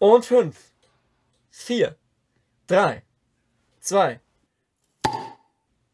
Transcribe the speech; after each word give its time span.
Und 0.00 0.24
fünf, 0.24 0.56
vier, 1.50 1.94
drei, 2.66 3.02
zwei. 3.80 4.18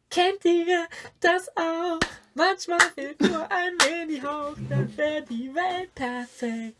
Kennt 0.09 0.45
ihr 0.45 0.87
das 1.19 1.49
auch? 1.57 1.99
Manchmal 2.33 2.79
fehlt 2.95 3.19
nur 3.19 3.51
ein 3.51 3.73
wenig 3.83 4.23
Hauch, 4.23 4.55
dann 4.69 4.95
wäre 4.95 5.23
die 5.23 5.53
Welt 5.53 5.93
perfekt. 5.93 6.77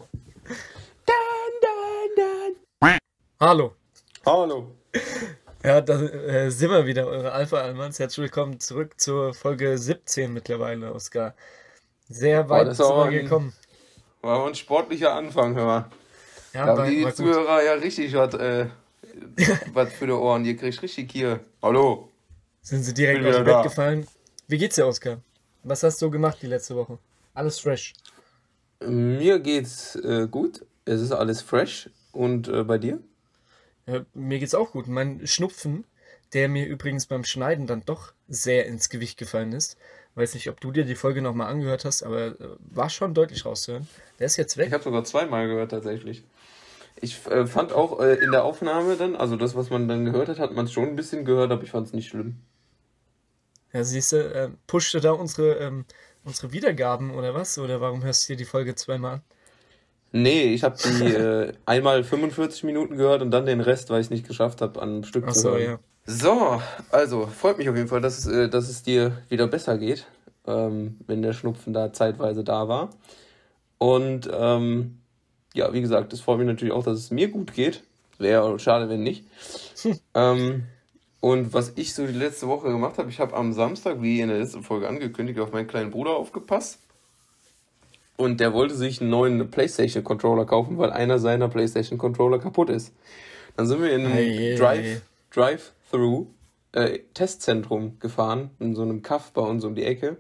Dann, 1.05 1.15
dann, 2.15 2.55
dann. 2.79 2.97
Hallo. 3.41 3.75
Hallo. 4.25 4.71
Ja, 5.65 5.81
da 5.81 6.01
äh, 6.01 6.49
sind 6.49 6.71
wir 6.71 6.85
wieder, 6.85 7.07
eure 7.07 7.33
Alpha-Almans. 7.33 7.99
Herzlich 7.99 8.23
willkommen 8.23 8.61
zurück 8.61 9.01
zur 9.01 9.33
Folge 9.33 9.77
17 9.77 10.31
mittlerweile, 10.31 10.93
Oskar. 10.93 11.35
Sehr 12.07 12.47
weit 12.47 12.73
sind 12.73 12.87
wir 12.87 13.21
gekommen. 13.21 13.53
War 14.21 14.47
ein 14.47 14.55
sportlicher 14.55 15.13
Anfang, 15.13 15.55
hör 15.55 15.65
mal. 15.65 15.89
Ja, 16.57 16.65
da 16.65 16.83
haben 16.83 16.89
die 16.89 17.13
Zuhörer 17.13 17.63
ja 17.63 17.73
richtig 17.73 18.15
was, 18.15 18.33
äh, 18.33 18.65
was 19.73 19.93
für 19.93 20.07
die 20.07 20.11
Ohren. 20.11 20.43
Ihr 20.43 20.57
kriegt 20.57 20.81
richtig 20.81 21.11
hier. 21.11 21.39
Hallo. 21.61 22.09
Sind 22.63 22.81
sie 22.81 22.95
direkt 22.95 23.23
aus 23.23 23.35
dem 23.35 23.45
Bett 23.45 23.61
gefallen? 23.61 24.07
Wie 24.47 24.57
geht's 24.57 24.73
dir, 24.73 24.87
Oskar? 24.87 25.21
Was 25.63 25.83
hast 25.83 26.01
du 26.01 26.09
gemacht 26.09 26.39
die 26.41 26.47
letzte 26.47 26.75
Woche? 26.75 26.97
Alles 27.35 27.59
fresh? 27.59 27.93
Mir 28.83 29.37
geht's 29.39 29.97
äh, 29.97 30.27
gut. 30.27 30.65
Es 30.85 30.99
ist 30.99 31.11
alles 31.11 31.43
fresh. 31.43 31.91
Und 32.11 32.47
äh, 32.47 32.63
bei 32.63 32.79
dir? 32.79 33.01
Ja, 33.85 34.03
mir 34.15 34.39
geht's 34.39 34.55
auch 34.55 34.71
gut. 34.71 34.87
Mein 34.87 35.27
Schnupfen, 35.27 35.85
der 36.33 36.49
mir 36.49 36.65
übrigens 36.65 37.05
beim 37.05 37.23
Schneiden 37.23 37.67
dann 37.67 37.83
doch 37.85 38.13
sehr 38.27 38.65
ins 38.65 38.89
Gewicht 38.89 39.19
gefallen 39.19 39.53
ist. 39.53 39.77
Weiß 40.15 40.33
nicht, 40.33 40.49
ob 40.49 40.59
du 40.59 40.71
dir 40.71 40.85
die 40.85 40.95
Folge 40.95 41.21
nochmal 41.21 41.51
angehört 41.51 41.85
hast, 41.85 42.01
aber 42.01 42.29
äh, 42.29 42.35
war 42.71 42.89
schon 42.89 43.13
deutlich 43.13 43.45
rauszuhören. 43.45 43.87
Der 44.17 44.25
ist 44.25 44.37
jetzt 44.37 44.57
weg. 44.57 44.69
Ich 44.69 44.73
habe 44.73 44.83
sogar 44.83 45.03
zweimal 45.03 45.47
gehört 45.47 45.69
tatsächlich. 45.69 46.23
Ich 47.01 47.25
äh, 47.27 47.45
fand 47.45 47.73
auch 47.73 47.99
äh, 47.99 48.15
in 48.15 48.31
der 48.31 48.43
Aufnahme 48.43 48.95
dann, 48.95 49.15
also 49.15 49.35
das, 49.35 49.55
was 49.55 49.69
man 49.69 49.87
dann 49.87 50.05
gehört 50.05 50.29
hat, 50.29 50.39
hat 50.39 50.53
man 50.53 50.65
es 50.65 50.71
schon 50.71 50.87
ein 50.89 50.95
bisschen 50.95 51.25
gehört, 51.25 51.51
aber 51.51 51.63
ich 51.63 51.71
fand 51.71 51.87
es 51.87 51.93
nicht 51.93 52.09
schlimm. 52.09 52.37
Ja, 53.73 53.83
siehst 53.83 54.13
du, 54.13 54.17
äh, 54.17 54.49
pushte 54.65 54.99
da 55.01 55.11
unsere, 55.11 55.55
ähm, 55.55 55.85
unsere 56.23 56.51
Wiedergaben 56.51 57.11
oder 57.13 57.33
was? 57.33 57.57
Oder 57.57 57.81
warum 57.81 58.03
hörst 58.03 58.27
du 58.27 58.33
dir 58.33 58.37
die 58.37 58.45
Folge 58.45 58.75
zweimal 58.75 59.15
an? 59.15 59.21
Nee, 60.11 60.53
ich 60.53 60.63
habe 60.63 60.77
die 60.77 61.03
äh, 61.13 61.53
einmal 61.65 62.03
45 62.03 62.63
Minuten 62.63 62.97
gehört 62.97 63.21
und 63.21 63.31
dann 63.31 63.45
den 63.45 63.61
Rest, 63.61 63.89
weil 63.89 63.99
ich 63.99 64.07
es 64.07 64.11
nicht 64.11 64.27
geschafft 64.27 64.61
habe, 64.61 64.81
an 64.81 64.89
einem 64.89 65.03
Stück 65.03 65.25
Ach 65.27 65.33
zu 65.33 65.39
so, 65.39 65.51
hören. 65.51 65.61
Ja. 65.61 65.79
So, 66.05 66.61
also 66.89 67.27
freut 67.27 67.57
mich 67.57 67.69
auf 67.69 67.75
jeden 67.75 67.89
Fall, 67.89 68.01
dass, 68.01 68.25
äh, 68.25 68.49
dass 68.49 68.69
es 68.69 68.83
dir 68.83 69.21
wieder 69.29 69.47
besser 69.47 69.77
geht, 69.77 70.07
ähm, 70.45 70.97
wenn 71.05 71.21
der 71.21 71.33
Schnupfen 71.33 71.73
da 71.73 71.91
zeitweise 71.91 72.43
da 72.43 72.67
war. 72.67 72.91
Und 73.77 74.29
ähm, 74.33 74.99
ja, 75.57 75.73
wie 75.73 75.81
gesagt, 75.81 76.13
es 76.13 76.21
freut 76.21 76.37
mich 76.37 76.47
natürlich 76.47 76.73
auch, 76.73 76.83
dass 76.83 76.97
es 76.97 77.11
mir 77.11 77.27
gut 77.27 77.53
geht. 77.53 77.83
Wäre 78.19 78.57
schade, 78.59 78.89
wenn 78.89 79.03
nicht. 79.03 79.25
ähm, 80.13 80.63
und 81.19 81.53
was 81.53 81.73
ich 81.75 81.93
so 81.93 82.05
die 82.05 82.13
letzte 82.13 82.47
Woche 82.47 82.69
gemacht 82.69 82.97
habe, 82.97 83.09
ich 83.09 83.19
habe 83.19 83.35
am 83.35 83.53
Samstag, 83.53 84.01
wie 84.01 84.21
in 84.21 84.29
der 84.29 84.39
letzten 84.39 84.63
Folge 84.63 84.87
angekündigt, 84.87 85.39
auf 85.39 85.51
meinen 85.51 85.67
kleinen 85.67 85.91
Bruder 85.91 86.11
aufgepasst. 86.11 86.79
Und 88.15 88.39
der 88.39 88.53
wollte 88.53 88.75
sich 88.75 89.01
einen 89.01 89.09
neuen 89.11 89.51
PlayStation 89.51 90.03
Controller 90.03 90.45
kaufen, 90.45 90.77
weil 90.77 90.91
einer 90.91 91.19
seiner 91.19 91.49
PlayStation 91.49 91.99
Controller 91.99 92.39
kaputt 92.39 92.69
ist. 92.69 92.93
Dann 93.55 93.67
sind 93.67 93.81
wir 93.81 93.91
in 93.91 94.05
ein 94.05 94.11
hey, 94.11 94.55
Drive, 94.55 95.01
Drive-Through 95.31 96.27
äh, 96.71 96.99
Testzentrum 97.13 97.99
gefahren, 97.99 98.51
in 98.59 98.75
so 98.75 98.81
einem 98.81 99.01
Kaff 99.01 99.31
bei 99.33 99.41
uns 99.41 99.63
um 99.63 99.75
die 99.75 99.83
Ecke 99.83 100.17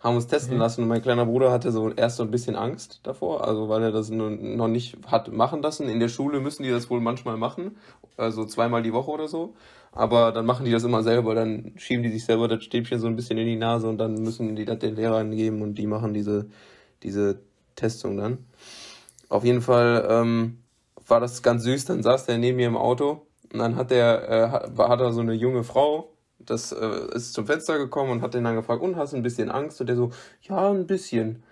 haben 0.00 0.14
uns 0.14 0.28
testen 0.28 0.54
mhm. 0.54 0.60
lassen 0.60 0.82
und 0.82 0.88
mein 0.88 1.02
kleiner 1.02 1.26
Bruder 1.26 1.50
hatte 1.50 1.72
so 1.72 1.90
erst 1.90 2.16
so 2.16 2.22
ein 2.22 2.30
bisschen 2.30 2.54
Angst 2.54 3.00
davor, 3.02 3.46
also 3.46 3.68
weil 3.68 3.82
er 3.82 3.92
das 3.92 4.10
noch 4.10 4.68
nicht 4.68 4.96
hat 5.06 5.32
machen 5.32 5.60
lassen. 5.60 5.88
In 5.88 5.98
der 5.98 6.08
Schule 6.08 6.40
müssen 6.40 6.62
die 6.62 6.70
das 6.70 6.88
wohl 6.88 7.00
manchmal 7.00 7.36
machen, 7.36 7.76
also 8.16 8.44
zweimal 8.44 8.82
die 8.82 8.92
Woche 8.92 9.10
oder 9.10 9.26
so. 9.26 9.54
Aber 9.90 10.30
dann 10.32 10.46
machen 10.46 10.64
die 10.64 10.70
das 10.70 10.84
immer 10.84 11.02
selber, 11.02 11.34
dann 11.34 11.72
schieben 11.76 12.04
die 12.04 12.10
sich 12.10 12.24
selber 12.24 12.46
das 12.46 12.62
Stäbchen 12.62 13.00
so 13.00 13.08
ein 13.08 13.16
bisschen 13.16 13.38
in 13.38 13.46
die 13.46 13.56
Nase 13.56 13.88
und 13.88 13.98
dann 13.98 14.14
müssen 14.14 14.54
die 14.54 14.64
das 14.64 14.78
den 14.78 14.94
Lehrern 14.94 15.32
geben 15.32 15.62
und 15.62 15.74
die 15.74 15.86
machen 15.86 16.14
diese, 16.14 16.46
diese 17.02 17.40
Testung 17.74 18.16
dann. 18.16 18.46
Auf 19.28 19.44
jeden 19.44 19.62
Fall 19.62 20.06
ähm, 20.08 20.58
war 21.06 21.20
das 21.20 21.42
ganz 21.42 21.64
süß, 21.64 21.86
dann 21.86 22.02
saß 22.02 22.26
der 22.26 22.38
neben 22.38 22.56
mir 22.56 22.68
im 22.68 22.76
Auto 22.76 23.26
und 23.52 23.58
dann 23.58 23.76
hat 23.76 23.90
der, 23.90 24.28
äh, 24.28 24.48
hat, 24.50 24.78
hat 24.78 25.00
er 25.00 25.12
so 25.12 25.20
eine 25.22 25.32
junge 25.32 25.64
Frau 25.64 26.12
das 26.50 26.72
äh, 26.72 27.14
ist 27.14 27.34
zum 27.34 27.46
Fenster 27.46 27.78
gekommen 27.78 28.10
und 28.10 28.22
hat 28.22 28.34
den 28.34 28.44
dann 28.44 28.56
gefragt, 28.56 28.82
und 28.82 28.96
hast 28.96 29.12
du 29.12 29.16
ein 29.16 29.22
bisschen 29.22 29.50
Angst? 29.50 29.80
Und 29.80 29.88
der 29.88 29.96
so, 29.96 30.10
ja, 30.42 30.70
ein 30.70 30.86
bisschen. 30.86 31.42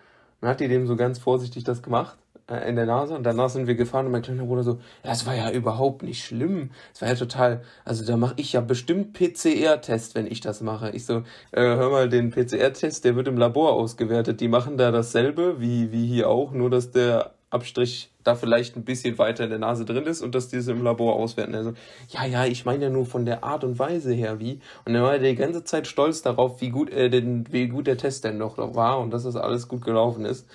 Dann 0.41 0.51
hat 0.51 0.61
die 0.61 0.69
dem 0.69 0.87
so 0.87 0.97
ganz 0.97 1.19
vorsichtig 1.19 1.65
das 1.65 1.83
gemacht 1.83 2.19
äh, 2.49 2.69
in 2.69 2.77
der 2.77 2.87
Nase 2.87 3.15
und 3.15 3.25
danach 3.25 3.49
sind 3.49 3.67
wir 3.67 3.75
gefahren 3.75 4.07
und 4.07 4.13
mein 4.13 4.23
kleiner 4.23 4.45
Bruder 4.45 4.63
so, 4.63 4.79
das 5.03 5.27
war 5.27 5.35
ja 5.35 5.51
überhaupt 5.51 6.03
nicht 6.03 6.25
schlimm. 6.25 6.71
Es 6.95 7.03
war 7.03 7.09
ja 7.09 7.15
total, 7.15 7.63
also 7.85 8.05
da 8.05 8.17
mache 8.17 8.35
ich 8.37 8.53
ja 8.53 8.61
bestimmt 8.61 9.15
PCR-Test, 9.15 10.15
wenn 10.15 10.27
ich 10.27 10.41
das 10.41 10.61
mache. 10.61 10.91
Ich 10.91 11.07
so, 11.07 11.19
äh, 11.53 11.63
hör 11.63 11.91
mal, 11.91 12.09
den 12.09 12.31
PCR-Test, 12.31 13.05
der 13.05 13.17
wird 13.17 13.29
im 13.29 13.39
Labor 13.39 13.73
ausgewertet. 13.73 14.41
Die 14.41 14.49
machen 14.49 14.77
da 14.77 14.91
dasselbe 14.91 15.61
wie, 15.61 15.93
wie 15.93 16.07
hier 16.07 16.29
auch, 16.29 16.53
nur 16.53 16.71
dass 16.71 16.91
der 16.91 17.35
Abstrich 17.51 18.13
da 18.27 18.35
vielleicht 18.35 18.77
ein 18.77 18.85
bisschen 18.85 19.19
weiter 19.19 19.45
in 19.45 19.51
der 19.51 19.59
Nase 19.59 19.85
drin 19.85 20.05
ist 20.05 20.23
und 20.23 20.35
dass 20.35 20.49
die 20.49 20.57
es 20.57 20.69
im 20.69 20.83
Labor 20.83 21.15
auswerten. 21.15 21.55
Also, 21.55 21.75
ja, 22.09 22.25
ja, 22.25 22.45
ich 22.45 22.65
meine 22.65 22.85
ja 22.85 22.91
nur 22.91 23.07
von 23.07 23.25
der 23.25 23.45
Art 23.45 23.63
und 23.63 23.79
Weise 23.79 24.13
her, 24.13 24.41
wie. 24.41 24.61
Und 24.85 24.95
dann 24.95 25.03
war 25.03 25.15
er 25.15 25.19
die 25.19 25.35
ganze 25.35 25.65
Zeit 25.65 25.87
stolz 25.87 26.23
darauf, 26.23 26.61
wie 26.61 26.71
gut, 26.71 26.91
äh, 26.91 27.09
denn, 27.09 27.47
wie 27.53 27.69
gut 27.69 27.87
der 27.87 27.99
Test 27.99 28.25
denn 28.25 28.39
noch 28.39 28.59
war 28.59 28.99
und 28.99 29.11
dass 29.13 29.23
das 29.23 29.37
alles 29.37 29.69
gut 29.69 29.85
gelaufen 29.85 30.25
ist. 30.25 30.47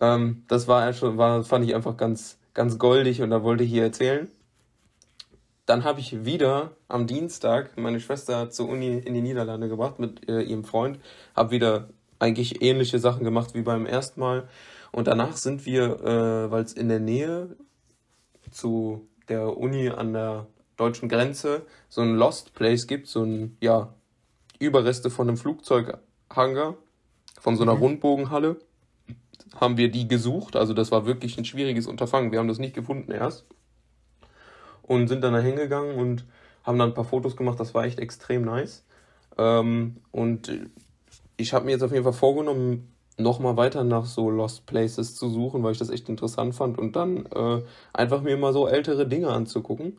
Ähm, 0.00 0.44
das 0.48 0.68
war 0.68 0.92
schon, 0.92 1.18
war, 1.18 1.42
fand 1.44 1.64
ich 1.64 1.74
einfach 1.74 1.96
ganz, 1.96 2.38
ganz 2.54 2.78
goldig 2.78 3.22
und 3.22 3.30
da 3.30 3.42
wollte 3.42 3.64
ich 3.64 3.70
hier 3.70 3.84
erzählen. 3.84 4.28
Dann 5.66 5.84
habe 5.84 6.00
ich 6.00 6.24
wieder 6.24 6.72
am 6.88 7.06
Dienstag 7.06 7.76
meine 7.76 8.00
Schwester 8.00 8.50
zur 8.50 8.68
Uni 8.68 8.98
in 8.98 9.14
die 9.14 9.20
Niederlande 9.20 9.68
gebracht 9.68 9.98
mit 9.98 10.28
äh, 10.28 10.40
ihrem 10.40 10.64
Freund. 10.64 10.98
Habe 11.36 11.50
wieder 11.52 11.88
eigentlich 12.18 12.62
ähnliche 12.62 12.98
Sachen 12.98 13.24
gemacht 13.24 13.54
wie 13.54 13.62
beim 13.62 13.86
ersten 13.86 14.20
Mal. 14.20 14.48
Und 14.92 15.06
danach 15.06 15.36
sind 15.36 15.66
wir, 15.66 16.00
äh, 16.00 16.50
weil 16.50 16.64
es 16.64 16.72
in 16.72 16.88
der 16.88 17.00
Nähe 17.00 17.56
zu 18.50 19.06
der 19.28 19.56
Uni 19.56 19.88
an 19.88 20.12
der 20.12 20.46
deutschen 20.76 21.08
Grenze 21.08 21.62
so 21.88 22.00
ein 22.00 22.16
Lost 22.16 22.54
Place 22.54 22.86
gibt, 22.86 23.06
so 23.06 23.22
ein, 23.22 23.56
ja, 23.60 23.94
Überreste 24.58 25.08
von 25.08 25.28
einem 25.28 25.36
Flugzeughangar, 25.38 26.76
von 27.40 27.56
so 27.56 27.62
einer 27.62 27.74
mhm. 27.74 27.82
Rundbogenhalle, 27.82 28.56
haben 29.58 29.76
wir 29.76 29.90
die 29.90 30.06
gesucht. 30.06 30.54
Also 30.54 30.74
das 30.74 30.90
war 30.90 31.06
wirklich 31.06 31.38
ein 31.38 31.44
schwieriges 31.44 31.86
Unterfangen. 31.86 32.30
Wir 32.30 32.38
haben 32.38 32.48
das 32.48 32.58
nicht 32.58 32.74
gefunden 32.74 33.10
erst. 33.10 33.46
Und 34.82 35.08
sind 35.08 35.22
dann 35.22 35.32
da 35.32 35.40
hingegangen 35.40 35.96
und 35.96 36.26
haben 36.62 36.78
dann 36.78 36.90
ein 36.90 36.94
paar 36.94 37.04
Fotos 37.04 37.36
gemacht. 37.36 37.58
Das 37.58 37.74
war 37.74 37.84
echt 37.84 37.98
extrem 37.98 38.42
nice. 38.42 38.84
Ähm, 39.38 39.96
und 40.10 40.52
ich 41.36 41.54
habe 41.54 41.64
mir 41.64 41.72
jetzt 41.72 41.82
auf 41.82 41.92
jeden 41.92 42.04
Fall 42.04 42.12
vorgenommen, 42.12 42.92
nochmal 43.22 43.56
weiter 43.56 43.84
nach 43.84 44.06
so 44.06 44.30
Lost 44.30 44.66
Places 44.66 45.14
zu 45.14 45.28
suchen, 45.28 45.62
weil 45.62 45.72
ich 45.72 45.78
das 45.78 45.90
echt 45.90 46.08
interessant 46.08 46.54
fand 46.54 46.78
und 46.78 46.96
dann 46.96 47.26
äh, 47.26 47.62
einfach 47.92 48.22
mir 48.22 48.36
mal 48.36 48.52
so 48.52 48.68
ältere 48.68 49.06
Dinge 49.06 49.28
anzugucken. 49.28 49.98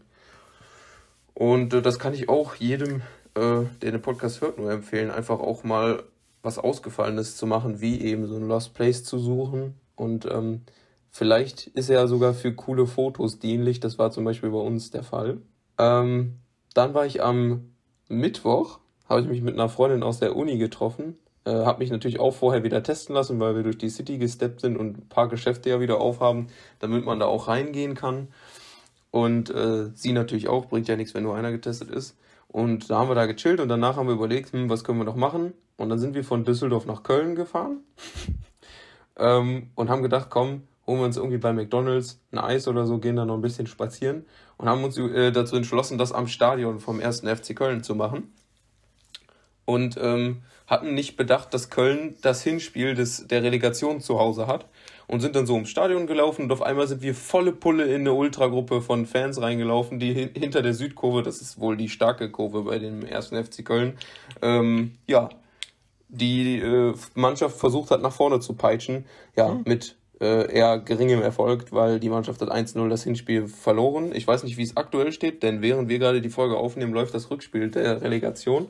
Und 1.34 1.74
äh, 1.74 1.82
das 1.82 2.00
kann 2.00 2.14
ich 2.14 2.30
auch 2.30 2.56
jedem, 2.56 3.02
äh, 3.36 3.64
der 3.82 3.92
den 3.92 4.02
Podcast 4.02 4.42
hört, 4.42 4.58
nur 4.58 4.72
empfehlen, 4.72 5.12
einfach 5.12 5.40
auch 5.40 5.64
mal 5.64 6.04
was 6.44 6.58
Ausgefallenes 6.58 7.38
zu 7.38 7.46
machen, 7.46 7.82
wie 7.82 8.02
eben 8.02 8.28
so 8.28 8.36
ein 8.36 8.48
Lost 8.48 8.74
Place 8.74 9.04
zu 9.04 9.20
suchen. 9.20 9.76
Und 9.96 10.26
ähm, 10.26 10.62
vielleicht 11.10 11.68
ist 11.68 11.90
er 11.90 12.02
ja 12.02 12.08
sogar 12.08 12.34
für 12.34 12.54
coole 12.54 12.88
Fotos 12.88 13.40
dienlich. 13.40 13.80
Das 13.80 14.00
war 14.00 14.12
zum 14.12 14.24
Beispiel 14.24 14.50
bei 14.50 14.58
uns 14.58 14.90
der 14.90 15.04
Fall. 15.04 15.38
Ähm, 15.78 16.40
dann 16.74 16.94
war 16.94 17.06
ich 17.06 17.22
am 17.22 17.74
Mittwoch, 18.08 18.80
habe 19.08 19.22
ich 19.22 19.28
mich 19.28 19.42
mit 19.42 19.54
einer 19.54 19.70
Freundin 19.70 20.04
aus 20.04 20.20
der 20.20 20.36
Uni 20.36 20.58
getroffen 20.58 21.18
äh, 21.46 21.52
habe 21.52 21.80
mich 21.80 21.90
natürlich 21.90 22.20
auch 22.20 22.32
vorher 22.32 22.64
wieder 22.64 22.84
testen 22.84 23.16
lassen, 23.16 23.40
weil 23.40 23.56
wir 23.56 23.64
durch 23.64 23.78
die 23.78 23.90
City 23.90 24.18
gesteppt 24.18 24.62
sind 24.62 24.78
und 24.78 24.98
ein 24.98 25.10
paar 25.10 25.28
Geschäfte 25.28 25.70
ja 25.70 25.80
wieder 25.80 26.00
aufhaben, 26.00 26.48
damit 26.80 27.06
man 27.06 27.20
da 27.20 27.26
auch 27.26 27.48
reingehen 27.48 27.96
kann. 27.96 28.28
Und 29.10 29.50
äh, 29.50 29.90
sie 29.94 30.14
natürlich 30.14 30.48
auch, 30.48 30.68
bringt 30.68 30.88
ja 30.88 30.96
nichts, 30.96 31.14
wenn 31.14 31.24
nur 31.24 31.36
einer 31.36 31.52
getestet 31.52 31.90
ist. 31.90 32.18
Und 32.48 32.90
da 32.90 33.00
haben 33.00 33.10
wir 33.10 33.16
da 33.16 33.26
gechillt 33.26 33.60
und 33.60 33.70
danach 33.70 33.96
haben 33.96 34.08
wir 34.08 34.14
überlegt, 34.14 34.52
hm, 34.54 34.70
was 34.70 34.84
können 34.84 35.00
wir 35.00 35.06
noch 35.06 35.16
machen? 35.16 35.54
Und 35.78 35.90
dann 35.90 36.00
sind 36.00 36.16
wir 36.16 36.24
von 36.24 36.44
Düsseldorf 36.44 36.86
nach 36.86 37.04
Köln 37.04 37.36
gefahren 37.36 37.80
ähm, 39.18 39.72
und 39.76 39.90
haben 39.90 40.04
gedacht, 40.04 40.28
komm, 40.30 40.64
holen 40.86 41.00
wir 41.00 41.06
uns 41.06 41.18
irgendwie 41.18 41.38
bei 41.38 41.54
McDonalds 41.54 42.20
ein 42.32 42.40
Eis 42.40 42.68
oder 42.68 42.86
so, 42.86 42.98
gehen 43.00 43.16
da 43.16 43.26
noch 43.26 43.36
ein 43.36 43.42
bisschen 43.42 43.68
spazieren 43.68 44.26
und 44.58 44.68
haben 44.68 44.84
uns 44.84 44.98
äh, 44.98 45.32
dazu 45.32 45.56
entschlossen, 45.56 45.98
das 45.98 46.12
am 46.12 46.28
Stadion 46.28 46.80
vom 46.80 47.00
ersten 47.00 47.28
FC 47.34 47.56
Köln 47.56 47.84
zu 47.84 47.96
machen. 47.96 48.34
Und 49.66 49.98
ähm, 50.02 50.44
hatten 50.72 50.94
nicht 50.94 51.18
bedacht, 51.18 51.54
dass 51.54 51.70
Köln 51.70 52.16
das 52.22 52.44
Hinspiel 52.44 52.96
des, 52.96 53.28
der 53.28 53.44
Relegation 53.44 54.00
zu 54.00 54.18
Hause 54.18 54.48
hat 54.48 54.68
und 55.06 55.20
sind 55.20 55.36
dann 55.36 55.46
so 55.46 55.54
ums 55.54 55.70
Stadion 55.70 56.08
gelaufen 56.08 56.44
und 56.44 56.52
auf 56.54 56.62
einmal 56.62 56.88
sind 56.88 57.02
wir 57.02 57.14
volle 57.14 57.52
Pulle 57.52 57.84
in 57.84 58.02
eine 58.02 58.14
Ultragruppe 58.14 58.82
von 58.82 59.06
Fans 59.06 59.42
reingelaufen, 59.42 60.00
die 60.00 60.14
hin, 60.14 60.30
hinter 60.34 60.62
der 60.62 60.74
Südkurve, 60.74 61.24
das 61.24 61.42
ist 61.42 61.60
wohl 61.60 61.76
die 61.76 61.90
starke 61.90 62.32
Kurve 62.32 62.64
bei 62.64 62.80
dem 62.80 63.06
ersten 63.06 63.36
FC 63.44 63.66
Köln, 63.66 63.98
ähm, 64.42 64.94
ja, 65.08 65.28
die 66.08 66.60
äh, 66.60 66.94
Mannschaft 67.16 67.58
versucht 67.58 67.92
hat, 67.92 68.02
nach 68.02 68.14
vorne 68.14 68.40
zu 68.40 68.54
peitschen, 68.54 69.04
ja, 69.36 69.50
mhm. 69.50 69.64
mit 69.66 69.98
äh, 70.22 70.54
eher 70.54 70.80
geringem 70.80 71.22
Erfolg, 71.22 71.66
weil 71.72 72.00
die 72.00 72.10
Mannschaft 72.10 72.40
hat 72.40 72.50
1-0 72.50 72.88
das 72.88 73.04
Hinspiel 73.04 73.50
verloren. 73.50 74.16
Ich 74.16 74.26
weiß 74.26 74.44
nicht, 74.44 74.56
wie 74.56 74.64
es 74.64 74.78
aktuell 74.78 75.12
steht, 75.12 75.44
denn 75.44 75.62
während 75.62 75.90
wir 75.90 76.00
gerade 76.00 76.22
die 76.22 76.30
Folge 76.30 76.56
aufnehmen, 76.56 76.94
läuft 76.94 77.14
das 77.14 77.30
Rückspiel 77.30 77.72
der 77.72 78.02
Relegation. 78.02 78.68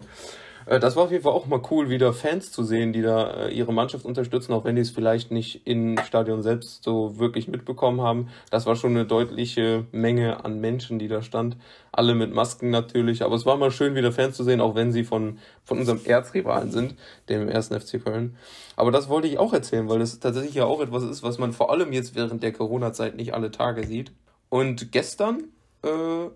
Äh, 0.65 0.79
das 0.79 0.95
war 0.95 1.03
auf 1.03 1.11
jeden 1.11 1.23
Fall 1.23 1.33
auch 1.33 1.47
mal 1.47 1.61
cool, 1.71 1.89
wieder 1.89 2.13
Fans 2.13 2.51
zu 2.51 2.63
sehen, 2.63 2.93
die 2.93 3.01
da 3.01 3.45
äh, 3.45 3.53
ihre 3.53 3.73
Mannschaft 3.73 4.05
unterstützen, 4.05 4.53
auch 4.53 4.63
wenn 4.63 4.75
die 4.75 4.81
es 4.81 4.91
vielleicht 4.91 5.31
nicht 5.31 5.65
im 5.65 5.97
Stadion 6.05 6.41
selbst 6.41 6.83
so 6.83 7.17
wirklich 7.19 7.47
mitbekommen 7.47 8.01
haben. 8.01 8.29
Das 8.49 8.65
war 8.65 8.75
schon 8.75 8.91
eine 8.91 9.05
deutliche 9.05 9.85
Menge 9.91 10.43
an 10.45 10.59
Menschen, 10.59 10.99
die 10.99 11.07
da 11.07 11.21
stand. 11.21 11.57
Alle 11.91 12.15
mit 12.15 12.33
Masken 12.33 12.69
natürlich, 12.69 13.23
aber 13.23 13.35
es 13.35 13.45
war 13.45 13.57
mal 13.57 13.71
schön, 13.71 13.95
wieder 13.95 14.11
Fans 14.11 14.37
zu 14.37 14.43
sehen, 14.43 14.61
auch 14.61 14.75
wenn 14.75 14.91
sie 14.91 15.03
von, 15.03 15.39
von 15.63 15.79
unserem 15.79 16.01
Erzrivalen 16.05 16.71
sind, 16.71 16.95
dem 17.29 17.49
ersten 17.49 17.79
FC 17.79 18.03
Köln. 18.03 18.35
Aber 18.75 18.91
das 18.91 19.09
wollte 19.09 19.27
ich 19.27 19.37
auch 19.37 19.53
erzählen, 19.53 19.89
weil 19.89 20.01
es 20.01 20.19
tatsächlich 20.19 20.55
ja 20.55 20.65
auch 20.65 20.81
etwas 20.81 21.03
ist, 21.03 21.23
was 21.23 21.37
man 21.37 21.51
vor 21.51 21.71
allem 21.71 21.91
jetzt 21.91 22.15
während 22.15 22.43
der 22.43 22.53
Corona-Zeit 22.53 23.15
nicht 23.15 23.33
alle 23.33 23.51
Tage 23.51 23.85
sieht. 23.85 24.11
Und 24.49 24.91
gestern 24.91 25.45
äh, 25.83 25.87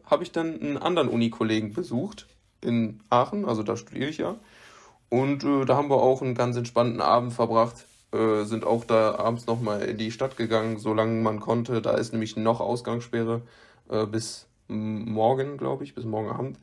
habe 0.05 0.23
ich 0.23 0.31
dann 0.31 0.59
einen 0.59 0.77
anderen 0.77 1.09
Unikollegen 1.09 1.73
besucht, 1.73 2.27
in 2.65 2.99
Aachen, 3.09 3.45
also 3.45 3.63
da 3.63 3.77
studiere 3.77 4.09
ich 4.09 4.17
ja. 4.17 4.35
Und 5.09 5.43
äh, 5.43 5.65
da 5.65 5.75
haben 5.75 5.89
wir 5.89 6.01
auch 6.01 6.21
einen 6.21 6.35
ganz 6.35 6.57
entspannten 6.57 7.01
Abend 7.01 7.33
verbracht. 7.33 7.85
Äh, 8.11 8.43
sind 8.43 8.65
auch 8.65 8.85
da 8.85 9.15
abends 9.15 9.47
nochmal 9.47 9.83
in 9.83 9.97
die 9.97 10.11
Stadt 10.11 10.37
gegangen, 10.37 10.79
solange 10.79 11.21
man 11.21 11.39
konnte. 11.39 11.81
Da 11.81 11.95
ist 11.95 12.11
nämlich 12.11 12.35
noch 12.35 12.59
Ausgangssperre 12.59 13.41
äh, 13.89 14.05
bis 14.05 14.47
morgen, 14.67 15.57
glaube 15.57 15.83
ich, 15.83 15.95
bis 15.95 16.05
morgen 16.05 16.29
Abend. 16.29 16.59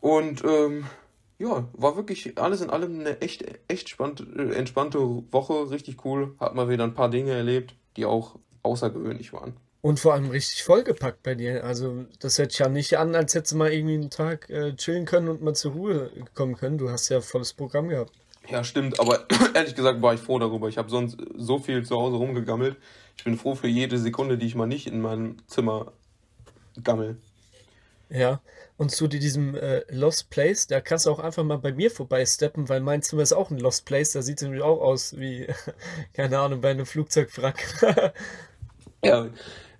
Und 0.00 0.42
ähm, 0.44 0.86
ja, 1.38 1.64
war 1.72 1.96
wirklich 1.96 2.38
alles 2.38 2.60
in 2.60 2.70
allem 2.70 3.00
eine 3.00 3.20
echt, 3.20 3.44
echt 3.68 3.88
spannend, 3.88 4.26
äh, 4.36 4.54
entspannte 4.54 4.98
Woche, 5.30 5.70
richtig 5.70 6.04
cool. 6.04 6.34
Hat 6.38 6.54
mal 6.54 6.68
wieder 6.68 6.84
ein 6.84 6.94
paar 6.94 7.10
Dinge 7.10 7.32
erlebt, 7.32 7.74
die 7.96 8.06
auch 8.06 8.36
außergewöhnlich 8.62 9.32
waren. 9.32 9.54
Und 9.82 9.98
vor 9.98 10.12
allem 10.12 10.28
richtig 10.28 10.62
vollgepackt 10.62 11.22
bei 11.22 11.34
dir. 11.34 11.64
Also, 11.64 12.04
das 12.18 12.38
hört 12.38 12.52
sich 12.52 12.60
ja 12.60 12.68
nicht 12.68 12.98
an, 12.98 13.14
als 13.14 13.34
hättest 13.34 13.52
du 13.52 13.56
mal 13.56 13.72
irgendwie 13.72 13.94
einen 13.94 14.10
Tag 14.10 14.50
äh, 14.50 14.74
chillen 14.76 15.06
können 15.06 15.28
und 15.28 15.42
mal 15.42 15.54
zur 15.54 15.72
Ruhe 15.72 16.10
kommen 16.34 16.56
können. 16.56 16.76
Du 16.76 16.90
hast 16.90 17.08
ja 17.08 17.20
volles 17.22 17.54
Programm 17.54 17.88
gehabt. 17.88 18.12
Ja, 18.48 18.64
stimmt, 18.64 19.00
aber 19.00 19.26
ehrlich 19.54 19.74
gesagt 19.74 20.02
war 20.02 20.14
ich 20.14 20.20
froh 20.20 20.38
darüber. 20.38 20.68
Ich 20.68 20.76
habe 20.76 20.90
sonst 20.90 21.18
so 21.36 21.58
viel 21.58 21.84
zu 21.84 21.96
Hause 21.96 22.16
rumgegammelt. 22.16 22.76
Ich 23.16 23.24
bin 23.24 23.38
froh 23.38 23.54
für 23.54 23.68
jede 23.68 23.98
Sekunde, 23.98 24.38
die 24.38 24.46
ich 24.46 24.54
mal 24.54 24.66
nicht 24.66 24.86
in 24.86 25.00
meinem 25.00 25.36
Zimmer 25.46 25.92
gammel. 26.82 27.16
Ja, 28.08 28.40
und 28.76 28.90
zu 28.90 29.06
diesem 29.06 29.54
äh, 29.54 29.82
Lost 29.88 30.30
Place, 30.30 30.66
da 30.66 30.80
kannst 30.80 31.06
du 31.06 31.10
auch 31.10 31.20
einfach 31.20 31.44
mal 31.44 31.58
bei 31.58 31.72
mir 31.72 31.90
vorbeisteppen, 31.90 32.68
weil 32.68 32.80
mein 32.80 33.02
Zimmer 33.02 33.22
ist 33.22 33.32
auch 33.32 33.50
ein 33.50 33.58
Lost 33.58 33.84
Place. 33.84 34.12
Da 34.12 34.22
sieht 34.22 34.38
es 34.38 34.42
nämlich 34.42 34.62
auch 34.62 34.80
aus 34.80 35.16
wie, 35.16 35.46
keine 36.12 36.38
Ahnung, 36.40 36.60
bei 36.60 36.70
einem 36.70 36.86
Flugzeugwrack. 36.86 38.14
ja, 39.04 39.28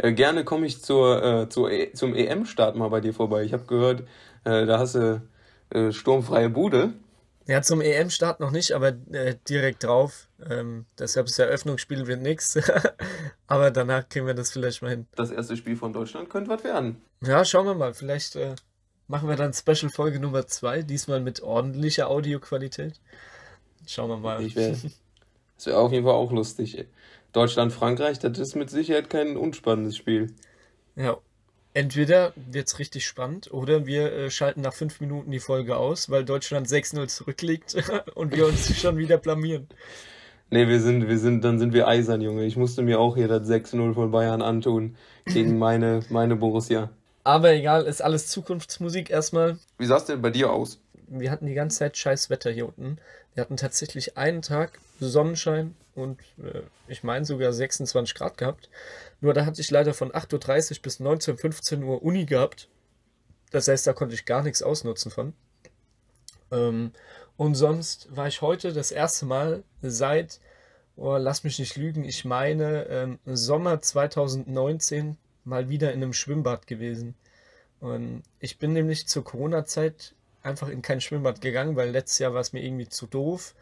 äh, 0.02 0.12
gerne 0.12 0.44
komme 0.44 0.66
ich 0.66 0.82
zur, 0.82 1.22
äh, 1.22 1.48
zur 1.48 1.70
e 1.70 1.92
zum 1.92 2.14
EM-Start 2.14 2.76
mal 2.76 2.88
bei 2.88 3.00
dir 3.00 3.14
vorbei. 3.14 3.44
Ich 3.44 3.52
habe 3.52 3.64
gehört, 3.64 4.02
äh, 4.44 4.66
da 4.66 4.78
hast 4.78 4.94
du 4.94 5.22
äh, 5.70 5.92
sturmfreie 5.92 6.48
Bude. 6.48 6.94
Ja, 7.46 7.62
zum 7.62 7.80
EM-Start 7.80 8.40
noch 8.40 8.50
nicht, 8.50 8.72
aber 8.72 8.88
äh, 9.10 9.36
direkt 9.48 9.84
drauf. 9.84 10.28
Ähm, 10.48 10.86
deshalb 10.98 11.26
das 11.26 11.38
Eröffnungsspiel 11.38 12.06
wird 12.06 12.22
nichts. 12.22 12.58
aber 13.46 13.70
danach 13.70 14.08
kriegen 14.08 14.26
wir 14.26 14.34
das 14.34 14.52
vielleicht 14.52 14.82
mal 14.82 14.90
hin. 14.90 15.06
Das 15.16 15.30
erste 15.30 15.56
Spiel 15.56 15.76
von 15.76 15.92
Deutschland 15.92 16.30
könnte 16.30 16.50
was 16.50 16.64
werden. 16.64 17.02
Ja, 17.22 17.44
schauen 17.44 17.66
wir 17.66 17.74
mal. 17.74 17.92
Vielleicht 17.92 18.38
machen 19.08 19.28
wir 19.28 19.36
dann 19.36 19.52
Special-Folge 19.52 20.20
Nummer 20.20 20.46
2, 20.46 20.82
diesmal 20.82 21.20
mit 21.20 21.42
ordentlicher 21.42 22.08
Audioqualität. 22.08 23.00
Schauen 23.86 24.08
wir 24.08 24.16
mal. 24.18 24.42
Ich 24.42 24.54
wär, 24.54 24.76
das 25.56 25.66
wäre 25.66 25.78
auf 25.78 25.92
jeden 25.92 26.04
Fall 26.04 26.14
auch 26.14 26.30
lustig. 26.30 26.78
Ey. 26.78 26.86
Deutschland-Frankreich, 27.32 28.18
das 28.18 28.38
ist 28.38 28.56
mit 28.56 28.70
Sicherheit 28.70 29.10
kein 29.10 29.36
unspannendes 29.36 29.96
Spiel. 29.96 30.34
Ja, 30.96 31.18
entweder 31.74 32.32
wird 32.34 32.68
es 32.68 32.78
richtig 32.78 33.06
spannend 33.06 33.52
oder 33.52 33.86
wir 33.86 34.12
äh, 34.12 34.30
schalten 34.30 34.60
nach 34.60 34.74
fünf 34.74 35.00
Minuten 35.00 35.30
die 35.30 35.38
Folge 35.38 35.76
aus, 35.76 36.10
weil 36.10 36.24
Deutschland 36.24 36.66
6-0 36.66 37.06
zurückliegt 37.08 37.76
und 38.14 38.34
wir 38.34 38.46
uns 38.46 38.76
schon 38.78 38.96
wieder 38.96 39.18
blamieren. 39.18 39.68
Nee, 40.52 40.66
wir 40.66 40.80
sind, 40.80 41.08
wir 41.08 41.18
sind, 41.18 41.44
dann 41.44 41.60
sind 41.60 41.72
wir 41.72 41.86
eisern, 41.86 42.20
Junge. 42.20 42.44
Ich 42.44 42.56
musste 42.56 42.82
mir 42.82 42.98
auch 42.98 43.14
hier 43.14 43.28
das 43.28 43.48
6-0 43.48 43.94
von 43.94 44.10
Bayern 44.10 44.42
antun 44.42 44.96
gegen 45.24 45.58
meine, 45.58 46.00
meine 46.10 46.34
Borussia. 46.34 46.90
Aber 47.22 47.52
egal, 47.52 47.84
ist 47.84 48.02
alles 48.02 48.26
Zukunftsmusik 48.26 49.10
erstmal. 49.10 49.58
Wie 49.78 49.86
sah 49.86 49.98
es 49.98 50.06
denn 50.06 50.20
bei 50.20 50.30
dir 50.30 50.50
aus? 50.50 50.80
Wir 51.10 51.32
hatten 51.32 51.46
die 51.46 51.54
ganze 51.54 51.80
Zeit 51.80 51.96
scheiß 51.96 52.30
Wetter 52.30 52.52
hier 52.52 52.68
unten. 52.68 52.98
Wir 53.34 53.40
hatten 53.42 53.56
tatsächlich 53.56 54.16
einen 54.16 54.42
Tag 54.42 54.78
Sonnenschein 55.00 55.74
und 55.96 56.20
äh, 56.38 56.62
ich 56.86 57.02
meine 57.02 57.24
sogar 57.24 57.52
26 57.52 58.14
Grad 58.14 58.38
gehabt. 58.38 58.70
Nur 59.20 59.34
da 59.34 59.44
hatte 59.44 59.60
ich 59.60 59.70
leider 59.72 59.92
von 59.92 60.12
8.30 60.12 60.76
Uhr 60.76 60.82
bis 60.82 61.00
19, 61.00 61.36
15 61.36 61.82
Uhr 61.82 62.02
Uni 62.02 62.26
gehabt. 62.26 62.68
Das 63.50 63.66
heißt, 63.66 63.88
da 63.88 63.92
konnte 63.92 64.14
ich 64.14 64.24
gar 64.24 64.44
nichts 64.44 64.62
ausnutzen 64.62 65.10
von. 65.10 65.32
Ähm, 66.52 66.92
und 67.36 67.56
sonst 67.56 68.14
war 68.14 68.28
ich 68.28 68.40
heute 68.40 68.72
das 68.72 68.92
erste 68.92 69.26
Mal 69.26 69.64
seit, 69.82 70.38
oh, 70.94 71.16
lass 71.16 71.42
mich 71.42 71.58
nicht 71.58 71.76
lügen, 71.76 72.04
ich 72.04 72.24
meine 72.24 72.86
ähm, 72.86 73.18
Sommer 73.24 73.82
2019 73.82 75.16
mal 75.44 75.68
wieder 75.68 75.92
in 75.92 76.02
einem 76.02 76.12
Schwimmbad 76.12 76.68
gewesen. 76.68 77.16
Und 77.80 78.22
ich 78.38 78.58
bin 78.58 78.74
nämlich 78.74 79.08
zur 79.08 79.24
Corona-Zeit 79.24 80.14
einfach 80.42 80.68
in 80.68 80.82
kein 80.82 81.00
Schwimmbad 81.00 81.40
gegangen, 81.40 81.76
weil 81.76 81.90
letztes 81.90 82.18
Jahr 82.18 82.34
war 82.34 82.40
es 82.40 82.52
mir 82.52 82.64
irgendwie 82.64 82.88
zu 82.88 83.06
doof, 83.06 83.54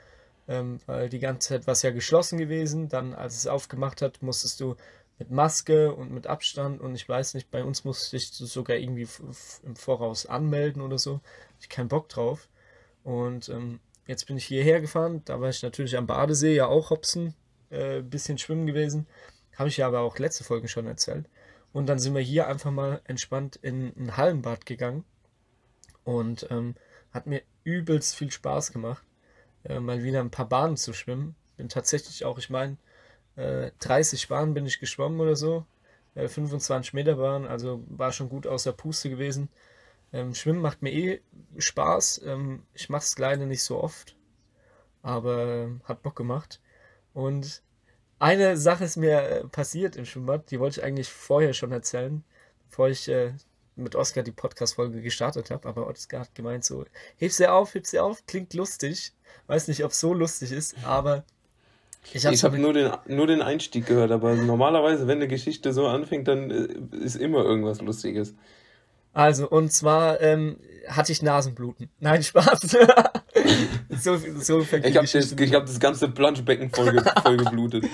ähm, 0.48 0.80
weil 0.86 1.08
die 1.08 1.18
ganze 1.18 1.48
Zeit 1.48 1.66
war 1.66 1.72
es 1.72 1.82
ja 1.82 1.90
geschlossen 1.90 2.38
gewesen. 2.38 2.88
Dann, 2.88 3.14
als 3.14 3.36
es 3.36 3.46
aufgemacht 3.46 4.02
hat, 4.02 4.22
musstest 4.22 4.60
du 4.60 4.76
mit 5.18 5.30
Maske 5.30 5.92
und 5.92 6.12
mit 6.12 6.26
Abstand 6.26 6.80
und 6.80 6.94
ich 6.94 7.08
weiß 7.08 7.34
nicht, 7.34 7.50
bei 7.50 7.64
uns 7.64 7.84
musste 7.84 8.16
ich 8.16 8.30
sogar 8.30 8.76
irgendwie 8.76 9.08
im 9.64 9.76
Voraus 9.76 10.26
anmelden 10.26 10.80
oder 10.80 10.98
so. 10.98 11.20
Ich 11.60 11.68
keinen 11.68 11.88
Bock 11.88 12.08
drauf. 12.08 12.48
Und 13.02 13.48
ähm, 13.48 13.80
jetzt 14.06 14.26
bin 14.26 14.36
ich 14.36 14.46
hierher 14.46 14.80
gefahren, 14.80 15.22
da 15.24 15.40
war 15.40 15.48
ich 15.48 15.62
natürlich 15.62 15.96
am 15.96 16.06
Badesee, 16.06 16.54
ja 16.54 16.66
auch 16.66 16.90
Hopsen, 16.90 17.34
äh, 17.70 18.00
bisschen 18.00 18.38
schwimmen 18.38 18.66
gewesen. 18.66 19.06
Habe 19.56 19.68
ich 19.68 19.78
ja 19.78 19.88
aber 19.88 20.00
auch 20.00 20.18
letzte 20.18 20.44
Folge 20.44 20.68
schon 20.68 20.86
erzählt. 20.86 21.26
Und 21.72 21.86
dann 21.86 21.98
sind 21.98 22.14
wir 22.14 22.22
hier 22.22 22.46
einfach 22.46 22.70
mal 22.70 23.00
entspannt 23.04 23.56
in 23.56 23.92
ein 23.96 24.16
Hallenbad 24.16 24.66
gegangen. 24.66 25.04
Und 26.08 26.46
ähm, 26.50 26.74
hat 27.12 27.26
mir 27.26 27.42
übelst 27.64 28.16
viel 28.16 28.30
Spaß 28.30 28.72
gemacht, 28.72 29.04
äh, 29.64 29.78
mal 29.78 30.02
wieder 30.02 30.20
ein 30.20 30.30
paar 30.30 30.48
Bahnen 30.48 30.78
zu 30.78 30.94
schwimmen. 30.94 31.34
Bin 31.58 31.68
tatsächlich 31.68 32.24
auch, 32.24 32.38
ich 32.38 32.48
meine, 32.48 32.78
äh, 33.36 33.72
30 33.80 34.26
Bahnen 34.28 34.54
bin 34.54 34.64
ich 34.64 34.80
geschwommen 34.80 35.20
oder 35.20 35.36
so. 35.36 35.66
Äh, 36.14 36.28
25 36.28 36.94
Meter 36.94 37.16
Bahn, 37.16 37.46
also 37.46 37.84
war 37.88 38.10
schon 38.12 38.30
gut 38.30 38.46
aus 38.46 38.62
der 38.62 38.72
Puste 38.72 39.10
gewesen. 39.10 39.50
Ähm, 40.10 40.34
Schwimmen 40.34 40.62
macht 40.62 40.80
mir 40.80 40.94
eh 40.94 41.20
Spaß. 41.58 42.22
Ähm, 42.24 42.62
ich 42.72 42.88
mache 42.88 43.02
es 43.04 43.18
leider 43.18 43.44
nicht 43.44 43.62
so 43.62 43.78
oft, 43.78 44.16
aber 45.02 45.46
äh, 45.46 45.68
hat 45.84 46.02
Bock 46.02 46.16
gemacht. 46.16 46.62
Und 47.12 47.62
eine 48.18 48.56
Sache 48.56 48.84
ist 48.84 48.96
mir 48.96 49.20
äh, 49.20 49.44
passiert 49.46 49.96
im 49.96 50.06
Schwimmbad, 50.06 50.50
die 50.50 50.58
wollte 50.58 50.80
ich 50.80 50.86
eigentlich 50.86 51.10
vorher 51.10 51.52
schon 51.52 51.72
erzählen, 51.72 52.24
bevor 52.70 52.88
ich 52.88 53.10
äh, 53.10 53.34
mit 53.78 53.96
Oscar 53.96 54.22
die 54.22 54.32
Podcast-Folge 54.32 55.00
gestartet 55.00 55.50
habe. 55.50 55.68
Aber 55.68 55.86
Oscar 55.86 56.20
hat 56.20 56.34
gemeint 56.34 56.64
so, 56.64 56.84
heb 57.16 57.32
sie 57.32 57.46
auf, 57.46 57.74
heb 57.74 57.86
sie 57.86 57.98
auf, 57.98 58.26
klingt 58.26 58.54
lustig. 58.54 59.12
Weiß 59.46 59.68
nicht, 59.68 59.84
ob 59.84 59.92
es 59.92 60.00
so 60.00 60.14
lustig 60.14 60.52
ist, 60.52 60.76
aber 60.84 61.24
ich 62.12 62.24
habe 62.24 62.36
hab 62.36 62.52
nur, 62.54 62.72
den, 62.72 62.90
nur 63.06 63.26
den 63.26 63.42
Einstieg 63.42 63.86
gehört. 63.86 64.10
Aber 64.10 64.34
normalerweise, 64.34 65.06
wenn 65.06 65.18
eine 65.18 65.28
Geschichte 65.28 65.72
so 65.72 65.86
anfängt, 65.86 66.28
dann 66.28 66.50
äh, 66.50 66.96
ist 66.96 67.16
immer 67.16 67.44
irgendwas 67.44 67.80
Lustiges. 67.82 68.34
Also, 69.12 69.48
und 69.48 69.72
zwar 69.72 70.20
ähm, 70.20 70.58
hatte 70.86 71.12
ich 71.12 71.22
Nasenbluten. 71.22 71.90
Nein, 72.00 72.22
Spaß. 72.22 72.60
so, 74.00 74.16
so 74.16 74.60
ich 74.60 74.96
habe 74.96 75.06
das, 75.06 75.32
hab 75.52 75.66
das 75.66 75.80
ganze 75.80 76.08
Planschbecken 76.08 76.70
voll, 76.70 77.02
voll 77.22 77.36
geblutet. 77.44 77.84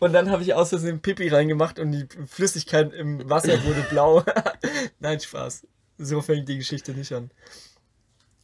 und 0.00 0.12
dann 0.12 0.30
habe 0.30 0.42
ich 0.42 0.54
aus 0.54 0.70
Versehen 0.70 1.00
Pipi 1.00 1.28
reingemacht 1.28 1.78
und 1.78 1.92
die 1.92 2.06
Flüssigkeit 2.26 2.92
im 2.92 3.28
Wasser 3.28 3.62
wurde 3.64 3.82
blau. 3.90 4.24
Nein, 5.00 5.20
Spaß. 5.20 5.66
So 5.98 6.20
fängt 6.20 6.48
die 6.48 6.58
Geschichte 6.58 6.92
nicht 6.92 7.12
an. 7.12 7.30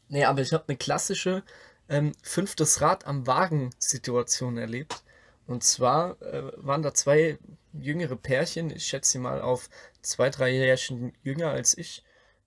Nee, 0.08 0.24
aber 0.24 0.40
ich 0.40 0.52
habe 0.52 0.64
eine 0.68 0.76
klassische 0.76 1.42
ähm, 1.88 2.12
fünftes 2.22 2.80
Rad 2.80 3.06
am 3.06 3.26
Wagen-Situation 3.26 4.58
erlebt. 4.58 5.02
Und 5.46 5.64
zwar 5.64 6.20
äh, 6.22 6.52
waren 6.56 6.82
da 6.82 6.92
zwei 6.94 7.38
jüngere 7.72 8.16
Pärchen, 8.16 8.70
ich 8.70 8.84
schätze 8.84 9.12
sie 9.12 9.18
mal 9.18 9.40
auf 9.40 9.68
zwei, 10.02 10.30
drei 10.30 10.50
Jährchen 10.50 11.12
jünger 11.22 11.50
als 11.50 11.76
ich, 11.76 12.02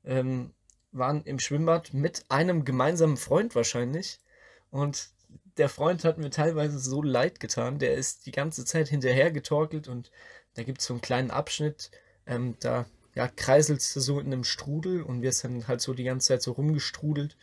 ähm, 0.05 0.53
waren 0.91 1.23
im 1.23 1.39
Schwimmbad 1.39 1.93
mit 1.93 2.25
einem 2.29 2.65
gemeinsamen 2.65 3.17
Freund 3.17 3.55
wahrscheinlich. 3.55 4.19
Und 4.69 5.09
der 5.57 5.69
Freund 5.69 6.03
hat 6.03 6.17
mir 6.17 6.29
teilweise 6.29 6.79
so 6.79 7.01
leid 7.01 7.39
getan. 7.39 7.79
Der 7.79 7.95
ist 7.95 8.25
die 8.25 8.31
ganze 8.31 8.65
Zeit 8.65 8.87
hinterher 8.87 9.31
getorkelt 9.31 9.87
und 9.87 10.11
da 10.55 10.63
gibt 10.63 10.81
es 10.81 10.87
so 10.87 10.93
einen 10.93 11.01
kleinen 11.01 11.31
Abschnitt, 11.31 11.91
ähm, 12.25 12.55
da 12.59 12.85
ja, 13.15 13.27
kreiselst 13.27 13.95
du 13.95 13.99
so 13.99 14.19
in 14.19 14.27
einem 14.27 14.43
Strudel 14.43 15.03
und 15.03 15.21
wirst 15.21 15.43
dann 15.43 15.67
halt 15.67 15.81
so 15.81 15.93
die 15.93 16.03
ganze 16.03 16.29
Zeit 16.29 16.41
so 16.41 16.53
rumgestrudelt. 16.53 17.37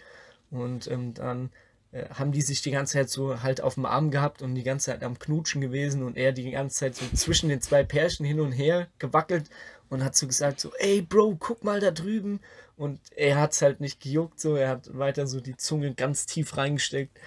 Und 0.50 0.90
ähm, 0.90 1.12
dann 1.12 1.50
äh, 1.92 2.08
haben 2.10 2.32
die 2.32 2.42
sich 2.42 2.62
die 2.62 2.70
ganze 2.70 2.94
Zeit 2.94 3.10
so 3.10 3.42
halt 3.42 3.60
auf 3.60 3.74
dem 3.74 3.84
Arm 3.84 4.10
gehabt 4.10 4.40
und 4.42 4.54
die 4.54 4.62
ganze 4.62 4.86
Zeit 4.86 5.02
am 5.02 5.18
Knutschen 5.18 5.60
gewesen 5.60 6.02
und 6.02 6.16
er 6.16 6.32
die 6.32 6.50
ganze 6.50 6.76
Zeit 6.76 6.94
so 6.96 7.04
zwischen 7.14 7.48
den 7.48 7.60
zwei 7.60 7.82
Pärchen 7.82 8.24
hin 8.24 8.40
und 8.40 8.52
her 8.52 8.88
gewackelt 8.98 9.50
und 9.90 10.04
hat 10.04 10.16
so 10.16 10.26
gesagt 10.26 10.60
so, 10.60 10.72
ey 10.78 11.02
Bro, 11.02 11.36
guck 11.38 11.64
mal 11.64 11.80
da 11.80 11.90
drüben. 11.90 12.40
Und 12.76 13.00
er 13.16 13.40
hat 13.40 13.52
es 13.52 13.62
halt 13.62 13.80
nicht 13.80 14.00
gejuckt, 14.00 14.38
so, 14.38 14.54
er 14.54 14.68
hat 14.68 14.96
weiter 14.96 15.26
so 15.26 15.40
die 15.40 15.56
Zunge 15.56 15.94
ganz 15.94 16.26
tief 16.26 16.56
reingesteckt. 16.56 17.18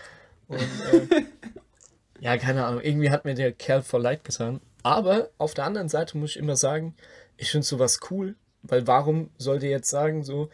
Und 0.47 0.59
äh, 0.59 1.23
ja, 2.19 2.37
keine 2.37 2.65
Ahnung, 2.65 2.81
irgendwie 2.81 3.09
hat 3.09 3.25
mir 3.25 3.35
der 3.35 3.51
Kerl 3.51 3.81
voll 3.81 4.01
leid 4.01 4.23
getan. 4.23 4.61
Aber 4.83 5.29
auf 5.37 5.53
der 5.53 5.65
anderen 5.65 5.89
Seite 5.89 6.17
muss 6.17 6.31
ich 6.31 6.37
immer 6.37 6.55
sagen, 6.55 6.95
ich 7.37 7.51
finde 7.51 7.67
sowas 7.67 7.99
cool, 8.09 8.35
weil 8.63 8.87
warum 8.87 9.29
sollt 9.37 9.63
ihr 9.63 9.69
jetzt 9.69 9.89
sagen, 9.89 10.23
so, 10.23 10.49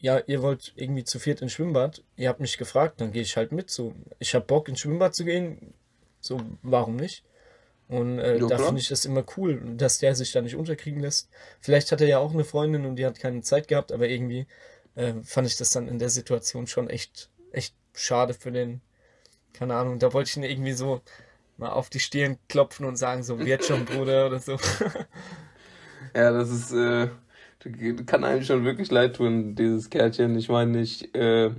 ja, 0.00 0.18
ihr 0.26 0.42
wollt 0.42 0.72
irgendwie 0.76 1.04
zu 1.04 1.18
viert 1.18 1.42
ins 1.42 1.52
Schwimmbad, 1.52 2.02
ihr 2.16 2.28
habt 2.28 2.40
mich 2.40 2.56
gefragt, 2.56 3.00
dann 3.00 3.12
gehe 3.12 3.22
ich 3.22 3.36
halt 3.36 3.52
mit. 3.52 3.70
So, 3.70 3.94
ich 4.18 4.34
habe 4.34 4.46
Bock 4.46 4.68
ins 4.68 4.80
Schwimmbad 4.80 5.14
zu 5.14 5.24
gehen, 5.24 5.74
so, 6.20 6.40
warum 6.62 6.96
nicht? 6.96 7.24
Und 7.90 8.20
äh, 8.20 8.38
ja, 8.38 8.46
da 8.46 8.56
finde 8.56 8.80
ich 8.80 8.88
das 8.88 9.04
immer 9.04 9.24
cool, 9.36 9.60
dass 9.76 9.98
der 9.98 10.14
sich 10.14 10.30
da 10.30 10.40
nicht 10.40 10.54
unterkriegen 10.54 11.00
lässt. 11.00 11.28
Vielleicht 11.60 11.90
hat 11.90 12.00
er 12.00 12.06
ja 12.06 12.18
auch 12.18 12.32
eine 12.32 12.44
Freundin 12.44 12.86
und 12.86 12.94
die 12.94 13.04
hat 13.04 13.18
keine 13.18 13.40
Zeit 13.40 13.66
gehabt, 13.66 13.90
aber 13.90 14.08
irgendwie 14.08 14.46
äh, 14.94 15.14
fand 15.24 15.48
ich 15.48 15.56
das 15.56 15.70
dann 15.70 15.88
in 15.88 15.98
der 15.98 16.08
Situation 16.08 16.68
schon 16.68 16.88
echt, 16.88 17.30
echt 17.50 17.74
schade 17.92 18.32
für 18.32 18.52
den, 18.52 18.80
keine 19.52 19.74
Ahnung, 19.74 19.98
da 19.98 20.12
wollte 20.12 20.30
ich 20.30 20.36
ihn 20.36 20.44
irgendwie 20.44 20.72
so 20.72 21.00
mal 21.56 21.70
auf 21.70 21.90
die 21.90 21.98
Stirn 21.98 22.38
klopfen 22.48 22.86
und 22.86 22.94
sagen, 22.94 23.24
so, 23.24 23.40
wird 23.40 23.64
schon, 23.64 23.84
Bruder, 23.84 24.28
oder 24.28 24.38
so. 24.38 24.52
ja, 26.14 26.30
das 26.30 26.48
ist, 26.48 26.72
äh, 26.72 27.08
kann 28.06 28.22
einem 28.22 28.44
schon 28.44 28.64
wirklich 28.64 28.92
leid 28.92 29.16
tun, 29.16 29.56
dieses 29.56 29.90
Kärtchen. 29.90 30.38
Ich 30.38 30.48
meine, 30.48 30.80
ich, 30.80 31.12
äh, 31.16 31.50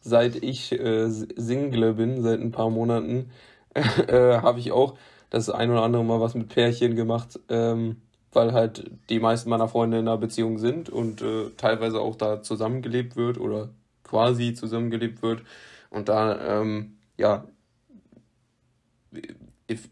seit 0.00 0.36
ich 0.36 0.70
äh, 0.70 1.10
Single 1.10 1.94
bin, 1.94 2.22
seit 2.22 2.38
ein 2.38 2.52
paar 2.52 2.70
Monaten, 2.70 3.32
äh, 3.74 4.38
habe 4.38 4.60
ich 4.60 4.70
auch 4.70 4.96
das 5.32 5.48
ein 5.48 5.70
oder 5.70 5.82
andere 5.82 6.04
Mal 6.04 6.20
was 6.20 6.34
mit 6.34 6.50
Pärchen 6.50 6.94
gemacht, 6.94 7.40
ähm, 7.48 8.02
weil 8.32 8.52
halt 8.52 8.90
die 9.08 9.18
meisten 9.18 9.48
meiner 9.48 9.66
Freunde 9.66 9.98
in 9.98 10.06
einer 10.06 10.18
Beziehung 10.18 10.58
sind 10.58 10.90
und 10.90 11.22
äh, 11.22 11.50
teilweise 11.56 12.00
auch 12.00 12.16
da 12.16 12.42
zusammengelebt 12.42 13.16
wird 13.16 13.38
oder 13.38 13.70
quasi 14.04 14.52
zusammengelebt 14.52 15.22
wird. 15.22 15.42
Und 15.88 16.10
da, 16.10 16.60
ähm, 16.60 16.98
ja, 17.16 17.46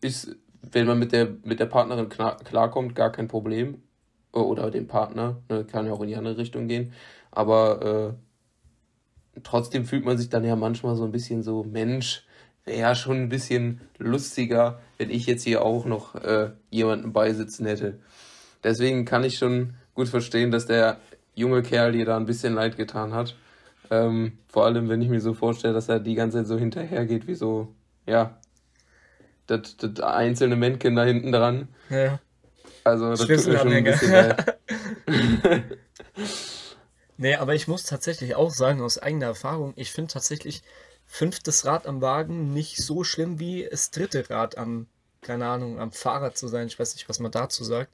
ist, 0.02 0.36
wenn 0.60 0.86
man 0.86 0.98
mit 0.98 1.12
der, 1.12 1.28
mit 1.42 1.58
der 1.58 1.66
Partnerin 1.66 2.10
klar, 2.10 2.36
klarkommt, 2.36 2.94
gar 2.94 3.10
kein 3.10 3.28
Problem 3.28 3.82
oder 4.32 4.70
dem 4.70 4.88
Partner, 4.88 5.40
ne, 5.48 5.64
kann 5.64 5.86
ja 5.86 5.92
auch 5.92 6.02
in 6.02 6.08
die 6.08 6.16
andere 6.16 6.36
Richtung 6.36 6.68
gehen, 6.68 6.92
aber 7.30 8.14
äh, 9.34 9.40
trotzdem 9.42 9.86
fühlt 9.86 10.04
man 10.04 10.18
sich 10.18 10.28
dann 10.28 10.44
ja 10.44 10.54
manchmal 10.54 10.96
so 10.96 11.04
ein 11.04 11.12
bisschen 11.12 11.42
so, 11.42 11.64
Mensch, 11.64 12.26
wäre 12.66 12.78
ja 12.78 12.94
schon 12.94 13.16
ein 13.16 13.28
bisschen 13.30 13.80
lustiger, 13.96 14.80
wenn 15.00 15.08
ich 15.08 15.24
jetzt 15.24 15.44
hier 15.44 15.62
auch 15.62 15.86
noch 15.86 16.14
äh, 16.14 16.50
jemanden 16.68 17.14
beisitzen 17.14 17.64
hätte. 17.64 17.98
Deswegen 18.62 19.06
kann 19.06 19.24
ich 19.24 19.38
schon 19.38 19.72
gut 19.94 20.08
verstehen, 20.08 20.50
dass 20.50 20.66
der 20.66 20.98
junge 21.34 21.62
Kerl 21.62 21.92
dir 21.92 22.04
da 22.04 22.18
ein 22.18 22.26
bisschen 22.26 22.52
leid 22.52 22.76
getan 22.76 23.14
hat. 23.14 23.34
Ähm, 23.90 24.36
vor 24.46 24.66
allem, 24.66 24.90
wenn 24.90 25.00
ich 25.00 25.08
mir 25.08 25.22
so 25.22 25.32
vorstelle, 25.32 25.72
dass 25.72 25.88
er 25.88 26.00
die 26.00 26.14
ganze 26.14 26.36
Zeit 26.36 26.48
so 26.48 26.58
hinterhergeht, 26.58 27.26
wie 27.26 27.34
so, 27.34 27.68
ja, 28.06 28.38
das, 29.46 29.78
das 29.78 30.00
einzelne 30.00 30.56
Männchen 30.56 30.94
da 30.96 31.04
hinten 31.04 31.32
dran. 31.32 31.68
Ja. 31.88 32.20
Also 32.84 33.08
das 33.08 33.20
tut 33.20 33.30
mir 33.30 33.58
schon 33.58 33.72
ein 33.72 33.84
bisschen 33.84 34.12
leid. 34.12 34.58
nee, 37.16 37.36
aber 37.36 37.54
ich 37.54 37.68
muss 37.68 37.84
tatsächlich 37.84 38.34
auch 38.34 38.50
sagen, 38.50 38.82
aus 38.82 38.98
eigener 38.98 39.26
Erfahrung, 39.26 39.72
ich 39.76 39.92
finde 39.92 40.12
tatsächlich 40.12 40.62
fünftes 41.12 41.66
Rad 41.66 41.88
am 41.88 42.00
Wagen 42.00 42.54
nicht 42.54 42.76
so 42.76 43.02
schlimm 43.02 43.40
wie 43.40 43.66
das 43.68 43.90
dritte 43.90 44.30
Rad 44.30 44.56
am, 44.56 44.86
keine 45.22 45.48
Ahnung, 45.48 45.80
am 45.80 45.90
Fahrrad 45.90 46.38
zu 46.38 46.46
sein. 46.46 46.68
Ich 46.68 46.78
weiß 46.78 46.94
nicht, 46.94 47.08
was 47.08 47.18
man 47.18 47.32
dazu 47.32 47.64
sagt. 47.64 47.90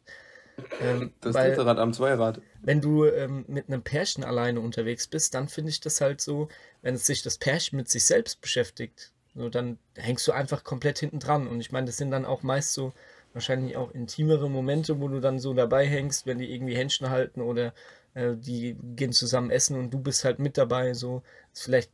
Ähm, 0.82 1.12
das 1.22 1.34
weil, 1.34 1.48
dritte 1.48 1.64
Rad 1.64 1.78
am 1.78 1.94
Zweirad. 1.94 2.42
Wenn 2.60 2.82
du 2.82 3.06
ähm, 3.06 3.46
mit 3.48 3.68
einem 3.68 3.82
Pärchen 3.82 4.22
alleine 4.22 4.60
unterwegs 4.60 5.06
bist, 5.06 5.34
dann 5.34 5.48
finde 5.48 5.70
ich 5.70 5.80
das 5.80 6.02
halt 6.02 6.20
so, 6.20 6.50
wenn 6.82 6.94
es 6.94 7.06
sich 7.06 7.22
das 7.22 7.38
Pärchen 7.38 7.78
mit 7.78 7.88
sich 7.88 8.04
selbst 8.04 8.42
beschäftigt, 8.42 9.12
so, 9.34 9.48
dann 9.48 9.78
hängst 9.94 10.28
du 10.28 10.32
einfach 10.32 10.62
komplett 10.62 10.98
hinten 10.98 11.18
dran. 11.18 11.48
Und 11.48 11.60
ich 11.60 11.72
meine, 11.72 11.86
das 11.86 11.96
sind 11.96 12.10
dann 12.10 12.26
auch 12.26 12.42
meist 12.42 12.74
so 12.74 12.92
wahrscheinlich 13.32 13.78
auch 13.78 13.92
intimere 13.92 14.50
Momente, 14.50 15.00
wo 15.00 15.08
du 15.08 15.20
dann 15.20 15.38
so 15.38 15.54
dabei 15.54 15.86
hängst, 15.86 16.26
wenn 16.26 16.38
die 16.38 16.52
irgendwie 16.54 16.76
Händchen 16.76 17.08
halten 17.08 17.40
oder 17.40 17.72
äh, 18.12 18.36
die 18.36 18.76
gehen 18.94 19.12
zusammen 19.12 19.50
essen 19.50 19.76
und 19.78 19.90
du 19.90 19.98
bist 19.98 20.24
halt 20.24 20.38
mit 20.38 20.58
dabei. 20.58 20.92
So 20.92 21.22
ist 21.54 21.62
vielleicht 21.62 21.90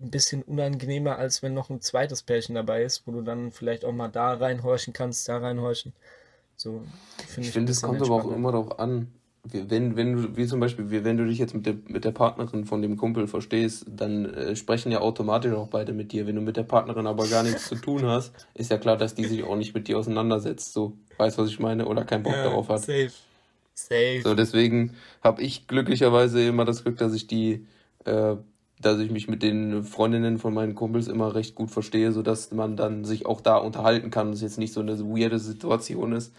ein 0.00 0.10
bisschen 0.10 0.42
unangenehmer, 0.42 1.18
als 1.18 1.42
wenn 1.42 1.54
noch 1.54 1.70
ein 1.70 1.80
zweites 1.80 2.22
Pärchen 2.22 2.54
dabei 2.54 2.82
ist, 2.82 3.06
wo 3.06 3.12
du 3.12 3.22
dann 3.22 3.52
vielleicht 3.52 3.84
auch 3.84 3.92
mal 3.92 4.08
da 4.08 4.34
reinhorchen 4.34 4.92
kannst, 4.92 5.28
da 5.28 5.38
reinhorchen. 5.38 5.92
So, 6.56 6.82
find 7.26 7.38
ich, 7.38 7.46
ich 7.46 7.50
finde, 7.52 7.72
es 7.72 7.82
kommt 7.82 8.02
aber 8.02 8.16
auch 8.16 8.30
immer 8.30 8.52
darauf 8.52 8.78
an, 8.78 9.08
wenn, 9.44 9.96
wenn 9.96 10.12
du, 10.14 10.36
wie 10.36 10.46
zum 10.46 10.60
Beispiel, 10.60 11.04
wenn 11.04 11.16
du 11.16 11.26
dich 11.26 11.38
jetzt 11.38 11.54
mit 11.54 11.66
der, 11.66 11.76
mit 11.86 12.04
der 12.04 12.10
Partnerin 12.10 12.64
von 12.64 12.82
dem 12.82 12.96
Kumpel 12.96 13.26
verstehst, 13.26 13.86
dann 13.88 14.26
äh, 14.26 14.56
sprechen 14.56 14.92
ja 14.92 15.00
automatisch 15.00 15.52
auch 15.52 15.68
beide 15.68 15.92
mit 15.92 16.12
dir. 16.12 16.26
Wenn 16.26 16.34
du 16.34 16.42
mit 16.42 16.56
der 16.56 16.64
Partnerin 16.64 17.06
aber 17.06 17.26
gar 17.28 17.42
nichts 17.42 17.68
zu 17.68 17.76
tun 17.76 18.04
hast, 18.04 18.34
ist 18.54 18.70
ja 18.70 18.78
klar, 18.78 18.96
dass 18.96 19.14
die 19.14 19.24
sich 19.24 19.44
auch 19.44 19.56
nicht 19.56 19.74
mit 19.74 19.88
dir 19.88 19.98
auseinandersetzt. 19.98 20.72
So, 20.72 20.96
weißt 21.16 21.38
du, 21.38 21.42
was 21.42 21.50
ich 21.50 21.60
meine? 21.60 21.86
Oder 21.86 22.04
keinen 22.04 22.24
Bock 22.24 22.34
ja, 22.34 22.44
darauf 22.44 22.68
hat. 22.68 22.80
Safe. 22.80 23.10
Safe. 23.74 24.20
So, 24.22 24.34
deswegen 24.34 24.94
habe 25.22 25.40
ich 25.42 25.68
glücklicherweise 25.68 26.44
immer 26.44 26.64
das 26.64 26.82
Glück, 26.82 26.98
dass 26.98 27.14
ich 27.14 27.26
die, 27.26 27.66
äh, 28.04 28.36
dass 28.80 28.98
ich 28.98 29.10
mich 29.10 29.28
mit 29.28 29.42
den 29.42 29.82
Freundinnen 29.84 30.38
von 30.38 30.54
meinen 30.54 30.74
Kumpels 30.74 31.08
immer 31.08 31.34
recht 31.34 31.54
gut 31.54 31.70
verstehe, 31.70 32.12
sodass 32.12 32.52
man 32.52 32.76
dann 32.76 33.04
sich 33.04 33.26
auch 33.26 33.40
da 33.40 33.56
unterhalten 33.56 34.10
kann 34.10 34.28
und 34.28 34.34
es 34.34 34.40
jetzt 34.40 34.58
nicht 34.58 34.72
so 34.72 34.80
eine 34.80 34.98
weirde 34.98 35.38
Situation 35.38 36.12
ist. 36.12 36.32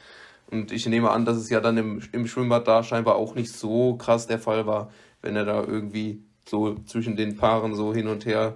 Und 0.50 0.72
ich 0.72 0.86
nehme 0.88 1.12
an, 1.12 1.25
dass 1.25 1.38
es 1.38 1.50
ja 1.50 1.60
dann 1.60 1.77
im, 1.77 2.01
im 2.12 2.27
Schwimmbad 2.27 2.67
da 2.67 2.84
scheinbar 2.84 3.15
auch 3.15 3.36
nicht 3.36 3.51
so 3.51 3.96
krass 3.96 4.25
der 4.25 4.39
Fall 4.39 4.65
war, 4.65 4.91
wenn 5.22 5.36
er 5.36 5.46
da 5.46 5.63
irgendwie 5.63 6.24
so 6.48 6.75
zwischen 6.86 7.15
den 7.15 7.38
Paaren 7.38 7.75
so 7.75 7.93
hin 7.93 8.08
und 8.08 8.25
her 8.25 8.55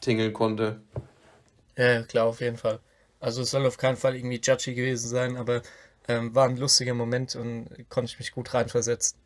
tingeln 0.00 0.32
konnte. 0.32 0.80
Ja, 1.76 2.02
klar, 2.02 2.26
auf 2.26 2.40
jeden 2.40 2.58
Fall. 2.58 2.78
Also 3.18 3.42
es 3.42 3.50
soll 3.50 3.66
auf 3.66 3.78
keinen 3.78 3.96
Fall 3.96 4.14
irgendwie 4.14 4.40
judgy 4.42 4.74
gewesen 4.74 5.08
sein, 5.08 5.36
aber 5.36 5.62
ähm, 6.06 6.34
war 6.34 6.48
ein 6.48 6.56
lustiger 6.56 6.94
Moment 6.94 7.34
und 7.34 7.68
konnte 7.88 8.10
ich 8.12 8.18
mich 8.18 8.32
gut 8.32 8.52
reinversetzen. 8.52 9.18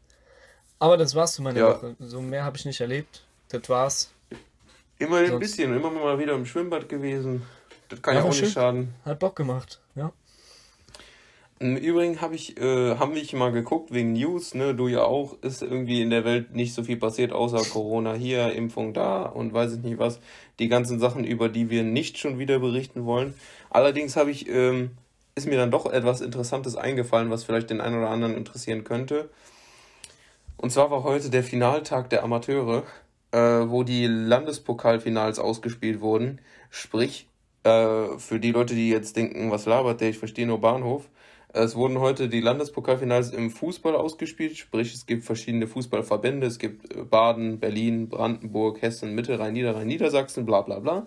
Aber 0.79 0.97
das 0.97 1.15
war's 1.15 1.35
zu 1.35 1.43
meiner 1.43 1.59
ja. 1.59 1.69
Woche. 1.69 1.97
So 1.99 2.21
mehr 2.21 2.45
habe 2.45 2.57
ich 2.57 2.67
nicht 2.67 2.81
erlebt. 2.81 3.26
Das 3.49 3.69
war's. 3.69 4.13
Immerhin 4.99 5.33
ein 5.33 5.39
bisschen, 5.39 5.75
immer 5.75 5.91
mal 5.91 6.19
wieder 6.19 6.35
im 6.35 6.47
Schwimmbad 6.47 6.89
gewesen. 6.89 7.43
Das 7.89 8.03
kann 8.03 8.15
ja, 8.15 8.23
auch 8.23 8.29
nicht 8.29 8.39
schön. 8.39 8.51
schaden. 8.51 8.95
Hat 9.05 9.19
Bock 9.19 9.37
gemacht, 9.37 9.81
ja. 9.95 10.13
Im 11.59 11.77
Übrigen 11.77 12.21
habe 12.21 12.35
ich, 12.35 12.59
äh, 12.59 12.97
haben 12.97 13.15
wir 13.15 13.39
mal 13.39 13.51
geguckt 13.51 13.91
wegen 13.91 14.13
News, 14.13 14.55
ne, 14.55 14.75
du 14.75 14.89
ja 14.89 15.05
auch, 15.05 15.41
ist 15.41 15.63
irgendwie 15.63 16.03
in 16.03 16.11
der 16.11 16.23
Welt 16.25 16.55
nicht 16.55 16.75
so 16.75 16.83
viel 16.83 16.99
passiert, 16.99 17.33
außer 17.33 17.63
Corona 17.71 18.13
hier, 18.13 18.53
Impfung 18.53 18.93
da 18.93 19.23
und 19.23 19.55
weiß 19.55 19.73
ich 19.75 19.79
nicht 19.79 19.99
was. 19.99 20.21
Die 20.59 20.69
ganzen 20.69 21.01
Sachen, 21.01 21.25
über 21.25 21.49
die 21.49 21.71
wir 21.71 21.83
nicht 21.83 22.19
schon 22.19 22.39
wieder 22.39 22.59
berichten 22.59 23.07
wollen. 23.07 23.33
Allerdings 23.71 24.17
habe 24.17 24.31
ich, 24.31 24.49
ähm, 24.51 24.91
ist 25.35 25.47
mir 25.47 25.57
dann 25.57 25.71
doch 25.71 25.87
etwas 25.87 26.21
Interessantes 26.21 26.77
eingefallen, 26.77 27.31
was 27.31 27.45
vielleicht 27.45 27.71
den 27.71 27.81
einen 27.81 27.97
oder 27.97 28.11
anderen 28.11 28.37
interessieren 28.37 28.85
könnte. 28.85 29.31
Und 30.59 30.73
zwar 30.73 30.91
war 30.91 31.05
heute 31.05 31.31
der 31.31 31.43
Finaltag 31.43 32.11
der 32.11 32.23
Amateure, 32.23 32.83
äh, 33.37 33.69
wo 33.69 33.83
die 33.83 34.07
Landespokalfinals 34.07 35.39
ausgespielt 35.39 36.01
wurden. 36.01 36.41
Sprich, 36.71 37.29
äh, 37.65 38.19
für 38.19 38.41
die 38.41 38.53
Leute, 38.53 38.75
die 38.75 38.89
jetzt 38.89 39.17
denken, 39.17 39.51
was 39.51 39.67
labert 39.67 40.01
der, 40.01 40.09
ich 40.09 40.19
verstehe 40.19 40.47
nur 40.47 40.61
Bahnhof. 40.61 41.11
Es 41.53 41.77
wurden 41.77 42.01
heute 42.01 42.29
die 42.29 42.41
Landespokalfinals 42.41 43.33
im 43.33 43.51
Fußball 43.51 43.95
ausgespielt, 43.95 44.57
sprich 44.57 44.95
es 44.95 45.07
gibt 45.07 45.25
verschiedene 45.25 45.67
Fußballverbände, 45.67 46.47
es 46.47 46.59
gibt 46.59 46.95
äh, 46.95 47.03
Baden, 47.03 47.61
Berlin, 47.61 48.09
Brandenburg, 48.09 48.81
Hessen, 48.81 49.15
Mittelrhein, 49.15 49.53
Niederrhein, 49.53 49.87
Niedersachsen, 49.87 50.47
bla 50.47 50.63
bla 50.63 50.79
bla. 50.79 51.07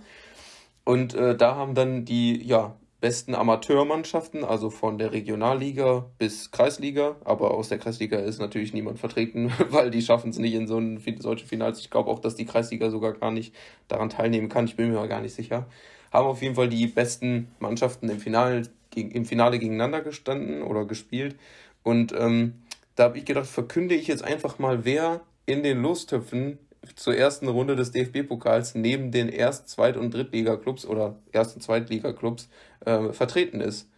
Und 0.85 1.15
äh, 1.15 1.35
da 1.35 1.55
haben 1.55 1.73
dann 1.73 2.05
die 2.05 2.43
ja, 2.43 2.75
besten 2.99 3.33
Amateurmannschaften, 3.33 4.43
also 4.43 4.69
von 4.69 4.97
der 4.97 5.13
Regionalliga 5.13 6.05
bis 6.17 6.51
Kreisliga, 6.51 7.15
aber 7.23 7.51
aus 7.51 7.69
der 7.69 7.77
Kreisliga 7.77 8.17
ist 8.17 8.39
natürlich 8.39 8.73
niemand 8.73 8.99
vertreten, 8.99 9.51
weil 9.69 9.89
die 9.89 10.01
schaffen 10.01 10.31
es 10.31 10.37
nicht 10.37 10.53
in 10.53 10.67
so 10.67 10.77
einen, 10.77 11.01
solche 11.19 11.45
Finals. 11.45 11.79
Ich 11.79 11.89
glaube 11.89 12.09
auch, 12.09 12.19
dass 12.19 12.35
die 12.35 12.45
Kreisliga 12.45 12.89
sogar 12.89 13.13
gar 13.13 13.31
nicht 13.31 13.55
daran 13.87 14.09
teilnehmen 14.09 14.49
kann, 14.49 14.65
ich 14.65 14.75
bin 14.75 14.91
mir 14.91 14.97
aber 14.97 15.07
gar 15.07 15.21
nicht 15.21 15.33
sicher. 15.33 15.67
Haben 16.11 16.27
auf 16.27 16.41
jeden 16.41 16.55
Fall 16.55 16.69
die 16.69 16.87
besten 16.87 17.49
Mannschaften 17.59 18.09
im 18.09 18.19
Finale 18.19 18.63
im 18.95 19.25
Finale 19.25 19.59
gegeneinander 19.59 20.01
gestanden 20.01 20.63
oder 20.63 20.85
gespielt. 20.85 21.35
Und 21.83 22.13
ähm, 22.17 22.55
da 22.95 23.05
habe 23.05 23.17
ich 23.17 23.25
gedacht, 23.25 23.47
verkünde 23.47 23.95
ich 23.95 24.07
jetzt 24.07 24.23
einfach 24.23 24.59
mal, 24.59 24.85
wer 24.85 25.21
in 25.45 25.63
den 25.63 25.81
Lostöpfen 25.81 26.59
zur 26.95 27.15
ersten 27.15 27.47
Runde 27.47 27.75
des 27.75 27.91
DFB-Pokals 27.91 28.75
neben 28.75 29.11
den 29.11 29.29
Erst-, 29.29 29.69
Zweit- 29.69 29.97
und 29.97 30.13
Drittliga-Clubs 30.13 30.85
oder 30.85 31.15
Erst- 31.31 31.55
und 31.55 31.61
Zweitliga-Clubs 31.61 32.49
äh, 32.85 33.11
vertreten 33.11 33.61
ist. 33.61 33.89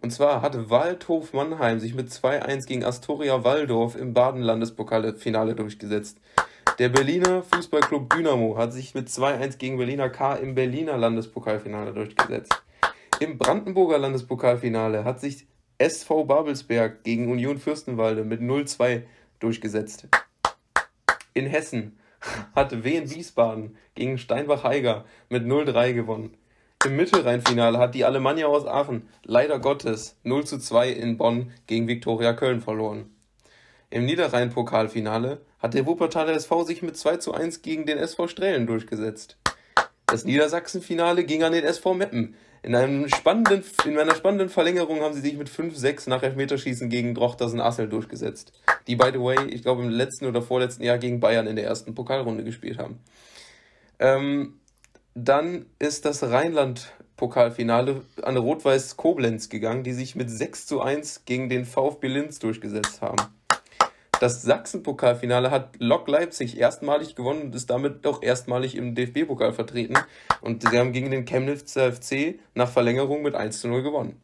Und 0.00 0.10
zwar 0.10 0.42
hat 0.42 0.70
Waldhof 0.70 1.32
Mannheim 1.32 1.80
sich 1.80 1.94
mit 1.94 2.10
2-1 2.10 2.66
gegen 2.66 2.84
Astoria 2.84 3.44
Waldorf 3.44 3.96
im 3.96 4.12
Baden-Landespokalfinale 4.12 5.54
durchgesetzt. 5.54 6.18
Der 6.78 6.88
Berliner 6.88 7.42
Fußballclub 7.42 8.12
Dynamo 8.12 8.56
hat 8.58 8.72
sich 8.72 8.94
mit 8.94 9.08
2-1 9.08 9.58
gegen 9.58 9.78
Berliner 9.78 10.10
K 10.10 10.34
im 10.34 10.54
Berliner 10.54 10.98
Landespokalfinale 10.98 11.92
durchgesetzt. 11.92 12.52
Im 13.20 13.38
Brandenburger 13.38 13.98
Landespokalfinale 13.98 15.04
hat 15.04 15.20
sich 15.20 15.46
SV 15.78 16.24
Babelsberg 16.24 17.04
gegen 17.04 17.30
Union 17.30 17.58
Fürstenwalde 17.58 18.24
mit 18.24 18.40
0-2 18.40 19.02
durchgesetzt. 19.38 20.08
In 21.32 21.46
Hessen 21.46 21.96
hat 22.54 22.84
Wien 22.84 23.10
Wiesbaden 23.10 23.76
gegen 23.94 24.18
Steinbach-Heiger 24.18 25.04
mit 25.28 25.44
0-3 25.44 25.92
gewonnen. 25.92 26.36
Im 26.84 26.96
Mittelrheinfinale 26.96 27.78
hat 27.78 27.94
die 27.94 28.04
Alemannia 28.04 28.46
aus 28.46 28.66
Aachen 28.66 29.08
leider 29.24 29.58
Gottes 29.58 30.16
0 30.22 30.44
2 30.44 30.90
in 30.90 31.16
Bonn 31.16 31.50
gegen 31.66 31.88
Viktoria 31.88 32.34
Köln 32.34 32.60
verloren. 32.60 33.10
Im 33.88 34.04
Niederrhein-Pokalfinale 34.04 35.40
hat 35.60 35.74
der 35.74 35.86
Wuppertaler 35.86 36.34
SV 36.34 36.64
sich 36.64 36.82
mit 36.82 36.96
2 36.96 37.32
1 37.32 37.62
gegen 37.62 37.86
den 37.86 37.96
SV 37.96 38.28
Strehlen 38.28 38.66
durchgesetzt. 38.66 39.38
Das 40.06 40.24
Niedersachsen-Finale 40.24 41.24
ging 41.24 41.42
an 41.42 41.52
den 41.52 41.64
SV 41.64 41.94
Meppen. 41.94 42.34
In, 42.64 42.74
einem 42.74 43.08
spannenden, 43.08 43.62
in 43.84 43.98
einer 43.98 44.14
spannenden 44.14 44.48
Verlängerung 44.48 45.00
haben 45.00 45.12
sie 45.12 45.20
sich 45.20 45.36
mit 45.36 45.50
5-6 45.50 46.08
nach 46.08 46.22
Elfmeterschießen 46.22 46.88
gegen 46.88 47.14
Drochtersen 47.14 47.60
Assel 47.60 47.88
durchgesetzt. 47.90 48.52
Die, 48.86 48.96
by 48.96 49.10
the 49.12 49.20
way, 49.20 49.36
ich 49.50 49.62
glaube 49.62 49.82
im 49.82 49.90
letzten 49.90 50.24
oder 50.24 50.40
vorletzten 50.40 50.82
Jahr 50.82 50.96
gegen 50.96 51.20
Bayern 51.20 51.46
in 51.46 51.56
der 51.56 51.66
ersten 51.66 51.94
Pokalrunde 51.94 52.42
gespielt 52.42 52.78
haben. 52.78 53.00
Ähm, 53.98 54.60
dann 55.14 55.66
ist 55.78 56.06
das 56.06 56.22
Rheinland-Pokalfinale 56.22 58.00
an 58.22 58.36
Rot-Weiß 58.38 58.96
Koblenz 58.96 59.50
gegangen, 59.50 59.84
die 59.84 59.92
sich 59.92 60.16
mit 60.16 60.30
6 60.30 60.66
zu 60.66 60.80
1 60.80 61.26
gegen 61.26 61.50
den 61.50 61.66
VfB 61.66 62.08
Linz 62.08 62.38
durchgesetzt 62.38 63.02
haben. 63.02 63.18
Das 64.20 64.42
Sachsen-Pokalfinale 64.42 65.50
hat 65.50 65.76
Lok 65.78 66.08
Leipzig 66.08 66.58
erstmalig 66.58 67.14
gewonnen 67.14 67.42
und 67.42 67.54
ist 67.54 67.68
damit 67.68 68.06
auch 68.06 68.22
erstmalig 68.22 68.76
im 68.76 68.94
DFB-Pokal 68.94 69.52
vertreten. 69.52 69.94
Und 70.40 70.62
sie 70.62 70.78
haben 70.78 70.92
gegen 70.92 71.10
den 71.10 71.24
Chemnitzer 71.24 71.92
FC 71.92 72.38
nach 72.54 72.68
Verlängerung 72.68 73.22
mit 73.22 73.34
1 73.34 73.60
zu 73.60 73.68
0 73.68 73.82
gewonnen. 73.82 74.20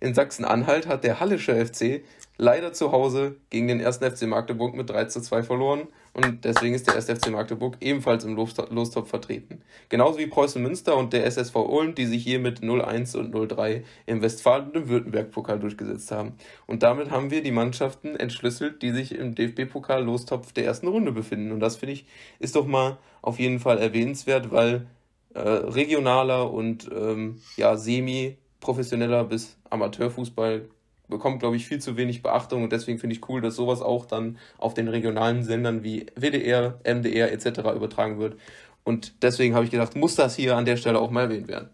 In 0.00 0.14
Sachsen-Anhalt 0.14 0.86
hat 0.86 1.02
der 1.02 1.18
Hallische 1.18 1.54
FC 1.66 2.02
leider 2.36 2.72
zu 2.72 2.92
Hause 2.92 3.36
gegen 3.50 3.66
den 3.66 3.84
1. 3.84 3.96
FC 3.98 4.22
Magdeburg 4.22 4.74
mit 4.74 4.88
3 4.88 5.06
zu 5.06 5.20
2 5.20 5.42
verloren 5.42 5.88
und 6.18 6.44
deswegen 6.44 6.74
ist 6.74 6.88
der 6.88 6.96
1. 6.96 7.06
FC 7.06 7.30
Magdeburg 7.30 7.76
ebenfalls 7.80 8.24
im 8.24 8.34
Lostopf 8.34 9.08
vertreten. 9.08 9.62
Genauso 9.88 10.18
wie 10.18 10.26
Preußen 10.26 10.60
Münster 10.60 10.96
und 10.96 11.12
der 11.12 11.24
SSV 11.24 11.54
Ulm, 11.54 11.94
die 11.94 12.06
sich 12.06 12.24
hier 12.24 12.40
mit 12.40 12.58
0-1 12.58 13.16
und 13.16 13.32
0-3 13.32 13.84
im 14.06 14.20
Westfalen- 14.20 14.66
und 14.70 14.76
im 14.76 14.88
Württemberg-Pokal 14.88 15.60
durchgesetzt 15.60 16.10
haben. 16.10 16.32
Und 16.66 16.82
damit 16.82 17.12
haben 17.12 17.30
wir 17.30 17.40
die 17.40 17.52
Mannschaften 17.52 18.16
entschlüsselt, 18.16 18.82
die 18.82 18.90
sich 18.90 19.14
im 19.14 19.36
DFB-Pokal 19.36 20.02
Lostopf 20.02 20.52
der 20.52 20.64
ersten 20.64 20.88
Runde 20.88 21.12
befinden. 21.12 21.52
Und 21.52 21.60
das 21.60 21.76
finde 21.76 21.92
ich 21.92 22.06
ist 22.40 22.56
doch 22.56 22.66
mal 22.66 22.98
auf 23.22 23.38
jeden 23.38 23.60
Fall 23.60 23.78
erwähnenswert, 23.78 24.50
weil 24.50 24.88
äh, 25.34 25.40
regionaler 25.40 26.50
und 26.52 26.90
ähm, 26.92 27.40
ja, 27.56 27.76
semi-professioneller 27.76 29.22
bis 29.22 29.56
Amateurfußball 29.70 30.68
bekommt, 31.08 31.40
glaube 31.40 31.56
ich, 31.56 31.66
viel 31.66 31.80
zu 31.80 31.96
wenig 31.96 32.22
Beachtung 32.22 32.62
und 32.62 32.72
deswegen 32.72 32.98
finde 32.98 33.16
ich 33.16 33.28
cool, 33.28 33.40
dass 33.40 33.56
sowas 33.56 33.82
auch 33.82 34.06
dann 34.06 34.38
auf 34.58 34.74
den 34.74 34.88
regionalen 34.88 35.42
Sendern 35.42 35.82
wie 35.82 36.06
WDR, 36.14 36.78
MDR 36.84 37.32
etc. 37.32 37.58
übertragen 37.74 38.18
wird. 38.18 38.38
Und 38.84 39.22
deswegen 39.22 39.54
habe 39.54 39.64
ich 39.64 39.70
gedacht, 39.70 39.96
muss 39.96 40.14
das 40.14 40.36
hier 40.36 40.56
an 40.56 40.64
der 40.64 40.76
Stelle 40.76 40.98
auch 40.98 41.10
mal 41.10 41.24
erwähnt 41.24 41.48
werden. 41.48 41.70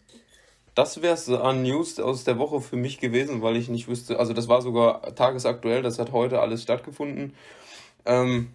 Das 0.75 1.03
wäre 1.03 1.15
es 1.15 1.29
an 1.29 1.63
News 1.63 2.01
aus 2.01 2.25
der 2.25 2.39
Woche 2.39 2.61
für 2.61 2.77
mich 2.77 2.99
gewesen, 2.99 3.43
weil 3.43 3.57
ich 3.57 3.69
nicht 3.69 3.87
wüsste, 3.87 4.19
also 4.19 4.33
das 4.33 4.49
war 4.49 4.61
sogar 4.61 5.15
tagesaktuell, 5.15 5.83
das 5.83 6.01
hat 6.01 6.11
heute 6.11 6.41
alles 6.41 6.63
stattgefunden. 6.63 7.35
Ähm, 8.05 8.49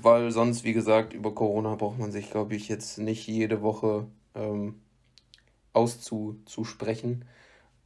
weil 0.00 0.30
sonst, 0.30 0.64
wie 0.64 0.72
gesagt, 0.72 1.12
über 1.12 1.34
Corona 1.34 1.74
braucht 1.74 1.98
man 1.98 2.12
sich, 2.12 2.30
glaube 2.30 2.54
ich, 2.54 2.68
jetzt 2.68 2.98
nicht 2.98 3.26
jede 3.26 3.60
Woche 3.62 4.06
ähm, 4.34 4.80
auszusprechen. 5.72 7.24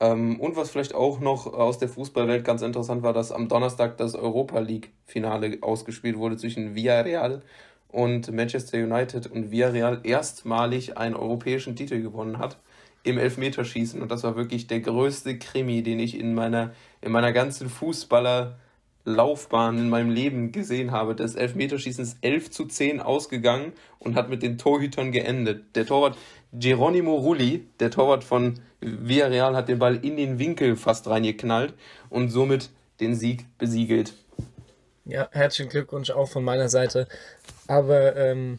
Ähm, 0.03 0.39
und 0.41 0.57
was 0.57 0.71
vielleicht 0.71 0.95
auch 0.97 1.21
noch 1.21 1.47
aus 1.47 1.79
der 1.79 1.89
Fußballwelt 1.89 2.45
ganz 2.45 2.63
interessant 2.63 3.05
war, 3.05 3.13
dass 3.13 3.31
am 3.31 3.47
Donnerstag 3.47 3.97
das 3.99 4.17
Europa 4.17 4.59
League-Finale 4.59 5.59
ausgespielt 5.61 6.19
wurde 6.19 6.37
zwischen 6.37 6.75
Villarreal 6.75 7.43
und 7.87 8.33
Manchester 8.33 8.79
United 8.79 9.29
und 9.29 9.53
Villarreal 9.53 10.01
erstmalig 10.03 10.99
einen 10.99 11.15
europäischen 11.15 11.77
Titel 11.77 12.03
gewonnen 12.03 12.39
hat 12.39 12.59
im 13.05 13.17
Elfmeterschießen. 13.17 14.03
Und 14.03 14.11
das 14.11 14.25
war 14.25 14.35
wirklich 14.35 14.67
der 14.67 14.81
größte 14.81 15.39
Krimi, 15.39 15.85
den 15.85 16.01
ich 16.01 16.19
in 16.19 16.35
meiner, 16.35 16.73
in 17.01 17.13
meiner 17.13 17.33
ganzen 17.33 17.69
Fußballerlaufbahn 17.69 19.79
in 19.79 19.89
meinem 19.89 20.11
Leben 20.11 20.51
gesehen 20.51 20.91
habe. 20.91 21.15
Das 21.15 21.37
Elfmeterschießen 21.37 22.03
ist 22.03 22.19
11 22.23 22.51
zu 22.51 22.67
10 22.67 23.01
ausgegangen 23.01 23.73
und 24.01 24.17
hat 24.17 24.31
mit 24.31 24.43
den 24.43 24.59
Torhütern 24.59 25.13
geendet. 25.13 25.77
Der 25.77 25.87
Torwart 25.87 26.19
Geronimo 26.53 27.17
Rulli, 27.17 27.67
der 27.81 27.91
Torwart 27.91 28.25
von 28.25 28.61
Villarreal, 28.81 29.57
hat 29.57 29.69
den 29.69 29.79
Ball 29.79 29.97
in 30.05 30.19
den 30.19 30.39
Winkel 30.39 30.77
fast 30.77 31.07
reingeknallt 31.07 31.73
und 32.11 32.29
somit 32.29 32.69
den 33.01 33.15
Sieg 33.15 33.47
besiegelt. 33.59 34.13
Ja, 35.05 35.29
herzlichen 35.33 35.71
Glückwunsch 35.71 36.11
auch 36.11 36.29
von 36.29 36.45
meiner 36.45 36.69
Seite. 36.69 37.09
Aber 37.67 38.17
ähm, 38.17 38.59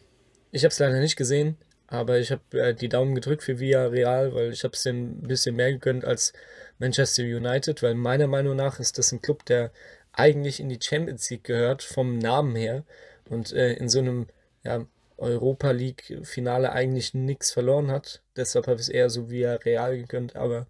ich 0.50 0.64
habe 0.64 0.72
es 0.72 0.78
leider 0.78 0.98
nicht 0.98 1.16
gesehen, 1.16 1.56
aber 1.86 2.18
ich 2.18 2.32
habe 2.32 2.42
äh, 2.52 2.74
die 2.74 2.88
Daumen 2.88 3.14
gedrückt 3.14 3.44
für 3.44 3.60
Villarreal, 3.60 4.34
weil 4.34 4.50
ich 4.50 4.64
habe 4.64 4.74
es 4.74 4.84
ein 4.86 5.22
bisschen 5.22 5.54
mehr 5.54 5.72
gegönnt 5.72 6.04
als 6.04 6.32
Manchester 6.78 7.22
United, 7.22 7.82
weil 7.82 7.94
meiner 7.94 8.26
Meinung 8.26 8.56
nach 8.56 8.80
ist 8.80 8.98
das 8.98 9.12
ein 9.12 9.22
Club, 9.22 9.44
der 9.46 9.70
eigentlich 10.12 10.58
in 10.58 10.68
die 10.68 10.80
Champions 10.82 11.30
League 11.30 11.44
gehört, 11.44 11.82
vom 11.82 12.18
Namen 12.18 12.56
her. 12.56 12.84
Und 13.30 13.52
äh, 13.52 13.74
in 13.74 13.88
so 13.88 14.00
einem 14.00 14.26
ja, 14.64 14.84
Europa 15.24 15.70
League 15.70 16.20
Finale 16.22 16.72
eigentlich 16.72 17.14
nichts 17.14 17.50
verloren 17.50 17.90
hat. 17.90 18.22
Deshalb 18.36 18.66
habe 18.66 18.76
ich 18.76 18.82
es 18.82 18.88
eher 18.88 19.10
so 19.10 19.30
wie 19.30 19.44
Real 19.44 19.96
gegönnt, 19.96 20.36
aber 20.36 20.66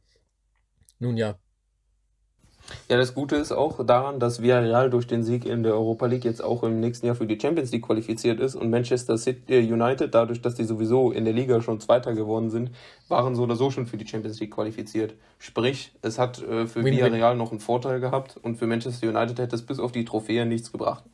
nun 0.99 1.17
ja. 1.17 1.37
Ja, 2.89 2.97
das 2.97 3.15
Gute 3.15 3.37
ist 3.37 3.53
auch 3.53 3.85
daran, 3.85 4.21
dass 4.21 4.41
Villarreal 4.41 4.89
durch 4.89 5.07
den 5.07 5.23
Sieg 5.23 5.45
in 5.45 5.63
der 5.63 5.75
Europa 5.75 6.07
League 6.07 6.25
jetzt 6.25 6.43
auch 6.43 6.63
im 6.63 6.81
nächsten 6.81 7.07
Jahr 7.07 7.15
für 7.15 7.27
die 7.27 7.39
Champions 7.39 7.73
League 7.73 7.85
qualifiziert 7.85 8.41
ist 8.41 8.55
und 8.55 8.71
Manchester 8.71 9.19
City 9.19 9.55
äh, 9.55 9.73
United, 9.73 10.15
dadurch, 10.15 10.41
dass 10.41 10.55
die 10.55 10.65
sowieso 10.65 11.13
in 11.13 11.25
der 11.25 11.35
Liga 11.35 11.61
schon 11.61 11.81
Zweiter 11.81 12.15
geworden 12.15 12.51
sind, 12.51 12.71
waren 13.09 13.35
so 13.35 13.43
oder 13.43 13.57
so 13.57 13.71
schon 13.71 13.87
für 13.87 13.99
die 13.99 14.07
Champions 14.07 14.41
League 14.41 14.55
qualifiziert. 14.55 15.15
Sprich, 15.39 15.93
es 16.01 16.19
hat 16.19 16.43
äh, 16.43 16.67
für 16.67 16.83
Win 16.83 16.95
Villarreal 16.95 17.37
noch 17.37 17.51
einen 17.51 17.61
Vorteil 17.61 18.01
gehabt 18.01 18.39
und 18.39 18.57
für 18.57 18.67
Manchester 18.67 19.09
United 19.09 19.39
hätte 19.39 19.57
es 19.57 19.67
bis 19.67 19.79
auf 19.79 19.93
die 19.93 20.07
Trophäe 20.07 20.47
nichts 20.47 20.73
gebracht. 20.73 21.05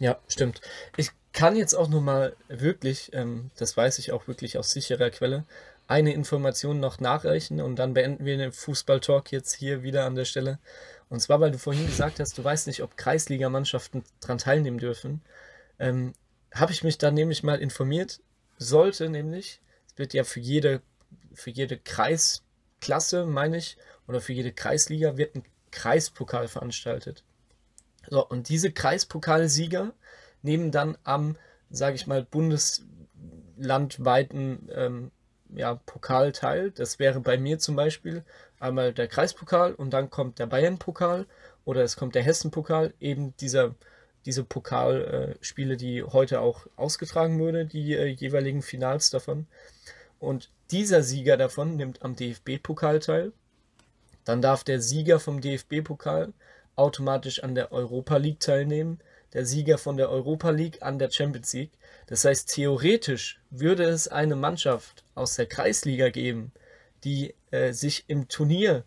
Ja, 0.00 0.16
stimmt. 0.28 0.62
Ich 0.96 1.10
kann 1.34 1.56
jetzt 1.56 1.74
auch 1.74 1.88
nur 1.88 2.00
mal 2.00 2.34
wirklich, 2.48 3.12
ähm, 3.12 3.50
das 3.56 3.76
weiß 3.76 3.98
ich 3.98 4.12
auch 4.12 4.26
wirklich 4.28 4.56
aus 4.56 4.70
sicherer 4.70 5.10
Quelle, 5.10 5.44
eine 5.86 6.14
Information 6.14 6.80
noch 6.80 7.00
nachreichen 7.00 7.60
und 7.60 7.76
dann 7.76 7.92
beenden 7.92 8.24
wir 8.24 8.38
den 8.38 8.52
Fußball-Talk 8.52 9.30
jetzt 9.32 9.52
hier 9.52 9.82
wieder 9.82 10.06
an 10.06 10.14
der 10.14 10.24
Stelle. 10.24 10.58
Und 11.10 11.20
zwar, 11.20 11.40
weil 11.40 11.50
du 11.50 11.58
vorhin 11.58 11.86
gesagt 11.86 12.20
hast, 12.20 12.38
du 12.38 12.44
weißt 12.44 12.68
nicht, 12.68 12.82
ob 12.82 12.96
Kreisligamannschaften 12.96 14.04
daran 14.20 14.38
teilnehmen 14.38 14.78
dürfen. 14.78 15.20
Ähm, 15.78 16.14
Habe 16.54 16.72
ich 16.72 16.84
mich 16.84 16.96
da 16.96 17.10
nämlich 17.10 17.42
mal 17.42 17.60
informiert. 17.60 18.20
Sollte 18.56 19.10
nämlich, 19.10 19.60
es 19.88 19.98
wird 19.98 20.14
ja 20.14 20.24
für 20.24 20.40
jede, 20.40 20.80
für 21.34 21.50
jede 21.50 21.76
Kreisklasse, 21.76 23.26
meine 23.26 23.58
ich, 23.58 23.76
oder 24.06 24.20
für 24.20 24.32
jede 24.32 24.52
Kreisliga 24.52 25.16
wird 25.16 25.34
ein 25.34 25.44
Kreispokal 25.72 26.46
veranstaltet. 26.46 27.24
So, 28.08 28.26
und 28.26 28.48
diese 28.48 28.70
Kreispokalsieger 28.70 29.92
nehmen 30.44 30.70
dann 30.70 30.96
am, 31.02 31.36
sage 31.70 31.96
ich 31.96 32.06
mal, 32.06 32.22
bundeslandweiten 32.22 34.70
ähm, 34.72 35.10
ja, 35.54 35.74
Pokal 35.86 36.32
teil. 36.32 36.70
Das 36.70 36.98
wäre 36.98 37.20
bei 37.20 37.38
mir 37.38 37.58
zum 37.58 37.76
Beispiel 37.76 38.24
einmal 38.60 38.92
der 38.92 39.08
Kreispokal 39.08 39.74
und 39.74 39.90
dann 39.90 40.10
kommt 40.10 40.38
der 40.38 40.46
Bayernpokal 40.46 41.26
oder 41.64 41.82
es 41.82 41.96
kommt 41.96 42.14
der 42.14 42.22
Hessenpokal, 42.22 42.92
eben 43.00 43.36
dieser, 43.38 43.74
diese 44.26 44.44
Pokalspiele, 44.44 45.74
äh, 45.74 45.76
die 45.76 46.02
heute 46.02 46.40
auch 46.40 46.66
ausgetragen 46.76 47.38
wurde, 47.38 47.66
die 47.66 47.94
äh, 47.94 48.06
jeweiligen 48.06 48.62
Finals 48.62 49.10
davon. 49.10 49.46
Und 50.18 50.50
dieser 50.70 51.02
Sieger 51.02 51.36
davon 51.36 51.76
nimmt 51.76 52.02
am 52.02 52.16
DFB-Pokal 52.16 53.00
teil. 53.00 53.32
Dann 54.24 54.40
darf 54.40 54.64
der 54.64 54.80
Sieger 54.80 55.20
vom 55.20 55.40
DFB-Pokal 55.40 56.32
automatisch 56.76 57.42
an 57.42 57.54
der 57.54 57.72
Europa 57.72 58.16
League 58.16 58.40
teilnehmen 58.40 58.98
der 59.34 59.44
Sieger 59.44 59.78
von 59.78 59.96
der 59.96 60.10
Europa 60.10 60.50
League 60.50 60.82
an 60.82 60.98
der 60.98 61.10
Champions 61.10 61.52
League. 61.52 61.72
Das 62.06 62.24
heißt, 62.24 62.54
theoretisch 62.54 63.40
würde 63.50 63.84
es 63.84 64.08
eine 64.08 64.36
Mannschaft 64.36 65.04
aus 65.14 65.36
der 65.36 65.46
Kreisliga 65.46 66.08
geben, 66.08 66.52
die 67.02 67.34
äh, 67.50 67.72
sich 67.72 68.04
im 68.06 68.28
Turnier 68.28 68.84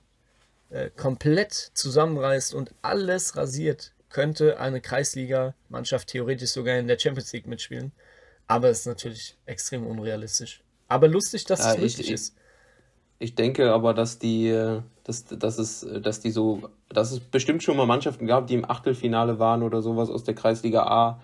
äh, 0.70 0.90
komplett 0.90 1.54
zusammenreißt 1.54 2.54
und 2.54 2.74
alles 2.82 3.36
rasiert, 3.36 3.94
könnte 4.10 4.60
eine 4.60 4.82
Kreisliga-Mannschaft 4.82 6.08
theoretisch 6.08 6.52
sogar 6.52 6.78
in 6.78 6.88
der 6.88 6.98
Champions 6.98 7.32
League 7.34 7.48
mitspielen. 7.48 7.92
Aber 8.48 8.70
es 8.70 8.80
ist 8.80 8.86
natürlich 8.86 9.38
extrem 9.46 9.86
unrealistisch. 9.86 10.64
Aber 10.88 11.08
lustig, 11.08 11.44
dass 11.44 11.60
ja, 11.60 11.74
es 11.74 11.78
möglich 11.80 12.12
ist. 12.12 12.36
Ich 13.20 13.36
denke 13.36 13.72
aber, 13.72 13.94
dass 13.94 14.20
die, 14.20 14.48
äh, 14.48 14.82
dass, 15.08 15.26
dass 15.26 15.58
es, 15.58 15.88
dass 16.02 16.20
die 16.20 16.32
so, 16.32 16.70
dass 16.89 17.12
es 17.12 17.20
bestimmt 17.20 17.63
schon 17.63 17.78
mal 17.78 17.86
Mannschaften 17.86 18.28
gab, 18.28 18.48
die 18.48 18.54
im 18.56 18.70
Achtelfinale 18.70 19.39
waren 19.39 19.63
oder 19.63 19.82
sowas 19.82 20.10
aus 20.10 20.24
der 20.24 20.36
Kreisliga 20.36 20.84
A. 20.84 21.22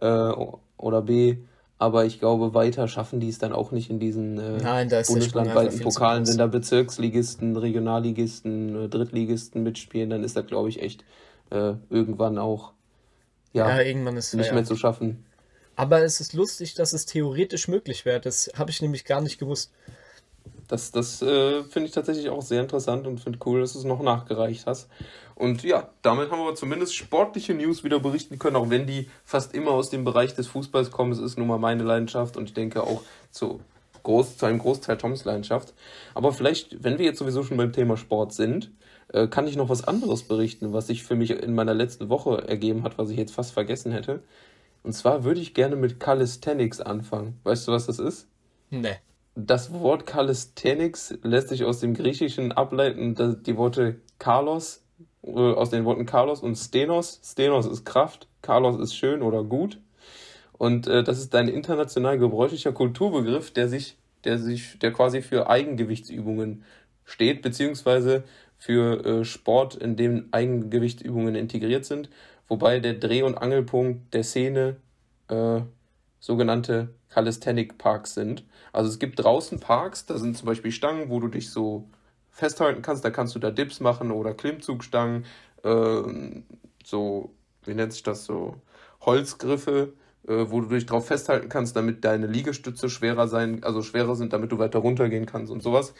Äh, 0.00 0.32
oder 0.76 1.02
B. 1.02 1.38
Aber 1.78 2.04
ich 2.04 2.20
glaube, 2.20 2.54
weiter 2.54 2.86
schaffen 2.86 3.20
die 3.20 3.28
es 3.28 3.38
dann 3.38 3.52
auch 3.52 3.72
nicht 3.72 3.90
in 3.90 3.98
diesen 3.98 4.38
äh, 4.38 4.58
Nein, 4.62 4.88
bundeslandweiten 4.88 5.80
Pokalen. 5.80 6.26
Wenn 6.26 6.38
da 6.38 6.46
Bezirksligisten, 6.46 7.56
Regionalligisten, 7.56 8.84
äh, 8.84 8.88
Drittligisten 8.88 9.62
mitspielen, 9.62 10.10
dann 10.10 10.22
ist 10.22 10.36
das, 10.36 10.46
glaube 10.46 10.68
ich, 10.68 10.80
echt 10.80 11.04
äh, 11.50 11.74
irgendwann 11.90 12.38
auch 12.38 12.72
ja, 13.52 13.68
ja 13.68 13.82
irgendwann 13.82 14.16
ist, 14.16 14.34
nicht 14.34 14.48
ja. 14.48 14.54
mehr 14.54 14.64
zu 14.64 14.76
schaffen. 14.76 15.24
Aber 15.76 16.02
es 16.02 16.20
ist 16.20 16.32
lustig, 16.32 16.74
dass 16.74 16.92
es 16.92 17.06
theoretisch 17.06 17.66
möglich 17.66 18.04
wäre. 18.04 18.20
Das 18.20 18.50
habe 18.56 18.70
ich 18.70 18.80
nämlich 18.80 19.04
gar 19.04 19.20
nicht 19.20 19.38
gewusst. 19.38 19.72
Das, 20.68 20.92
das 20.92 21.22
äh, 21.22 21.62
finde 21.64 21.88
ich 21.88 21.94
tatsächlich 21.94 22.30
auch 22.30 22.42
sehr 22.42 22.60
interessant 22.60 23.06
und 23.06 23.20
finde 23.20 23.38
cool, 23.46 23.60
dass 23.60 23.74
du 23.74 23.78
es 23.78 23.84
noch 23.84 24.02
nachgereicht 24.02 24.66
hast. 24.66 24.88
Und 25.34 25.62
ja, 25.62 25.90
damit 26.02 26.30
haben 26.30 26.44
wir 26.44 26.54
zumindest 26.54 26.94
sportliche 26.94 27.54
News 27.54 27.84
wieder 27.84 28.00
berichten 28.00 28.38
können, 28.38 28.56
auch 28.56 28.70
wenn 28.70 28.86
die 28.86 29.08
fast 29.24 29.54
immer 29.54 29.72
aus 29.72 29.90
dem 29.90 30.04
Bereich 30.04 30.34
des 30.34 30.46
Fußballs 30.46 30.90
kommen. 30.90 31.12
Es 31.12 31.18
ist 31.18 31.38
nun 31.38 31.48
mal 31.48 31.58
meine 31.58 31.82
Leidenschaft 31.82 32.36
und 32.36 32.44
ich 32.44 32.54
denke 32.54 32.82
auch 32.82 33.02
zu, 33.30 33.60
groß, 34.04 34.38
zu 34.38 34.46
einem 34.46 34.60
Großteil 34.60 34.96
Toms 34.96 35.24
Leidenschaft. 35.24 35.74
Aber 36.14 36.32
vielleicht, 36.32 36.84
wenn 36.84 36.98
wir 36.98 37.04
jetzt 37.04 37.18
sowieso 37.18 37.42
schon 37.42 37.56
beim 37.56 37.72
Thema 37.72 37.96
Sport 37.96 38.32
sind, 38.32 38.70
äh, 39.08 39.26
kann 39.26 39.48
ich 39.48 39.56
noch 39.56 39.68
was 39.68 39.84
anderes 39.86 40.22
berichten, 40.22 40.72
was 40.72 40.86
sich 40.86 41.02
für 41.02 41.16
mich 41.16 41.30
in 41.30 41.54
meiner 41.54 41.74
letzten 41.74 42.08
Woche 42.08 42.46
ergeben 42.46 42.84
hat, 42.84 42.96
was 42.96 43.10
ich 43.10 43.18
jetzt 43.18 43.34
fast 43.34 43.52
vergessen 43.52 43.92
hätte. 43.92 44.22
Und 44.84 44.92
zwar 44.92 45.24
würde 45.24 45.40
ich 45.40 45.54
gerne 45.54 45.76
mit 45.76 45.98
Calisthenics 45.98 46.80
anfangen. 46.80 47.40
Weißt 47.42 47.66
du, 47.66 47.72
was 47.72 47.86
das 47.86 47.98
ist? 47.98 48.28
Nee. 48.70 48.96
Das 49.36 49.72
Wort 49.72 50.06
Calisthenics 50.06 51.18
lässt 51.22 51.48
sich 51.48 51.64
aus 51.64 51.80
dem 51.80 51.94
Griechischen 51.94 52.52
ableiten, 52.52 53.42
die 53.42 53.56
Worte 53.56 54.00
Carlos, 54.18 54.84
äh, 55.24 55.30
aus 55.30 55.70
den 55.70 55.84
Worten 55.84 56.06
Carlos 56.06 56.40
und 56.40 56.54
Stenos. 56.56 57.20
Stenos 57.24 57.66
ist 57.66 57.84
Kraft, 57.84 58.28
Carlos 58.42 58.78
ist 58.78 58.94
schön 58.94 59.22
oder 59.22 59.42
gut. 59.42 59.80
Und 60.52 60.86
äh, 60.86 61.02
das 61.02 61.18
ist 61.18 61.34
ein 61.34 61.48
international 61.48 62.16
gebräuchlicher 62.16 62.72
Kulturbegriff, 62.72 63.50
der 63.50 63.68
sich, 63.68 63.96
der 64.22 64.38
sich, 64.38 64.78
der 64.78 64.92
quasi 64.92 65.20
für 65.20 65.50
Eigengewichtsübungen 65.50 66.62
steht, 67.04 67.42
beziehungsweise 67.42 68.22
für 68.56 69.04
äh, 69.04 69.24
Sport, 69.24 69.74
in 69.74 69.96
dem 69.96 70.28
Eigengewichtsübungen 70.30 71.34
integriert 71.34 71.84
sind, 71.84 72.08
wobei 72.46 72.78
der 72.78 72.94
Dreh- 72.94 73.22
und 73.22 73.36
Angelpunkt 73.36 74.14
der 74.14 74.22
Szene 74.22 74.76
äh, 75.28 75.60
sogenannte 76.20 76.90
Calisthenic 77.08 77.78
Parks 77.78 78.14
sind. 78.14 78.44
Also 78.74 78.90
es 78.90 78.98
gibt 78.98 79.22
draußen 79.22 79.60
Parks, 79.60 80.04
da 80.04 80.18
sind 80.18 80.36
zum 80.36 80.46
Beispiel 80.46 80.72
Stangen, 80.72 81.08
wo 81.08 81.20
du 81.20 81.28
dich 81.28 81.50
so 81.50 81.88
festhalten 82.32 82.82
kannst, 82.82 83.04
da 83.04 83.10
kannst 83.10 83.36
du 83.36 83.38
da 83.38 83.52
Dips 83.52 83.78
machen 83.78 84.10
oder 84.10 84.34
Klimmzugstangen, 84.34 85.26
äh, 85.62 86.02
so, 86.84 87.30
wie 87.64 87.74
nennt 87.74 87.92
sich 87.92 88.02
das, 88.02 88.24
so 88.24 88.56
Holzgriffe, 89.00 89.92
äh, 90.26 90.46
wo 90.48 90.60
du 90.60 90.66
dich 90.66 90.86
drauf 90.86 91.06
festhalten 91.06 91.48
kannst, 91.48 91.76
damit 91.76 92.04
deine 92.04 92.26
Liegestütze 92.26 92.90
schwerer 92.90 93.28
sein, 93.28 93.62
also 93.62 93.80
schwerer 93.80 94.16
sind, 94.16 94.32
damit 94.32 94.50
du 94.50 94.58
weiter 94.58 94.80
runtergehen 94.80 95.26
kannst 95.26 95.52
und 95.52 95.62
sowas. 95.62 95.94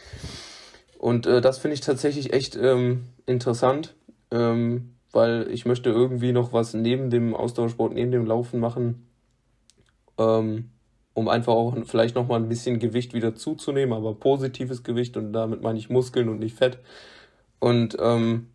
Und 0.99 1.27
äh, 1.27 1.41
das 1.41 1.59
finde 1.59 1.75
ich 1.75 1.81
tatsächlich 1.81 2.33
echt 2.33 2.57
ähm, 2.57 3.05
interessant, 3.25 3.95
ähm, 4.33 4.97
weil 5.13 5.47
ich 5.49 5.65
möchte 5.65 5.91
irgendwie 5.91 6.33
noch 6.33 6.53
was 6.53 6.75
neben 6.75 7.09
dem 7.09 7.37
Ausdauersport, 7.37 7.93
neben 7.93 8.11
dem 8.11 8.27
Laufen 8.27 8.59
machen, 8.59 9.07
ähm, 10.19 10.71
um 11.15 11.29
einfach 11.29 11.55
auch 11.55 11.77
vielleicht 11.87 12.17
nochmal 12.17 12.41
ein 12.41 12.49
bisschen 12.49 12.79
Gewicht 12.81 13.15
wieder 13.15 13.35
zuzunehmen, 13.35 13.97
aber 13.97 14.15
positives 14.15 14.83
Gewicht 14.83 15.17
und 15.17 15.33
damit 15.33 15.63
meine 15.63 15.79
ich 15.79 15.89
Muskeln 15.89 16.29
und 16.29 16.41
nicht 16.41 16.57
Fett. 16.57 16.79
Und 17.61 17.97
ähm, 18.01 18.49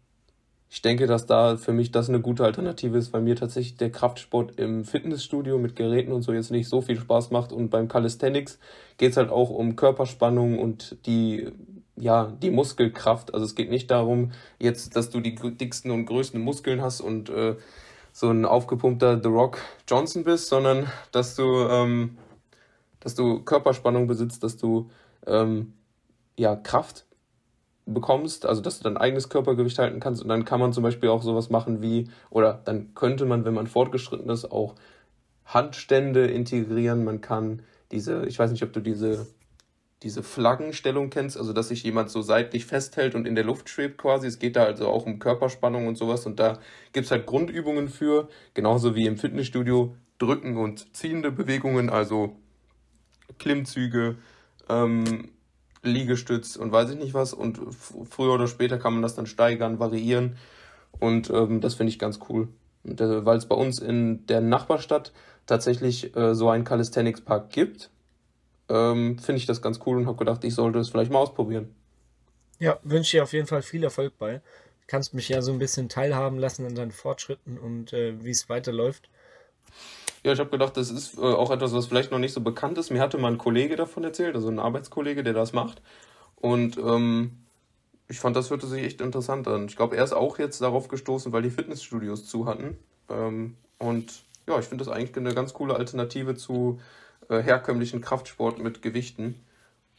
ich 0.72 0.84
denke, 0.84 1.08
dass 1.08 1.26
da 1.26 1.58
für 1.58 1.74
mich 1.74 1.92
das 1.92 2.10
eine 2.10 2.20
gute 2.20 2.44
Alternative 2.46 2.96
ist, 2.98 3.12
weil 3.12 3.22
mir 3.22 3.36
tatsächlich 3.36 3.78
der 3.78 3.92
Kraftsport 3.92 4.60
im 4.60 4.86
Fitnessstudio 4.86 5.58
mit 5.58 5.76
Geräten 5.76 6.12
und 6.12 6.22
so 6.22 6.32
jetzt 6.32 6.52
nicht 6.52 6.70
so 6.70 6.82
viel 6.82 7.00
Spaß 7.00 7.32
macht. 7.32 7.52
Und 7.52 7.70
beim 7.70 7.88
Calisthenics 7.88 8.60
geht 8.98 9.12
es 9.12 9.18
halt 9.18 9.32
auch 9.32 9.50
um 9.50 9.76
Körperspannung 9.76 10.60
und 10.60 10.98
die, 11.08 11.48
ja, 11.96 12.32
die 12.44 12.52
Muskelkraft. 12.52 13.34
Also 13.34 13.48
es 13.48 13.56
geht 13.56 13.72
nicht 13.72 13.90
darum, 13.90 14.32
jetzt, 14.60 14.96
dass 14.96 15.10
du 15.10 15.22
die 15.22 15.34
dicksten 15.34 15.90
und 15.90 16.06
größten 16.06 16.40
Muskeln 16.40 16.84
hast 16.84 17.02
und 17.02 17.30
äh, 17.32 17.56
so 18.12 18.30
ein 18.30 18.46
aufgepumpter 18.46 19.20
The 19.20 19.30
Rock 19.30 19.58
Johnson 19.88 20.24
bist, 20.24 20.50
sondern 20.50 20.86
dass 21.12 21.36
du 21.36 21.68
ähm, 21.68 22.18
dass 23.00 23.16
du 23.16 23.44
Körperspannung 23.44 24.08
besitzt, 24.08 24.44
dass 24.44 24.58
du 24.58 24.90
ähm, 25.26 25.74
ja, 26.38 26.56
Kraft 26.56 27.06
bekommst, 27.86 28.46
also 28.46 28.62
dass 28.62 28.78
du 28.78 28.84
dein 28.84 28.98
eigenes 28.98 29.30
Körpergewicht 29.30 29.80
halten 29.80 30.00
kannst. 30.00 30.22
Und 30.22 30.30
dann 30.30 30.46
kann 30.46 30.60
man 30.60 30.74
zum 30.74 30.84
Beispiel 30.84 31.10
auch 31.10 31.24
sowas 31.24 31.50
machen 31.50 31.82
wie, 31.82 32.10
oder 32.30 32.62
dann 32.66 32.94
könnte 32.94 33.26
man, 33.26 33.46
wenn 33.46 33.54
man 33.54 33.68
fortgeschritten 33.68 34.30
ist, 34.30 34.52
auch 34.52 34.76
Handstände 35.46 36.28
integrieren. 36.28 37.04
Man 37.04 37.22
kann 37.22 37.64
diese, 37.92 38.26
ich 38.26 38.38
weiß 38.38 38.52
nicht, 38.52 38.64
ob 38.64 38.72
du 38.74 38.80
diese, 38.80 39.28
diese 40.04 40.24
Flaggenstellung 40.24 41.10
kennst, 41.10 41.38
also 41.38 41.54
dass 41.54 41.70
sich 41.70 41.84
jemand 41.84 42.10
so 42.10 42.22
seitlich 42.22 42.66
festhält 42.66 43.16
und 43.16 43.28
in 43.28 43.36
der 43.36 43.44
Luft 43.44 43.70
schwebt 43.70 43.98
quasi. 43.98 44.28
Es 44.28 44.40
geht 44.40 44.56
da 44.56 44.64
also 44.64 44.88
auch 44.88 45.06
um 45.06 45.20
Körperspannung 45.20 45.88
und 45.88 45.98
sowas 45.98 46.26
und 46.26 46.40
da 46.40 46.60
gibt 46.94 47.06
es 47.06 47.12
halt 47.12 47.26
Grundübungen 47.26 47.90
für, 47.90 48.30
genauso 48.54 48.96
wie 48.96 49.08
im 49.08 49.18
Fitnessstudio 49.18 49.96
drücken 50.20 50.58
und 50.58 50.96
ziehende 50.96 51.32
Bewegungen, 51.32 51.90
also 51.90 52.36
Klimmzüge, 53.40 54.18
ähm, 54.70 55.30
Liegestütz 55.82 56.56
und 56.56 56.72
weiß 56.72 56.92
ich 56.92 56.98
nicht 56.98 57.14
was. 57.14 57.34
Und 57.34 57.60
früher 57.74 58.34
oder 58.34 58.48
später 58.48 58.78
kann 58.78 58.94
man 58.94 59.02
das 59.02 59.16
dann 59.16 59.26
steigern, 59.26 59.80
variieren. 59.80 60.38
Und 61.00 61.30
ähm, 61.30 61.62
das 61.62 61.76
finde 61.76 61.92
ich 61.92 62.00
ganz 62.00 62.20
cool. 62.30 62.50
äh, 62.86 62.96
Weil 62.98 63.38
es 63.38 63.48
bei 63.48 63.56
uns 63.56 63.80
in 63.80 64.26
der 64.28 64.42
Nachbarstadt 64.42 65.14
tatsächlich 65.46 66.16
äh, 66.16 66.36
so 66.36 66.50
einen 66.50 66.64
Calisthenics 66.64 67.22
Park 67.22 67.50
gibt, 67.50 67.90
ähm, 68.70 69.18
finde 69.18 69.40
ich 69.40 69.46
das 69.46 69.62
ganz 69.62 69.80
cool 69.86 69.98
und 69.98 70.06
habe 70.06 70.18
gedacht, 70.18 70.44
ich 70.44 70.54
sollte 70.54 70.80
es 70.80 70.90
vielleicht 70.90 71.12
mal 71.12 71.20
ausprobieren. 71.20 71.74
Ja, 72.60 72.78
wünsche 72.84 73.18
dir 73.18 73.24
auf 73.24 73.34
jeden 73.34 73.48
Fall 73.48 73.62
viel 73.62 73.84
Erfolg 73.84 74.18
bei. 74.18 74.42
Kannst 74.86 75.14
mich 75.14 75.30
ja 75.30 75.42
so 75.42 75.52
ein 75.52 75.60
bisschen 75.60 75.88
teilhaben 75.88 76.38
lassen 76.38 76.66
an 76.66 76.76
deinen 76.76 76.92
Fortschritten 76.92 77.58
und 77.58 77.94
äh, 77.94 78.24
wie 78.24 78.32
es 78.32 78.50
weiterläuft. 78.50 79.10
Ja, 80.24 80.34
ich 80.34 80.40
habe 80.40 80.50
gedacht, 80.50 80.76
das 80.76 80.92
ist 80.92 81.18
äh, 81.18 81.22
auch 81.22 81.52
etwas, 81.52 81.74
was 81.74 81.88
vielleicht 81.88 82.12
noch 82.12 82.20
nicht 82.20 82.34
so 82.34 82.42
bekannt 82.42 82.78
ist. 82.78 82.90
Mir 82.90 83.02
hatte 83.02 83.18
mal 83.18 83.32
ein 83.32 83.38
Kollege 83.38 83.76
davon 83.76 84.04
erzählt, 84.04 84.36
also 84.36 84.50
ein 84.50 84.60
Arbeitskollege, 84.60 85.24
der 85.24 85.34
das 85.34 85.54
macht. 85.54 85.82
Und 86.36 86.78
ähm, 86.78 87.38
ich 88.10 88.20
fand, 88.20 88.36
das 88.36 88.50
hörte 88.50 88.68
sich 88.68 88.84
echt 88.84 89.02
interessant 89.02 89.48
an. 89.48 89.68
Ich 89.68 89.78
glaube, 89.78 89.96
er 89.96 90.04
ist 90.04 90.14
auch 90.14 90.40
jetzt 90.40 90.62
darauf 90.62 90.90
gestoßen, 90.90 91.32
weil 91.32 91.44
die 91.44 91.50
Fitnessstudios 91.50 92.26
zu 92.26 92.46
hatten. 92.48 92.78
Ähm, 93.10 93.56
und 93.78 94.24
ja, 94.48 94.60
ich 94.60 94.66
finde 94.66 94.84
das 94.84 94.94
eigentlich 94.94 95.16
eine 95.16 95.34
ganz 95.34 95.54
coole 95.54 95.76
Alternative 95.76 96.36
zu 96.36 96.80
äh, 97.30 97.42
herkömmlichen 97.42 98.02
Kraftsport 98.02 98.60
mit 98.60 98.82
Gewichten. 98.82 99.36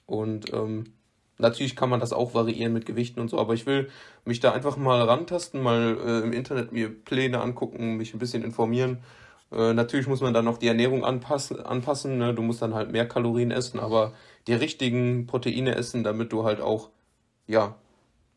Und 0.06 0.52
ähm, 0.52 0.92
natürlich 1.38 1.76
kann 1.76 1.88
man 1.88 2.00
das 2.00 2.12
auch 2.12 2.34
variieren 2.34 2.74
mit 2.74 2.84
Gewichten 2.84 3.20
und 3.20 3.28
so, 3.28 3.38
aber 3.38 3.54
ich 3.54 3.64
will 3.64 3.88
mich 4.26 4.40
da 4.40 4.52
einfach 4.52 4.76
mal 4.76 5.00
rantasten, 5.02 5.62
mal 5.62 5.96
äh, 6.04 6.18
im 6.24 6.32
Internet 6.32 6.72
mir 6.72 6.90
Pläne 6.90 7.40
angucken, 7.40 7.96
mich 7.96 8.12
ein 8.12 8.18
bisschen 8.18 8.44
informieren 8.44 8.98
äh, 9.52 9.72
natürlich 9.72 10.06
muss 10.06 10.20
man 10.20 10.34
dann 10.34 10.44
noch 10.44 10.58
die 10.58 10.68
Ernährung 10.68 11.04
anpassen. 11.04 11.60
anpassen 11.64 12.18
ne? 12.18 12.34
Du 12.34 12.42
musst 12.42 12.62
dann 12.62 12.74
halt 12.74 12.92
mehr 12.92 13.08
Kalorien 13.08 13.50
essen, 13.50 13.80
aber 13.80 14.12
die 14.46 14.54
richtigen 14.54 15.26
Proteine 15.26 15.74
essen, 15.74 16.04
damit 16.04 16.32
du 16.32 16.44
halt 16.44 16.60
auch 16.60 16.90
ja, 17.46 17.74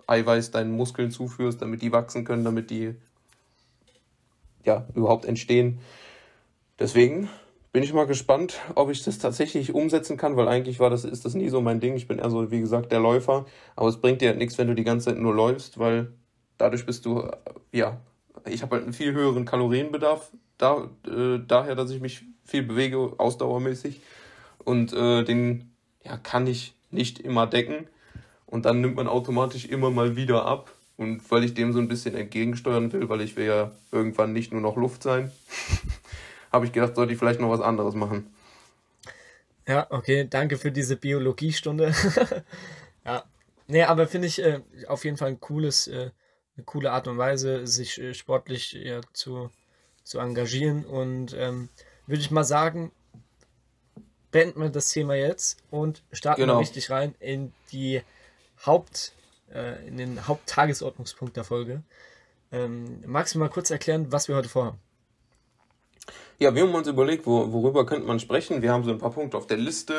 Eiweiß 0.08 0.52
deinen 0.52 0.76
Muskeln 0.76 1.12
zuführst, 1.12 1.62
damit 1.62 1.82
die 1.82 1.91
wachsen 1.91 2.26
können, 2.26 2.43
damit 2.43 2.69
die 2.69 2.95
ja, 4.65 4.88
überhaupt 4.95 5.26
entstehen. 5.26 5.80
Deswegen 6.80 7.30
bin 7.71 7.84
ich 7.84 7.93
mal 7.93 8.06
gespannt, 8.06 8.60
ob 8.76 8.89
ich 8.89 9.04
das 9.04 9.19
tatsächlich 9.19 9.73
umsetzen 9.73 10.17
kann, 10.17 10.36
weil 10.36 10.47
eigentlich 10.47 10.80
war 10.80 10.89
das, 10.89 11.06
ist 11.06 11.26
das 11.26 11.34
nie 11.34 11.49
so 11.49 11.62
mein 11.62 11.80
Ding. 11.80 11.95
Ich 11.95 12.08
bin 12.08 12.19
eher 12.19 12.30
so, 12.30 12.52
wie 12.52 12.60
gesagt, 12.60 12.91
der 12.91 12.99
Läufer. 12.99 13.45
Aber 13.76 13.89
es 13.89 13.97
bringt 13.97 14.21
dir 14.21 14.30
halt 14.30 14.38
nichts, 14.38 14.58
wenn 14.58 14.67
du 14.67 14.76
die 14.76 14.84
ganze 14.84 15.06
Zeit 15.06 15.17
nur 15.17 15.34
läufst, 15.34 15.80
weil 15.80 16.13
dadurch 16.58 16.86
bist 16.86 17.06
du, 17.06 17.30
ja, 17.71 17.99
ich 18.47 18.62
habe 18.62 18.76
halt 18.76 18.84
einen 18.84 18.93
viel 18.93 19.13
höheren 19.13 19.45
Kalorienbedarf 19.45 20.32
da, 20.57 20.89
äh, 21.07 21.39
daher, 21.47 21.75
dass 21.75 21.91
ich 21.91 22.01
mich 22.01 22.23
viel 22.45 22.63
bewege, 22.63 23.13
ausdauermäßig. 23.17 24.01
Und 24.63 24.93
äh, 24.93 25.23
den 25.23 25.71
ja, 26.03 26.17
kann 26.17 26.47
ich 26.47 26.73
nicht 26.91 27.19
immer 27.19 27.47
decken. 27.47 27.87
Und 28.45 28.65
dann 28.65 28.81
nimmt 28.81 28.95
man 28.95 29.07
automatisch 29.07 29.65
immer 29.65 29.89
mal 29.89 30.15
wieder 30.15 30.45
ab. 30.45 30.71
Und 30.95 31.29
weil 31.31 31.43
ich 31.43 31.53
dem 31.53 31.73
so 31.73 31.79
ein 31.79 31.87
bisschen 31.87 32.15
entgegensteuern 32.15 32.93
will, 32.93 33.09
weil 33.09 33.21
ich 33.21 33.35
will 33.35 33.45
ja 33.45 33.71
irgendwann 33.91 34.31
nicht 34.31 34.51
nur 34.51 34.61
noch 34.61 34.77
Luft 34.77 35.01
sein, 35.01 35.31
habe 36.51 36.65
ich 36.65 36.71
gedacht, 36.71 36.95
sollte 36.95 37.13
ich 37.13 37.19
vielleicht 37.19 37.39
noch 37.39 37.49
was 37.49 37.61
anderes 37.61 37.95
machen. 37.95 38.31
Ja, 39.67 39.87
okay, 39.89 40.27
danke 40.29 40.57
für 40.57 40.71
diese 40.71 40.97
Biologiestunde. 40.97 41.95
ja, 43.05 43.23
nee, 43.67 43.83
aber 43.83 44.07
finde 44.07 44.27
ich 44.27 44.41
äh, 44.41 44.61
auf 44.87 45.03
jeden 45.03 45.17
Fall 45.17 45.29
ein 45.29 45.39
cooles, 45.39 45.87
äh, 45.87 46.11
eine 46.55 46.65
coole 46.65 46.91
Art 46.91 47.07
und 47.07 47.17
Weise, 47.17 47.65
sich 47.65 47.99
äh, 47.99 48.13
sportlich 48.13 48.77
zu 49.13 49.49
zu 50.03 50.19
engagieren. 50.19 50.85
Und 50.85 51.33
ähm, 51.37 51.69
würde 52.07 52.21
ich 52.21 52.31
mal 52.31 52.43
sagen, 52.43 52.91
beenden 54.31 54.61
wir 54.61 54.69
das 54.69 54.89
Thema 54.89 55.15
jetzt 55.15 55.57
und 55.71 56.03
starten 56.11 56.41
genau. 56.41 56.59
richtig 56.59 56.89
rein 56.89 57.15
in 57.19 57.53
die 57.71 58.01
Haupt, 58.65 59.13
äh, 59.53 59.87
in 59.87 59.97
den 59.97 60.27
Haupttagesordnungspunkt 60.27 61.37
der 61.37 61.43
Folge. 61.43 61.83
Ähm, 62.51 63.01
magst 63.05 63.35
du 63.35 63.39
mal 63.39 63.49
kurz 63.49 63.71
erklären, 63.71 64.11
was 64.11 64.27
wir 64.27 64.35
heute 64.35 64.49
vorhaben? 64.49 64.79
Ja, 66.39 66.53
wir 66.55 66.63
haben 66.63 66.75
uns 66.75 66.87
überlegt, 66.87 67.25
wo, 67.25 67.53
worüber 67.53 67.85
könnte 67.85 68.07
man 68.07 68.19
sprechen. 68.19 68.61
Wir 68.61 68.71
haben 68.71 68.83
so 68.83 68.91
ein 68.91 68.97
paar 68.97 69.11
Punkte 69.11 69.37
auf 69.37 69.47
der 69.47 69.57
Liste, 69.57 69.93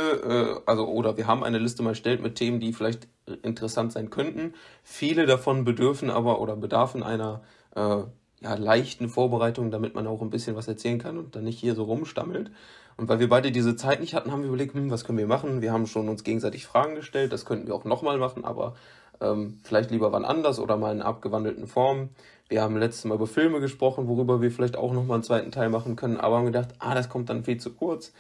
äh, 0.67 0.71
also 0.71 0.87
oder 0.87 1.17
wir 1.17 1.27
haben 1.27 1.43
eine 1.43 1.59
Liste 1.59 1.83
mal 1.83 1.91
erstellt 1.91 2.21
mit 2.21 2.35
Themen, 2.35 2.61
die 2.61 2.73
vielleicht 2.73 3.09
interessant 3.43 3.93
sein 3.93 4.11
könnten. 4.11 4.55
Viele 4.83 5.27
davon 5.27 5.65
bedürfen 5.65 6.11
aber 6.11 6.41
oder 6.41 6.57
bedarfen 6.57 7.03
einer 7.03 7.43
äh, 7.75 8.03
ja, 8.45 8.55
leichten 8.55 9.09
Vorbereitung, 9.09 9.71
damit 9.71 9.95
man 9.95 10.07
auch 10.07 10.21
ein 10.21 10.31
bisschen 10.31 10.55
was 10.55 10.69
erzählen 10.69 10.99
kann 10.99 11.17
und 11.17 11.35
dann 11.35 11.45
nicht 11.45 11.59
hier 11.59 11.75
so 11.75 11.85
rumstammelt. 11.85 12.51
Und 12.97 13.09
weil 13.09 13.19
wir 13.19 13.29
beide 13.29 13.51
diese 13.51 13.75
Zeit 13.75 14.01
nicht 14.01 14.15
hatten, 14.15 14.31
haben 14.31 14.43
wir 14.43 14.49
überlegt, 14.49 14.75
hm, 14.75 14.91
was 14.91 15.05
können 15.05 15.19
wir 15.19 15.27
machen? 15.27 15.63
Wir 15.63 15.73
haben 15.73 15.87
schon 15.87 16.09
uns 16.09 16.23
gegenseitig 16.25 16.67
Fragen 16.67 16.95
gestellt, 16.95 17.33
das 17.33 17.47
könnten 17.47 17.67
wir 17.67 17.75
auch 17.75 17.85
nochmal 17.85 18.19
machen, 18.19 18.45
aber 18.45 18.77
ähm, 19.21 19.59
vielleicht 19.65 19.91
lieber 19.91 20.13
wann 20.13 20.27
anders 20.27 20.59
oder 20.61 20.77
mal 20.77 20.95
in 20.95 21.03
abgewandelten 21.03 21.67
Form. 21.67 22.11
Wir 22.49 22.61
haben 22.61 22.77
letztes 22.77 23.07
Mal 23.07 23.15
über 23.15 23.27
Filme 23.27 23.61
gesprochen, 23.61 24.07
worüber 24.09 24.43
wir 24.43 24.51
vielleicht 24.51 24.77
auch 24.77 24.93
nochmal 24.93 25.17
einen 25.17 25.25
zweiten 25.25 25.51
Teil 25.51 25.71
machen 25.71 25.97
können, 25.97 26.19
aber 26.19 26.37
haben 26.37 26.47
gedacht, 26.47 26.75
ah, 26.79 26.95
das 26.95 27.09
kommt 27.09 27.31
dann 27.31 27.45
viel 27.45 27.57
zu 27.59 27.73
kurz. 27.73 28.13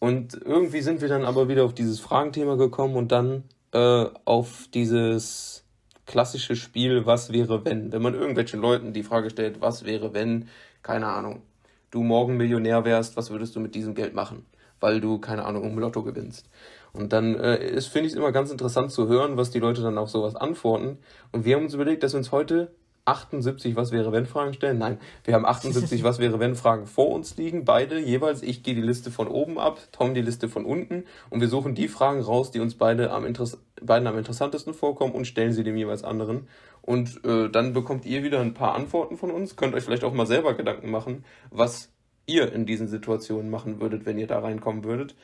Und 0.00 0.34
irgendwie 0.34 0.80
sind 0.80 1.00
wir 1.00 1.08
dann 1.08 1.24
aber 1.24 1.48
wieder 1.48 1.64
auf 1.64 1.74
dieses 1.74 2.00
Fragenthema 2.00 2.56
gekommen 2.56 2.96
und 2.96 3.12
dann 3.12 3.44
äh, 3.72 4.06
auf 4.24 4.66
dieses 4.74 5.61
klassische 6.06 6.56
Spiel, 6.56 7.06
was 7.06 7.32
wäre 7.32 7.64
wenn? 7.64 7.92
Wenn 7.92 8.02
man 8.02 8.14
irgendwelchen 8.14 8.60
Leuten 8.60 8.92
die 8.92 9.02
Frage 9.02 9.30
stellt, 9.30 9.60
was 9.60 9.84
wäre 9.84 10.14
wenn, 10.14 10.48
keine 10.82 11.06
Ahnung, 11.06 11.42
du 11.90 12.02
morgen 12.02 12.36
Millionär 12.36 12.84
wärst, 12.84 13.16
was 13.16 13.30
würdest 13.30 13.54
du 13.56 13.60
mit 13.60 13.74
diesem 13.74 13.94
Geld 13.94 14.14
machen? 14.14 14.46
Weil 14.80 15.00
du, 15.00 15.18
keine 15.18 15.44
Ahnung, 15.44 15.62
um 15.62 15.78
Lotto 15.78 16.02
gewinnst. 16.02 16.48
Und 16.92 17.12
dann 17.12 17.36
äh, 17.36 17.80
finde 17.80 18.06
ich 18.06 18.12
es 18.12 18.18
immer 18.18 18.32
ganz 18.32 18.50
interessant 18.50 18.90
zu 18.90 19.08
hören, 19.08 19.36
was 19.36 19.50
die 19.50 19.60
Leute 19.60 19.82
dann 19.82 19.96
auf 19.96 20.10
sowas 20.10 20.34
antworten. 20.34 20.98
Und 21.30 21.44
wir 21.44 21.56
haben 21.56 21.64
uns 21.64 21.74
überlegt, 21.74 22.02
dass 22.02 22.12
wir 22.12 22.18
uns 22.18 22.32
heute 22.32 22.74
78 23.04 23.74
Was 23.74 23.90
wäre 23.90 24.12
wenn 24.12 24.26
Fragen 24.26 24.54
stellen. 24.54 24.78
Nein, 24.78 24.98
wir 25.24 25.34
haben 25.34 25.44
78 25.44 26.02
Was 26.04 26.18
wäre 26.18 26.38
wenn 26.38 26.54
Fragen 26.54 26.86
vor 26.86 27.10
uns 27.10 27.36
liegen, 27.36 27.64
beide 27.64 27.98
jeweils. 27.98 28.42
Ich 28.42 28.62
gehe 28.62 28.74
die 28.74 28.82
Liste 28.82 29.10
von 29.10 29.28
oben 29.28 29.58
ab, 29.58 29.80
Tom 29.92 30.14
die 30.14 30.22
Liste 30.22 30.48
von 30.48 30.64
unten 30.64 31.04
und 31.30 31.40
wir 31.40 31.48
suchen 31.48 31.74
die 31.74 31.88
Fragen 31.88 32.20
raus, 32.20 32.50
die 32.50 32.60
uns 32.60 32.76
beide 32.76 33.10
am, 33.10 33.24
Interess 33.24 33.58
beiden 33.80 34.06
am 34.06 34.16
interessantesten 34.16 34.74
vorkommen 34.74 35.14
und 35.14 35.26
stellen 35.26 35.52
sie 35.52 35.64
dem 35.64 35.76
jeweils 35.76 36.04
anderen. 36.04 36.48
Und 36.80 37.24
äh, 37.24 37.48
dann 37.48 37.72
bekommt 37.72 38.06
ihr 38.06 38.22
wieder 38.22 38.40
ein 38.40 38.54
paar 38.54 38.74
Antworten 38.74 39.16
von 39.16 39.30
uns, 39.30 39.56
könnt 39.56 39.74
euch 39.74 39.84
vielleicht 39.84 40.04
auch 40.04 40.12
mal 40.12 40.26
selber 40.26 40.54
Gedanken 40.54 40.90
machen, 40.90 41.24
was 41.50 41.90
ihr 42.26 42.52
in 42.52 42.66
diesen 42.66 42.86
Situationen 42.86 43.50
machen 43.50 43.80
würdet, 43.80 44.06
wenn 44.06 44.18
ihr 44.18 44.26
da 44.26 44.38
reinkommen 44.38 44.84
würdet 44.84 45.14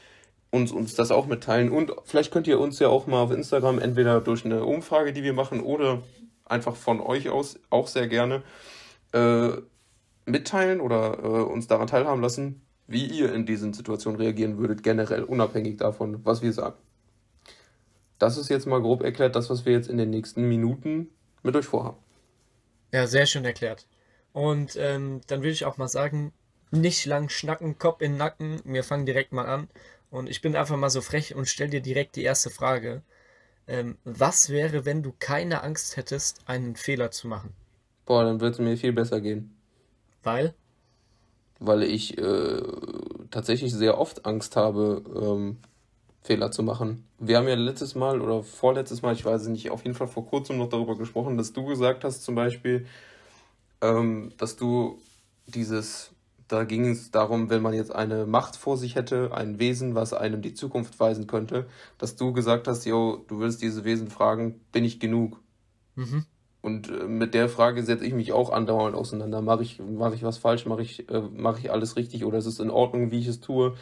uns, 0.51 0.73
uns 0.73 0.95
das 0.95 1.11
auch 1.11 1.27
mitteilen. 1.27 1.71
Und 1.71 1.93
vielleicht 2.05 2.33
könnt 2.33 2.47
ihr 2.47 2.59
uns 2.59 2.79
ja 2.79 2.88
auch 2.88 3.07
mal 3.07 3.21
auf 3.21 3.31
Instagram 3.31 3.79
entweder 3.79 4.21
durch 4.21 4.45
eine 4.45 4.64
Umfrage, 4.64 5.12
die 5.12 5.23
wir 5.23 5.35
machen, 5.35 5.61
oder 5.61 6.03
einfach 6.50 6.76
von 6.76 7.00
euch 7.00 7.28
aus 7.28 7.58
auch 7.70 7.87
sehr 7.87 8.08
gerne 8.08 8.42
äh, 9.12 9.50
mitteilen 10.26 10.80
oder 10.80 11.18
äh, 11.18 11.26
uns 11.26 11.66
daran 11.66 11.87
teilhaben 11.87 12.22
lassen, 12.22 12.62
wie 12.87 13.06
ihr 13.06 13.32
in 13.32 13.46
diesen 13.46 13.72
Situationen 13.72 14.20
reagieren 14.20 14.58
würdet, 14.58 14.82
generell, 14.82 15.22
unabhängig 15.22 15.76
davon, 15.76 16.24
was 16.24 16.42
wir 16.42 16.52
sagen. 16.52 16.76
Das 18.18 18.37
ist 18.37 18.48
jetzt 18.48 18.66
mal 18.66 18.80
grob 18.80 19.02
erklärt, 19.02 19.37
das, 19.37 19.48
was 19.50 19.64
wir 19.64 19.72
jetzt 19.72 19.88
in 19.88 19.96
den 19.96 20.11
nächsten 20.11 20.48
Minuten 20.48 21.08
mit 21.42 21.54
euch 21.54 21.66
vorhaben. 21.66 21.98
Ja, 22.92 23.06
sehr 23.06 23.26
schön 23.26 23.44
erklärt. 23.44 23.87
Und 24.32 24.76
ähm, 24.76 25.20
dann 25.26 25.40
würde 25.40 25.52
ich 25.52 25.64
auch 25.64 25.76
mal 25.76 25.88
sagen, 25.88 26.32
nicht 26.70 27.06
lang 27.06 27.28
schnacken, 27.28 27.78
Kopf 27.78 28.02
in 28.02 28.12
den 28.12 28.18
Nacken. 28.18 28.61
Wir 28.64 28.84
fangen 28.84 29.06
direkt 29.06 29.32
mal 29.32 29.46
an. 29.46 29.68
Und 30.11 30.28
ich 30.28 30.40
bin 30.40 30.56
einfach 30.56 30.76
mal 30.76 30.90
so 30.90 31.00
frech 31.00 31.34
und 31.34 31.48
stell 31.48 31.68
dir 31.68 31.80
direkt 31.80 32.16
die 32.16 32.22
erste 32.22 32.50
Frage. 32.50 33.02
Ähm, 33.68 33.98
was 34.04 34.48
wäre, 34.48 34.87
wenn 34.87 35.02
du 35.02 35.12
keine 35.18 35.62
Angst 35.62 35.96
hättest, 35.96 36.40
einen 36.46 36.74
Fehler 36.74 37.11
zu 37.11 37.28
machen? 37.28 37.52
Boah, 38.07 38.24
dann 38.24 38.40
würde 38.40 38.54
es 38.54 38.59
mir 38.59 38.76
viel 38.78 38.94
besser 38.94 39.20
gehen. 39.20 39.54
Weil? 40.22 40.54
Weil 41.61 41.83
ich 41.83 42.16
äh, 42.16 42.62
tatsächlich 43.31 43.74
sehr 43.74 43.98
oft 43.98 44.24
Angst 44.24 44.57
habe, 44.57 45.02
ähm, 45.14 45.59
Fehler 46.22 46.50
zu 46.50 46.62
machen. 46.62 47.04
Wir 47.18 47.37
haben 47.37 47.48
ja 47.48 47.54
letztes 47.54 47.94
Mal 47.94 48.20
oder 48.20 48.42
vorletztes 48.42 49.02
Mal, 49.02 49.14
ich 49.14 49.24
weiß 49.24 49.42
es 49.42 49.48
nicht, 49.48 49.70
auf 49.70 49.85
jeden 49.85 49.94
Fall 49.94 50.09
vor 50.09 50.26
kurzem 50.26 50.59
noch 50.59 50.68
darüber 50.68 50.96
gesprochen, 50.96 51.37
dass 51.37 51.52
du 51.52 51.64
gesagt 51.64 52.04
hast, 52.04 52.22
zum 52.22 52.35
Beispiel, 52.35 52.87
ähm, 53.83 54.33
dass 54.38 54.57
du 54.57 55.00
dieses 55.46 56.11
da 56.48 56.64
ging 56.64 56.90
es 56.90 57.11
darum, 57.11 57.50
wenn 57.50 57.62
man 57.62 57.74
jetzt 57.74 57.94
eine 57.94 58.26
Macht 58.26 58.56
vor 58.56 58.76
sich 58.76 58.94
hätte, 58.94 59.32
ein 59.32 59.58
Wesen, 59.58 59.94
was 59.94 60.14
einem 60.14 60.42
die 60.42 60.54
Zukunft 60.54 60.98
weisen 60.98 61.26
könnte, 61.26 61.66
dass 61.98 62.16
du 62.16 62.32
gesagt 62.32 62.66
hast, 62.66 62.87
yo, 62.87 63.24
du 63.28 63.38
willst 63.38 63.62
diese 63.62 63.84
Wesen 63.84 64.08
fragen, 64.08 64.61
bin 64.72 64.84
ich 64.84 64.98
genug? 64.98 65.40
Mhm. 65.94 66.24
Und 66.61 66.90
äh, 66.90 67.06
mit 67.06 67.34
der 67.34 67.48
Frage 67.48 67.82
setze 67.82 68.04
ich 68.04 68.14
mich 68.14 68.32
auch 68.32 68.50
andauernd 68.50 68.96
auseinander. 68.96 69.42
Mache 69.42 69.62
ich, 69.62 69.80
mach 69.80 70.12
ich 70.12 70.22
was 70.22 70.38
falsch? 70.38 70.66
Mache 70.66 70.82
ich, 70.82 71.08
äh, 71.08 71.22
mach 71.32 71.58
ich 71.58 71.70
alles 71.70 71.96
richtig? 71.96 72.24
Oder 72.24 72.38
ist 72.38 72.46
es 72.46 72.61
in 72.61 72.70
Ordnung, 72.70 73.11
wie 73.11 73.20
ich 73.20 73.28
es 73.28 73.40
tue? 73.40 73.76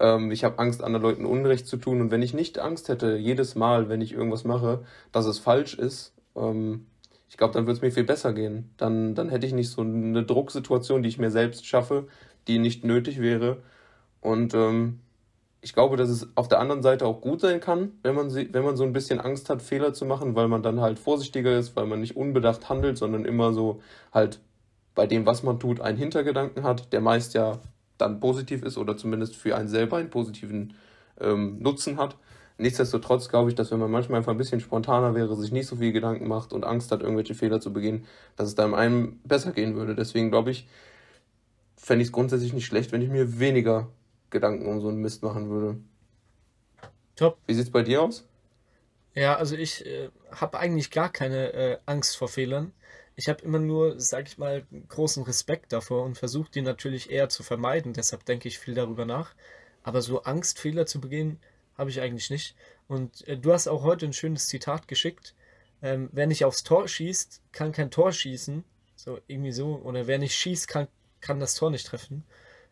Ähm, 0.00 0.30
ich 0.30 0.44
habe 0.44 0.58
Angst, 0.58 0.82
anderen 0.82 1.02
Leuten 1.02 1.26
Unrecht 1.26 1.66
zu 1.66 1.76
tun. 1.76 2.00
Und 2.00 2.10
wenn 2.10 2.22
ich 2.22 2.34
nicht 2.34 2.58
Angst 2.58 2.88
hätte, 2.88 3.16
jedes 3.16 3.54
Mal, 3.54 3.88
wenn 3.88 4.00
ich 4.00 4.12
irgendwas 4.12 4.44
mache, 4.44 4.84
dass 5.12 5.26
es 5.26 5.38
falsch 5.38 5.74
ist, 5.74 6.12
ähm, 6.34 6.86
ich 7.28 7.36
glaube, 7.36 7.52
dann 7.54 7.64
würde 7.64 7.76
es 7.76 7.82
mir 7.82 7.92
viel 7.92 8.04
besser 8.04 8.32
gehen. 8.32 8.70
Dann, 8.76 9.14
dann 9.14 9.28
hätte 9.28 9.46
ich 9.46 9.52
nicht 9.52 9.70
so 9.70 9.82
eine 9.82 10.24
Drucksituation, 10.24 11.02
die 11.02 11.08
ich 11.08 11.18
mir 11.18 11.30
selbst 11.30 11.66
schaffe, 11.66 12.08
die 12.46 12.58
nicht 12.58 12.84
nötig 12.84 13.20
wäre. 13.20 13.58
Und 14.20 14.54
ähm, 14.54 15.00
ich 15.60 15.74
glaube, 15.74 15.96
dass 15.96 16.08
es 16.08 16.28
auf 16.36 16.48
der 16.48 16.60
anderen 16.60 16.82
Seite 16.82 17.06
auch 17.06 17.20
gut 17.20 17.40
sein 17.40 17.60
kann, 17.60 17.92
wenn 18.02 18.14
man, 18.14 18.34
wenn 18.34 18.64
man 18.64 18.76
so 18.76 18.84
ein 18.84 18.92
bisschen 18.92 19.20
Angst 19.20 19.50
hat, 19.50 19.60
Fehler 19.60 19.92
zu 19.92 20.06
machen, 20.06 20.34
weil 20.34 20.48
man 20.48 20.62
dann 20.62 20.80
halt 20.80 20.98
vorsichtiger 20.98 21.58
ist, 21.58 21.76
weil 21.76 21.86
man 21.86 22.00
nicht 22.00 22.16
unbedacht 22.16 22.68
handelt, 22.68 22.96
sondern 22.96 23.24
immer 23.24 23.52
so 23.52 23.82
halt 24.12 24.40
bei 24.94 25.06
dem, 25.06 25.26
was 25.26 25.42
man 25.42 25.60
tut, 25.60 25.80
einen 25.80 25.98
Hintergedanken 25.98 26.62
hat, 26.62 26.92
der 26.92 27.00
meist 27.00 27.34
ja 27.34 27.58
dann 27.98 28.20
positiv 28.20 28.62
ist 28.62 28.78
oder 28.78 28.96
zumindest 28.96 29.36
für 29.36 29.56
einen 29.56 29.68
selber 29.68 29.96
einen 29.96 30.10
positiven 30.10 30.74
ähm, 31.20 31.58
Nutzen 31.60 31.98
hat. 31.98 32.16
Nichtsdestotrotz 32.60 33.28
glaube 33.28 33.50
ich, 33.50 33.54
dass 33.54 33.70
wenn 33.70 33.78
man 33.78 33.90
manchmal 33.90 34.18
einfach 34.18 34.32
ein 34.32 34.38
bisschen 34.38 34.60
spontaner 34.60 35.14
wäre, 35.14 35.36
sich 35.36 35.52
nicht 35.52 35.68
so 35.68 35.76
viel 35.76 35.92
Gedanken 35.92 36.26
macht 36.26 36.52
und 36.52 36.64
Angst 36.64 36.90
hat, 36.90 37.02
irgendwelche 37.02 37.36
Fehler 37.36 37.60
zu 37.60 37.72
begehen, 37.72 38.04
dass 38.36 38.48
es 38.48 38.56
da 38.56 38.70
einem 38.72 39.20
besser 39.22 39.52
gehen 39.52 39.76
würde. 39.76 39.94
Deswegen 39.94 40.30
glaube 40.30 40.50
ich, 40.50 40.68
fände 41.76 42.02
ich 42.02 42.08
es 42.08 42.12
grundsätzlich 42.12 42.52
nicht 42.52 42.66
schlecht, 42.66 42.90
wenn 42.90 43.00
ich 43.00 43.10
mir 43.10 43.38
weniger 43.38 43.88
Gedanken 44.30 44.66
um 44.66 44.80
so 44.80 44.88
einen 44.88 45.00
Mist 45.00 45.22
machen 45.22 45.48
würde. 45.50 45.78
Top. 47.14 47.38
Wie 47.46 47.54
sieht 47.54 47.66
es 47.66 47.70
bei 47.70 47.82
dir 47.82 48.02
aus? 48.02 48.26
Ja, 49.14 49.36
also 49.36 49.56
ich 49.56 49.86
äh, 49.86 50.10
habe 50.32 50.58
eigentlich 50.58 50.90
gar 50.90 51.10
keine 51.10 51.52
äh, 51.52 51.78
Angst 51.86 52.16
vor 52.16 52.28
Fehlern. 52.28 52.72
Ich 53.14 53.28
habe 53.28 53.42
immer 53.42 53.58
nur, 53.58 54.00
sag 54.00 54.28
ich 54.28 54.38
mal, 54.38 54.64
großen 54.88 55.24
Respekt 55.24 55.72
davor 55.72 56.04
und 56.04 56.18
versuche 56.18 56.50
die 56.50 56.62
natürlich 56.62 57.10
eher 57.10 57.28
zu 57.28 57.42
vermeiden. 57.42 57.92
Deshalb 57.92 58.24
denke 58.24 58.48
ich 58.48 58.58
viel 58.58 58.74
darüber 58.74 59.04
nach. 59.04 59.34
Aber 59.82 60.02
so 60.02 60.22
Angst, 60.22 60.58
Fehler 60.60 60.86
zu 60.86 61.00
begehen, 61.00 61.40
habe 61.78 61.90
ich 61.90 62.00
eigentlich 62.00 62.28
nicht. 62.28 62.56
Und 62.88 63.26
äh, 63.28 63.38
du 63.38 63.52
hast 63.52 63.68
auch 63.68 63.84
heute 63.84 64.04
ein 64.06 64.12
schönes 64.12 64.48
Zitat 64.48 64.88
geschickt. 64.88 65.34
Ähm, 65.80 66.10
wer 66.12 66.26
nicht 66.26 66.44
aufs 66.44 66.64
Tor 66.64 66.88
schießt, 66.88 67.40
kann 67.52 67.72
kein 67.72 67.90
Tor 67.90 68.12
schießen. 68.12 68.64
So, 68.96 69.20
irgendwie 69.28 69.52
so. 69.52 69.76
Oder 69.84 70.08
wer 70.08 70.18
nicht 70.18 70.34
schießt, 70.34 70.66
kann, 70.66 70.88
kann 71.20 71.38
das 71.38 71.54
Tor 71.54 71.70
nicht 71.70 71.86
treffen. 71.86 72.24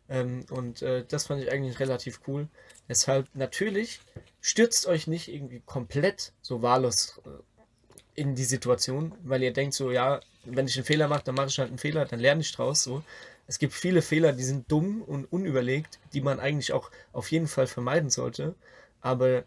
Ähm, 0.09 0.45
und 0.51 0.83
äh, 0.83 1.05
das 1.07 1.27
fand 1.27 1.43
ich 1.43 1.53
eigentlich 1.53 1.79
relativ 1.79 2.21
cool. 2.27 2.49
Deshalb, 2.89 3.29
natürlich, 3.35 4.01
stürzt 4.41 4.87
euch 4.87 5.07
nicht 5.07 5.29
irgendwie 5.29 5.63
komplett 5.65 6.33
so 6.43 6.63
wahllos 6.63 7.21
äh, 7.25 8.21
in 8.21 8.35
die 8.35 8.45
Situation, 8.45 9.15
weil 9.23 9.43
ihr 9.43 9.53
denkt 9.53 9.75
so, 9.75 9.91
ja, 9.91 10.21
wenn 10.45 10.67
ich 10.67 10.77
einen 10.77 10.87
Fehler 10.87 11.07
mache, 11.07 11.25
dann 11.25 11.35
mache 11.35 11.49
ich 11.49 11.59
halt 11.59 11.69
einen 11.69 11.79
Fehler, 11.79 12.07
dann 12.07 12.21
lerne 12.21 12.41
ich 12.41 12.53
draus. 12.53 12.83
So. 12.83 13.03
Es 13.47 13.59
gibt 13.59 13.75
viele 13.75 14.03
Fehler, 14.03 14.33
die 14.33 14.45
sind 14.45 14.71
dumm 14.71 15.03
und 15.03 15.27
unüberlegt, 15.27 15.99
die 16.13 16.21
man 16.21 16.41
eigentlich 16.41 16.73
auch 16.73 16.91
auf 17.13 17.31
jeden 17.31 17.47
Fall 17.47 17.67
vermeiden 17.67 18.11
sollte 18.11 18.55
aber 19.01 19.45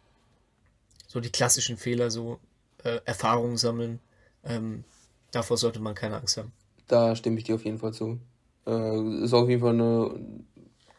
so 1.07 1.19
die 1.19 1.31
klassischen 1.31 1.77
Fehler, 1.77 2.11
so 2.11 2.39
äh, 2.83 2.99
Erfahrungen 3.05 3.57
sammeln, 3.57 3.99
ähm, 4.43 4.83
davor 5.31 5.57
sollte 5.57 5.79
man 5.79 5.95
keine 5.95 6.17
Angst 6.17 6.37
haben. 6.37 6.51
Da 6.87 7.15
stimme 7.15 7.37
ich 7.37 7.43
dir 7.43 7.55
auf 7.55 7.65
jeden 7.65 7.79
Fall 7.79 7.93
zu. 7.93 8.19
Äh, 8.65 9.23
ist 9.23 9.33
auf 9.33 9.49
jeden 9.49 9.61
Fall 9.61 9.73
eine 9.73 10.19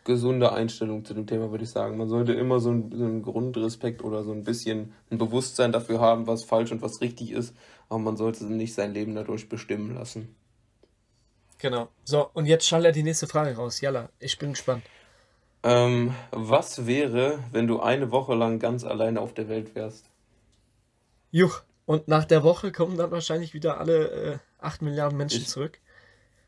gesunde 0.05 0.53
Einstellung 0.53 1.05
zu 1.05 1.15
dem 1.15 1.27
Thema, 1.27 1.51
würde 1.51 1.65
ich 1.65 1.71
sagen. 1.71 1.97
Man 1.97 2.09
sollte 2.09 2.33
immer 2.33 2.59
so, 2.61 2.71
ein, 2.71 2.91
so 2.91 3.05
einen 3.05 3.23
Grundrespekt 3.23 4.03
oder 4.03 4.25
so 4.25 4.33
ein 4.33 4.45
bisschen 4.45 4.93
ein 5.11 5.19
Bewusstsein 5.19 5.73
dafür 5.73 6.01
haben, 6.01 6.27
was 6.27 6.45
falsch 6.45 6.73
und 6.73 6.83
was 6.83 7.01
richtig 7.01 7.33
ist, 7.33 7.55
aber 7.89 7.99
man 7.99 8.17
sollte 8.17 8.45
nicht 8.45 8.75
sein 8.75 8.95
Leben 8.95 9.15
dadurch 9.15 9.49
bestimmen 9.49 9.95
lassen. 9.95 10.35
Genau. 11.59 11.89
So, 12.05 12.31
und 12.33 12.47
jetzt 12.47 12.67
schallert 12.67 12.97
die 12.97 13.03
nächste 13.03 13.27
Frage 13.27 13.55
raus. 13.55 13.81
Jalla, 13.81 14.09
ich 14.19 14.39
bin 14.39 14.51
gespannt. 14.51 14.83
Ähm, 15.63 16.15
was 16.31 16.87
wäre, 16.87 17.39
wenn 17.53 17.67
du 17.67 17.81
eine 17.81 18.11
Woche 18.11 18.35
lang 18.35 18.59
ganz 18.59 18.85
alleine 18.85 19.21
auf 19.21 19.35
der 19.35 19.49
Welt 19.49 19.75
wärst? 19.75 20.07
Juch, 21.31 21.63
und 21.87 22.09
nach 22.09 22.25
der 22.25 22.43
Woche 22.43 22.73
kommen 22.73 22.97
dann 22.97 23.11
wahrscheinlich 23.11 23.53
wieder 23.53 23.79
alle 23.79 24.09
äh, 24.11 24.39
8 24.61 24.83
Milliarden 24.83 25.19
Menschen 25.19 25.43
ich, 25.43 25.49
zurück. 25.49 25.79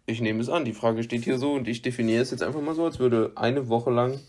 Ich 0.06 0.20
nehme 0.20 0.40
es 0.40 0.48
an, 0.48 0.64
die 0.64 0.72
Frage 0.72 1.02
steht 1.02 1.24
hier 1.24 1.38
so 1.38 1.52
und 1.52 1.68
ich 1.68 1.82
definiere 1.82 2.22
es 2.22 2.30
jetzt 2.30 2.42
einfach 2.42 2.60
mal 2.60 2.74
so, 2.74 2.84
als 2.84 2.98
würde 2.98 3.32
eine 3.34 3.68
Woche 3.68 3.90
lang 3.90 4.20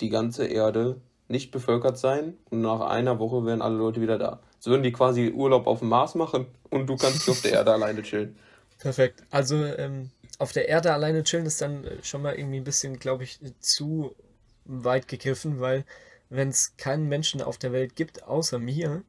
die 0.00 0.08
ganze 0.08 0.46
Erde 0.46 1.00
nicht 1.28 1.50
bevölkert 1.50 1.98
sein 1.98 2.34
und 2.50 2.60
nach 2.60 2.80
einer 2.80 3.18
Woche 3.18 3.44
wären 3.44 3.62
alle 3.62 3.76
Leute 3.76 4.00
wieder 4.00 4.18
da. 4.18 4.40
So 4.58 4.70
würden 4.70 4.82
die 4.82 4.92
quasi 4.92 5.30
Urlaub 5.30 5.66
auf 5.66 5.80
dem 5.80 5.88
Mars 5.88 6.14
machen 6.14 6.46
und 6.70 6.86
du 6.86 6.96
kannst 6.96 7.28
auf 7.28 7.40
der 7.42 7.52
Erde 7.52 7.72
alleine 7.72 8.02
chillen. 8.02 8.36
Perfekt. 8.78 9.24
Also 9.30 9.64
ähm, 9.64 10.10
auf 10.42 10.52
der 10.52 10.68
Erde 10.68 10.92
alleine 10.92 11.22
chillen 11.22 11.46
ist 11.46 11.62
dann 11.62 11.84
äh, 11.84 12.02
schon 12.02 12.22
mal 12.22 12.34
irgendwie 12.34 12.58
ein 12.58 12.64
bisschen, 12.64 12.98
glaube 12.98 13.22
ich, 13.22 13.38
zu 13.60 14.16
weit 14.64 15.06
gegriffen, 15.06 15.60
weil 15.60 15.84
wenn 16.30 16.48
es 16.48 16.76
keinen 16.76 17.08
Menschen 17.08 17.40
auf 17.42 17.58
der 17.58 17.72
Welt 17.72 17.94
gibt, 17.94 18.24
außer 18.24 18.58
mir, 18.58 19.04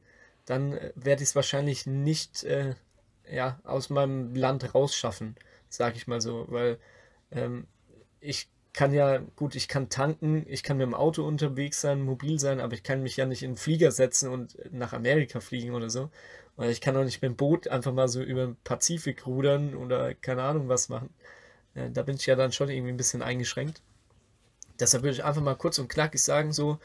dann 0.46 0.74
äh, 0.74 0.92
werde 0.94 1.24
ich 1.24 1.30
es 1.30 1.36
wahrscheinlich 1.36 1.86
nicht 1.86 2.44
äh, 2.44 2.74
ja, 3.28 3.58
aus 3.64 3.90
meinem 3.90 4.34
Land 4.36 4.74
rausschaffen, 4.76 5.34
sage 5.68 5.96
ich 5.96 6.06
mal 6.06 6.20
so, 6.20 6.46
weil 6.48 6.78
ähm, 7.32 7.66
ich 8.20 8.48
kann 8.72 8.92
ja, 8.94 9.18
gut, 9.34 9.56
ich 9.56 9.66
kann 9.66 9.88
tanken, 9.88 10.44
ich 10.48 10.62
kann 10.62 10.76
mit 10.76 10.86
dem 10.86 10.94
Auto 10.94 11.26
unterwegs 11.26 11.80
sein, 11.80 12.02
mobil 12.02 12.38
sein, 12.38 12.60
aber 12.60 12.74
ich 12.74 12.84
kann 12.84 13.02
mich 13.02 13.16
ja 13.16 13.26
nicht 13.26 13.42
in 13.42 13.50
einen 13.50 13.56
Flieger 13.56 13.90
setzen 13.90 14.30
und 14.30 14.56
nach 14.72 14.92
Amerika 14.92 15.40
fliegen 15.40 15.74
oder 15.74 15.90
so. 15.90 16.10
Weil 16.56 16.70
ich 16.70 16.80
kann 16.80 16.96
auch 16.96 17.04
nicht 17.04 17.20
mit 17.20 17.30
dem 17.30 17.36
Boot 17.36 17.68
einfach 17.68 17.92
mal 17.92 18.08
so 18.08 18.22
über 18.22 18.46
den 18.46 18.56
Pazifik 18.62 19.26
rudern 19.26 19.74
oder 19.74 20.14
keine 20.14 20.42
Ahnung 20.42 20.68
was 20.68 20.88
machen. 20.88 21.10
Äh, 21.74 21.90
da 21.90 22.02
bin 22.02 22.16
ich 22.16 22.26
ja 22.26 22.36
dann 22.36 22.52
schon 22.52 22.68
irgendwie 22.68 22.92
ein 22.92 22.96
bisschen 22.96 23.22
eingeschränkt. 23.22 23.82
Deshalb 24.78 25.02
würde 25.02 25.14
ich 25.14 25.24
einfach 25.24 25.42
mal 25.42 25.56
kurz 25.56 25.78
und 25.78 25.88
knackig 25.88 26.22
sagen, 26.22 26.52
so, 26.52 26.78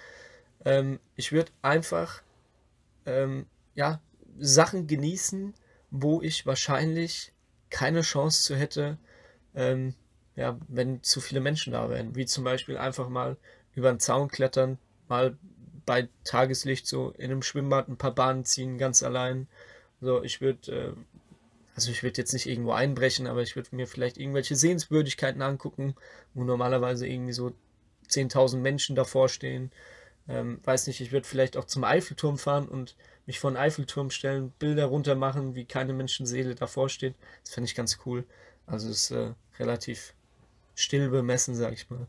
ähm, 0.66 1.00
ich 1.16 1.32
würde 1.32 1.52
einfach, 1.62 2.22
ähm, 3.06 3.46
ja, 3.76 4.02
Sachen 4.38 4.88
genießen, 4.88 5.54
wo 5.92 6.22
ich 6.22 6.46
wahrscheinlich 6.46 7.34
keine 7.70 8.02
Chance 8.02 8.44
zu 8.44 8.56
hätte, 8.56 8.98
ähm, 9.56 9.96
ja, 10.36 10.58
wenn 10.68 11.04
zu 11.04 11.22
viele 11.22 11.42
Menschen 11.42 11.74
da 11.74 11.90
wären. 11.90 12.16
Wie 12.16 12.26
zum 12.26 12.44
Beispiel 12.44 12.78
einfach 12.78 13.10
mal 13.10 13.38
über 13.74 13.92
den 13.92 14.00
Zaun 14.00 14.30
klettern, 14.30 14.78
mal 15.08 15.38
bei 15.90 16.08
Tageslicht 16.24 16.86
so 16.86 17.16
in 17.18 17.32
einem 17.32 17.42
Schwimmbad 17.42 17.88
ein 17.88 17.98
paar 17.98 18.14
Bahnen 18.14 18.46
ziehen, 18.46 18.78
ganz 18.78 19.02
allein. 19.02 19.48
So, 20.02 20.22
ich 20.22 20.40
würde, 20.40 20.72
äh, 20.72 20.94
also 21.74 21.90
ich 21.90 22.04
würde 22.04 22.22
jetzt 22.22 22.32
nicht 22.32 22.46
irgendwo 22.46 22.74
einbrechen, 22.74 23.26
aber 23.26 23.42
ich 23.42 23.56
würde 23.56 23.76
mir 23.76 23.88
vielleicht 23.88 24.20
irgendwelche 24.20 24.56
Sehenswürdigkeiten 24.56 25.42
angucken, 25.42 25.96
wo 26.36 26.44
normalerweise 26.44 27.08
irgendwie 27.08 27.34
so 27.34 27.54
10.000 28.08 28.58
Menschen 28.58 28.96
davor 28.96 29.30
stehen. 29.30 29.72
Ähm, 30.28 30.60
weiß 30.64 30.86
nicht, 30.86 31.02
ich 31.02 31.12
würde 31.12 31.28
vielleicht 31.28 31.58
auch 31.58 31.66
zum 31.66 31.84
Eiffelturm 31.84 32.38
fahren 32.38 32.68
und 32.68 32.96
mich 33.26 33.40
vor 33.40 33.50
den 33.50 33.58
Eiffelturm 33.58 34.12
stellen, 34.12 34.52
Bilder 34.60 34.86
runter 34.86 35.16
machen, 35.16 35.56
wie 35.56 35.66
keine 35.66 35.94
Menschenseele 35.94 36.54
davor 36.54 36.90
steht. 36.90 37.16
Das 37.44 37.56
fände 37.56 37.68
ich 37.68 37.74
ganz 37.74 37.98
cool. 38.06 38.26
Also 38.68 38.90
es 38.90 39.10
ist 39.10 39.12
äh, 39.12 39.34
relativ 39.58 40.14
still 40.76 41.10
bemessen, 41.10 41.56
sag 41.56 41.74
ich 41.74 41.90
mal. 41.90 42.06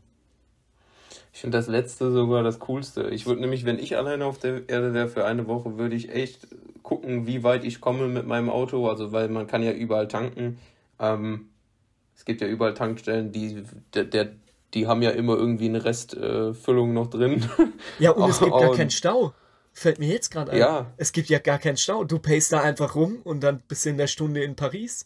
Ich 1.33 1.41
finde 1.41 1.57
das 1.57 1.67
letzte 1.67 2.11
sogar 2.11 2.43
das 2.43 2.59
coolste. 2.59 3.09
Ich 3.09 3.25
würde 3.25 3.41
nämlich, 3.41 3.65
wenn 3.65 3.79
ich 3.79 3.97
alleine 3.97 4.25
auf 4.25 4.39
der 4.39 4.69
Erde 4.69 4.93
wäre 4.93 5.07
für 5.07 5.25
eine 5.25 5.47
Woche, 5.47 5.77
würde 5.77 5.95
ich 5.95 6.09
echt 6.13 6.47
gucken, 6.83 7.27
wie 7.27 7.43
weit 7.43 7.63
ich 7.63 7.81
komme 7.81 8.07
mit 8.07 8.27
meinem 8.27 8.49
Auto. 8.49 8.87
Also, 8.87 9.11
weil 9.11 9.29
man 9.29 9.47
kann 9.47 9.63
ja 9.63 9.71
überall 9.71 10.07
tanken. 10.07 10.59
Ähm, 10.99 11.49
es 12.15 12.25
gibt 12.25 12.41
ja 12.41 12.47
überall 12.47 12.73
Tankstellen, 12.73 13.31
die, 13.31 13.63
der, 13.93 14.03
der 14.03 14.31
die 14.73 14.87
haben 14.87 15.01
ja 15.01 15.11
immer 15.11 15.35
irgendwie 15.35 15.65
eine 15.65 15.83
Restfüllung 15.83 16.91
äh, 16.91 16.93
noch 16.93 17.07
drin. 17.07 17.45
Ja, 17.99 18.11
und 18.11 18.29
es 18.29 18.39
gibt 18.39 18.51
gar 18.51 18.71
keinen 18.75 18.91
Stau. 18.91 19.33
Fällt 19.73 19.99
mir 19.99 20.07
jetzt 20.09 20.31
gerade 20.31 20.51
ein. 20.51 20.57
Ja. 20.57 20.93
Es 20.97 21.11
gibt 21.11 21.29
ja 21.29 21.39
gar 21.39 21.57
keinen 21.57 21.77
Stau. 21.77 22.03
Du 22.03 22.19
payst 22.19 22.51
da 22.51 22.61
einfach 22.61 22.95
rum 22.95 23.19
und 23.23 23.41
dann 23.41 23.61
bist 23.67 23.85
du 23.85 23.89
in 23.89 23.97
der 23.97 24.07
Stunde 24.07 24.43
in 24.43 24.55
Paris. 24.55 25.05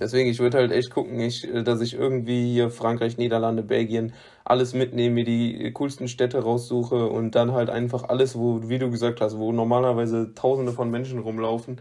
Deswegen, 0.00 0.30
ich 0.30 0.38
würde 0.38 0.58
halt 0.58 0.72
echt 0.72 0.90
gucken, 0.90 1.20
ich, 1.20 1.46
äh, 1.46 1.62
dass 1.62 1.80
ich 1.80 1.94
irgendwie 1.94 2.52
hier 2.52 2.70
Frankreich, 2.70 3.18
Niederlande, 3.18 3.62
Belgien 3.62 4.12
alles 4.44 4.74
mitnehme, 4.74 5.14
mir 5.14 5.24
die 5.24 5.70
coolsten 5.72 6.08
Städte 6.08 6.42
raussuche 6.42 7.06
und 7.06 7.34
dann 7.34 7.52
halt 7.52 7.70
einfach 7.70 8.04
alles, 8.04 8.36
wo, 8.36 8.68
wie 8.68 8.78
du 8.78 8.90
gesagt 8.90 9.20
hast, 9.20 9.38
wo 9.38 9.52
normalerweise 9.52 10.34
tausende 10.34 10.72
von 10.72 10.90
Menschen 10.90 11.20
rumlaufen, 11.20 11.80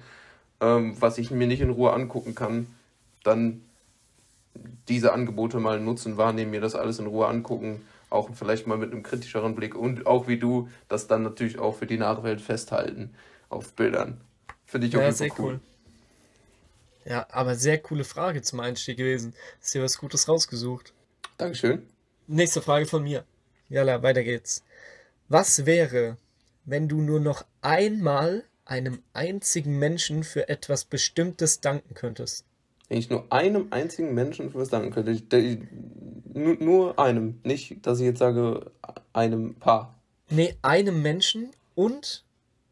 ähm, 0.61 0.95
was 0.99 1.17
ich 1.17 1.31
mir 1.31 1.47
nicht 1.47 1.61
in 1.61 1.69
Ruhe 1.71 1.93
angucken 1.93 2.35
kann, 2.35 2.67
dann 3.23 3.61
diese 4.87 5.13
Angebote 5.13 5.59
mal 5.59 5.79
nutzen, 5.79 6.17
wahrnehmen, 6.17 6.51
mir 6.51 6.61
das 6.61 6.75
alles 6.75 6.99
in 6.99 7.07
Ruhe 7.07 7.27
angucken, 7.27 7.81
auch 8.09 8.29
vielleicht 8.33 8.67
mal 8.67 8.77
mit 8.77 8.91
einem 8.91 9.03
kritischeren 9.03 9.55
Blick 9.55 9.75
und 9.75 10.05
auch 10.05 10.27
wie 10.27 10.37
du 10.37 10.69
das 10.87 11.07
dann 11.07 11.23
natürlich 11.23 11.59
auch 11.59 11.75
für 11.75 11.85
die 11.85 11.97
Nachwelt 11.97 12.41
festhalten 12.41 13.11
auf 13.49 13.73
Bildern. 13.73 14.19
Finde 14.65 14.87
ich 14.87 14.97
auch 14.97 15.01
ja, 15.01 15.11
sehr 15.11 15.29
cool. 15.39 15.45
cool. 15.53 15.59
Ja, 17.09 17.25
aber 17.31 17.55
sehr 17.55 17.79
coole 17.79 18.03
Frage 18.03 18.43
zum 18.43 18.59
Einstieg 18.59 18.97
gewesen. 18.97 19.33
Hast 19.59 19.73
dir 19.73 19.81
was 19.81 19.97
Gutes 19.97 20.29
rausgesucht. 20.29 20.93
Dankeschön. 21.37 21.87
Nächste 22.27 22.61
Frage 22.61 22.85
von 22.85 23.01
mir. 23.01 23.25
Jalla, 23.67 24.03
weiter 24.03 24.23
geht's. 24.23 24.63
Was 25.27 25.65
wäre, 25.65 26.17
wenn 26.65 26.87
du 26.87 27.01
nur 27.01 27.19
noch 27.19 27.43
einmal 27.61 28.43
einem 28.63 29.01
einzigen 29.13 29.79
Menschen 29.79 30.23
für 30.23 30.49
etwas 30.49 30.85
Bestimmtes 30.85 31.61
danken 31.61 31.95
könntest? 31.95 32.45
Wenn 32.89 32.99
ich 32.99 33.09
nur 33.09 33.25
einem 33.31 33.69
einzigen 33.71 34.13
Menschen 34.13 34.51
für 34.51 34.59
was 34.59 34.69
danken 34.69 34.91
könnte, 34.91 35.09
ich, 35.09 35.33
ich, 35.33 35.59
nur, 36.31 36.57
nur 36.57 36.99
einem, 36.99 37.39
nicht, 37.43 37.87
dass 37.87 37.99
ich 37.99 38.05
jetzt 38.05 38.19
sage, 38.19 38.71
einem 39.13 39.55
Paar. 39.55 39.95
Nee, 40.29 40.55
einem 40.61 41.01
Menschen 41.01 41.49
und 41.73 42.23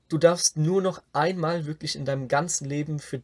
du 0.09 0.19
darfst 0.19 0.57
nur 0.57 0.83
noch 0.83 1.01
einmal 1.11 1.65
wirklich 1.65 1.95
in 1.95 2.05
deinem 2.05 2.27
ganzen 2.27 2.69
Leben 2.69 2.99
für 2.99 3.23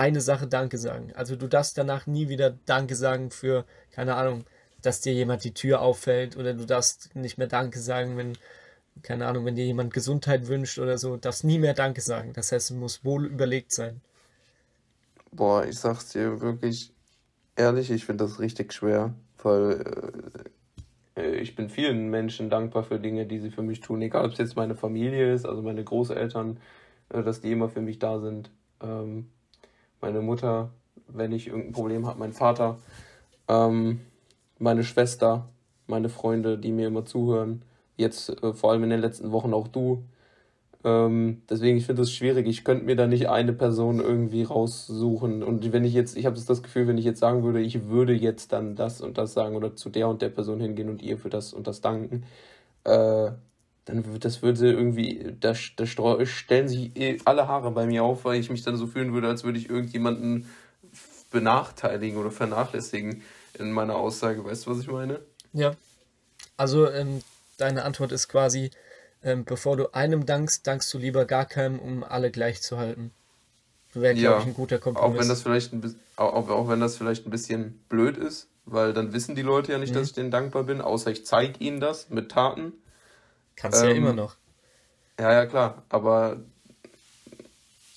eine 0.00 0.22
Sache 0.22 0.46
Danke 0.46 0.78
sagen. 0.78 1.12
Also 1.14 1.36
du 1.36 1.46
darfst 1.46 1.76
danach 1.76 2.06
nie 2.06 2.30
wieder 2.30 2.56
Danke 2.64 2.96
sagen 2.96 3.30
für, 3.30 3.66
keine 3.92 4.16
Ahnung, 4.16 4.44
dass 4.80 5.02
dir 5.02 5.12
jemand 5.12 5.44
die 5.44 5.52
Tür 5.52 5.82
auffällt 5.82 6.38
oder 6.38 6.54
du 6.54 6.64
darfst 6.64 7.14
nicht 7.14 7.36
mehr 7.36 7.48
Danke 7.48 7.78
sagen, 7.78 8.16
wenn, 8.16 8.32
keine 9.02 9.26
Ahnung, 9.26 9.44
wenn 9.44 9.56
dir 9.56 9.66
jemand 9.66 9.92
Gesundheit 9.92 10.48
wünscht 10.48 10.78
oder 10.78 10.96
so, 10.96 11.18
darfst 11.18 11.44
nie 11.44 11.58
mehr 11.58 11.74
Danke 11.74 12.00
sagen. 12.00 12.32
Das 12.32 12.50
heißt, 12.50 12.70
es 12.70 12.76
muss 12.76 13.04
wohl 13.04 13.26
überlegt 13.26 13.72
sein. 13.72 14.00
Boah, 15.32 15.66
ich 15.66 15.78
sag's 15.78 16.08
dir 16.08 16.40
wirklich 16.40 16.94
ehrlich, 17.56 17.90
ich 17.90 18.06
finde 18.06 18.24
das 18.24 18.40
richtig 18.40 18.72
schwer, 18.72 19.12
weil 19.42 19.84
äh, 21.14 21.36
ich 21.36 21.54
bin 21.54 21.68
vielen 21.68 22.08
Menschen 22.08 22.48
dankbar 22.48 22.84
für 22.84 22.98
Dinge, 22.98 23.26
die 23.26 23.38
sie 23.38 23.50
für 23.50 23.62
mich 23.62 23.80
tun, 23.80 24.00
egal 24.00 24.24
ob 24.24 24.32
es 24.32 24.38
jetzt 24.38 24.56
meine 24.56 24.74
Familie 24.74 25.32
ist, 25.34 25.44
also 25.44 25.60
meine 25.60 25.84
Großeltern, 25.84 26.58
äh, 27.10 27.22
dass 27.22 27.42
die 27.42 27.52
immer 27.52 27.68
für 27.68 27.82
mich 27.82 27.98
da 27.98 28.18
sind. 28.18 28.50
Ähm, 28.82 29.28
meine 30.00 30.20
Mutter, 30.20 30.70
wenn 31.08 31.32
ich 31.32 31.48
irgendein 31.48 31.72
Problem 31.72 32.06
habe, 32.06 32.18
mein 32.18 32.32
Vater, 32.32 32.78
ähm, 33.48 34.00
meine 34.58 34.84
Schwester, 34.84 35.48
meine 35.86 36.08
Freunde, 36.08 36.58
die 36.58 36.72
mir 36.72 36.88
immer 36.88 37.04
zuhören. 37.04 37.62
Jetzt 37.96 38.42
äh, 38.42 38.52
vor 38.54 38.70
allem 38.72 38.84
in 38.84 38.90
den 38.90 39.00
letzten 39.00 39.32
Wochen 39.32 39.52
auch 39.52 39.68
du. 39.68 40.04
Ähm, 40.84 41.42
deswegen, 41.50 41.76
ich 41.76 41.86
finde 41.86 42.02
es 42.02 42.12
schwierig. 42.12 42.46
Ich 42.46 42.64
könnte 42.64 42.84
mir 42.84 42.96
da 42.96 43.06
nicht 43.06 43.28
eine 43.28 43.52
Person 43.52 44.00
irgendwie 44.00 44.44
raussuchen. 44.44 45.42
Und 45.42 45.72
wenn 45.72 45.84
ich 45.84 45.92
jetzt, 45.92 46.16
ich 46.16 46.26
habe 46.26 46.40
das 46.40 46.62
Gefühl, 46.62 46.86
wenn 46.88 46.98
ich 46.98 47.04
jetzt 47.04 47.20
sagen 47.20 47.42
würde, 47.42 47.60
ich 47.60 47.88
würde 47.88 48.14
jetzt 48.14 48.52
dann 48.52 48.76
das 48.76 49.00
und 49.02 49.18
das 49.18 49.34
sagen 49.34 49.56
oder 49.56 49.76
zu 49.76 49.90
der 49.90 50.08
und 50.08 50.22
der 50.22 50.30
Person 50.30 50.60
hingehen 50.60 50.88
und 50.88 51.02
ihr 51.02 51.18
für 51.18 51.28
das 51.30 51.52
und 51.52 51.66
das 51.66 51.80
danken, 51.82 52.24
äh, 52.84 53.32
dann 53.90 54.20
das 54.20 54.42
würde 54.42 54.70
irgendwie, 54.70 55.34
da, 55.40 55.54
da 55.76 55.86
stellen 55.86 56.68
sich 56.68 56.96
eh 56.96 57.18
alle 57.24 57.48
Haare 57.48 57.70
bei 57.70 57.86
mir 57.86 58.04
auf, 58.04 58.24
weil 58.24 58.40
ich 58.40 58.50
mich 58.50 58.62
dann 58.62 58.76
so 58.76 58.86
fühlen 58.86 59.12
würde, 59.12 59.28
als 59.28 59.44
würde 59.44 59.58
ich 59.58 59.68
irgendjemanden 59.68 60.46
benachteiligen 61.30 62.18
oder 62.18 62.30
vernachlässigen 62.30 63.22
in 63.58 63.72
meiner 63.72 63.96
Aussage. 63.96 64.44
Weißt 64.44 64.66
du, 64.66 64.70
was 64.70 64.80
ich 64.80 64.88
meine? 64.88 65.20
Ja. 65.52 65.74
Also 66.56 66.90
ähm, 66.90 67.22
deine 67.56 67.84
Antwort 67.84 68.12
ist 68.12 68.28
quasi, 68.28 68.70
ähm, 69.22 69.44
bevor 69.44 69.76
du 69.76 69.92
einem 69.92 70.26
dankst, 70.26 70.66
dankst 70.66 70.92
du 70.92 70.98
lieber 70.98 71.24
gar 71.24 71.46
keinem, 71.46 71.78
um 71.78 72.04
alle 72.04 72.30
gleich 72.30 72.62
zu 72.62 72.78
halten. 72.78 73.12
Wäre, 73.92 74.14
ja, 74.14 74.38
ich, 74.38 74.46
ein 74.46 74.54
guter 74.54 74.78
Kompromiss. 74.78 75.16
Auch 75.16 75.20
wenn, 75.20 75.28
das 75.28 75.42
vielleicht 75.42 75.72
ein, 75.72 75.94
auch, 76.16 76.48
auch 76.48 76.68
wenn 76.68 76.80
das 76.80 76.96
vielleicht 76.96 77.26
ein 77.26 77.30
bisschen 77.30 77.82
blöd 77.88 78.16
ist, 78.16 78.48
weil 78.64 78.92
dann 78.92 79.12
wissen 79.12 79.34
die 79.34 79.42
Leute 79.42 79.72
ja 79.72 79.78
nicht, 79.78 79.90
mhm. 79.90 79.98
dass 79.98 80.08
ich 80.08 80.12
denen 80.14 80.30
dankbar 80.30 80.64
bin, 80.64 80.80
außer 80.80 81.10
ich 81.10 81.26
zeige 81.26 81.58
ihnen 81.58 81.80
das 81.80 82.08
mit 82.08 82.30
Taten. 82.30 82.72
Kannst 83.56 83.82
ähm, 83.82 83.88
ja 83.88 83.94
immer 83.94 84.12
noch. 84.12 84.36
Ja, 85.18 85.32
ja, 85.32 85.46
klar. 85.46 85.84
Aber 85.88 86.40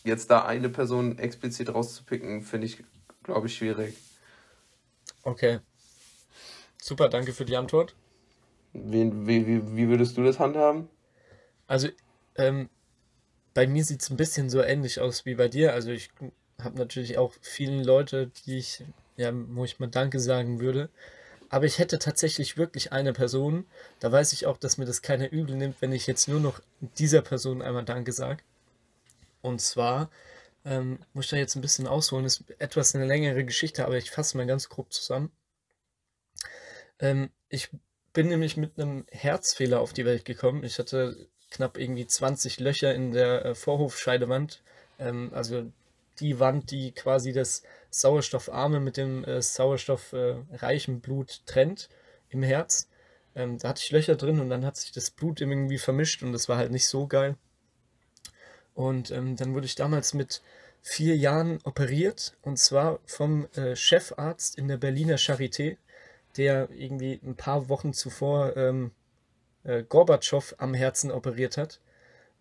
jetzt 0.03 0.29
da 0.29 0.45
eine 0.45 0.69
Person 0.69 1.17
explizit 1.17 1.73
rauszupicken, 1.73 2.41
finde 2.41 2.67
ich, 2.67 2.83
glaube 3.23 3.47
ich, 3.47 3.55
schwierig. 3.55 3.95
Okay. 5.23 5.59
Super, 6.81 7.07
danke 7.07 7.31
für 7.31 7.45
die 7.45 7.55
Antwort. 7.55 7.95
Wie, 8.73 9.11
wie, 9.25 9.47
wie, 9.47 9.77
wie 9.77 9.87
würdest 9.87 10.17
du 10.17 10.23
das 10.23 10.39
handhaben? 10.39 10.89
Also, 11.67 11.89
ähm, 12.35 12.69
bei 13.53 13.67
mir 13.67 13.85
sieht 13.85 14.01
es 14.01 14.09
ein 14.09 14.17
bisschen 14.17 14.49
so 14.49 14.61
ähnlich 14.61 14.99
aus 14.99 15.25
wie 15.25 15.36
bei 15.36 15.47
dir. 15.47 15.73
Also, 15.73 15.91
ich 15.91 16.09
habe 16.61 16.78
natürlich 16.78 17.17
auch 17.17 17.34
viele 17.41 17.84
Leute, 17.84 18.28
die 18.28 18.57
ich, 18.57 18.84
ja, 19.15 19.32
wo 19.34 19.63
ich 19.63 19.80
mal 19.80 19.88
Danke 19.88 20.19
sagen 20.19 20.59
würde. 20.59 20.89
Aber 21.54 21.68
ich 21.68 21.78
hätte 21.78 21.99
tatsächlich 21.99 22.58
wirklich 22.58 22.93
eine 22.93 23.14
Person, 23.14 23.68
da 23.99 24.12
weiß 24.12 24.34
ich 24.34 24.47
auch, 24.47 24.58
dass 24.58 24.80
mir 24.80 24.86
das 24.86 25.04
keiner 25.04 25.32
übel 25.32 25.56
nimmt, 25.56 25.84
wenn 25.84 25.91
ich 25.91 26.08
jetzt 26.08 26.28
nur 26.28 26.39
noch 26.39 26.60
dieser 26.97 27.22
Person 27.22 27.62
einmal 27.62 27.86
Danke 27.86 28.12
sage. 28.12 28.41
Und 29.43 29.62
zwar, 29.62 30.10
ähm, 30.66 30.97
muss 31.14 31.26
ich 31.26 31.30
da 31.30 31.38
jetzt 31.38 31.54
ein 31.56 31.62
bisschen 31.62 31.86
ausholen, 31.86 32.26
ist 32.26 32.43
etwas 32.58 32.95
eine 32.95 33.06
längere 33.06 33.45
Geschichte, 33.45 33.86
aber 33.86 33.97
ich 33.97 34.10
fasse 34.10 34.36
mal 34.36 34.47
ganz 34.47 34.68
grob 34.68 34.91
zusammen. 34.91 35.32
Ähm, 36.97 37.30
ich 37.49 37.70
bin 38.14 38.30
nämlich 38.30 38.58
mit 38.58 38.80
einem 38.80 39.06
Herzfehler 39.12 39.80
auf 39.80 39.93
die 39.93 40.06
Welt 40.06 40.26
gekommen. 40.26 40.64
Ich 40.64 40.80
hatte 40.80 41.28
knapp 41.51 41.78
irgendwie 41.78 42.08
20 42.08 42.62
Löcher 42.62 42.95
in 42.95 43.12
der 43.12 43.45
äh, 43.45 43.54
Vorhofscheidewand. 43.54 44.64
Ähm, 44.97 45.30
also 45.36 45.72
die 46.20 46.39
Wand, 46.39 46.72
die 46.72 46.91
quasi 46.91 47.34
das 47.34 47.64
Sauerstoffarme 47.89 48.80
mit 48.80 48.97
dem 48.97 49.24
äh, 49.24 49.41
sauerstoffreichen 49.41 51.01
Blut 51.01 51.41
trennt 51.45 51.89
im 52.30 52.43
Herz. 52.43 52.89
Ähm, 53.36 53.57
da 53.57 53.70
hatte 53.70 53.82
ich 53.84 53.91
Löcher 53.91 54.16
drin 54.16 54.39
und 54.39 54.49
dann 54.49 54.66
hat 54.66 54.78
sich 54.78 54.91
das 54.91 55.09
Blut 55.11 55.41
irgendwie 55.41 55.78
vermischt 55.78 56.24
und 56.24 56.34
das 56.34 56.49
war 56.49 56.57
halt 56.57 56.72
nicht 56.72 56.88
so 56.88 57.07
geil. 57.07 57.36
Und 58.76 59.11
ähm, 59.11 59.36
dann 59.36 59.53
wurde 59.53 59.66
ich 59.66 59.76
damals 59.76 60.14
mit 60.14 60.41
vier 60.82 61.16
Jahren 61.16 61.59
operiert 61.64 62.36
und 62.41 62.57
zwar 62.57 62.99
vom 63.05 63.47
äh, 63.55 63.76
Chefarzt 63.76 64.57
in 64.57 64.68
der 64.68 64.78
Berliner 64.78 65.18
Charité, 65.18 65.78
der 66.38 66.70
irgendwie 66.72 67.20
ein 67.24 67.36
paar 67.36 67.70
Wochen 67.70 67.93
zuvor 67.93 68.57
ähm, 68.57 68.91
äh, 69.64 69.84
Gorbatschow 69.84 70.55
am 70.57 70.74
Herzen 70.74 71.11
operiert 71.11 71.57
hat. 71.57 71.80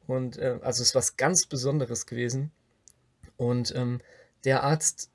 Und 0.07 0.39
äh, 0.39 0.59
also 0.63 0.83
es 0.83 0.89
ist 0.89 0.95
was 0.95 1.17
ganz 1.17 1.47
Besonderes 1.47 2.07
gewesen. 2.07 2.51
Und 3.43 3.75
ähm, 3.75 4.01
der 4.45 4.63
Arzt, 4.63 5.11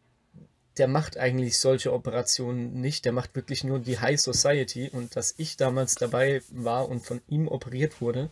der 0.77 0.89
macht 0.89 1.17
eigentlich 1.17 1.57
solche 1.59 1.93
Operationen 1.93 2.81
nicht. 2.81 3.05
Der 3.05 3.13
macht 3.13 3.35
wirklich 3.35 3.63
nur 3.63 3.79
die 3.79 3.99
High 3.99 4.19
Society. 4.19 4.89
Und 4.89 5.15
dass 5.15 5.35
ich 5.37 5.55
damals 5.55 5.95
dabei 5.95 6.41
war 6.49 6.89
und 6.89 7.05
von 7.05 7.21
ihm 7.29 7.47
operiert 7.47 8.01
wurde, 8.01 8.29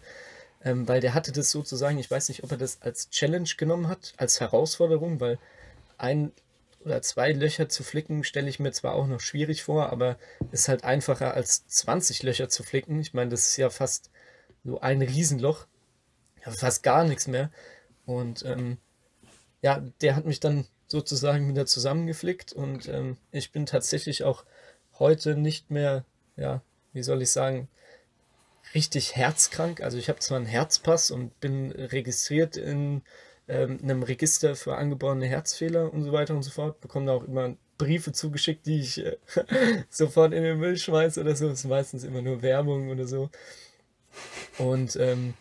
ähm, 0.63 0.85
weil 0.87 0.99
der 0.99 1.13
hatte 1.13 1.31
das 1.31 1.49
sozusagen, 1.49 1.97
ich 1.97 2.11
weiß 2.11 2.27
nicht, 2.27 2.43
ob 2.43 2.51
er 2.51 2.57
das 2.57 2.81
als 2.81 3.09
Challenge 3.09 3.49
genommen 3.57 3.87
hat, 3.87 4.13
als 4.17 4.41
Herausforderung, 4.41 5.21
weil 5.21 5.39
ein 5.97 6.33
oder 6.83 7.01
zwei 7.01 7.31
Löcher 7.31 7.69
zu 7.69 7.83
flicken 7.83 8.23
stelle 8.23 8.49
ich 8.49 8.59
mir 8.59 8.71
zwar 8.71 8.93
auch 8.93 9.07
noch 9.07 9.21
schwierig 9.21 9.63
vor, 9.63 9.91
aber 9.91 10.17
ist 10.51 10.67
halt 10.67 10.83
einfacher 10.83 11.33
als 11.33 11.65
20 11.67 12.21
Löcher 12.21 12.49
zu 12.49 12.63
flicken. 12.63 12.99
Ich 12.99 13.13
meine, 13.13 13.31
das 13.31 13.47
ist 13.47 13.57
ja 13.57 13.69
fast 13.69 14.11
so 14.65 14.81
ein 14.81 15.01
Riesenloch, 15.01 15.65
ja, 16.45 16.51
fast 16.51 16.83
gar 16.83 17.05
nichts 17.05 17.27
mehr. 17.27 17.49
Und 18.05 18.45
ähm, 18.45 18.77
ja, 19.65 19.81
der 19.99 20.15
hat 20.15 20.25
mich 20.25 20.39
dann 20.39 20.67
sozusagen 20.85 21.49
wieder 21.49 21.65
zusammengeflickt 21.65 22.53
und 22.53 22.87
ähm, 22.87 23.17
ich 23.31 23.51
bin 23.51 23.65
tatsächlich 23.65 24.23
auch 24.23 24.45
heute 24.99 25.35
nicht 25.35 25.71
mehr, 25.71 26.05
ja, 26.37 26.61
wie 26.93 27.01
soll 27.01 27.23
ich 27.23 27.31
sagen, 27.31 27.67
richtig 28.75 29.15
herzkrank. 29.15 29.81
Also 29.81 29.97
ich 29.97 30.07
habe 30.07 30.19
zwar 30.19 30.37
einen 30.37 30.45
Herzpass 30.45 31.09
und 31.09 31.39
bin 31.39 31.71
registriert 31.71 32.57
in 32.57 33.01
ähm, 33.47 33.79
einem 33.81 34.03
Register 34.03 34.55
für 34.55 34.75
angeborene 34.75 35.25
Herzfehler 35.25 35.91
und 35.91 36.03
so 36.03 36.11
weiter 36.11 36.35
und 36.35 36.43
so 36.43 36.51
fort, 36.51 36.79
bekomme 36.79 37.07
da 37.07 37.13
auch 37.13 37.23
immer 37.23 37.55
Briefe 37.79 38.11
zugeschickt, 38.11 38.67
die 38.67 38.81
ich 38.81 39.03
äh, 39.03 39.17
sofort 39.89 40.31
in 40.31 40.43
den 40.43 40.59
Müll 40.59 40.77
schmeiße 40.77 41.19
oder 41.19 41.35
so. 41.35 41.49
Das 41.49 41.61
ist 41.61 41.65
meistens 41.65 42.03
immer 42.03 42.21
nur 42.21 42.43
Werbung 42.43 42.91
oder 42.91 43.07
so. 43.07 43.31
Und 44.59 44.95
ähm, 44.97 45.33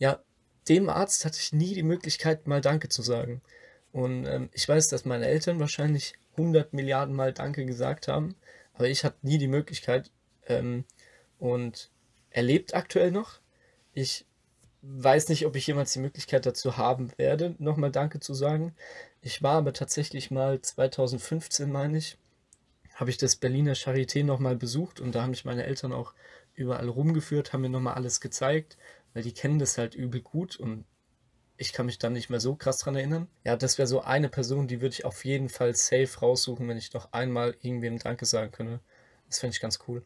ja, 0.00 0.20
dem 0.68 0.88
Arzt 0.88 1.24
hatte 1.24 1.38
ich 1.38 1.52
nie 1.52 1.74
die 1.74 1.82
Möglichkeit, 1.82 2.46
mal 2.46 2.60
Danke 2.60 2.88
zu 2.88 3.02
sagen. 3.02 3.40
Und 3.92 4.26
ähm, 4.26 4.50
ich 4.52 4.68
weiß, 4.68 4.88
dass 4.88 5.04
meine 5.04 5.26
Eltern 5.26 5.60
wahrscheinlich 5.60 6.14
100 6.32 6.72
Milliarden 6.72 7.14
Mal 7.14 7.32
Danke 7.32 7.64
gesagt 7.64 8.08
haben, 8.08 8.34
aber 8.74 8.88
ich 8.88 9.04
hatte 9.04 9.18
nie 9.22 9.38
die 9.38 9.48
Möglichkeit. 9.48 10.10
Ähm, 10.46 10.84
und 11.38 11.90
er 12.30 12.42
lebt 12.42 12.74
aktuell 12.74 13.10
noch. 13.10 13.40
Ich 13.94 14.26
weiß 14.82 15.28
nicht, 15.30 15.46
ob 15.46 15.56
ich 15.56 15.66
jemals 15.66 15.92
die 15.92 16.00
Möglichkeit 16.00 16.46
dazu 16.46 16.76
haben 16.76 17.10
werde, 17.16 17.54
nochmal 17.58 17.90
Danke 17.90 18.20
zu 18.20 18.34
sagen. 18.34 18.74
Ich 19.22 19.42
war 19.42 19.56
aber 19.56 19.72
tatsächlich 19.72 20.30
mal 20.30 20.60
2015, 20.60 21.70
meine 21.72 21.98
ich, 21.98 22.18
habe 22.94 23.10
ich 23.10 23.18
das 23.18 23.36
Berliner 23.36 23.74
Charité 23.74 24.24
nochmal 24.24 24.56
besucht 24.56 25.00
und 25.00 25.14
da 25.14 25.22
haben 25.22 25.30
mich 25.30 25.44
meine 25.44 25.64
Eltern 25.64 25.92
auch 25.92 26.14
überall 26.54 26.88
rumgeführt, 26.88 27.52
haben 27.52 27.62
mir 27.62 27.68
nochmal 27.68 27.94
alles 27.94 28.20
gezeigt, 28.20 28.76
weil 29.16 29.22
die 29.22 29.32
kennen 29.32 29.58
das 29.58 29.78
halt 29.78 29.94
übel 29.94 30.20
gut 30.20 30.56
und 30.56 30.84
ich 31.56 31.72
kann 31.72 31.86
mich 31.86 31.98
dann 31.98 32.12
nicht 32.12 32.28
mehr 32.28 32.38
so 32.38 32.54
krass 32.54 32.76
dran 32.76 32.96
erinnern. 32.96 33.28
Ja, 33.44 33.56
das 33.56 33.78
wäre 33.78 33.88
so 33.88 34.02
eine 34.02 34.28
Person, 34.28 34.68
die 34.68 34.82
würde 34.82 34.92
ich 34.92 35.06
auf 35.06 35.24
jeden 35.24 35.48
Fall 35.48 35.74
safe 35.74 36.20
raussuchen, 36.20 36.68
wenn 36.68 36.76
ich 36.76 36.92
noch 36.92 37.14
einmal 37.14 37.56
irgendwem 37.62 37.98
Danke 37.98 38.26
sagen 38.26 38.52
könnte. 38.52 38.80
Das 39.26 39.38
fände 39.38 39.54
ich 39.54 39.62
ganz 39.62 39.78
cool. 39.88 40.04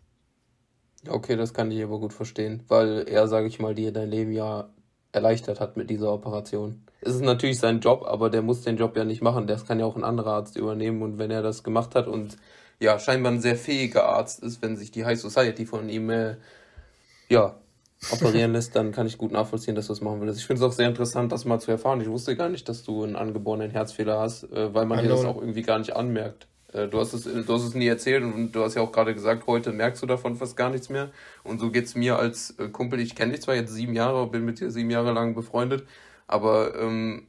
Okay, 1.08 1.34
das 1.34 1.52
kann 1.52 1.72
ich 1.72 1.82
aber 1.82 1.98
gut 1.98 2.12
verstehen, 2.12 2.62
weil 2.68 3.04
er, 3.08 3.26
sage 3.26 3.48
ich 3.48 3.58
mal, 3.58 3.74
dir 3.74 3.90
dein 3.90 4.08
Leben 4.08 4.30
ja 4.30 4.70
erleichtert 5.10 5.58
hat 5.58 5.76
mit 5.76 5.90
dieser 5.90 6.12
Operation. 6.12 6.86
Es 7.00 7.16
ist 7.16 7.22
natürlich 7.22 7.58
sein 7.58 7.80
Job, 7.80 8.04
aber 8.06 8.30
der 8.30 8.42
muss 8.42 8.62
den 8.62 8.76
Job 8.76 8.96
ja 8.96 9.04
nicht 9.04 9.22
machen. 9.22 9.48
Das 9.48 9.66
kann 9.66 9.80
ja 9.80 9.86
auch 9.86 9.96
ein 9.96 10.04
anderer 10.04 10.34
Arzt 10.34 10.56
übernehmen. 10.56 11.02
Und 11.02 11.18
wenn 11.18 11.32
er 11.32 11.42
das 11.42 11.64
gemacht 11.64 11.96
hat 11.96 12.06
und 12.06 12.36
ja, 12.78 12.96
scheinbar 13.00 13.32
ein 13.32 13.40
sehr 13.40 13.56
fähiger 13.56 14.04
Arzt 14.08 14.40
ist, 14.44 14.62
wenn 14.62 14.76
sich 14.76 14.92
die 14.92 15.04
High 15.04 15.18
Society 15.18 15.66
von 15.66 15.88
ihm 15.88 16.10
äh, 16.10 16.36
ja, 17.28 17.56
operieren 18.10 18.52
lässt, 18.52 18.74
dann 18.76 18.92
kann 18.92 19.06
ich 19.06 19.18
gut 19.18 19.32
nachvollziehen, 19.32 19.74
dass 19.74 19.86
du 19.86 19.92
das 19.92 20.00
machen 20.00 20.20
willst. 20.20 20.40
Ich 20.40 20.46
finde 20.46 20.62
es 20.62 20.68
auch 20.68 20.72
sehr 20.72 20.88
interessant, 20.88 21.32
das 21.32 21.44
mal 21.44 21.60
zu 21.60 21.70
erfahren. 21.70 22.00
Ich 22.00 22.08
wusste 22.08 22.36
gar 22.36 22.48
nicht, 22.48 22.68
dass 22.68 22.82
du 22.82 23.04
einen 23.04 23.16
angeborenen 23.16 23.70
Herzfehler 23.70 24.18
hast, 24.18 24.44
äh, 24.44 24.74
weil 24.74 24.86
man 24.86 25.02
dir 25.02 25.08
das 25.08 25.24
auch 25.24 25.36
irgendwie 25.36 25.62
gar 25.62 25.78
nicht 25.78 25.94
anmerkt. 25.94 26.46
Äh, 26.72 26.88
du, 26.88 26.98
hast 26.98 27.12
es, 27.12 27.24
du 27.24 27.52
hast 27.52 27.62
es 27.62 27.74
nie 27.74 27.86
erzählt 27.86 28.22
und 28.22 28.52
du 28.52 28.62
hast 28.62 28.74
ja 28.74 28.82
auch 28.82 28.92
gerade 28.92 29.14
gesagt, 29.14 29.46
heute 29.46 29.72
merkst 29.72 30.02
du 30.02 30.06
davon 30.06 30.36
fast 30.36 30.56
gar 30.56 30.70
nichts 30.70 30.88
mehr. 30.88 31.10
Und 31.44 31.60
so 31.60 31.70
geht 31.70 31.84
es 31.84 31.94
mir 31.94 32.18
als 32.18 32.54
äh, 32.58 32.68
Kumpel. 32.68 33.00
Ich 33.00 33.14
kenne 33.14 33.32
dich 33.32 33.42
zwar 33.42 33.54
jetzt 33.54 33.72
sieben 33.72 33.94
Jahre, 33.94 34.26
bin 34.28 34.44
mit 34.44 34.60
dir 34.60 34.70
sieben 34.70 34.90
Jahre 34.90 35.12
lang 35.12 35.34
befreundet, 35.34 35.84
aber 36.26 36.78
ähm, 36.80 37.26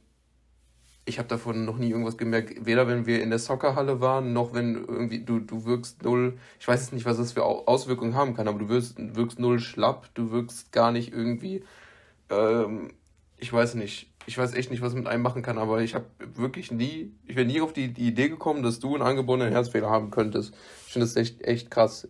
ich 1.04 1.18
habe 1.18 1.28
davon 1.28 1.64
noch 1.64 1.78
nie 1.78 1.90
irgendwas 1.90 2.16
gemerkt, 2.16 2.64
weder 2.64 2.86
wenn 2.86 3.06
wir 3.06 3.22
in 3.22 3.30
der 3.30 3.38
Soccerhalle 3.38 4.00
waren, 4.00 4.32
noch 4.32 4.54
wenn 4.54 4.74
irgendwie 4.74 5.20
du, 5.20 5.40
du 5.40 5.64
wirkst 5.64 6.02
null, 6.02 6.38
ich 6.60 6.68
weiß 6.68 6.80
jetzt 6.80 6.92
nicht, 6.92 7.04
was 7.04 7.16
das 7.16 7.32
für 7.32 7.44
Auswirkungen 7.44 8.14
haben 8.14 8.34
kann, 8.34 8.46
aber 8.46 8.58
du 8.58 8.68
wirkst, 8.68 8.94
wirkst 8.98 9.38
null 9.38 9.58
schlapp, 9.58 10.08
du 10.14 10.30
wirkst 10.30 10.70
gar 10.70 10.92
nicht 10.92 11.12
irgendwie, 11.12 11.64
ähm, 12.30 12.92
ich 13.38 13.52
weiß 13.52 13.74
nicht, 13.74 14.12
ich 14.26 14.38
weiß 14.38 14.54
echt 14.54 14.70
nicht, 14.70 14.82
was 14.82 14.94
mit 14.94 15.08
einem 15.08 15.22
machen 15.22 15.42
kann, 15.42 15.58
aber 15.58 15.82
ich 15.82 15.96
habe 15.96 16.06
wirklich 16.34 16.70
nie, 16.70 17.12
ich 17.26 17.34
wäre 17.34 17.46
nie 17.46 17.60
auf 17.60 17.72
die, 17.72 17.92
die, 17.92 18.06
Idee 18.06 18.28
gekommen, 18.28 18.62
dass 18.62 18.78
du 18.78 18.94
einen 18.94 19.02
angeborenen 19.02 19.52
Herzfehler 19.52 19.90
haben 19.90 20.12
könntest. 20.12 20.54
Ich 20.86 20.92
finde 20.92 21.06
das 21.06 21.16
echt, 21.16 21.42
echt 21.42 21.70
krass. 21.70 22.08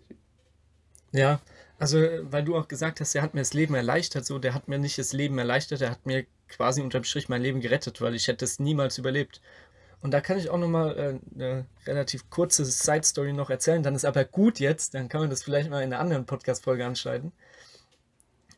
Ja, 1.12 1.40
also 1.82 1.98
weil 2.30 2.44
du 2.44 2.56
auch 2.56 2.68
gesagt 2.68 3.00
hast, 3.00 3.12
der 3.12 3.22
hat 3.22 3.34
mir 3.34 3.40
das 3.40 3.54
Leben 3.54 3.74
erleichtert, 3.74 4.24
so, 4.24 4.38
der 4.38 4.54
hat 4.54 4.68
mir 4.68 4.78
nicht 4.78 4.98
das 4.98 5.12
Leben 5.12 5.36
erleichtert, 5.36 5.80
der 5.80 5.90
hat 5.90 6.06
mir 6.06 6.26
quasi 6.48 6.80
unterm 6.80 7.02
Strich 7.02 7.28
mein 7.28 7.42
Leben 7.42 7.60
gerettet, 7.60 8.00
weil 8.00 8.14
ich 8.14 8.28
hätte 8.28 8.44
es 8.44 8.60
niemals 8.60 8.98
überlebt. 8.98 9.40
Und 10.00 10.12
da 10.12 10.20
kann 10.20 10.38
ich 10.38 10.48
auch 10.48 10.58
nochmal 10.58 10.96
äh, 10.96 11.34
eine 11.34 11.66
relativ 11.84 12.30
kurze 12.30 12.64
Side-Story 12.64 13.32
noch 13.32 13.50
erzählen, 13.50 13.82
dann 13.82 13.96
ist 13.96 14.04
aber 14.04 14.24
gut 14.24 14.60
jetzt, 14.60 14.94
dann 14.94 15.08
kann 15.08 15.22
man 15.22 15.30
das 15.30 15.42
vielleicht 15.42 15.70
mal 15.70 15.82
in 15.82 15.92
einer 15.92 16.00
anderen 16.00 16.24
Podcast-Folge 16.24 16.86
anschneiden. 16.86 17.32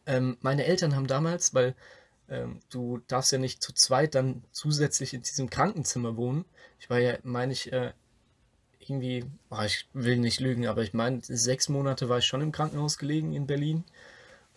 Ähm, 0.04 0.36
meine 0.42 0.66
Eltern 0.66 0.94
haben 0.94 1.06
damals, 1.06 1.54
weil 1.54 1.74
ähm, 2.28 2.60
du 2.68 3.00
darfst 3.06 3.32
ja 3.32 3.38
nicht 3.38 3.62
zu 3.62 3.72
zweit 3.72 4.14
dann 4.14 4.44
zusätzlich 4.52 5.14
in 5.14 5.22
diesem 5.22 5.48
Krankenzimmer 5.48 6.18
wohnen. 6.18 6.44
Ich 6.78 6.90
war 6.90 6.98
ja, 6.98 7.16
meine 7.22 7.54
ich, 7.54 7.72
äh, 7.72 7.94
irgendwie, 8.88 9.24
oh, 9.50 9.62
ich 9.64 9.88
will 9.92 10.16
nicht 10.16 10.40
lügen, 10.40 10.66
aber 10.66 10.82
ich 10.82 10.94
meine, 10.94 11.20
sechs 11.22 11.68
Monate 11.68 12.08
war 12.08 12.18
ich 12.18 12.26
schon 12.26 12.40
im 12.40 12.52
Krankenhaus 12.52 12.98
gelegen 12.98 13.32
in 13.32 13.46
Berlin. 13.46 13.84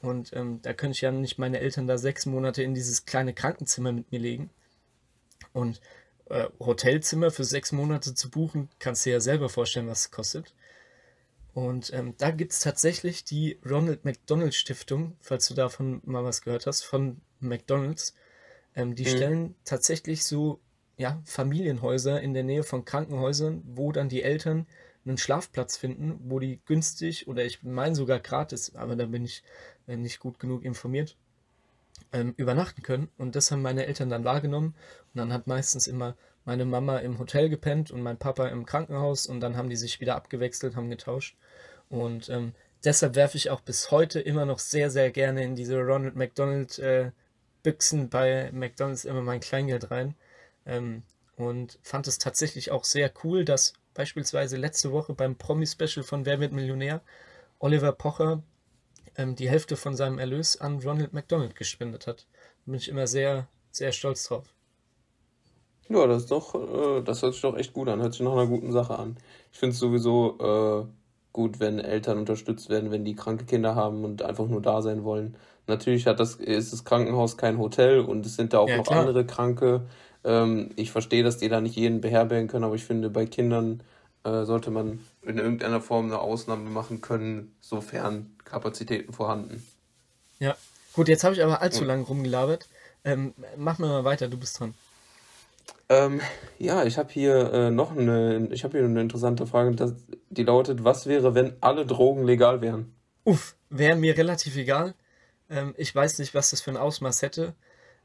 Und 0.02 0.32
ähm, 0.34 0.62
da 0.62 0.74
könnte 0.74 0.96
ich 0.96 1.02
ja 1.02 1.12
nicht 1.12 1.40
meine 1.40 1.60
Eltern 1.60 1.88
da 1.88 1.98
sechs 1.98 2.26
Monate 2.26 2.64
in 2.64 2.74
dieses 2.74 3.06
kleine 3.06 3.34
Krankenzimmer 3.34 3.92
mit 3.92 4.12
mir 4.12 4.20
legen. 4.20 4.50
Und 5.54 5.82
äh, 6.30 6.48
Hotelzimmer 6.60 7.32
für 7.32 7.44
sechs 7.44 7.72
Monate 7.72 8.14
zu 8.14 8.30
buchen, 8.30 8.70
kannst 8.80 9.06
du 9.06 9.10
dir 9.10 9.16
ja 9.16 9.20
selber 9.20 9.50
vorstellen, 9.50 9.88
was 9.88 10.02
es 10.02 10.12
kostet. 10.12 10.54
Und 11.54 11.92
ähm, 11.94 12.14
da 12.20 12.30
gibt 12.30 12.52
es 12.52 12.60
tatsächlich 12.60 13.24
die 13.24 13.60
Ronald 13.68 14.06
McDonald 14.06 14.54
Stiftung, 14.54 15.16
falls 15.22 15.48
du 15.48 15.56
davon 15.56 16.02
mal 16.06 16.24
was 16.24 16.42
gehört 16.44 16.68
hast, 16.68 16.84
von 16.84 17.20
McDonalds. 17.40 18.14
Ähm, 18.76 18.94
die 18.94 19.06
mhm. 19.06 19.10
stellen 19.10 19.56
tatsächlich 19.66 20.24
so 20.24 20.60
ja, 20.98 21.22
Familienhäuser 21.26 22.22
in 22.22 22.34
der 22.34 22.44
Nähe 22.44 22.64
von 22.64 22.86
Krankenhäusern, 22.86 23.64
wo 23.66 23.92
dann 23.92 24.10
die 24.10 24.24
Eltern 24.24 24.66
einen 25.06 25.18
Schlafplatz 25.18 25.78
finden, 25.78 26.20
wo 26.26 26.40
die 26.40 26.60
günstig 26.66 27.28
oder 27.28 27.46
ich 27.46 27.64
meine 27.64 27.96
sogar 27.96 28.20
gratis, 28.20 28.76
aber 28.76 28.96
da 28.96 29.06
bin 29.06 29.24
ich 29.24 29.44
äh, 29.88 29.96
nicht 29.96 30.20
gut 30.20 30.40
genug 30.40 30.66
informiert, 30.66 31.16
ähm, 32.12 32.34
übernachten 32.36 32.82
können. 32.82 33.10
Und 33.18 33.36
das 33.36 33.52
haben 33.52 33.62
meine 33.62 33.86
Eltern 33.86 34.10
dann 34.10 34.26
wahrgenommen. 34.26 34.76
Und 35.14 35.18
dann 35.18 35.32
hat 35.32 35.48
meistens 35.48 35.88
immer 35.88 36.16
meine 36.46 36.66
Mama 36.66 37.00
im 37.00 37.20
Hotel 37.20 37.50
gepennt 37.50 37.92
und 37.92 38.02
mein 38.02 38.18
Papa 38.18 38.48
im 38.48 38.66
Krankenhaus 38.66 39.28
und 39.28 39.42
dann 39.42 39.58
haben 39.58 39.70
die 39.70 39.76
sich 39.76 40.00
wieder 40.00 40.16
abgewechselt, 40.16 40.76
haben 40.76 40.90
getauscht. 40.90 41.36
Und 41.90 42.30
ähm, 42.30 42.54
deshalb 42.84 43.16
werfe 43.16 43.38
ich 43.38 43.50
auch 43.50 43.62
bis 43.62 43.92
heute 43.92 44.20
immer 44.20 44.46
noch 44.46 44.60
sehr, 44.60 44.90
sehr 44.90 45.12
gerne 45.12 45.44
in 45.44 45.56
diese 45.56 45.78
Ronald 45.78 46.16
McDonald 46.16 46.80
äh, 46.80 47.12
Büchsen 47.64 48.10
bei 48.10 48.50
McDonalds 48.54 49.04
immer 49.04 49.22
mein 49.22 49.42
Kleingeld 49.42 49.92
rein. 49.92 50.16
Ähm, 50.68 51.02
und 51.36 51.80
fand 51.82 52.08
es 52.08 52.20
tatsächlich 52.20 52.72
auch 52.72 52.84
sehr 52.84 53.12
cool, 53.24 53.46
dass 53.46 53.74
beispielsweise 53.94 54.58
letzte 54.58 54.92
Woche 54.92 55.14
beim 55.14 55.36
Promi-Special 55.36 56.04
von 56.04 56.26
Wer 56.26 56.40
wird 56.40 56.52
Millionär 56.52 57.02
Oliver 57.60 57.92
Pocher 57.92 58.44
ähm, 59.18 59.36
die 59.36 59.50
Hälfte 59.50 59.76
von 59.76 59.96
seinem 59.96 60.20
Erlös 60.20 60.60
an 60.60 60.80
Ronald 60.80 61.14
McDonald 61.14 61.56
gespendet 61.56 62.08
hat. 62.08 62.28
Da 62.66 62.72
bin 62.72 62.76
ich 62.76 62.90
immer 62.90 63.08
sehr, 63.08 63.48
sehr 63.72 63.92
stolz 63.92 64.28
drauf. 64.28 64.46
Ja, 65.90 66.06
das 66.06 66.24
ist 66.24 66.32
doch, 66.32 66.54
äh, 66.56 67.02
das 67.02 67.22
hört 67.22 67.34
sich 67.34 67.42
doch 67.42 67.58
echt 67.58 67.74
gut 67.74 67.88
an, 67.88 68.02
hört 68.02 68.14
sich 68.14 68.22
nach 68.22 68.34
einer 68.34 68.48
guten 68.48 68.72
Sache 68.72 69.00
an. 69.00 69.18
Ich 69.52 69.60
finde 69.60 69.74
es 69.74 69.80
sowieso 69.80 70.38
äh, 70.40 70.88
gut, 71.34 71.60
wenn 71.60 71.80
Eltern 71.80 72.18
unterstützt 72.20 72.70
werden, 72.70 72.92
wenn 72.92 73.06
die 73.06 73.16
kranke 73.16 73.46
Kinder 73.46 73.76
haben 73.76 74.04
und 74.04 74.22
einfach 74.22 74.48
nur 74.48 74.62
da 74.62 74.82
sein 74.82 75.04
wollen. 75.04 75.38
Natürlich 75.66 76.08
hat 76.08 76.20
das, 76.20 76.36
ist 76.36 76.74
das 76.74 76.84
Krankenhaus 76.84 77.38
kein 77.38 77.58
Hotel 77.58 78.00
und 78.00 78.26
es 78.26 78.36
sind 78.36 78.54
da 78.54 78.60
auch 78.60 78.70
ja, 78.70 78.78
noch 78.78 78.86
klar. 78.86 79.02
andere 79.02 79.26
Kranke, 79.26 79.88
Ähm, 80.28 80.72
ich 80.76 80.92
verstehe, 80.92 81.24
dass 81.24 81.38
die 81.38 81.48
da 81.48 81.62
nicht 81.62 81.78
jeden 81.78 82.02
beherbergen 82.02 82.50
können, 82.50 82.66
aber 82.66 82.76
ich 82.76 82.84
finde, 82.84 83.10
bei 83.10 83.26
Kindern 83.26 83.82
äh, 84.26 84.44
sollte 84.44 84.72
man 84.72 85.00
in 85.22 85.38
irgendeiner 85.38 85.80
Form 85.80 86.08
eine 86.08 86.20
Ausnahme 86.20 86.70
machen 86.70 87.00
können, 87.00 87.56
sofern 87.62 88.36
Kapazitäten 88.44 89.14
vorhanden. 89.14 89.66
Ja, 90.40 90.56
gut, 90.92 91.08
jetzt 91.08 91.24
habe 91.24 91.34
ich 91.34 91.42
aber 91.42 91.62
allzu 91.62 91.86
lange 91.86 92.04
rumgelabert. 92.04 92.68
Ähm, 93.06 93.34
mach 93.56 93.80
mal 93.80 94.04
weiter, 94.04 94.28
du 94.28 94.38
bist 94.38 94.60
dran. 94.60 94.74
Ähm, 95.88 96.20
ja, 96.60 96.84
ich 96.84 96.98
habe 96.98 97.10
hier 97.10 97.54
äh, 97.54 97.72
noch 97.72 97.96
eine, 97.96 98.50
ich 98.52 98.66
habe 98.66 98.78
hier 98.78 98.86
eine 98.86 99.00
interessante 99.00 99.48
Frage, 99.48 99.74
das, 99.76 99.94
die 100.30 100.44
lautet, 100.44 100.84
was 100.84 101.08
wäre, 101.08 101.34
wenn 101.34 101.54
alle 101.62 101.86
Drogen 101.86 102.26
legal 102.26 102.60
wären? 102.60 102.94
Uff, 103.24 103.56
wäre 103.70 103.96
mir 103.96 104.18
relativ 104.18 104.58
egal. 104.58 104.94
Ähm, 105.50 105.74
ich 105.78 105.96
weiß 105.96 106.20
nicht, 106.20 106.34
was 106.34 106.50
das 106.50 106.60
für 106.60 106.72
ein 106.72 106.78
Ausmaß 106.78 107.22
hätte. 107.22 107.56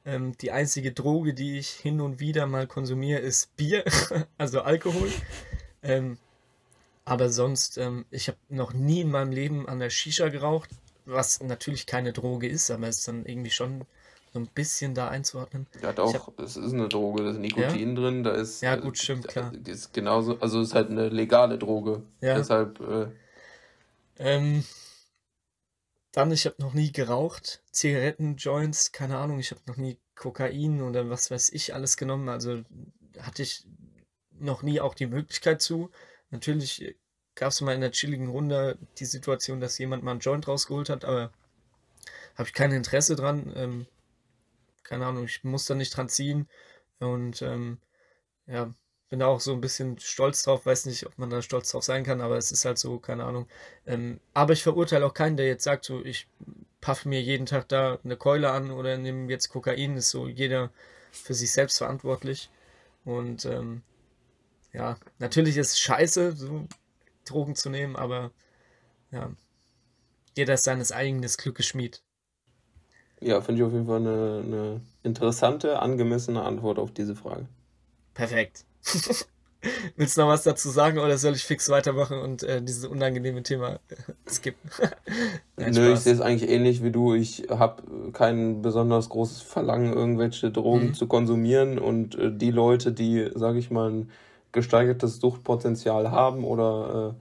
Ähm, 0.05 0.37
die 0.39 0.51
einzige 0.51 0.93
Droge, 0.93 1.33
die 1.33 1.59
ich 1.59 1.71
hin 1.71 2.01
und 2.01 2.19
wieder 2.19 2.47
mal 2.47 2.67
konsumiere, 2.67 3.21
ist 3.21 3.57
Bier, 3.57 3.85
also 4.39 4.63
Alkohol. 4.63 5.11
Ähm, 5.83 6.19
aber 7.05 7.29
sonst, 7.29 7.79
ähm, 7.79 8.05
ich 8.11 8.29
habe 8.29 8.39
noch 8.49 8.73
nie 8.73 9.01
in 9.01 9.11
meinem 9.11 9.33
Leben 9.33 9.69
an 9.69 9.79
der 9.79 9.91
Shisha 9.91 10.29
geraucht, 10.29 10.71
was 11.05 11.43
natürlich 11.43 11.87
keine 11.87 12.13
Droge 12.13 12.49
ist, 12.49 12.71
aber 12.71 12.89
es 12.89 12.99
ist 12.99 13.09
dann 13.09 13.27
irgendwie 13.27 13.51
schon 13.51 13.85
so 14.33 14.39
ein 14.39 14.47
bisschen 14.47 14.95
da 14.95 15.09
einzuordnen. 15.09 15.67
Ja, 15.83 15.93
doch, 15.93 16.27
hab, 16.27 16.41
es 16.41 16.57
ist 16.57 16.73
eine 16.73 16.89
Droge, 16.89 17.25
da 17.25 17.31
ist 17.31 17.39
Nikotin 17.39 17.97
ja? 17.97 18.03
drin, 18.03 18.25
da 18.25 18.31
ist. 18.33 18.63
Ja, 18.63 18.77
gut, 18.77 18.99
stimmt, 18.99 19.29
klar. 19.29 19.53
Ist 19.67 19.93
genauso, 19.93 20.39
also 20.41 20.61
es 20.61 20.69
ist 20.69 20.75
halt 20.75 20.91
eine 20.91 21.09
legale 21.11 21.59
Droge. 21.59 22.03
Ja. 22.21 22.37
Deshalb. 22.37 22.81
Äh, 22.81 23.07
ähm, 24.19 24.65
dann, 26.13 26.31
ich 26.31 26.45
habe 26.47 26.61
noch 26.61 26.75
nie 26.75 26.93
geraucht. 26.93 27.63
Zigaretten, 27.73 28.37
Joints, 28.37 28.93
keine 28.93 29.19
Ahnung, 29.19 29.39
ich 29.39 29.51
habe 29.51 29.63
noch 29.67 29.77
nie 29.77 29.99
Kokain 30.15 30.83
oder 30.83 31.09
was 31.11 31.31
weiß 31.31 31.51
ich 31.51 31.75
alles 31.75 31.97
genommen. 31.97 32.29
Also 32.29 32.63
hatte 33.19 33.43
ich 33.43 33.67
noch 34.31 34.63
nie 34.63 34.81
auch 34.81 34.95
die 34.95 35.07
Möglichkeit 35.07 35.63
zu. 35.63 35.91
Natürlich 36.31 36.97
gab 37.35 37.51
es 37.51 37.61
mal 37.63 37.75
in 37.75 37.81
der 37.81 37.93
chilligen 37.93 38.29
Runde 38.29 38.79
die 38.99 39.07
Situation, 39.07 39.61
dass 39.61 39.79
jemand 39.79 40.03
mal 40.03 40.13
einen 40.13 40.21
Joint 40.21 40.47
rausgeholt 40.47 40.91
hat, 40.91 41.05
aber 41.05 41.33
habe 42.37 42.49
ich 42.49 42.55
kein 42.55 42.73
Interesse 42.73 43.17
dran. 43.17 43.53
Ähm, 43.57 43.87
keine 44.83 45.07
Ahnung, 45.07 45.25
ich 45.25 45.45
muss 45.45 45.65
da 45.65 45.75
nicht 45.75 45.97
dran 45.97 46.09
ziehen. 46.09 46.49
Und 46.99 47.43
ähm, 47.43 47.79
ja, 48.47 48.73
bin 49.13 49.19
da 49.19 49.27
auch 49.27 49.41
so 49.41 49.53
ein 49.53 49.61
bisschen 49.61 49.99
stolz 49.99 50.43
drauf. 50.43 50.65
Weiß 50.65 50.87
nicht, 50.87 51.05
ob 51.05 51.19
man 51.19 51.29
da 51.29 51.43
stolz 51.43 51.71
drauf 51.71 51.85
sein 51.85 52.03
kann, 52.03 52.23
aber 52.23 52.39
es 52.39 52.51
ist 52.51 52.65
halt 52.65 52.79
so, 52.79 52.99
keine 52.99 53.25
Ahnung. 53.25 53.47
Ähm, 53.87 54.21
aber 54.33 54.55
ich 54.55 54.63
verurteile 54.63 55.05
auch 55.05 55.13
keinen, 55.13 55.37
der 55.37 55.47
jetzt 55.47 55.65
sagt, 55.65 55.85
so, 55.85 56.03
ich 56.03 56.29
paffe 56.81 57.11
mir 57.11 57.21
jeden 57.21 57.45
Tag 57.45 57.69
da 57.69 57.99
eine 58.03 58.17
Keule 58.17 58.51
an 58.53 58.71
oder 58.71 58.97
nehme 58.97 59.31
jetzt 59.31 59.51
Kokain. 59.51 59.99
Ist 59.99 60.09
so 60.09 60.29
jeder 60.29 60.71
für 61.11 61.35
sich 61.35 61.53
selbst 61.53 61.77
verantwortlich. 61.77 62.49
Und 63.05 63.45
ähm, 63.45 63.83
ja, 64.73 64.97
natürlich 65.19 65.59
ist 65.59 65.73
es 65.73 65.81
scheiße, 65.81 66.33
so 66.33 66.67
Drogen 67.27 67.55
zu 67.55 67.69
nehmen, 67.69 67.97
aber 67.97 68.31
ja, 69.11 69.31
jeder 70.35 70.55
ist 70.55 70.65
seines 70.65 70.91
eigenen 70.91 71.31
Glückes 71.37 71.67
Schmied. 71.67 72.03
Ja, 73.21 73.43
finde 73.43 73.61
ich 73.61 73.67
auf 73.67 73.75
jeden 73.75 73.87
Fall 73.87 74.01
eine, 74.01 74.43
eine 74.43 74.81
interessante, 75.03 75.81
angemessene 75.81 76.43
Antwort 76.43 76.79
auf 76.79 76.93
diese 76.93 77.15
Frage. 77.15 77.47
Perfekt. 78.15 78.65
Willst 79.97 80.17
du 80.17 80.23
noch 80.23 80.29
was 80.29 80.43
dazu 80.43 80.71
sagen 80.71 80.99
oder 80.99 81.17
soll 81.19 81.35
ich 81.35 81.45
fix 81.45 81.69
weitermachen 81.69 82.19
und 82.19 82.43
äh, 82.43 82.61
dieses 82.61 82.85
unangenehme 82.85 83.45
Thema 83.45 83.75
äh, 83.89 84.29
skippen? 84.29 84.69
Nein, 85.57 85.73
Nö, 85.73 85.87
Spaß. 85.87 85.99
ich 85.99 86.01
sehe 86.01 86.15
es 86.15 86.21
eigentlich 86.21 86.51
ähnlich 86.51 86.83
wie 86.83 86.91
du. 86.91 87.15
Ich 87.15 87.45
habe 87.49 87.83
kein 88.13 88.61
besonders 88.61 89.09
großes 89.09 89.43
Verlangen, 89.43 89.93
irgendwelche 89.93 90.51
Drogen 90.51 90.89
mhm. 90.89 90.95
zu 90.95 91.07
konsumieren 91.07 91.79
und 91.79 92.17
äh, 92.17 92.33
die 92.33 92.51
Leute, 92.51 92.91
die, 92.91 93.31
sage 93.35 93.59
ich 93.61 93.71
mal, 93.71 93.91
ein 93.91 94.11
gesteigertes 94.51 95.21
Suchtpotenzial 95.21 96.11
haben 96.11 96.45
oder 96.45 97.15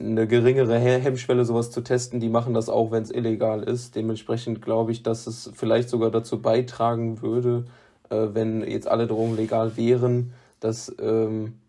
äh, 0.00 0.02
eine 0.02 0.26
geringere 0.26 0.78
Hemmschwelle, 0.78 1.44
sowas 1.44 1.70
zu 1.70 1.82
testen, 1.82 2.20
die 2.20 2.28
machen 2.28 2.54
das 2.54 2.68
auch, 2.68 2.90
wenn 2.90 3.02
es 3.02 3.10
illegal 3.10 3.62
ist. 3.62 3.94
Dementsprechend 3.94 4.62
glaube 4.62 4.92
ich, 4.92 5.02
dass 5.02 5.26
es 5.26 5.50
vielleicht 5.54 5.88
sogar 5.88 6.10
dazu 6.10 6.40
beitragen 6.40 7.22
würde, 7.22 7.66
äh, 8.08 8.28
wenn 8.32 8.62
jetzt 8.68 8.88
alle 8.88 9.06
Drogen 9.06 9.36
legal 9.36 9.76
wären, 9.76 10.32
dass 10.64 10.94
ähm, 11.00 11.60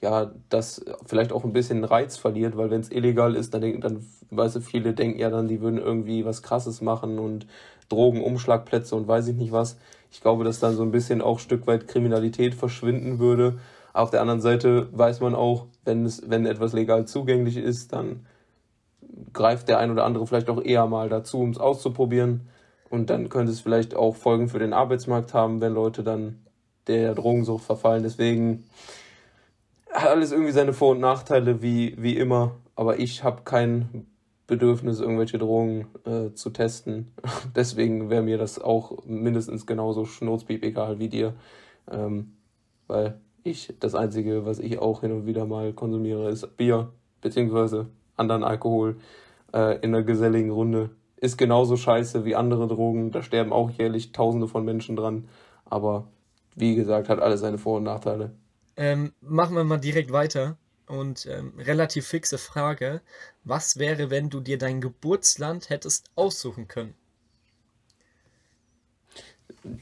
ja, 0.00 0.32
das 0.48 0.84
vielleicht 1.06 1.32
auch 1.32 1.44
ein 1.44 1.52
bisschen 1.52 1.84
Reiz 1.84 2.16
verliert, 2.16 2.56
weil 2.56 2.70
wenn 2.70 2.80
es 2.80 2.90
illegal 2.90 3.36
ist, 3.36 3.52
dann 3.52 3.60
denken, 3.60 3.80
dann, 3.80 4.06
weißt 4.30 4.56
du, 4.56 4.60
viele 4.60 4.94
denken 4.94 5.18
ja 5.18 5.30
dann, 5.30 5.48
die 5.48 5.60
würden 5.60 5.78
irgendwie 5.78 6.24
was 6.24 6.42
krasses 6.42 6.80
machen 6.80 7.18
und 7.18 7.46
Drogenumschlagplätze 7.90 8.96
und 8.96 9.08
weiß 9.08 9.28
ich 9.28 9.36
nicht 9.36 9.52
was. 9.52 9.76
Ich 10.10 10.20
glaube, 10.20 10.44
dass 10.44 10.58
dann 10.58 10.74
so 10.74 10.82
ein 10.82 10.90
bisschen 10.90 11.20
auch 11.20 11.36
ein 11.36 11.40
Stück 11.40 11.66
weit 11.66 11.86
Kriminalität 11.86 12.54
verschwinden 12.54 13.18
würde 13.18 13.58
auf 13.92 14.10
der 14.10 14.20
anderen 14.20 14.40
Seite 14.40 14.88
weiß 14.92 15.20
man 15.20 15.34
auch, 15.34 15.66
wenn, 15.84 16.04
es, 16.04 16.28
wenn 16.28 16.46
etwas 16.46 16.72
legal 16.72 17.06
zugänglich 17.06 17.56
ist, 17.56 17.92
dann 17.92 18.26
greift 19.32 19.68
der 19.68 19.78
ein 19.78 19.90
oder 19.90 20.04
andere 20.04 20.26
vielleicht 20.26 20.48
auch 20.48 20.62
eher 20.62 20.86
mal 20.86 21.08
dazu, 21.08 21.40
um 21.40 21.50
es 21.50 21.58
auszuprobieren. 21.58 22.48
Und 22.88 23.10
dann 23.10 23.28
könnte 23.28 23.52
es 23.52 23.60
vielleicht 23.60 23.94
auch 23.94 24.16
Folgen 24.16 24.48
für 24.48 24.58
den 24.58 24.72
Arbeitsmarkt 24.72 25.34
haben, 25.34 25.60
wenn 25.60 25.74
Leute 25.74 26.02
dann 26.02 26.38
der 26.90 27.14
Drogensucht 27.14 27.64
verfallen. 27.64 28.02
Deswegen 28.02 28.64
hat 29.92 30.08
alles 30.08 30.32
irgendwie 30.32 30.52
seine 30.52 30.72
Vor- 30.72 30.92
und 30.92 31.00
Nachteile, 31.00 31.62
wie, 31.62 31.94
wie 31.98 32.16
immer. 32.16 32.56
Aber 32.76 32.98
ich 32.98 33.22
habe 33.24 33.42
kein 33.44 34.06
Bedürfnis, 34.46 35.00
irgendwelche 35.00 35.38
Drogen 35.38 35.86
äh, 36.04 36.34
zu 36.34 36.50
testen. 36.50 37.12
Deswegen 37.56 38.10
wäre 38.10 38.22
mir 38.22 38.38
das 38.38 38.60
auch 38.60 39.04
mindestens 39.06 39.66
genauso 39.66 40.04
schnurzpiep 40.04 40.64
egal 40.64 40.98
wie 40.98 41.08
dir. 41.08 41.34
Ähm, 41.90 42.32
weil 42.88 43.20
ich, 43.44 43.72
das 43.78 43.94
Einzige, 43.94 44.44
was 44.44 44.58
ich 44.58 44.78
auch 44.78 45.02
hin 45.02 45.12
und 45.12 45.26
wieder 45.26 45.46
mal 45.46 45.72
konsumiere, 45.72 46.28
ist 46.28 46.56
Bier, 46.56 46.92
beziehungsweise 47.20 47.86
anderen 48.16 48.42
Alkohol 48.42 48.96
äh, 49.54 49.76
in 49.76 49.94
einer 49.94 50.02
geselligen 50.02 50.50
Runde. 50.50 50.90
Ist 51.16 51.36
genauso 51.36 51.76
scheiße 51.76 52.24
wie 52.24 52.34
andere 52.34 52.66
Drogen. 52.66 53.12
Da 53.12 53.22
sterben 53.22 53.52
auch 53.52 53.70
jährlich 53.70 54.12
Tausende 54.12 54.48
von 54.48 54.64
Menschen 54.64 54.96
dran. 54.96 55.28
Aber 55.66 56.08
wie 56.54 56.74
gesagt, 56.74 57.08
hat 57.08 57.20
alles 57.20 57.40
seine 57.40 57.58
Vor- 57.58 57.78
und 57.78 57.84
Nachteile. 57.84 58.32
Ähm, 58.76 59.12
machen 59.20 59.56
wir 59.56 59.64
mal 59.64 59.78
direkt 59.78 60.12
weiter. 60.12 60.56
Und 60.86 61.26
ähm, 61.26 61.52
relativ 61.56 62.08
fixe 62.08 62.36
Frage. 62.36 63.00
Was 63.44 63.78
wäre, 63.78 64.10
wenn 64.10 64.28
du 64.28 64.40
dir 64.40 64.58
dein 64.58 64.80
Geburtsland 64.80 65.70
hättest 65.70 66.10
aussuchen 66.16 66.66
können? 66.66 66.94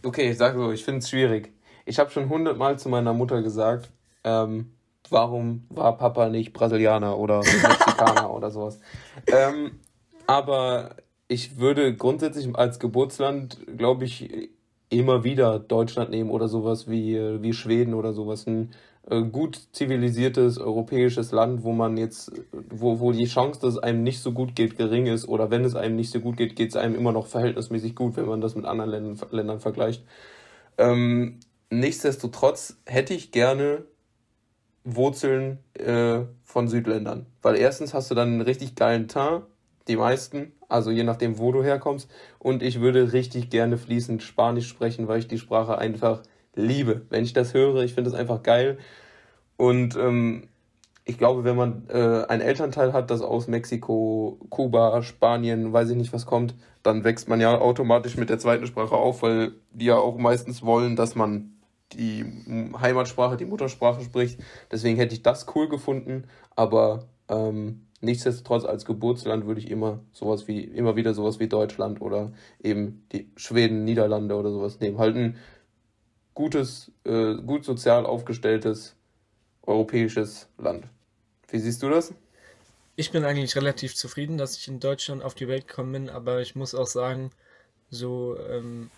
Okay, 0.04 0.30
ich 0.30 0.38
sag 0.38 0.54
so, 0.54 0.70
ich 0.70 0.84
finde 0.84 0.98
es 0.98 1.08
schwierig. 1.08 1.52
Ich 1.86 1.98
habe 1.98 2.10
schon 2.10 2.28
hundertmal 2.28 2.78
zu 2.78 2.90
meiner 2.90 3.14
Mutter 3.14 3.40
gesagt, 3.40 3.90
ähm, 4.24 4.72
warum 5.08 5.64
war 5.70 5.96
Papa 5.96 6.28
nicht 6.28 6.52
Brasilianer 6.52 7.16
oder 7.16 7.38
Mexikaner 7.62 8.30
oder 8.30 8.50
sowas. 8.50 8.78
Ähm, 9.26 9.78
aber 10.26 10.96
ich 11.28 11.58
würde 11.58 11.94
grundsätzlich 11.94 12.54
als 12.54 12.78
Geburtsland, 12.78 13.58
glaube 13.78 14.04
ich, 14.04 14.50
immer 14.90 15.24
wieder 15.24 15.58
Deutschland 15.58 16.10
nehmen 16.10 16.30
oder 16.30 16.48
sowas 16.48 16.88
wie, 16.88 17.16
wie 17.42 17.52
Schweden 17.52 17.94
oder 17.94 18.12
sowas. 18.12 18.46
Ein 18.46 18.70
äh, 19.10 19.22
gut 19.22 19.60
zivilisiertes 19.72 20.58
europäisches 20.58 21.32
Land, 21.32 21.62
wo 21.62 21.72
man 21.72 21.96
jetzt, 21.96 22.30
wo, 22.52 23.00
wo 23.00 23.12
die 23.12 23.24
Chance, 23.24 23.60
dass 23.60 23.74
es 23.74 23.78
einem 23.78 24.02
nicht 24.02 24.20
so 24.20 24.32
gut 24.32 24.54
geht, 24.54 24.76
gering 24.76 25.06
ist 25.06 25.26
oder 25.26 25.50
wenn 25.50 25.64
es 25.64 25.74
einem 25.74 25.96
nicht 25.96 26.10
so 26.10 26.20
gut 26.20 26.36
geht, 26.36 26.56
geht 26.56 26.70
es 26.70 26.76
einem 26.76 26.94
immer 26.94 27.12
noch 27.12 27.26
verhältnismäßig 27.26 27.94
gut, 27.94 28.16
wenn 28.16 28.26
man 28.26 28.40
das 28.40 28.54
mit 28.54 28.66
anderen 28.66 28.90
Ländern, 28.90 29.18
Ländern 29.30 29.60
vergleicht. 29.60 30.04
Ähm, 30.76 31.40
nichtsdestotrotz 31.70 32.76
hätte 32.84 33.14
ich 33.14 33.32
gerne 33.32 33.84
Wurzeln 34.84 35.58
äh, 35.74 36.20
von 36.44 36.68
Südländern. 36.68 37.26
Weil 37.40 37.56
erstens 37.56 37.94
hast 37.94 38.10
du 38.10 38.14
dann 38.14 38.28
einen 38.28 38.40
richtig 38.42 38.74
geilen 38.74 39.08
Teint, 39.08 39.44
die 39.88 39.96
meisten, 39.96 40.52
also 40.68 40.90
je 40.90 41.02
nachdem, 41.02 41.38
wo 41.38 41.52
du 41.52 41.62
herkommst. 41.62 42.10
Und 42.38 42.62
ich 42.62 42.80
würde 42.80 43.12
richtig 43.12 43.50
gerne 43.50 43.78
fließend 43.78 44.22
Spanisch 44.22 44.68
sprechen, 44.68 45.08
weil 45.08 45.20
ich 45.20 45.28
die 45.28 45.38
Sprache 45.38 45.78
einfach 45.78 46.22
liebe. 46.54 47.02
Wenn 47.10 47.24
ich 47.24 47.32
das 47.32 47.54
höre, 47.54 47.82
ich 47.82 47.94
finde 47.94 48.10
das 48.10 48.18
einfach 48.18 48.42
geil. 48.42 48.78
Und 49.56 49.96
ähm, 49.96 50.48
ich 51.04 51.16
glaube, 51.16 51.42
wenn 51.44 51.56
man 51.56 51.84
äh, 51.88 52.24
einen 52.28 52.42
Elternteil 52.42 52.92
hat, 52.92 53.10
das 53.10 53.22
aus 53.22 53.48
Mexiko, 53.48 54.38
Kuba, 54.50 55.02
Spanien, 55.02 55.72
weiß 55.72 55.90
ich 55.90 55.96
nicht 55.96 56.12
was 56.12 56.26
kommt, 56.26 56.54
dann 56.82 57.02
wächst 57.02 57.28
man 57.28 57.40
ja 57.40 57.58
automatisch 57.58 58.16
mit 58.16 58.28
der 58.28 58.38
zweiten 58.38 58.66
Sprache 58.66 58.94
auf, 58.94 59.22
weil 59.22 59.52
die 59.72 59.86
ja 59.86 59.96
auch 59.96 60.18
meistens 60.18 60.62
wollen, 60.62 60.96
dass 60.96 61.14
man 61.14 61.54
die 61.94 62.24
Heimatsprache, 62.78 63.38
die 63.38 63.46
Muttersprache 63.46 64.02
spricht. 64.02 64.38
Deswegen 64.70 64.98
hätte 64.98 65.14
ich 65.14 65.22
das 65.22 65.46
cool 65.54 65.68
gefunden, 65.68 66.24
aber 66.54 67.06
ähm, 67.28 67.86
nichtsdestotrotz 68.00 68.64
als 68.64 68.84
Geburtsland 68.84 69.46
würde 69.46 69.60
ich 69.60 69.70
immer 69.70 70.00
sowas 70.12 70.48
wie, 70.48 70.62
immer 70.62 70.96
wieder 70.96 71.14
sowas 71.14 71.40
wie 71.40 71.48
Deutschland 71.48 72.00
oder 72.00 72.32
eben 72.62 73.06
die 73.12 73.30
Schweden, 73.36 73.84
Niederlande 73.84 74.36
oder 74.36 74.50
sowas 74.50 74.80
nehmen. 74.80 74.98
Halt 74.98 75.16
ein 75.16 75.36
gutes, 76.34 76.92
äh, 77.04 77.34
gut 77.34 77.64
sozial 77.64 78.06
aufgestelltes 78.06 78.94
europäisches 79.62 80.48
Land. 80.58 80.86
Wie 81.48 81.58
siehst 81.58 81.82
du 81.82 81.90
das? 81.90 82.14
Ich 82.96 83.12
bin 83.12 83.24
eigentlich 83.24 83.54
relativ 83.54 83.94
zufrieden, 83.94 84.38
dass 84.38 84.56
ich 84.56 84.66
in 84.66 84.80
Deutschland 84.80 85.22
auf 85.22 85.34
die 85.34 85.46
Welt 85.46 85.68
gekommen 85.68 85.92
bin, 85.92 86.10
aber 86.10 86.40
ich 86.40 86.56
muss 86.56 86.74
auch 86.74 86.86
sagen, 86.86 87.30
so, 87.90 88.36
ähm, 88.50 88.90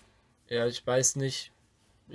ja, 0.49 0.65
ich 0.67 0.85
weiß 0.85 1.17
nicht, 1.17 1.51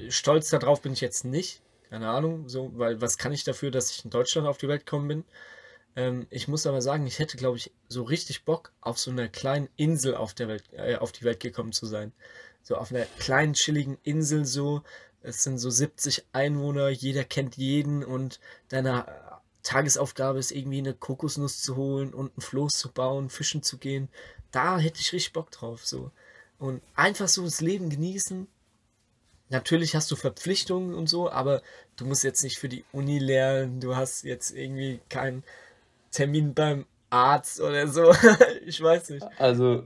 stolz 0.09 0.51
darauf 0.51 0.82
bin 0.82 0.93
ich 0.93 1.01
jetzt 1.01 1.24
nicht. 1.24 1.62
Keine 1.89 2.09
Ahnung, 2.09 2.49
so, 2.49 2.72
weil 2.74 3.01
was 3.01 3.18
kann 3.18 3.32
ich 3.32 3.45
dafür, 3.45 3.70
dass 3.70 3.91
ich 3.91 4.05
in 4.05 4.11
Deutschland 4.11 4.49
auf 4.49 4.59
die 4.59 4.68
Welt 4.68 4.84
gekommen 4.84 5.09
bin? 5.09 5.24
Ähm, 5.97 6.26
ich 6.30 6.47
muss 6.47 6.66
aber 6.66 6.82
sagen, 6.82 7.07
ich 7.07 7.18
hätte, 7.18 7.36
glaube 7.36 7.57
ich, 7.57 7.72
so 7.88 8.03
richtig 8.05 8.44
Bock, 8.44 8.72
auf 8.80 8.99
so 8.99 9.11
einer 9.11 9.28
kleinen 9.28 9.68
Insel 9.76 10.14
auf 10.14 10.34
der 10.34 10.49
Welt, 10.49 10.64
äh, 10.72 10.97
auf 10.97 11.12
die 11.12 11.24
Welt 11.24 11.40
gekommen 11.40 11.72
zu 11.72 11.86
sein. 11.86 12.12
So 12.62 12.76
auf 12.76 12.92
einer 12.92 13.07
kleinen, 13.18 13.55
chilligen 13.55 13.99
Insel 14.03 14.44
so. 14.44 14.82
Es 15.22 15.42
sind 15.42 15.59
so 15.59 15.70
70 15.70 16.26
Einwohner, 16.32 16.88
jeder 16.88 17.24
kennt 17.24 17.57
jeden 17.57 18.05
und 18.05 18.38
deine 18.68 19.07
Tagesaufgabe 19.62 20.38
ist 20.38 20.53
irgendwie 20.53 20.78
eine 20.78 20.94
Kokosnuss 20.94 21.61
zu 21.61 21.74
holen 21.74 22.14
und 22.14 22.36
ein 22.38 22.40
Floß 22.40 22.74
zu 22.74 22.92
bauen, 22.92 23.30
fischen 23.30 23.62
zu 23.62 23.78
gehen. 23.78 24.09
Da 24.53 24.78
hätte 24.78 25.01
ich 25.01 25.12
richtig 25.12 25.32
Bock 25.32 25.51
drauf, 25.51 25.84
so. 25.84 26.12
Und 26.59 26.82
einfach 26.94 27.28
so 27.28 27.42
das 27.42 27.61
Leben 27.61 27.90
genießen. 27.90 28.47
Natürlich 29.49 29.94
hast 29.97 30.11
du 30.11 30.16
Verpflichtungen 30.16 30.94
und 30.94 31.09
so, 31.09 31.30
aber 31.30 31.62
du 31.97 32.05
musst 32.05 32.24
jetzt 32.24 32.42
nicht 32.42 32.59
für 32.59 32.68
die 32.68 32.84
Uni 32.92 33.18
lernen, 33.18 33.80
du 33.80 33.97
hast 33.97 34.24
jetzt 34.24 34.51
irgendwie 34.51 35.01
keinen 35.09 35.44
Termin 36.17 36.55
beim 36.55 36.87
Arzt 37.11 37.61
oder 37.61 37.87
so. 37.87 38.11
ich 38.67 38.83
weiß 38.83 39.11
nicht. 39.11 39.27
Also, 39.39 39.85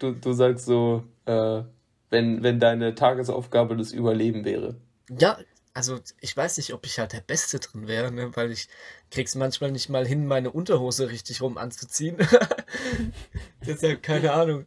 du, 0.00 0.12
du 0.12 0.32
sagst 0.32 0.66
so, 0.66 1.04
äh, 1.24 1.62
wenn, 2.10 2.42
wenn 2.42 2.58
deine 2.58 2.96
Tagesaufgabe 2.96 3.76
das 3.76 3.92
Überleben 3.92 4.44
wäre. 4.44 4.74
Ja, 5.08 5.38
also 5.74 6.00
ich 6.20 6.36
weiß 6.36 6.56
nicht, 6.56 6.74
ob 6.74 6.84
ich 6.84 6.98
halt 6.98 7.12
der 7.12 7.20
Beste 7.20 7.60
drin 7.60 7.86
wäre, 7.86 8.10
ne? 8.10 8.34
weil 8.34 8.50
ich 8.50 8.66
krieg's 9.12 9.36
manchmal 9.36 9.70
nicht 9.70 9.88
mal 9.88 10.04
hin, 10.04 10.26
meine 10.26 10.50
Unterhose 10.50 11.10
richtig 11.10 11.40
rum 11.42 11.58
anzuziehen. 11.58 12.16
Deshalb 13.66 14.02
keine 14.02 14.32
Ahnung. 14.32 14.66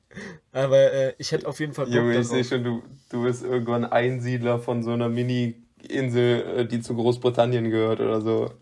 Aber 0.54 0.94
äh, 0.94 1.14
ich 1.18 1.34
hätte 1.34 1.46
auf 1.46 1.60
jeden 1.60 1.74
Fall 1.74 1.88
Bock 1.88 1.94
Junge, 1.94 2.18
ich 2.18 2.28
sehe 2.28 2.46
schon, 2.46 2.64
du, 2.64 2.84
du 3.10 3.24
bist 3.24 3.44
irgendwann 3.44 3.84
Einsiedler 3.84 4.60
von 4.60 4.82
so 4.82 4.92
einer 4.92 5.10
Mini-Insel, 5.10 6.60
äh, 6.60 6.66
die 6.66 6.80
zu 6.80 6.96
Großbritannien 6.96 7.70
gehört 7.70 8.00
oder 8.00 8.22
so. 8.22 8.54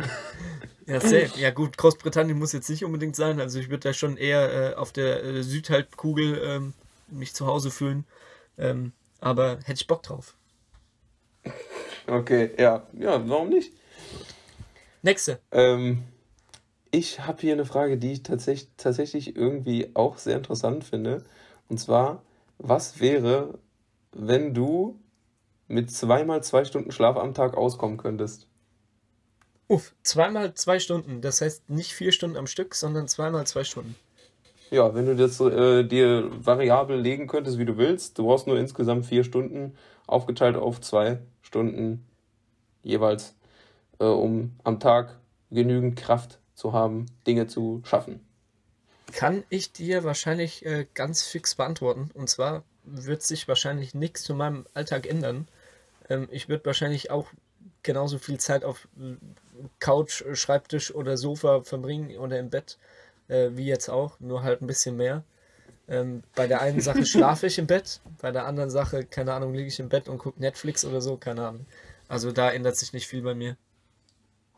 Ja, 0.90 1.00
safe. 1.00 1.30
Ja 1.38 1.52
gut, 1.52 1.78
Großbritannien 1.78 2.38
muss 2.38 2.52
jetzt 2.52 2.70
nicht 2.70 2.84
unbedingt 2.84 3.16
sein. 3.16 3.40
Also 3.40 3.60
ich 3.60 3.70
würde 3.70 3.90
da 3.90 3.94
schon 3.94 4.18
eher 4.18 4.72
äh, 4.72 4.76
auf 4.76 4.92
der 4.92 5.24
äh, 5.24 5.44
Südhalbkugel 5.44 6.42
ähm, 6.44 6.74
mich 7.08 7.36
zu 7.36 7.46
Hause 7.46 7.70
fühlen. 7.70 8.06
Ähm, 8.58 8.92
aber 9.20 9.60
hätte 9.66 9.82
ich 9.82 9.88
Bock 9.88 10.02
drauf. 10.02 10.36
Okay, 12.08 12.52
ja. 12.58 12.88
Ja, 12.94 13.30
warum 13.30 13.50
nicht? 13.50 13.72
Nächste. 15.04 15.40
Ähm, 15.52 16.04
ich 16.90 17.20
habe 17.20 17.40
hier 17.42 17.54
eine 17.54 17.66
Frage, 17.66 17.98
die 17.98 18.14
ich 18.14 18.24
tatsächlich, 18.24 18.72
tatsächlich 18.76 19.36
irgendwie 19.36 19.92
auch 19.94 20.18
sehr 20.18 20.38
interessant 20.38 20.84
finde. 20.84 21.24
Und 21.68 21.80
zwar, 21.80 22.24
was 22.58 23.00
wäre, 23.00 23.60
wenn 24.12 24.56
du 24.56 25.00
mit 25.68 25.92
zweimal 25.92 26.44
zwei 26.44 26.66
Stunden 26.66 26.92
Schlaf 26.92 27.16
am 27.16 27.36
Tag 27.36 27.56
auskommen 27.56 27.98
könntest? 27.98 28.49
Uff, 29.70 29.94
zweimal 30.02 30.56
zwei 30.56 30.80
Stunden. 30.80 31.22
Das 31.22 31.42
heißt 31.42 31.70
nicht 31.70 31.94
vier 31.94 32.12
Stunden 32.12 32.38
am 32.38 32.48
Stück, 32.48 32.74
sondern 32.74 33.08
zweimal 33.08 33.46
zwei 33.46 33.64
Stunden. 33.64 33.96
Ja, 34.72 34.96
wenn 34.96 35.06
du 35.06 35.16
das 35.16 35.40
äh, 35.40 35.84
dir 35.84 36.28
variabel 36.44 37.00
legen 37.00 37.28
könntest, 37.28 37.60
wie 37.60 37.66
du 37.66 37.78
willst, 37.78 38.18
du 38.18 38.26
brauchst 38.26 38.48
nur 38.48 38.58
insgesamt 38.58 39.06
vier 39.06 39.24
Stunden, 39.24 39.76
aufgeteilt 40.08 40.56
auf 40.56 40.82
zwei 40.82 41.20
Stunden 41.44 42.04
jeweils, 42.82 43.36
äh, 44.00 44.06
um 44.06 44.56
am 44.64 44.80
Tag 44.80 45.20
genügend 45.52 45.98
Kraft 45.98 46.40
zu 46.56 46.74
haben, 46.74 47.06
Dinge 47.28 47.46
zu 47.46 47.84
schaffen. 47.86 48.26
Kann 49.12 49.44
ich 49.50 49.72
dir 49.72 50.04
wahrscheinlich 50.04 50.66
äh, 50.66 50.88
ganz 50.96 51.24
fix 51.24 51.54
beantworten. 51.54 52.10
Und 52.16 52.28
zwar 52.28 52.64
wird 52.84 53.22
sich 53.22 53.48
wahrscheinlich 53.48 53.94
nichts 53.94 54.24
zu 54.24 54.34
meinem 54.34 54.66
Alltag 54.74 55.06
ändern. 55.06 55.48
Ähm, 56.10 56.28
ich 56.32 56.50
würde 56.50 56.66
wahrscheinlich 56.66 57.12
auch 57.12 57.28
genauso 57.84 58.18
viel 58.18 58.40
Zeit 58.40 58.64
auf 58.64 58.88
Couch, 59.80 60.24
Schreibtisch 60.34 60.94
oder 60.94 61.18
Sofa 61.18 61.62
verbringen 61.62 62.18
oder 62.18 62.40
im 62.40 62.50
Bett, 62.50 62.78
äh, 63.28 63.50
wie 63.54 63.66
jetzt 63.66 63.90
auch, 63.90 64.20
nur 64.20 64.44
halt 64.44 64.62
ein 64.62 64.68
bisschen 64.68 64.98
mehr. 64.98 65.24
Ähm, 65.88 66.24
bei 66.36 66.48
der 66.48 66.62
einen 66.62 66.82
Sache 66.82 67.06
schlafe 67.06 67.48
ich 67.48 67.58
im 67.58 67.68
Bett, 67.68 68.02
bei 68.22 68.32
der 68.32 68.46
anderen 68.46 68.70
Sache, 68.70 69.06
keine 69.06 69.34
Ahnung, 69.34 69.54
liege 69.54 69.68
ich 69.68 69.80
im 69.80 69.90
Bett 69.90 70.08
und 70.08 70.20
gucke 70.20 70.40
Netflix 70.40 70.86
oder 70.86 71.02
so, 71.02 71.18
keine 71.18 71.48
Ahnung. 71.48 71.66
Also 72.08 72.32
da 72.32 72.52
ändert 72.52 72.76
sich 72.76 72.94
nicht 72.94 73.08
viel 73.08 73.22
bei 73.22 73.36
mir. 73.36 73.58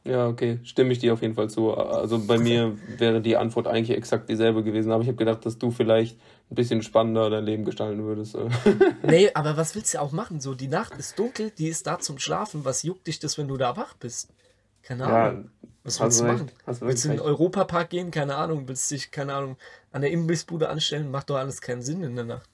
Ja, 0.03 0.27
okay, 0.27 0.59
stimme 0.63 0.93
ich 0.93 0.99
dir 0.99 1.13
auf 1.13 1.21
jeden 1.21 1.35
Fall 1.35 1.49
zu. 1.49 1.73
Also 1.75 2.25
bei 2.25 2.39
mir 2.39 2.75
wäre 2.97 3.21
die 3.21 3.37
Antwort 3.37 3.67
eigentlich 3.67 3.95
exakt 3.95 4.29
dieselbe 4.29 4.63
gewesen, 4.63 4.91
aber 4.91 5.03
ich 5.03 5.07
habe 5.07 5.17
gedacht, 5.17 5.45
dass 5.45 5.59
du 5.59 5.69
vielleicht 5.69 6.19
ein 6.49 6.55
bisschen 6.55 6.81
spannender 6.81 7.29
dein 7.29 7.43
Leben 7.43 7.65
gestalten 7.65 8.03
würdest. 8.03 8.35
nee, 9.03 9.29
aber 9.35 9.57
was 9.57 9.75
willst 9.75 9.93
du 9.93 10.01
auch 10.01 10.11
machen? 10.11 10.41
So, 10.41 10.55
die 10.55 10.67
Nacht 10.67 10.97
ist 10.97 11.19
dunkel, 11.19 11.51
die 11.51 11.67
ist 11.67 11.85
da 11.85 11.99
zum 11.99 12.17
Schlafen. 12.17 12.65
Was 12.65 12.81
juckt 12.81 13.05
dich 13.05 13.19
das, 13.19 13.37
wenn 13.37 13.47
du 13.47 13.57
da 13.57 13.77
wach 13.77 13.93
bist? 13.93 14.29
Keine 14.81 15.05
Ahnung. 15.05 15.43
Ja, 15.43 15.69
was 15.83 15.99
willst 15.99 16.19
du 16.19 16.25
machen? 16.25 16.51
Recht, 16.65 16.81
willst 16.81 17.05
du 17.05 17.09
in 17.09 17.17
den 17.17 17.21
Europapark 17.21 17.91
gehen? 17.91 18.09
Keine 18.09 18.35
Ahnung. 18.35 18.67
Willst 18.67 18.89
du 18.89 18.95
dich, 18.95 19.11
keine 19.11 19.35
Ahnung, 19.35 19.55
an 19.91 20.01
der 20.01 20.09
Imbissbude 20.09 20.67
anstellen? 20.69 21.11
Macht 21.11 21.29
doch 21.29 21.37
alles 21.37 21.61
keinen 21.61 21.83
Sinn 21.83 22.01
in 22.01 22.15
der 22.15 22.25
Nacht. 22.25 22.49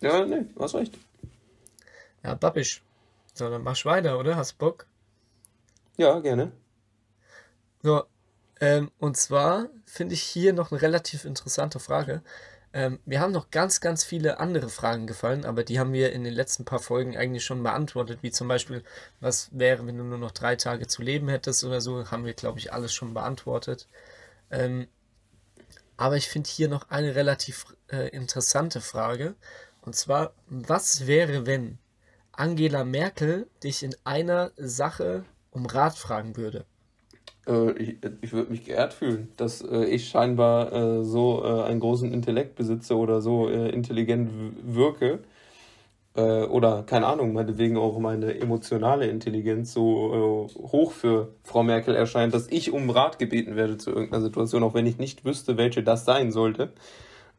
Ja, 0.00 0.26
nee, 0.26 0.44
hast 0.58 0.74
recht. 0.74 0.98
Ja, 2.24 2.34
babbisch. 2.34 2.82
So, 3.32 3.48
dann 3.48 3.62
machst 3.62 3.84
du 3.84 3.90
weiter, 3.90 4.18
oder? 4.18 4.34
Hast 4.34 4.58
Bock? 4.58 4.87
Ja, 5.98 6.20
gerne. 6.20 6.52
So, 7.82 8.04
ähm, 8.60 8.90
und 8.98 9.16
zwar 9.16 9.68
finde 9.84 10.14
ich 10.14 10.22
hier 10.22 10.52
noch 10.52 10.70
eine 10.70 10.80
relativ 10.80 11.24
interessante 11.24 11.80
Frage. 11.80 12.22
Ähm, 12.72 13.00
mir 13.04 13.20
haben 13.20 13.32
noch 13.32 13.50
ganz, 13.50 13.80
ganz 13.80 14.04
viele 14.04 14.38
andere 14.38 14.68
Fragen 14.68 15.08
gefallen, 15.08 15.44
aber 15.44 15.64
die 15.64 15.80
haben 15.80 15.92
wir 15.92 16.12
in 16.12 16.22
den 16.22 16.34
letzten 16.34 16.64
paar 16.64 16.78
Folgen 16.78 17.16
eigentlich 17.16 17.44
schon 17.44 17.62
beantwortet, 17.64 18.20
wie 18.22 18.30
zum 18.30 18.46
Beispiel, 18.46 18.84
was 19.20 19.48
wäre, 19.52 19.86
wenn 19.86 19.98
du 19.98 20.04
nur 20.04 20.18
noch 20.18 20.30
drei 20.30 20.54
Tage 20.54 20.86
zu 20.86 21.02
leben 21.02 21.28
hättest 21.28 21.64
oder 21.64 21.80
so, 21.80 22.10
haben 22.10 22.24
wir, 22.24 22.34
glaube 22.34 22.60
ich, 22.60 22.72
alles 22.72 22.94
schon 22.94 23.14
beantwortet. 23.14 23.88
Ähm, 24.50 24.86
aber 25.96 26.16
ich 26.16 26.28
finde 26.28 26.48
hier 26.48 26.68
noch 26.68 26.90
eine 26.90 27.16
relativ 27.16 27.66
äh, 27.90 28.08
interessante 28.10 28.80
Frage, 28.80 29.34
und 29.80 29.96
zwar, 29.96 30.32
was 30.46 31.06
wäre, 31.08 31.46
wenn 31.46 31.78
Angela 32.32 32.84
Merkel 32.84 33.48
dich 33.64 33.82
in 33.82 33.96
einer 34.04 34.52
Sache 34.56 35.24
um 35.50 35.66
Rat 35.66 35.96
fragen 35.96 36.36
würde? 36.36 36.64
Äh, 37.48 37.72
ich, 37.72 37.96
ich 38.20 38.32
würde 38.32 38.50
mich 38.50 38.64
geehrt 38.64 38.92
fühlen, 38.92 39.28
dass 39.36 39.62
äh, 39.62 39.84
ich 39.84 40.08
scheinbar 40.08 40.72
äh, 40.72 41.04
so 41.04 41.42
äh, 41.44 41.62
einen 41.62 41.80
großen 41.80 42.12
Intellekt 42.12 42.54
besitze 42.54 42.96
oder 42.96 43.20
so 43.20 43.48
äh, 43.48 43.70
intelligent 43.70 44.30
wirke. 44.62 45.20
Äh, 46.14 46.44
oder, 46.44 46.82
keine 46.82 47.06
Ahnung, 47.06 47.32
meinetwegen 47.32 47.76
auch 47.76 47.98
meine 47.98 48.38
emotionale 48.38 49.06
Intelligenz 49.06 49.72
so 49.72 50.48
hoch 50.54 50.92
für 50.92 51.34
Frau 51.44 51.62
Merkel 51.62 51.94
erscheint, 51.94 52.34
dass 52.34 52.48
ich 52.48 52.72
um 52.72 52.90
Rat 52.90 53.18
gebeten 53.18 53.56
werde 53.56 53.78
zu 53.78 53.90
irgendeiner 53.90 54.22
Situation, 54.22 54.62
auch 54.62 54.74
wenn 54.74 54.86
ich 54.86 54.98
nicht 54.98 55.24
wüsste, 55.24 55.56
welche 55.56 55.82
das 55.82 56.04
sein 56.04 56.32
sollte. 56.32 56.72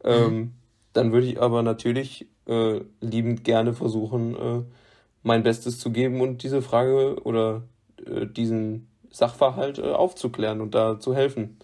Ähm, 0.04 0.34
mhm. 0.34 0.52
dann 0.94 1.12
würde 1.12 1.28
ich 1.28 1.42
aber 1.42 1.62
natürlich 1.62 2.28
liebend 3.00 3.44
gerne 3.44 3.74
versuchen, 3.74 4.66
mein 5.22 5.44
Bestes 5.44 5.78
zu 5.78 5.92
geben 5.92 6.20
und 6.20 6.42
diese 6.42 6.64
Frage 6.64 7.22
oder 7.24 7.62
diesen 8.26 8.88
Sachverhalt 9.12 9.80
äh, 9.80 9.92
aufzuklären 9.92 10.62
und 10.62 10.76
da 10.76 11.00
zu 11.00 11.16
helfen. 11.16 11.60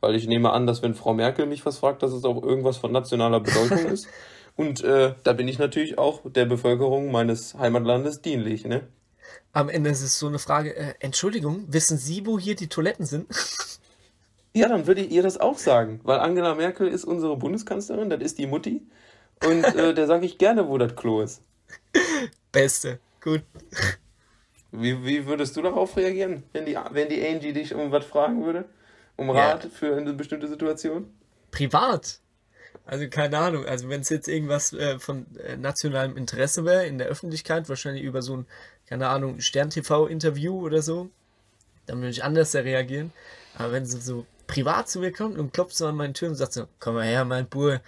Weil 0.00 0.14
ich 0.14 0.26
nehme 0.26 0.52
an, 0.52 0.66
dass 0.66 0.82
wenn 0.82 0.94
Frau 0.94 1.14
Merkel 1.14 1.46
mich 1.46 1.64
was 1.66 1.78
fragt, 1.78 2.02
dass 2.02 2.12
es 2.12 2.24
auch 2.24 2.42
irgendwas 2.42 2.76
von 2.76 2.92
nationaler 2.92 3.40
Bedeutung 3.40 3.86
ist. 3.92 4.08
Und 4.56 4.82
äh, 4.84 5.14
da 5.22 5.32
bin 5.32 5.48
ich 5.48 5.58
natürlich 5.58 5.98
auch 5.98 6.22
der 6.24 6.46
Bevölkerung 6.46 7.10
meines 7.10 7.54
Heimatlandes 7.54 8.22
dienlich, 8.22 8.64
ne? 8.64 8.86
Am 9.52 9.68
Ende 9.68 9.90
ist 9.90 10.02
es 10.02 10.18
so 10.18 10.28
eine 10.28 10.38
Frage, 10.38 10.74
äh, 10.76 10.94
Entschuldigung, 11.00 11.64
wissen 11.68 11.98
Sie, 11.98 12.26
wo 12.26 12.38
hier 12.38 12.56
die 12.56 12.68
Toiletten 12.68 13.04
sind? 13.04 13.26
ja, 14.54 14.68
dann 14.68 14.86
würde 14.86 15.02
ich 15.02 15.10
ihr 15.10 15.22
das 15.22 15.38
auch 15.38 15.58
sagen, 15.58 16.00
weil 16.04 16.20
Angela 16.20 16.54
Merkel 16.54 16.88
ist 16.88 17.04
unsere 17.04 17.36
Bundeskanzlerin, 17.36 18.08
das 18.08 18.20
ist 18.20 18.38
die 18.38 18.46
Mutti. 18.46 18.86
Und 19.44 19.64
äh, 19.64 19.92
der 19.92 20.06
sage 20.06 20.24
ich 20.24 20.38
gerne, 20.38 20.68
wo 20.68 20.78
das 20.78 20.96
Klo 20.96 21.20
ist. 21.20 21.42
Beste, 22.52 22.98
gut. 23.20 23.42
Wie, 24.78 25.04
wie 25.04 25.26
würdest 25.26 25.56
du 25.56 25.62
darauf 25.62 25.96
reagieren, 25.96 26.42
wenn 26.52 26.66
die, 26.66 26.78
wenn 26.90 27.08
die 27.08 27.26
Angie 27.26 27.52
dich 27.52 27.74
um 27.74 27.90
was 27.90 28.04
fragen 28.04 28.44
würde? 28.44 28.64
Um 29.16 29.30
Rat 29.30 29.64
ja. 29.64 29.70
für 29.70 29.96
eine 29.96 30.12
bestimmte 30.12 30.48
Situation? 30.48 31.10
Privat. 31.50 32.20
Also 32.84 33.08
keine 33.08 33.38
Ahnung, 33.38 33.64
also 33.64 33.88
wenn 33.88 34.02
es 34.02 34.10
jetzt 34.10 34.28
irgendwas 34.28 34.72
äh, 34.72 34.98
von 34.98 35.26
äh, 35.38 35.56
nationalem 35.56 36.16
Interesse 36.16 36.64
wäre 36.64 36.86
in 36.86 36.98
der 36.98 37.08
Öffentlichkeit, 37.08 37.68
wahrscheinlich 37.68 38.04
über 38.04 38.22
so 38.22 38.36
ein, 38.36 38.46
keine 38.86 39.08
Ahnung, 39.08 39.40
Stern-TV-Interview 39.40 40.64
oder 40.64 40.82
so, 40.82 41.08
dann 41.86 41.98
würde 41.98 42.10
ich 42.10 42.22
anders 42.22 42.54
reagieren. 42.54 43.12
Aber 43.56 43.72
wenn 43.72 43.86
sie 43.86 44.00
so 44.00 44.26
privat 44.46 44.88
zu 44.88 45.00
mir 45.00 45.12
kommt 45.12 45.38
und 45.38 45.52
klopft 45.52 45.76
so 45.76 45.86
an 45.86 45.96
meine 45.96 46.12
Tür 46.12 46.28
und 46.28 46.36
sagt 46.36 46.52
so, 46.52 46.66
komm 46.78 46.94
mal 46.94 47.06
her, 47.06 47.24
mein 47.24 47.48
Bur, 47.48 47.80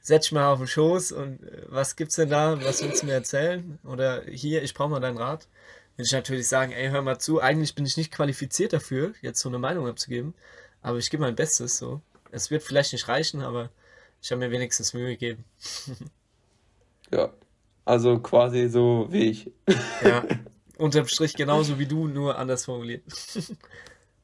setz 0.00 0.24
dich 0.24 0.32
mal 0.32 0.48
auf 0.48 0.58
den 0.58 0.66
Schoß 0.66 1.12
und 1.12 1.42
äh, 1.42 1.62
was 1.68 1.94
gibt's 1.94 2.16
denn 2.16 2.30
da, 2.30 2.58
was 2.64 2.82
willst 2.82 3.02
du 3.02 3.06
mir 3.06 3.12
erzählen? 3.12 3.78
Oder 3.84 4.22
hier, 4.24 4.62
ich 4.62 4.72
brauche 4.72 4.88
mal 4.88 5.00
deinen 5.00 5.18
Rat 5.18 5.46
würde 5.96 6.06
ich 6.06 6.12
natürlich 6.12 6.48
sagen, 6.48 6.72
ey, 6.72 6.88
hör 6.90 7.02
mal 7.02 7.18
zu, 7.18 7.40
eigentlich 7.40 7.74
bin 7.74 7.86
ich 7.86 7.96
nicht 7.96 8.12
qualifiziert 8.12 8.72
dafür, 8.72 9.12
jetzt 9.22 9.40
so 9.40 9.48
eine 9.48 9.58
Meinung 9.58 9.86
abzugeben, 9.88 10.34
aber 10.82 10.98
ich 10.98 11.10
gebe 11.10 11.22
mein 11.22 11.36
Bestes 11.36 11.78
so. 11.78 12.00
Es 12.30 12.50
wird 12.50 12.62
vielleicht 12.62 12.92
nicht 12.92 13.06
reichen, 13.08 13.42
aber 13.42 13.70
ich 14.20 14.30
habe 14.32 14.40
mir 14.40 14.50
wenigstens 14.50 14.92
Mühe 14.94 15.08
gegeben. 15.10 15.44
ja, 17.12 17.32
Also 17.84 18.18
quasi 18.18 18.68
so 18.68 19.06
wie 19.10 19.30
ich. 19.30 19.50
Ja, 20.02 20.24
unterm 20.78 21.06
Strich 21.06 21.34
genauso 21.34 21.78
wie 21.78 21.86
du, 21.86 22.08
nur 22.08 22.38
anders 22.38 22.64
formuliert. 22.64 23.02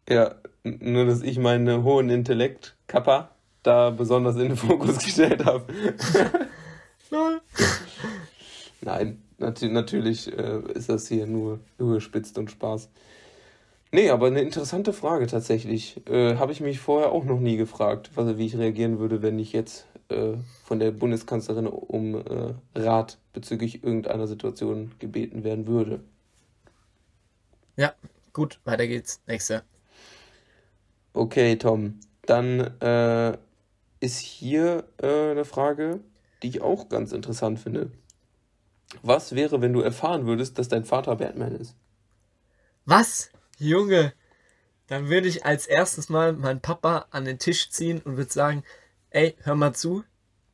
Ja, 0.08 0.34
nur 0.64 1.04
dass 1.06 1.22
ich 1.22 1.38
meinen 1.38 1.84
hohen 1.84 2.10
Intellekt, 2.10 2.74
Kappa, 2.88 3.30
da 3.62 3.90
besonders 3.90 4.34
in 4.36 4.48
den 4.48 4.56
Fokus 4.56 4.98
gestellt 5.04 5.44
habe. 5.44 5.72
Lol. 7.10 7.40
Nein, 8.80 9.22
nat 9.40 9.62
natürlich 9.62 10.36
äh, 10.36 10.60
ist 10.74 10.88
das 10.88 11.08
hier 11.08 11.26
nur 11.26 11.60
überspitzt 11.78 12.38
und 12.38 12.50
Spaß. 12.50 12.88
Nee, 13.92 14.10
aber 14.10 14.28
eine 14.28 14.40
interessante 14.40 14.92
Frage 14.92 15.26
tatsächlich. 15.26 16.00
Äh, 16.08 16.36
Habe 16.36 16.52
ich 16.52 16.60
mich 16.60 16.78
vorher 16.78 17.10
auch 17.10 17.24
noch 17.24 17.40
nie 17.40 17.56
gefragt, 17.56 18.10
was, 18.14 18.38
wie 18.38 18.46
ich 18.46 18.56
reagieren 18.56 19.00
würde, 19.00 19.22
wenn 19.22 19.38
ich 19.40 19.52
jetzt 19.52 19.86
äh, 20.08 20.34
von 20.64 20.78
der 20.78 20.92
Bundeskanzlerin 20.92 21.66
um 21.66 22.14
äh, 22.14 22.54
Rat 22.76 23.18
bezüglich 23.32 23.82
irgendeiner 23.82 24.28
Situation 24.28 24.92
gebeten 25.00 25.42
werden 25.42 25.66
würde. 25.66 26.00
Ja, 27.76 27.94
gut, 28.32 28.60
weiter 28.64 28.86
geht's. 28.86 29.20
Nächster. 29.26 29.64
Okay, 31.12 31.56
Tom. 31.56 31.98
Dann 32.26 32.60
äh, 32.80 33.36
ist 33.98 34.18
hier 34.18 34.84
äh, 35.02 35.32
eine 35.32 35.44
Frage, 35.44 36.00
die 36.42 36.48
ich 36.48 36.60
auch 36.60 36.88
ganz 36.88 37.12
interessant 37.12 37.58
finde. 37.58 37.90
Was 39.02 39.34
wäre, 39.34 39.60
wenn 39.60 39.72
du 39.72 39.80
erfahren 39.80 40.26
würdest, 40.26 40.58
dass 40.58 40.68
dein 40.68 40.84
Vater 40.84 41.16
Batman 41.16 41.56
ist? 41.56 41.74
Was? 42.86 43.30
Junge, 43.58 44.12
dann 44.88 45.08
würde 45.08 45.28
ich 45.28 45.44
als 45.44 45.66
erstes 45.66 46.08
mal 46.08 46.32
meinen 46.32 46.60
Papa 46.60 47.06
an 47.10 47.24
den 47.24 47.38
Tisch 47.38 47.70
ziehen 47.70 48.00
und 48.04 48.16
würde 48.16 48.32
sagen, 48.32 48.64
ey, 49.10 49.36
hör 49.42 49.54
mal 49.54 49.74
zu, 49.74 50.04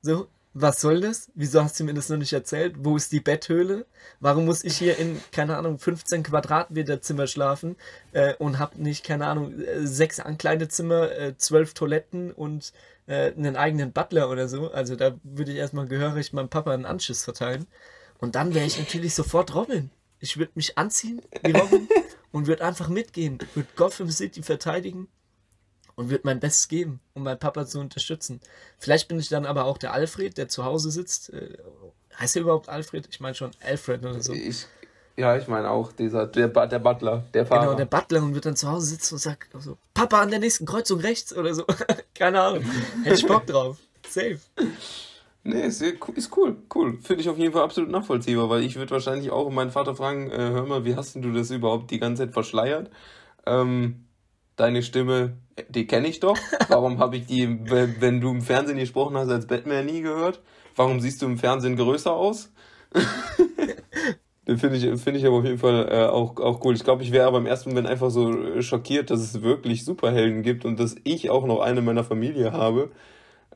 so, 0.03 0.29
was 0.59 0.81
soll 0.81 1.01
das? 1.01 1.31
Wieso 1.35 1.63
hast 1.63 1.79
du 1.79 1.85
mir 1.85 1.93
das 1.93 2.09
noch 2.09 2.17
nicht 2.17 2.33
erzählt? 2.33 2.77
Wo 2.79 2.97
ist 2.97 3.13
die 3.13 3.21
Betthöhle? 3.21 3.85
Warum 4.21 4.47
muss 4.47 4.65
ich 4.65 4.79
hier 4.79 4.99
in, 4.99 5.21
keine 5.31 5.57
Ahnung, 5.57 5.79
15 5.79 6.23
Quadratmeter 6.23 7.03
Zimmer 7.03 7.27
schlafen 7.27 7.77
äh, 8.13 8.35
und 8.39 8.59
habe 8.59 8.83
nicht, 8.83 9.05
keine 9.05 9.27
Ahnung, 9.27 9.61
äh, 9.61 9.87
sechs 9.87 10.19
Ankleidezimmer, 10.19 11.13
äh, 11.13 11.37
zwölf 11.37 11.75
Toiletten 11.75 12.33
und 12.33 12.73
äh, 13.07 13.33
einen 13.33 13.57
eigenen 13.57 13.93
Butler 13.93 14.31
oder 14.31 14.49
so? 14.49 14.71
Also 14.71 14.97
da 14.97 15.17
würde 15.23 15.53
ich 15.53 15.59
erstmal 15.59 15.87
gehörig 15.89 16.33
meinem 16.33 16.49
Papa 16.49 16.73
einen 16.73 16.87
Anschiss 16.87 17.23
verteilen. 17.23 17.67
Und 18.19 18.35
dann 18.35 18.55
wäre 18.55 18.67
ich 18.67 18.79
natürlich 18.79 19.15
sofort 19.15 19.55
Robin. 19.55 19.91
Ich 20.21 20.39
würde 20.39 20.53
mich 20.55 20.79
anziehen 20.79 21.21
wie 21.43 21.53
Robin 21.53 21.89
und 22.33 22.47
würde 22.47 22.65
einfach 22.65 22.89
mitgehen, 22.89 23.39
würde 23.55 23.69
Gotham 23.77 24.11
City 24.11 24.43
verteidigen 24.43 25.09
und 25.95 26.11
würde 26.11 26.23
mein 26.25 26.41
Bestes 26.41 26.69
geben, 26.69 27.01
um 27.15 27.23
meinen 27.23 27.39
Papa 27.39 27.67
zu 27.67 27.81
unterstützen. 27.81 28.41
Vielleicht 28.79 29.09
bin 29.09 29.19
ich 29.19 29.29
dann 29.29 29.47
aber 29.47 29.65
auch 29.65 29.79
der 29.79 29.93
Alfred, 29.93 30.39
der 30.39 30.49
zu 30.49 30.65
Hause 30.65 30.91
sitzt. 30.91 31.33
Äh, 31.33 31.59
heißt 32.19 32.37
er 32.37 32.43
überhaupt 32.43 32.69
Alfred? 32.69 33.09
Ich 33.11 33.21
meine 33.21 33.35
schon 33.35 33.51
Alfred 33.65 34.05
oder 34.05 34.23
so. 34.23 34.33
Ich, 34.33 34.67
ja, 35.17 35.37
ich 35.37 35.49
meine 35.49 35.71
auch 35.71 35.93
dieser, 35.93 36.27
der, 36.27 36.49
der 36.49 36.79
Butler, 36.79 37.25
der 37.33 37.47
Fahrer. 37.47 37.65
Genau, 37.65 37.75
der 37.75 37.87
Butler 37.87 38.23
und 38.23 38.35
wird 38.35 38.47
dann 38.47 38.57
zu 38.57 38.69
Hause 38.69 38.87
sitzen 38.87 39.15
und 39.15 39.21
sagt 39.21 39.51
so, 39.59 39.79
Papa 39.95 40.21
an 40.21 40.31
der 40.31 40.39
nächsten 40.39 40.67
Kreuzung 40.67 41.01
rechts 41.01 41.35
oder 41.35 41.55
so. 41.55 41.65
Keine 42.15 42.41
Ahnung. 42.41 42.65
Hätte 43.03 43.17
ich 43.17 43.27
Bock 43.27 43.47
drauf. 43.47 43.79
Safe. 44.09 44.39
Nee, 45.49 45.63
ist, 45.63 45.81
ist 45.81 46.37
cool, 46.37 46.57
cool. 46.75 46.99
Finde 47.01 47.23
ich 47.23 47.29
auf 47.29 47.39
jeden 47.39 47.53
Fall 47.53 47.63
absolut 47.63 47.89
nachvollziehbar, 47.89 48.51
weil 48.51 48.63
ich 48.65 48.75
würde 48.75 48.91
wahrscheinlich 48.91 49.31
auch 49.31 49.49
meinen 49.49 49.71
Vater 49.71 49.95
fragen, 49.95 50.29
äh, 50.29 50.37
hör 50.37 50.67
mal, 50.67 50.85
wie 50.85 50.97
hast 50.97 51.15
du 51.15 51.33
das 51.33 51.53
überhaupt 51.53 51.93
die 51.93 52.01
ganze 52.01 52.25
Zeit 52.25 52.33
verschleiert? 52.33 52.91
Ähm, 53.47 54.07
deine 54.57 54.83
Stimme, 54.83 55.37
die 55.69 55.87
kenne 55.87 56.09
ich 56.09 56.19
doch. 56.19 56.37
Warum 56.69 56.99
habe 56.99 57.17
ich 57.17 57.27
die, 57.27 57.49
wenn 57.71 58.21
du 58.21 58.31
im 58.31 58.43
Fernsehen 58.43 58.79
gesprochen 58.79 59.17
hast, 59.17 59.31
als 59.31 59.47
Batman 59.47 59.87
nie 59.87 60.03
gehört? 60.03 60.43
Warum 60.75 61.01
siehst 61.01 61.23
du 61.23 61.27
im 61.27 61.39
Fernsehen 61.39 61.77
größer 61.77 62.13
aus? 62.13 62.53
Den 64.49 64.59
finde 64.59 64.77
ich, 64.77 65.01
find 65.01 65.17
ich 65.17 65.27
aber 65.27 65.37
auf 65.39 65.45
jeden 65.45 65.59
Fall 65.59 65.89
äh, 65.91 66.07
auch, 66.07 66.37
auch 66.39 66.65
cool. 66.65 66.75
Ich 66.75 66.85
glaube, 66.85 67.03
ich 67.05 67.13
wäre 67.13 67.27
aber 67.27 67.39
im 67.39 67.47
ersten 67.47 67.71
Moment 67.71 67.87
einfach 67.89 68.11
so 68.11 68.61
schockiert, 68.63 69.11
dass 69.11 69.21
es 69.21 69.43
wirklich 69.43 69.85
Superhelden 69.85 70.43
gibt 70.43 70.65
und 70.65 70.79
dass 70.81 70.97
ich 71.05 71.31
auch 71.31 71.47
noch 71.47 71.61
eine 71.61 71.83
meiner 71.83 72.05
Familie 72.05 72.53
habe. 72.53 72.91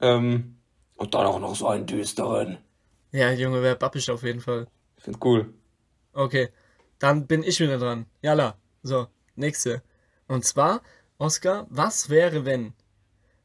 Ähm, 0.01 0.60
und 1.01 1.15
dann 1.15 1.27
auch 1.27 1.41
noch 1.41 1.57
so 1.57 1.67
einen 1.67 1.87
düsteren. 1.87 2.59
Ja, 3.11 3.33
Junge, 3.33 3.63
wer 3.63 3.75
babbisch 3.75 4.11
auf 4.11 4.23
jeden 4.23 4.41
Fall. 4.41 4.67
Ich 4.99 5.05
finde 5.05 5.19
cool. 5.25 5.55
Okay, 6.13 6.51
dann 6.99 7.27
bin 7.27 7.43
ich 7.43 7.59
wieder 7.59 7.79
dran. 7.79 8.05
Jalla. 8.21 8.59
So, 8.83 9.07
nächste. 9.35 9.83
Und 10.29 10.45
zwar, 10.45 10.83
Oscar, 11.17 11.67
was 11.71 12.11
wäre, 12.11 12.45
wenn 12.45 12.75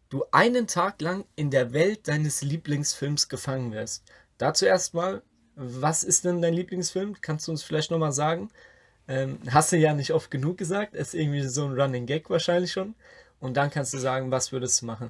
du 0.10 0.26
einen 0.32 0.68
Tag 0.68 1.02
lang 1.02 1.24
in 1.38 1.50
der 1.50 1.72
Welt 1.72 2.10
deines 2.10 2.42
Lieblingsfilms 2.42 3.30
gefangen 3.30 3.72
wärst? 3.72 4.04
Dazu 4.38 4.66
erstmal, 4.66 5.22
was 5.56 6.04
ist 6.04 6.26
denn 6.26 6.42
dein 6.42 6.54
Lieblingsfilm? 6.54 7.16
Kannst 7.22 7.48
du 7.48 7.52
uns 7.54 7.64
vielleicht 7.64 7.90
nochmal 7.90 8.12
sagen? 8.12 8.50
Ähm, 9.08 9.40
hast 9.50 9.72
du 9.72 9.78
ja 9.78 9.94
nicht 9.94 10.12
oft 10.12 10.30
genug 10.30 10.58
gesagt, 10.58 10.94
ist 10.94 11.14
irgendwie 11.14 11.44
so 11.44 11.66
ein 11.66 11.80
Running 11.80 12.06
Gag 12.06 12.30
wahrscheinlich 12.30 12.74
schon. 12.74 12.96
Und 13.40 13.56
dann 13.56 13.70
kannst 13.70 13.94
du 13.94 13.98
sagen, 13.98 14.30
was 14.30 14.52
würdest 14.52 14.82
du 14.82 14.88
machen? 14.88 15.10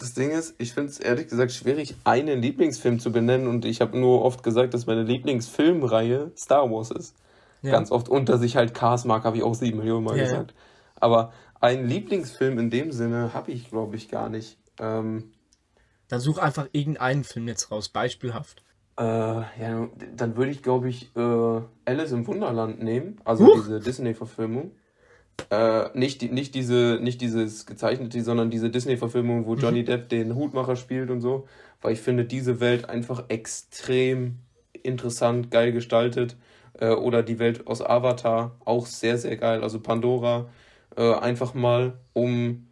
Das 0.00 0.14
Ding 0.14 0.30
ist, 0.30 0.54
ich 0.58 0.72
finde 0.72 0.90
es 0.90 0.98
ehrlich 0.98 1.28
gesagt 1.28 1.52
schwierig, 1.52 1.94
einen 2.04 2.40
Lieblingsfilm 2.40 2.98
zu 2.98 3.12
benennen 3.12 3.46
und 3.46 3.64
ich 3.64 3.80
habe 3.80 3.98
nur 3.98 4.22
oft 4.22 4.42
gesagt, 4.42 4.72
dass 4.74 4.86
meine 4.86 5.02
Lieblingsfilmreihe 5.02 6.32
Star 6.36 6.70
Wars 6.70 6.90
ist. 6.90 7.14
Ja. 7.62 7.72
Ganz 7.72 7.90
oft. 7.90 8.08
Und 8.08 8.28
dass 8.30 8.40
ich 8.42 8.56
halt 8.56 8.72
Cars 8.72 9.04
mag, 9.04 9.24
habe 9.24 9.36
ich 9.36 9.42
auch 9.42 9.54
sieben 9.54 9.78
Millionen 9.78 10.04
Mal 10.04 10.16
ja, 10.16 10.24
gesagt. 10.24 10.52
Ja. 10.52 10.56
Aber 11.00 11.32
einen 11.60 11.86
Lieblingsfilm 11.86 12.58
in 12.58 12.70
dem 12.70 12.92
Sinne 12.92 13.34
habe 13.34 13.52
ich, 13.52 13.68
glaube 13.68 13.96
ich, 13.96 14.08
gar 14.08 14.30
nicht. 14.30 14.56
Ähm, 14.78 15.32
dann 16.08 16.20
such 16.20 16.38
einfach 16.38 16.68
irgendeinen 16.72 17.22
Film 17.22 17.46
jetzt 17.48 17.70
raus, 17.70 17.90
beispielhaft. 17.90 18.62
Äh, 18.98 19.04
ja, 19.04 19.88
dann 20.16 20.36
würde 20.36 20.50
ich, 20.50 20.62
glaube 20.62 20.88
ich, 20.88 21.14
äh, 21.14 21.60
Alice 21.84 22.12
im 22.12 22.26
Wunderland 22.26 22.82
nehmen, 22.82 23.20
also 23.24 23.46
Huch. 23.46 23.54
diese 23.56 23.80
Disney-Verfilmung. 23.80 24.72
Äh, 25.48 25.88
nicht, 25.98 26.30
nicht, 26.30 26.54
diese, 26.54 26.98
nicht 27.00 27.20
dieses 27.20 27.66
gezeichnete, 27.66 28.22
sondern 28.22 28.50
diese 28.50 28.70
Disney-Verfilmung, 28.70 29.46
wo 29.46 29.54
Johnny 29.54 29.82
mhm. 29.82 29.86
Depp 29.86 30.08
den 30.08 30.34
Hutmacher 30.34 30.76
spielt 30.76 31.10
und 31.10 31.20
so, 31.20 31.46
weil 31.80 31.94
ich 31.94 32.00
finde 32.00 32.24
diese 32.24 32.60
Welt 32.60 32.88
einfach 32.88 33.24
extrem 33.28 34.36
interessant, 34.82 35.50
geil 35.50 35.72
gestaltet. 35.72 36.36
Äh, 36.78 36.90
oder 36.90 37.22
die 37.22 37.38
Welt 37.38 37.66
aus 37.66 37.82
Avatar, 37.82 38.56
auch 38.64 38.86
sehr, 38.86 39.18
sehr 39.18 39.36
geil. 39.36 39.62
Also 39.62 39.80
Pandora, 39.80 40.48
äh, 40.96 41.14
einfach 41.14 41.54
mal, 41.54 41.94
um 42.12 42.66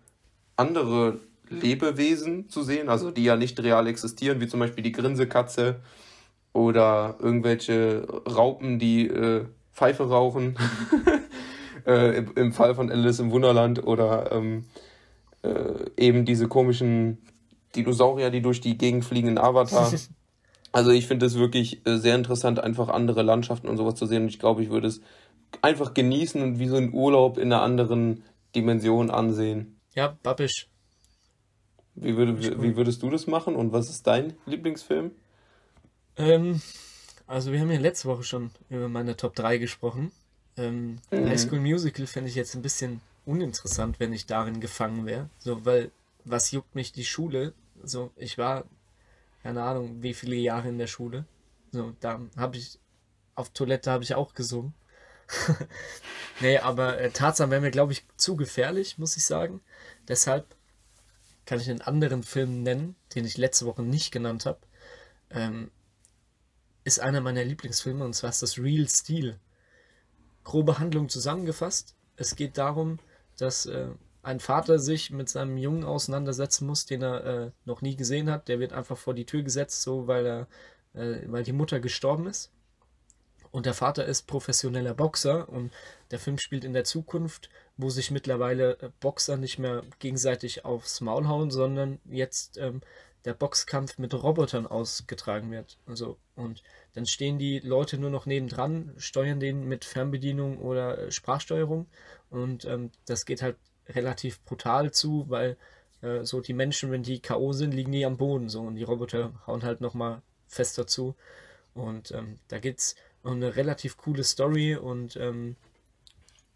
andere 0.56 1.20
Lebewesen 1.48 2.48
zu 2.48 2.62
sehen, 2.62 2.88
also 2.88 3.10
die 3.10 3.24
ja 3.24 3.36
nicht 3.36 3.60
real 3.60 3.86
existieren, 3.86 4.40
wie 4.40 4.48
zum 4.48 4.60
Beispiel 4.60 4.82
die 4.82 4.92
Grinsekatze 4.92 5.80
oder 6.52 7.16
irgendwelche 7.20 8.06
Raupen, 8.26 8.78
die 8.78 9.06
äh, 9.06 9.44
Pfeife 9.72 10.08
rauchen. 10.08 10.56
äh, 11.86 12.24
im 12.36 12.52
Fall 12.52 12.74
von 12.74 12.90
Alice 12.90 13.20
im 13.20 13.30
Wunderland 13.30 13.84
oder 13.84 14.32
ähm, 14.32 14.64
äh, 15.42 15.90
eben 15.96 16.24
diese 16.24 16.48
komischen 16.48 17.18
Dinosaurier, 17.76 18.30
die 18.30 18.42
durch 18.42 18.60
die 18.60 18.78
Gegend 18.78 19.04
fliegen 19.04 19.28
in 19.28 19.38
Avatar. 19.38 19.92
Also 20.70 20.90
ich 20.90 21.06
finde 21.06 21.24
es 21.24 21.38
wirklich 21.38 21.86
äh, 21.86 21.96
sehr 21.96 22.14
interessant, 22.14 22.60
einfach 22.60 22.90
andere 22.90 23.22
Landschaften 23.22 23.68
und 23.68 23.78
sowas 23.78 23.94
zu 23.94 24.04
sehen. 24.04 24.24
Und 24.24 24.28
ich 24.28 24.38
glaube, 24.38 24.62
ich 24.62 24.68
würde 24.68 24.88
es 24.88 25.00
einfach 25.62 25.94
genießen 25.94 26.42
und 26.42 26.58
wie 26.58 26.68
so 26.68 26.76
ein 26.76 26.92
Urlaub 26.92 27.38
in 27.38 27.52
einer 27.52 27.62
anderen 27.62 28.22
Dimension 28.54 29.10
ansehen. 29.10 29.80
Ja, 29.94 30.18
babbisch. 30.22 30.68
Wie, 31.94 32.16
würde, 32.16 32.62
wie 32.62 32.76
würdest 32.76 33.02
du 33.02 33.10
das 33.10 33.26
machen 33.26 33.56
und 33.56 33.72
was 33.72 33.88
ist 33.88 34.06
dein 34.06 34.34
Lieblingsfilm? 34.46 35.10
Ähm, 36.16 36.60
also 37.26 37.50
wir 37.50 37.60
haben 37.60 37.70
ja 37.70 37.78
letzte 37.78 38.08
Woche 38.08 38.22
schon 38.22 38.50
über 38.68 38.88
meine 38.88 39.16
Top 39.16 39.34
3 39.34 39.58
gesprochen. 39.58 40.12
Ähm, 40.58 40.98
mhm. 41.10 41.28
High 41.28 41.40
School 41.40 41.60
Musical 41.60 42.06
fände 42.06 42.28
ich 42.28 42.34
jetzt 42.34 42.54
ein 42.54 42.62
bisschen 42.62 43.00
uninteressant, 43.24 44.00
wenn 44.00 44.12
ich 44.12 44.26
darin 44.26 44.60
gefangen 44.60 45.06
wäre. 45.06 45.30
So, 45.38 45.64
weil, 45.64 45.90
was 46.24 46.50
juckt 46.50 46.74
mich 46.74 46.92
die 46.92 47.04
Schule? 47.04 47.54
So, 47.82 48.10
ich 48.16 48.38
war, 48.38 48.64
keine 49.42 49.62
Ahnung, 49.62 50.02
wie 50.02 50.14
viele 50.14 50.36
Jahre 50.36 50.68
in 50.68 50.78
der 50.78 50.86
Schule. 50.86 51.24
So, 51.70 51.94
da 52.00 52.20
habe 52.36 52.56
ich, 52.56 52.78
auf 53.34 53.50
Toilette 53.50 53.90
habe 53.90 54.04
ich 54.04 54.14
auch 54.14 54.34
gesungen. 54.34 54.74
nee, 56.40 56.58
aber 56.58 56.98
äh, 56.98 57.10
Tarzan 57.10 57.50
wäre 57.50 57.60
mir, 57.60 57.70
glaube 57.70 57.92
ich, 57.92 58.04
zu 58.16 58.34
gefährlich, 58.34 58.98
muss 58.98 59.16
ich 59.16 59.26
sagen. 59.26 59.60
Deshalb 60.08 60.46
kann 61.44 61.60
ich 61.60 61.70
einen 61.70 61.82
anderen 61.82 62.22
Film 62.22 62.62
nennen, 62.62 62.96
den 63.14 63.24
ich 63.24 63.36
letzte 63.36 63.66
Woche 63.66 63.82
nicht 63.82 64.10
genannt 64.10 64.46
habe. 64.46 64.58
Ähm, 65.30 65.70
ist 66.84 67.00
einer 67.00 67.20
meiner 67.20 67.44
Lieblingsfilme 67.44 68.04
und 68.04 68.14
zwar 68.14 68.30
ist 68.30 68.42
das 68.42 68.58
Real 68.58 68.88
Steel 68.88 69.38
grobe 70.48 70.78
Handlung 70.78 71.10
zusammengefasst. 71.10 71.94
Es 72.16 72.34
geht 72.34 72.56
darum, 72.56 72.98
dass 73.36 73.66
äh, 73.66 73.88
ein 74.22 74.40
Vater 74.40 74.78
sich 74.78 75.10
mit 75.10 75.28
seinem 75.28 75.58
Jungen 75.58 75.84
auseinandersetzen 75.84 76.66
muss, 76.66 76.86
den 76.86 77.02
er 77.02 77.24
äh, 77.24 77.50
noch 77.66 77.82
nie 77.82 77.96
gesehen 77.96 78.30
hat. 78.30 78.48
Der 78.48 78.58
wird 78.58 78.72
einfach 78.72 78.96
vor 78.96 79.12
die 79.12 79.26
Tür 79.26 79.42
gesetzt, 79.42 79.82
so 79.82 80.06
weil 80.06 80.26
er, 80.26 80.48
äh, 80.94 81.20
weil 81.26 81.44
die 81.44 81.52
Mutter 81.52 81.80
gestorben 81.80 82.26
ist. 82.26 82.50
Und 83.50 83.66
der 83.66 83.74
Vater 83.74 84.06
ist 84.06 84.26
professioneller 84.26 84.94
Boxer 84.94 85.50
und 85.50 85.70
der 86.10 86.18
Film 86.18 86.38
spielt 86.38 86.64
in 86.64 86.72
der 86.72 86.84
Zukunft, 86.84 87.50
wo 87.76 87.90
sich 87.90 88.10
mittlerweile 88.10 88.78
äh, 88.80 88.90
Boxer 89.00 89.36
nicht 89.36 89.58
mehr 89.58 89.82
gegenseitig 89.98 90.64
aufs 90.64 91.02
Maul 91.02 91.28
hauen, 91.28 91.50
sondern 91.50 92.00
jetzt 92.06 92.56
ähm, 92.56 92.80
der 93.26 93.34
Boxkampf 93.34 93.98
mit 93.98 94.14
Robotern 94.14 94.66
ausgetragen 94.66 95.50
wird. 95.50 95.76
Also 95.86 96.16
Und 96.38 96.62
dann 96.94 97.04
stehen 97.04 97.38
die 97.38 97.58
Leute 97.58 97.98
nur 97.98 98.10
noch 98.10 98.24
nebendran, 98.24 98.94
steuern 98.96 99.40
den 99.40 99.68
mit 99.68 99.84
Fernbedienung 99.84 100.58
oder 100.58 100.98
äh, 100.98 101.10
Sprachsteuerung. 101.10 101.86
Und 102.30 102.64
ähm, 102.64 102.92
das 103.06 103.26
geht 103.26 103.42
halt 103.42 103.56
relativ 103.88 104.40
brutal 104.44 104.92
zu, 104.92 105.24
weil 105.28 105.56
äh, 106.00 106.24
so 106.24 106.40
die 106.40 106.52
Menschen, 106.54 106.92
wenn 106.92 107.02
die 107.02 107.20
K.O. 107.20 107.52
sind, 107.52 107.74
liegen 107.74 107.92
die 107.92 108.04
am 108.04 108.16
Boden 108.16 108.48
so 108.48 108.62
und 108.62 108.76
die 108.76 108.84
Roboter 108.84 109.32
hauen 109.46 109.64
halt 109.64 109.80
nochmal 109.80 110.22
fester 110.46 110.86
zu. 110.86 111.16
Und 111.74 112.12
ähm, 112.12 112.38
da 112.46 112.58
es 112.58 112.94
um 113.22 113.32
eine 113.32 113.56
relativ 113.56 113.96
coole 113.96 114.22
Story 114.22 114.76
und 114.76 115.16
ähm, 115.16 115.56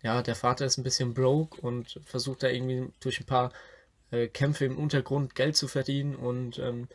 ja, 0.02 0.22
der 0.22 0.36
Vater 0.36 0.64
ist 0.64 0.78
ein 0.78 0.84
bisschen 0.84 1.14
broke 1.14 1.60
und 1.60 2.00
versucht 2.04 2.42
da 2.44 2.48
irgendwie 2.48 2.88
durch 3.00 3.20
ein 3.20 3.26
paar 3.26 3.52
äh, 4.12 4.28
Kämpfe 4.28 4.64
im 4.64 4.78
Untergrund 4.78 5.34
Geld 5.34 5.56
zu 5.56 5.66
verdienen 5.66 6.14
und 6.14 6.58
ähm, 6.58 6.88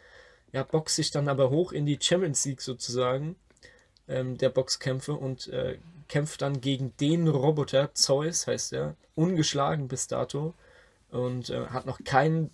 ja, 0.51 0.63
boxt 0.63 0.95
sich 0.95 1.11
dann 1.11 1.27
aber 1.27 1.49
hoch 1.49 1.71
in 1.71 1.85
die 1.85 1.99
Champions 2.01 2.45
League 2.45 2.61
sozusagen 2.61 3.35
ähm, 4.07 4.37
der 4.37 4.49
Boxkämpfe 4.49 5.13
und 5.13 5.47
äh, 5.47 5.77
kämpft 6.07 6.41
dann 6.41 6.61
gegen 6.61 6.95
den 6.97 7.27
Roboter, 7.27 7.93
Zeus 7.93 8.47
heißt 8.47 8.73
er, 8.73 8.95
ungeschlagen 9.15 9.87
bis 9.87 10.07
dato 10.07 10.53
und 11.11 11.49
äh, 11.49 11.67
hat 11.67 11.85
noch 11.85 12.03
keinen 12.03 12.49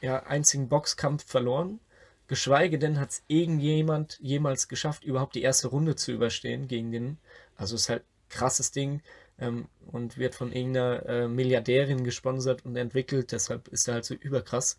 ja, 0.00 0.22
einzigen 0.24 0.68
Boxkampf 0.68 1.24
verloren. 1.24 1.80
Geschweige 2.26 2.78
denn 2.78 2.98
hat 2.98 3.10
es 3.10 3.22
irgendjemand 3.28 4.18
jemals 4.20 4.68
geschafft, 4.68 5.04
überhaupt 5.04 5.34
die 5.34 5.42
erste 5.42 5.68
Runde 5.68 5.94
zu 5.94 6.10
überstehen 6.10 6.68
gegen 6.68 6.90
den. 6.90 7.18
Also 7.56 7.76
ist 7.76 7.88
halt 7.88 8.02
krasses 8.30 8.72
Ding 8.72 9.02
ähm, 9.38 9.66
und 9.92 10.18
wird 10.18 10.34
von 10.34 10.52
irgendeiner 10.52 11.06
äh, 11.06 11.28
Milliardärin 11.28 12.02
gesponsert 12.02 12.64
und 12.64 12.76
entwickelt, 12.76 13.32
deshalb 13.32 13.68
ist 13.68 13.88
er 13.88 13.94
halt 13.94 14.04
so 14.04 14.14
überkrass. 14.14 14.78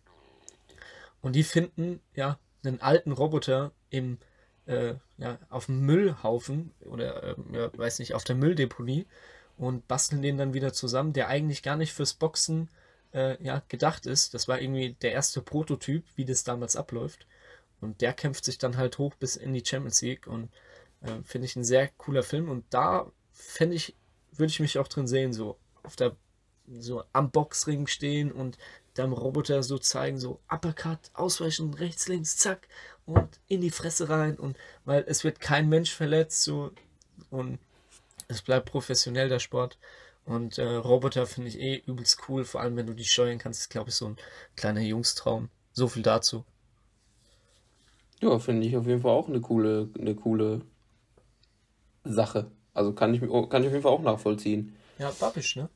Und 1.25 1.33
die 1.33 1.41
finden 1.41 2.01
ja 2.13 2.37
einen 2.63 2.81
alten 2.81 3.11
Roboter 3.11 3.71
im 3.89 4.19
äh, 4.67 4.93
ja, 5.17 5.39
auf 5.49 5.65
dem 5.65 5.79
Müllhaufen 5.79 6.71
oder 6.81 7.23
äh, 7.23 7.35
ja, 7.51 7.75
weiß 7.75 7.97
nicht, 7.97 8.13
auf 8.13 8.23
der 8.23 8.35
Mülldeponie 8.35 9.07
und 9.57 9.87
basteln 9.87 10.21
den 10.21 10.37
dann 10.37 10.53
wieder 10.53 10.71
zusammen, 10.71 11.13
der 11.13 11.27
eigentlich 11.27 11.63
gar 11.63 11.77
nicht 11.77 11.93
fürs 11.93 12.13
Boxen 12.13 12.69
äh, 13.11 13.43
ja, 13.43 13.63
gedacht 13.69 14.05
ist. 14.05 14.35
Das 14.35 14.47
war 14.47 14.61
irgendwie 14.61 14.93
der 15.01 15.13
erste 15.13 15.41
Prototyp, 15.41 16.05
wie 16.15 16.25
das 16.25 16.43
damals 16.43 16.75
abläuft. 16.75 17.25
Und 17.81 18.01
der 18.01 18.13
kämpft 18.13 18.45
sich 18.45 18.59
dann 18.59 18.77
halt 18.77 18.99
hoch 18.99 19.15
bis 19.15 19.35
in 19.35 19.51
die 19.51 19.65
Champions 19.65 20.03
League 20.03 20.27
und 20.27 20.51
äh, 21.01 21.23
finde 21.23 21.47
ich 21.47 21.55
ein 21.55 21.63
sehr 21.63 21.87
cooler 21.97 22.21
Film. 22.21 22.51
Und 22.51 22.65
da 22.69 23.11
fände 23.33 23.75
ich, 23.75 23.95
würde 24.31 24.51
ich 24.51 24.59
mich 24.59 24.77
auch 24.77 24.87
drin 24.87 25.07
sehen, 25.07 25.33
so 25.33 25.57
auf 25.81 25.95
der, 25.95 26.15
so 26.67 27.03
am 27.13 27.31
Boxring 27.31 27.87
stehen 27.87 28.31
und 28.31 28.57
dem 28.97 29.13
Roboter 29.13 29.61
so 29.63 29.77
zeigen, 29.77 30.19
so 30.19 30.39
Uppercut, 30.49 30.99
ausweichen, 31.13 31.73
rechts, 31.73 32.07
links, 32.07 32.37
zack 32.37 32.67
und 33.05 33.39
in 33.47 33.61
die 33.61 33.71
Fresse 33.71 34.09
rein 34.09 34.37
und 34.37 34.57
weil 34.85 35.03
es 35.07 35.23
wird 35.23 35.39
kein 35.39 35.69
Mensch 35.69 35.93
verletzt 35.93 36.43
so 36.43 36.71
und 37.29 37.59
es 38.27 38.41
bleibt 38.41 38.71
professionell 38.71 39.29
der 39.29 39.39
Sport 39.39 39.77
und 40.25 40.57
äh, 40.57 40.63
Roboter 40.63 41.27
finde 41.27 41.49
ich 41.49 41.59
eh 41.59 41.83
übelst 41.85 42.19
cool, 42.27 42.45
vor 42.45 42.61
allem 42.61 42.75
wenn 42.77 42.87
du 42.87 42.93
die 42.93 43.05
steuern 43.05 43.37
kannst, 43.37 43.61
ist 43.61 43.69
glaube 43.69 43.89
ich 43.89 43.95
so 43.95 44.07
ein 44.07 44.17
kleiner 44.55 44.81
Jungstraum. 44.81 45.49
So 45.73 45.87
viel 45.87 46.03
dazu. 46.03 46.45
Ja, 48.21 48.39
finde 48.39 48.65
ich 48.65 48.77
auf 48.77 48.87
jeden 48.87 49.01
Fall 49.01 49.11
auch 49.11 49.27
eine 49.27 49.41
coole, 49.41 49.89
eine 49.99 50.15
coole 50.15 50.61
Sache. 52.05 52.49
Also 52.73 52.93
kann 52.93 53.13
ich, 53.13 53.21
kann 53.21 53.61
ich 53.61 53.67
auf 53.67 53.73
jeden 53.73 53.81
Fall 53.81 53.91
auch 53.91 54.01
nachvollziehen. 54.01 54.75
Ja, 54.97 55.11
Babisch, 55.11 55.57
ne? 55.57 55.69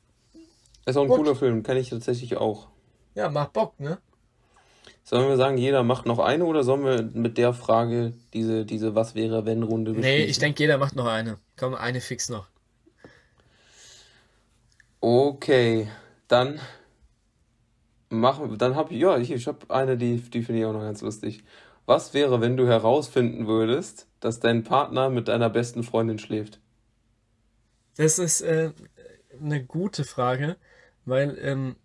Ist 0.84 0.96
auch 0.98 1.04
ein 1.04 1.08
Gut. 1.08 1.20
cooler 1.20 1.34
Film, 1.36 1.62
kann 1.62 1.76
ich 1.78 1.88
tatsächlich 1.90 2.36
auch. 2.36 2.68
Ja, 3.14 3.28
macht 3.30 3.52
Bock, 3.52 3.78
ne? 3.80 3.98
Sollen 5.04 5.28
wir 5.28 5.36
sagen, 5.36 5.58
jeder 5.58 5.82
macht 5.82 6.06
noch 6.06 6.18
eine 6.18 6.44
oder 6.46 6.62
sollen 6.64 6.84
wir 6.86 7.02
mit 7.02 7.36
der 7.36 7.52
Frage 7.52 8.14
diese, 8.32 8.64
diese 8.64 8.94
Was 8.94 9.14
wäre 9.14 9.44
wenn 9.44 9.62
Runde 9.62 9.92
beschließen? 9.92 10.22
Nee, 10.22 10.24
ich 10.24 10.38
denke, 10.38 10.62
jeder 10.62 10.78
macht 10.78 10.96
noch 10.96 11.06
eine. 11.06 11.38
Komm, 11.56 11.74
eine 11.74 12.00
fix 12.00 12.28
noch. 12.28 12.48
Okay, 15.02 15.88
dann 16.28 16.60
machen 18.10 18.56
dann 18.58 18.76
habe 18.76 18.92
ich 18.94 19.00
ja, 19.00 19.18
ich, 19.18 19.30
ich 19.32 19.46
habe 19.46 19.68
eine, 19.70 19.96
die 19.96 20.18
die 20.20 20.42
finde 20.42 20.60
ich 20.60 20.66
auch 20.66 20.72
noch 20.72 20.80
ganz 20.82 21.00
lustig. 21.02 21.42
Was 21.86 22.14
wäre, 22.14 22.40
wenn 22.40 22.56
du 22.56 22.66
herausfinden 22.68 23.46
würdest, 23.46 24.06
dass 24.20 24.38
dein 24.40 24.62
Partner 24.64 25.10
mit 25.10 25.28
deiner 25.28 25.50
besten 25.50 25.82
Freundin 25.82 26.18
schläft? 26.18 26.60
Das 27.96 28.18
ist 28.18 28.40
äh, 28.40 28.72
eine 29.40 29.64
gute 29.64 30.04
Frage, 30.04 30.56
weil 31.04 31.38
ähm, 31.40 31.76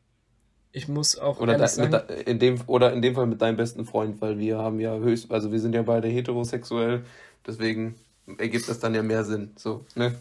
ich 0.71 0.87
muss 0.87 1.17
auch 1.17 1.39
oder 1.39 1.57
da, 1.57 1.67
sagen, 1.67 1.91
mit, 1.91 2.27
in 2.27 2.39
dem 2.39 2.61
oder 2.67 2.91
in 2.91 3.01
dem 3.01 3.15
Fall 3.15 3.27
mit 3.27 3.41
deinem 3.41 3.57
besten 3.57 3.85
Freund, 3.85 4.21
weil 4.21 4.39
wir 4.39 4.57
haben 4.57 4.79
ja 4.79 4.95
höchst, 4.97 5.31
also 5.31 5.51
wir 5.51 5.59
sind 5.59 5.73
ja 5.73 5.83
beide 5.83 6.07
heterosexuell, 6.07 7.05
deswegen 7.47 7.95
ergibt 8.37 8.67
das 8.67 8.79
dann 8.79 8.93
ja 8.93 9.03
mehr 9.03 9.23
Sinn, 9.23 9.53
so, 9.55 9.85
ne? 9.95 10.15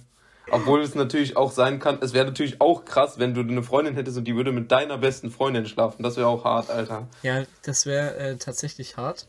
Obwohl 0.50 0.82
es 0.82 0.94
natürlich 0.94 1.36
auch 1.36 1.50
sein 1.50 1.78
kann, 1.78 1.98
es 2.02 2.12
wäre 2.12 2.26
natürlich 2.26 2.60
auch 2.60 2.84
krass, 2.84 3.18
wenn 3.18 3.34
du 3.34 3.40
eine 3.40 3.62
Freundin 3.62 3.94
hättest 3.94 4.18
und 4.18 4.24
die 4.24 4.36
würde 4.36 4.52
mit 4.52 4.70
deiner 4.70 4.98
besten 4.98 5.30
Freundin 5.30 5.66
schlafen. 5.66 6.02
Das 6.02 6.16
wäre 6.16 6.26
auch 6.26 6.44
hart, 6.44 6.70
Alter. 6.70 7.08
Ja, 7.22 7.44
das 7.62 7.86
wäre 7.86 8.16
äh, 8.16 8.36
tatsächlich 8.36 8.96
hart. 8.96 9.26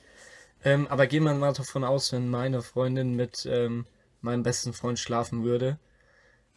Ähm, 0.64 0.88
aber 0.90 1.08
gehen 1.08 1.24
wir 1.24 1.34
mal 1.34 1.54
davon 1.54 1.84
aus, 1.84 2.12
wenn 2.12 2.30
meine 2.30 2.62
Freundin 2.62 3.16
mit 3.16 3.48
ähm, 3.50 3.86
meinem 4.22 4.44
besten 4.44 4.74
Freund 4.74 5.00
schlafen 5.00 5.44
würde. 5.44 5.78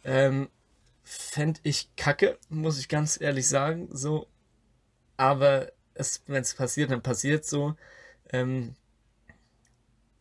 Ähm, 0.03 0.49
Fände 1.11 1.59
ich 1.63 1.89
kacke, 1.95 2.37
muss 2.49 2.77
ich 2.77 2.87
ganz 2.87 3.19
ehrlich 3.19 3.47
sagen. 3.47 3.89
So, 3.91 4.27
aber 5.17 5.71
wenn 6.27 6.43
es 6.43 6.53
passiert, 6.53 6.91
dann 6.91 7.01
passiert 7.01 7.45
so. 7.45 7.75
Ähm, 8.31 8.75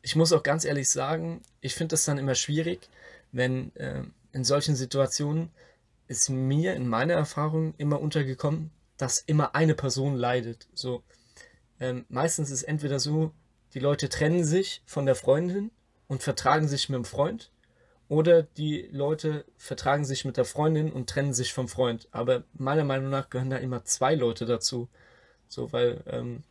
ich 0.00 0.16
muss 0.16 0.32
auch 0.32 0.42
ganz 0.42 0.64
ehrlich 0.64 0.88
sagen, 0.88 1.42
ich 1.60 1.74
finde 1.74 1.92
das 1.92 2.06
dann 2.06 2.16
immer 2.16 2.34
schwierig, 2.34 2.88
wenn 3.32 3.76
äh, 3.76 4.02
in 4.32 4.44
solchen 4.44 4.76
Situationen 4.76 5.50
ist 6.06 6.30
mir 6.30 6.74
in 6.74 6.88
meiner 6.88 7.12
Erfahrung 7.12 7.74
immer 7.76 8.00
untergekommen, 8.00 8.70
dass 8.96 9.18
immer 9.18 9.54
eine 9.54 9.74
Person 9.74 10.16
leidet. 10.16 10.68
So 10.72 11.02
ähm, 11.80 12.06
meistens 12.08 12.50
ist 12.50 12.62
entweder 12.62 12.98
so, 12.98 13.34
die 13.74 13.80
Leute 13.80 14.08
trennen 14.08 14.42
sich 14.42 14.82
von 14.86 15.04
der 15.04 15.16
Freundin 15.16 15.70
und 16.06 16.22
vertragen 16.22 16.66
sich 16.66 16.88
mit 16.88 16.96
dem 16.96 17.04
Freund, 17.04 17.50
oder 18.08 18.42
die 18.42 18.88
Leute 18.90 19.44
vertragen 19.56 20.04
sich 20.04 20.24
mit 20.24 20.36
der 20.36 20.46
Freundin 20.46 20.90
und 20.90 21.10
trennen 21.10 21.34
sich 21.34 21.52
vom 21.52 21.68
Freund. 21.68 22.08
Aber 22.10 22.44
meiner 22.54 22.84
Meinung 22.84 23.10
nach 23.10 23.28
gehören 23.28 23.50
da 23.50 23.56
immer 23.56 23.84
zwei 23.84 24.14
Leute 24.14 24.46
dazu. 24.46 24.88
So, 25.48 25.72
weil 25.72 26.02
ähm, 26.06 26.42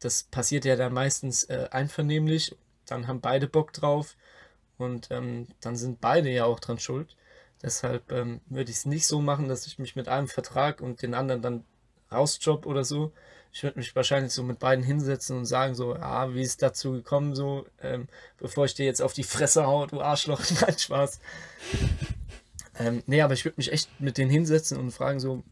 das 0.00 0.24
passiert 0.24 0.64
ja 0.64 0.76
dann 0.76 0.92
meistens 0.94 1.44
äh, 1.44 1.68
einvernehmlich. 1.70 2.56
Dann 2.86 3.06
haben 3.06 3.20
beide 3.20 3.48
Bock 3.48 3.72
drauf 3.72 4.16
und 4.78 5.08
ähm, 5.10 5.46
dann 5.60 5.76
sind 5.76 6.00
beide 6.00 6.30
ja 6.30 6.46
auch 6.46 6.60
dran 6.60 6.78
schuld. 6.78 7.16
Deshalb 7.62 8.10
ähm, 8.10 8.40
würde 8.46 8.70
ich 8.70 8.78
es 8.78 8.86
nicht 8.86 9.06
so 9.06 9.20
machen, 9.20 9.48
dass 9.48 9.66
ich 9.66 9.78
mich 9.78 9.94
mit 9.94 10.08
einem 10.08 10.26
vertrag 10.26 10.80
und 10.80 11.02
den 11.02 11.14
anderen 11.14 11.42
dann 11.42 11.64
rausjob 12.10 12.66
oder 12.66 12.84
so, 12.84 13.12
ich 13.52 13.62
würde 13.62 13.78
mich 13.78 13.94
wahrscheinlich 13.94 14.32
so 14.32 14.42
mit 14.42 14.58
beiden 14.58 14.82
hinsetzen 14.82 15.36
und 15.36 15.44
sagen 15.44 15.74
so, 15.74 15.94
ah, 15.94 16.32
wie 16.32 16.40
ist 16.40 16.62
dazu 16.62 16.92
gekommen 16.92 17.34
so, 17.34 17.66
ähm, 17.82 18.08
bevor 18.38 18.64
ich 18.64 18.74
dir 18.74 18.86
jetzt 18.86 19.02
auf 19.02 19.12
die 19.12 19.24
Fresse 19.24 19.66
hau, 19.66 19.86
du 19.86 20.00
Arschloch, 20.00 20.40
nein, 20.60 20.78
Spaß. 20.78 21.20
ähm, 22.78 23.02
nee, 23.06 23.20
aber 23.20 23.34
ich 23.34 23.44
würde 23.44 23.58
mich 23.58 23.70
echt 23.70 24.00
mit 24.00 24.16
denen 24.16 24.30
hinsetzen 24.30 24.78
und 24.78 24.90
fragen 24.90 25.20
so, 25.20 25.42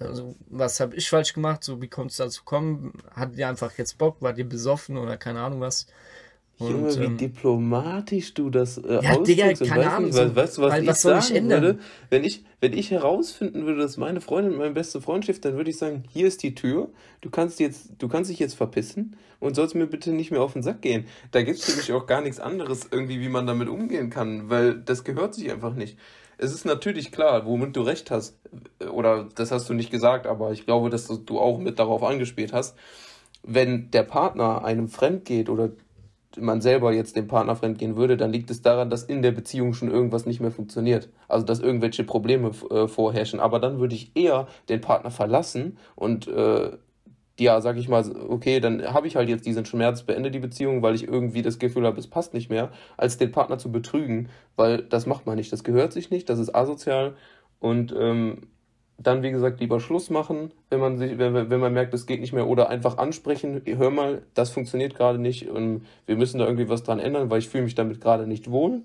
also, 0.00 0.34
was 0.48 0.80
habe 0.80 0.96
ich 0.96 1.08
falsch 1.08 1.32
gemacht, 1.32 1.64
so, 1.64 1.80
wie 1.80 1.88
konnte 1.88 2.10
es 2.10 2.16
dazu 2.16 2.42
kommen, 2.44 2.92
hat 3.12 3.36
ihr 3.36 3.48
einfach 3.48 3.72
jetzt 3.78 3.96
Bock, 3.96 4.20
war 4.20 4.32
dir 4.32 4.44
besoffen 4.44 4.98
oder 4.98 5.16
keine 5.16 5.40
Ahnung 5.40 5.60
was. 5.60 5.86
Und, 6.58 6.70
Junge, 6.70 7.00
wie 7.00 7.04
ähm, 7.04 7.16
diplomatisch 7.18 8.32
du 8.32 8.48
das 8.48 8.78
äh, 8.78 9.00
ja, 9.02 9.16
Digga, 9.18 9.52
keine 9.52 9.70
weißt 9.70 9.88
Ahnung. 9.90 10.10
Nicht, 10.10 10.36
weißt 10.36 10.56
du, 10.56 10.62
was 10.62 10.72
weil, 10.72 10.82
ich 10.82 10.88
was 10.88 11.02
sagen 11.02 11.36
ich 11.36 11.42
würde? 11.42 11.78
Wenn 12.08 12.24
ich, 12.24 12.44
wenn 12.60 12.72
ich 12.72 12.90
herausfinden 12.90 13.66
würde, 13.66 13.82
dass 13.82 13.98
meine 13.98 14.22
Freundin 14.22 14.52
mit 14.52 14.60
meinem 14.60 14.74
besten 14.74 15.02
Freund 15.02 15.24
schläft, 15.24 15.44
dann 15.44 15.56
würde 15.56 15.68
ich 15.68 15.76
sagen, 15.76 16.04
hier 16.08 16.26
ist 16.26 16.42
die 16.42 16.54
Tür, 16.54 16.88
du 17.20 17.28
kannst 17.28 17.60
jetzt, 17.60 17.90
du 17.98 18.08
kannst 18.08 18.30
dich 18.30 18.38
jetzt 18.38 18.54
verpissen 18.54 19.16
und 19.38 19.54
sollst 19.54 19.74
mir 19.74 19.86
bitte 19.86 20.12
nicht 20.12 20.30
mehr 20.30 20.40
auf 20.40 20.54
den 20.54 20.62
Sack 20.62 20.80
gehen. 20.80 21.04
Da 21.30 21.42
gibt 21.42 21.58
es 21.58 21.64
für 21.66 21.76
mich 21.76 21.92
auch 21.92 22.06
gar 22.06 22.22
nichts 22.22 22.40
anderes 22.40 22.88
irgendwie, 22.90 23.20
wie 23.20 23.28
man 23.28 23.46
damit 23.46 23.68
umgehen 23.68 24.08
kann, 24.08 24.48
weil 24.48 24.78
das 24.78 25.04
gehört 25.04 25.34
sich 25.34 25.50
einfach 25.50 25.74
nicht. 25.74 25.98
Es 26.38 26.54
ist 26.54 26.64
natürlich 26.64 27.12
klar, 27.12 27.44
womit 27.44 27.76
du 27.76 27.82
recht 27.82 28.10
hast, 28.10 28.38
oder 28.90 29.28
das 29.34 29.50
hast 29.50 29.68
du 29.68 29.74
nicht 29.74 29.90
gesagt, 29.90 30.26
aber 30.26 30.52
ich 30.52 30.64
glaube, 30.64 30.88
dass 30.88 31.06
du 31.06 31.38
auch 31.38 31.58
mit 31.58 31.78
darauf 31.78 32.02
angespielt 32.02 32.54
hast, 32.54 32.76
wenn 33.42 33.90
der 33.90 34.02
Partner 34.02 34.64
einem 34.64 34.88
fremd 34.88 35.24
geht 35.24 35.48
oder 35.48 35.70
man 36.38 36.60
selber 36.60 36.92
jetzt 36.92 37.16
dem 37.16 37.28
Partner 37.28 37.56
fremdgehen 37.56 37.96
würde, 37.96 38.16
dann 38.16 38.32
liegt 38.32 38.50
es 38.50 38.62
daran, 38.62 38.90
dass 38.90 39.02
in 39.02 39.22
der 39.22 39.32
Beziehung 39.32 39.74
schon 39.74 39.90
irgendwas 39.90 40.26
nicht 40.26 40.40
mehr 40.40 40.50
funktioniert. 40.50 41.08
Also 41.28 41.46
dass 41.46 41.60
irgendwelche 41.60 42.04
Probleme 42.04 42.50
äh, 42.70 42.88
vorherrschen. 42.88 43.40
Aber 43.40 43.60
dann 43.60 43.78
würde 43.78 43.94
ich 43.94 44.12
eher 44.14 44.46
den 44.68 44.80
Partner 44.80 45.10
verlassen 45.10 45.78
und 45.94 46.28
äh, 46.28 46.70
ja, 47.38 47.60
sag 47.60 47.76
ich 47.76 47.88
mal, 47.88 48.04
okay, 48.28 48.60
dann 48.60 48.82
habe 48.94 49.06
ich 49.06 49.16
halt 49.16 49.28
jetzt 49.28 49.44
diesen 49.44 49.66
Schmerz, 49.66 50.02
beende 50.02 50.30
die 50.30 50.38
Beziehung, 50.38 50.82
weil 50.82 50.94
ich 50.94 51.06
irgendwie 51.06 51.42
das 51.42 51.58
Gefühl 51.58 51.84
habe, 51.84 51.98
es 51.98 52.06
passt 52.06 52.32
nicht 52.32 52.48
mehr, 52.48 52.70
als 52.96 53.18
den 53.18 53.30
Partner 53.30 53.58
zu 53.58 53.70
betrügen, 53.70 54.30
weil 54.56 54.82
das 54.82 55.06
macht 55.06 55.26
man 55.26 55.36
nicht, 55.36 55.52
das 55.52 55.64
gehört 55.64 55.92
sich 55.92 56.10
nicht, 56.10 56.30
das 56.30 56.38
ist 56.38 56.54
asozial 56.54 57.14
und 57.60 57.94
ähm, 57.98 58.48
dann, 58.98 59.22
wie 59.22 59.30
gesagt, 59.30 59.60
lieber 59.60 59.80
Schluss 59.80 60.10
machen, 60.10 60.52
wenn 60.70 60.80
man 60.80 60.96
sich, 60.98 61.18
wenn, 61.18 61.50
wenn 61.50 61.60
man 61.60 61.72
merkt, 61.72 61.92
es 61.94 62.06
geht 62.06 62.20
nicht 62.20 62.32
mehr, 62.32 62.46
oder 62.46 62.70
einfach 62.70 62.98
ansprechen, 62.98 63.62
hör 63.64 63.90
mal, 63.90 64.22
das 64.34 64.50
funktioniert 64.50 64.94
gerade 64.94 65.18
nicht 65.18 65.48
und 65.48 65.86
wir 66.06 66.16
müssen 66.16 66.38
da 66.38 66.46
irgendwie 66.46 66.68
was 66.68 66.82
dran 66.82 66.98
ändern, 66.98 67.30
weil 67.30 67.40
ich 67.40 67.48
fühle 67.48 67.64
mich 67.64 67.74
damit 67.74 68.00
gerade 68.00 68.26
nicht 68.26 68.50
wohl 68.50 68.82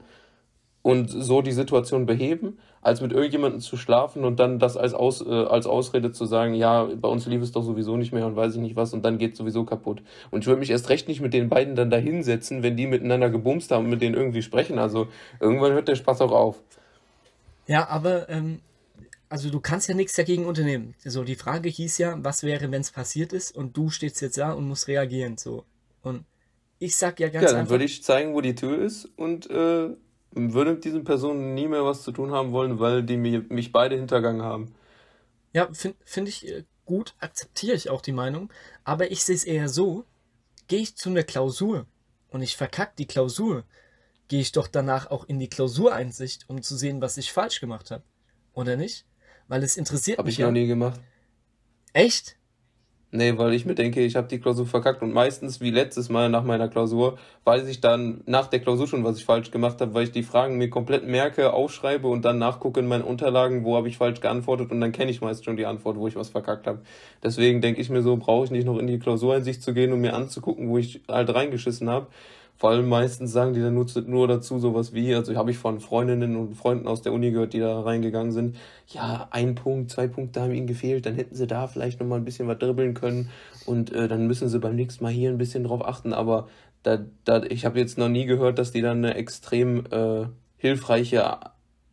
und 0.82 1.10
so 1.10 1.42
die 1.42 1.52
Situation 1.52 2.06
beheben, 2.06 2.58
als 2.82 3.02
mit 3.02 3.12
irgendjemandem 3.12 3.62
zu 3.62 3.78
schlafen 3.78 4.26
und 4.26 4.40
dann 4.40 4.58
das 4.58 4.78
als, 4.78 4.94
Aus, 4.94 5.22
äh, 5.26 5.30
als 5.30 5.68
Ausrede 5.68 6.12
zu 6.12 6.26
sagen, 6.26 6.56
ja, 6.56 6.86
bei 7.00 7.08
uns 7.08 7.28
lief 7.28 7.42
es 7.42 7.52
doch 7.52 7.64
sowieso 7.64 7.98
nicht 7.98 8.12
mehr 8.12 8.26
und 8.26 8.36
weiß 8.36 8.56
ich 8.56 8.62
nicht 8.62 8.76
was 8.76 8.94
und 8.94 9.06
dann 9.06 9.20
geht 9.20 9.36
sowieso 9.36 9.64
kaputt. 9.64 10.02
Und 10.32 10.42
ich 10.42 10.48
würde 10.48 10.60
mich 10.60 10.72
erst 10.72 10.90
recht 10.90 11.08
nicht 11.08 11.22
mit 11.22 11.34
den 11.34 11.50
beiden 11.50 11.76
dann 11.76 11.92
da 11.92 11.98
hinsetzen, 11.98 12.64
wenn 12.64 12.76
die 12.76 12.88
miteinander 12.88 13.30
gebumst 13.30 13.72
haben 13.72 13.86
und 13.86 13.92
mit 13.92 14.02
denen 14.02 14.16
irgendwie 14.16 14.42
sprechen. 14.42 14.80
Also 14.80 15.08
irgendwann 15.40 15.74
hört 15.74 15.88
der 15.88 15.96
Spaß 15.96 16.22
auch 16.22 16.32
auf. 16.32 16.60
Ja, 17.68 17.88
aber 17.88 18.28
ähm, 18.30 18.60
also 19.32 19.50
du 19.50 19.62
kannst 19.62 19.88
ja 19.88 19.96
nichts 19.96 20.14
dagegen 20.16 20.46
unternehmen. 20.46 20.94
So, 21.06 21.24
die 21.24 21.36
Frage 21.36 21.70
hieß 21.70 22.00
ja, 22.00 22.22
was 22.22 22.44
wäre, 22.44 22.70
wenn 22.70 22.82
es 22.82 22.92
passiert 22.92 23.32
ist 23.32 23.56
und 23.56 23.78
du 23.78 23.90
stehst 23.90 24.20
jetzt 24.20 24.38
da 24.38 24.52
und 24.52 24.68
musst 24.68 24.90
reagieren. 24.90 25.38
So. 25.38 25.64
Und 26.02 26.26
ich 26.80 26.98
sag 26.98 27.18
ja 27.22 27.30
ganz 27.30 27.46
ja, 27.46 27.52
dann 27.52 27.60
einfach. 27.62 27.72
würde 27.72 27.86
ich 27.86 28.04
zeigen, 28.04 28.34
wo 28.34 28.42
die 28.42 28.56
Tür 28.56 28.84
ist 28.84 29.06
und 29.16 29.50
äh, 29.50 29.90
würde 30.32 30.74
mit 30.74 30.84
diesen 30.84 31.06
Personen 31.06 31.54
nie 31.54 31.70
mehr 31.70 31.86
was 31.86 32.04
zu 32.04 32.12
tun 32.12 32.32
haben 32.32 32.52
wollen, 32.52 32.80
weil 32.80 33.04
die 33.04 33.16
mich, 33.16 33.50
mich 33.50 33.72
beide 33.72 33.96
hintergangen 33.96 34.42
haben. 34.42 34.76
Ja, 35.54 35.70
finde 35.72 35.98
find 36.04 36.28
ich 36.28 36.50
äh, 36.50 36.66
gut, 36.84 37.16
akzeptiere 37.20 37.78
ich 37.78 37.90
auch 37.90 38.02
die 38.02 38.12
Meinung, 38.12 38.52
aber 38.84 39.12
ich 39.12 39.24
sehe 39.24 39.36
es 39.36 39.46
eher 39.46 39.70
so, 39.70 40.04
gehe 40.68 40.82
ich 40.82 40.98
zu 40.98 41.10
einer 41.10 41.24
Klausur 41.24 41.86
und 42.28 42.42
ich 42.42 42.58
verkacke 42.58 42.96
die 42.98 43.08
Klausur, 43.08 43.64
gehe 44.28 44.42
ich 44.42 44.52
doch 44.52 44.68
danach 44.68 45.10
auch 45.10 45.24
in 45.24 45.40
die 45.40 45.50
Klausureinsicht, 45.50 46.50
um 46.50 46.62
zu 46.62 46.76
sehen, 46.76 47.02
was 47.02 47.16
ich 47.16 47.32
falsch 47.32 47.62
gemacht 47.62 47.92
habe. 47.92 48.04
Oder 48.54 48.76
nicht? 48.76 49.06
Weil 49.52 49.64
es 49.64 49.76
interessiert 49.76 50.18
hab 50.18 50.26
mich. 50.26 50.36
Habe 50.36 50.44
ich 50.44 50.54
noch 50.54 50.62
nie 50.62 50.66
gemacht. 50.66 51.02
Echt? 51.92 52.38
Nee, 53.12 53.38
weil 53.38 53.54
ich 53.54 53.66
mir 53.66 53.76
denke, 53.76 54.00
ich 54.00 54.16
habe 54.16 54.30
die 54.30 54.40
Klausur 54.40 54.66
verkackt 54.66 55.02
und 55.02 55.14
meistens, 55.14 55.60
wie 55.60 55.72
letztes 55.72 56.08
Mal 56.08 56.30
nach 56.30 56.46
meiner 56.46 56.70
Klausur, 56.70 57.18
weiß 57.44 57.68
ich 57.68 57.82
dann 57.82 58.22
nach 58.26 58.48
der 58.48 58.62
Klausur 58.62 58.88
schon, 58.88 59.04
was 59.04 59.18
ich 59.18 59.26
falsch 59.26 59.52
gemacht 59.52 59.82
habe, 59.82 59.94
weil 59.94 60.06
ich 60.06 60.14
die 60.14 60.24
Fragen 60.24 60.58
mir 60.58 60.70
komplett 60.70 61.06
merke, 61.06 61.52
aufschreibe 61.52 62.08
und 62.08 62.24
dann 62.24 62.38
nachgucke 62.38 62.80
in 62.80 62.88
meinen 62.88 63.04
Unterlagen, 63.04 63.66
wo 63.66 63.76
habe 63.76 63.90
ich 63.90 63.98
falsch 63.98 64.22
geantwortet 64.22 64.72
und 64.72 64.80
dann 64.80 64.94
kenne 64.94 65.12
ich 65.12 65.20
meist 65.20 65.44
schon 65.44 65.58
die 65.58 65.66
Antwort, 65.66 65.98
wo 65.98 66.08
ich 66.08 66.16
was 66.16 66.30
verkackt 66.30 66.66
habe. 66.66 66.80
Deswegen 67.22 67.60
denke 67.60 67.82
ich 67.82 67.90
mir 67.90 68.04
so, 68.04 68.16
brauche 68.16 68.46
ich 68.46 68.52
nicht 68.52 68.64
noch 68.64 68.78
in 68.78 68.88
die 68.88 69.00
Klausureinsicht 69.00 69.62
zu 69.62 69.74
gehen 69.74 69.92
und 69.92 70.00
mir 70.00 70.14
anzugucken, 70.14 70.70
wo 70.70 70.78
ich 70.78 71.02
halt 71.10 71.36
reingeschissen 71.36 71.90
habe. 71.90 72.08
Vor 72.62 72.70
allem 72.70 72.90
meistens 72.90 73.32
sagen 73.32 73.56
die 73.56 73.60
dann 73.60 73.74
nur, 73.74 73.88
nur 74.06 74.28
dazu 74.28 74.60
sowas 74.60 74.94
wie, 74.94 75.16
also 75.16 75.36
habe 75.36 75.50
ich 75.50 75.58
von 75.58 75.80
Freundinnen 75.80 76.36
und 76.36 76.54
Freunden 76.54 76.88
aus 76.88 77.02
der 77.02 77.12
Uni 77.12 77.32
gehört, 77.32 77.54
die 77.54 77.60
da 77.60 77.82
reingegangen 77.82 78.32
sind, 78.32 78.56
ja, 78.86 79.28
ein 79.32 79.56
Punkt, 79.56 79.90
zwei 79.90 80.06
Punkte 80.06 80.42
haben 80.42 80.52
ihnen 80.52 80.68
gefehlt, 80.68 81.08
dann 81.08 81.16
hätten 81.16 81.34
sie 81.34 81.48
da 81.48 81.66
vielleicht 81.66 82.00
nochmal 82.00 82.20
ein 82.20 82.24
bisschen 82.24 82.48
was 82.48 82.60
dribbeln 82.60 82.94
können 82.94 83.32
und 83.66 83.92
äh, 83.92 84.08
dann 84.08 84.28
müssen 84.28 84.48
sie 84.48 84.60
beim 84.60 84.76
nächsten 84.76 85.04
Mal 85.04 85.12
hier 85.12 85.32
ein 85.32 85.40
bisschen 85.40 85.64
drauf 85.64 85.84
achten, 85.84 86.14
aber 86.14 86.50
da, 86.84 87.00
da, 87.24 87.42
ich 87.42 87.66
habe 87.66 87.80
jetzt 87.80 87.98
noch 87.98 88.10
nie 88.10 88.28
gehört, 88.28 88.60
dass 88.60 88.72
die 88.72 88.82
dann 88.82 88.98
eine 88.98 89.16
extrem 89.16 89.84
äh, 89.90 90.28
hilfreiche 90.58 91.40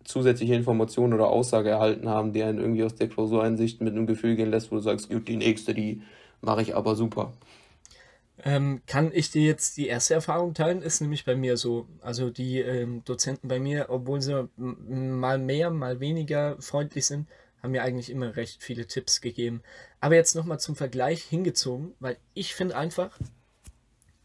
zusätzliche 0.04 0.54
Information 0.54 1.14
oder 1.14 1.28
Aussage 1.28 1.70
erhalten 1.70 2.10
haben, 2.10 2.34
die 2.34 2.42
einen 2.42 2.58
irgendwie 2.58 2.84
aus 2.84 2.94
der 2.94 3.08
Klausureinsicht 3.08 3.80
mit 3.80 3.94
einem 3.94 4.06
Gefühl 4.06 4.36
gehen 4.36 4.50
lässt, 4.50 4.70
wo 4.70 4.76
du 4.76 4.82
sagst, 4.82 5.08
gut, 5.08 5.28
die 5.28 5.36
nächste, 5.36 5.72
die 5.72 6.02
mache 6.42 6.60
ich 6.60 6.76
aber 6.76 6.94
super. 6.94 7.32
Ähm, 8.44 8.82
kann 8.86 9.10
ich 9.12 9.30
dir 9.30 9.42
jetzt 9.42 9.76
die 9.76 9.88
erste 9.88 10.14
Erfahrung 10.14 10.54
teilen? 10.54 10.82
Ist 10.82 11.00
nämlich 11.00 11.24
bei 11.24 11.34
mir 11.34 11.56
so. 11.56 11.88
Also 12.00 12.30
die 12.30 12.60
ähm, 12.60 13.02
Dozenten 13.04 13.48
bei 13.48 13.58
mir, 13.58 13.86
obwohl 13.90 14.20
sie 14.20 14.48
mal 14.56 15.38
mehr, 15.38 15.70
mal 15.70 16.00
weniger 16.00 16.60
freundlich 16.60 17.06
sind, 17.06 17.28
haben 17.62 17.72
mir 17.72 17.82
eigentlich 17.82 18.10
immer 18.10 18.36
recht 18.36 18.62
viele 18.62 18.86
Tipps 18.86 19.20
gegeben. 19.20 19.62
Aber 20.00 20.14
jetzt 20.14 20.36
nochmal 20.36 20.60
zum 20.60 20.76
Vergleich 20.76 21.22
hingezogen, 21.24 21.94
weil 21.98 22.16
ich 22.34 22.54
finde 22.54 22.76
einfach, 22.76 23.18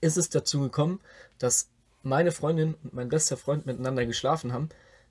ist 0.01 0.17
es 0.17 0.29
dazu 0.29 0.59
gekommen, 0.59 0.99
dass 1.39 1.69
meine 2.03 2.31
Freundin 2.31 2.75
und 2.83 2.93
mein 2.93 3.09
bester 3.09 3.37
Freund 3.37 3.65
miteinander 3.65 4.05
geschlafen 4.05 4.53
haben, 4.53 4.69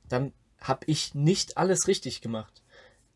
dann 0.09 0.33
habe 0.61 0.85
ich 0.87 1.15
nicht 1.15 1.57
alles 1.57 1.89
richtig 1.89 2.21
gemacht 2.21 2.62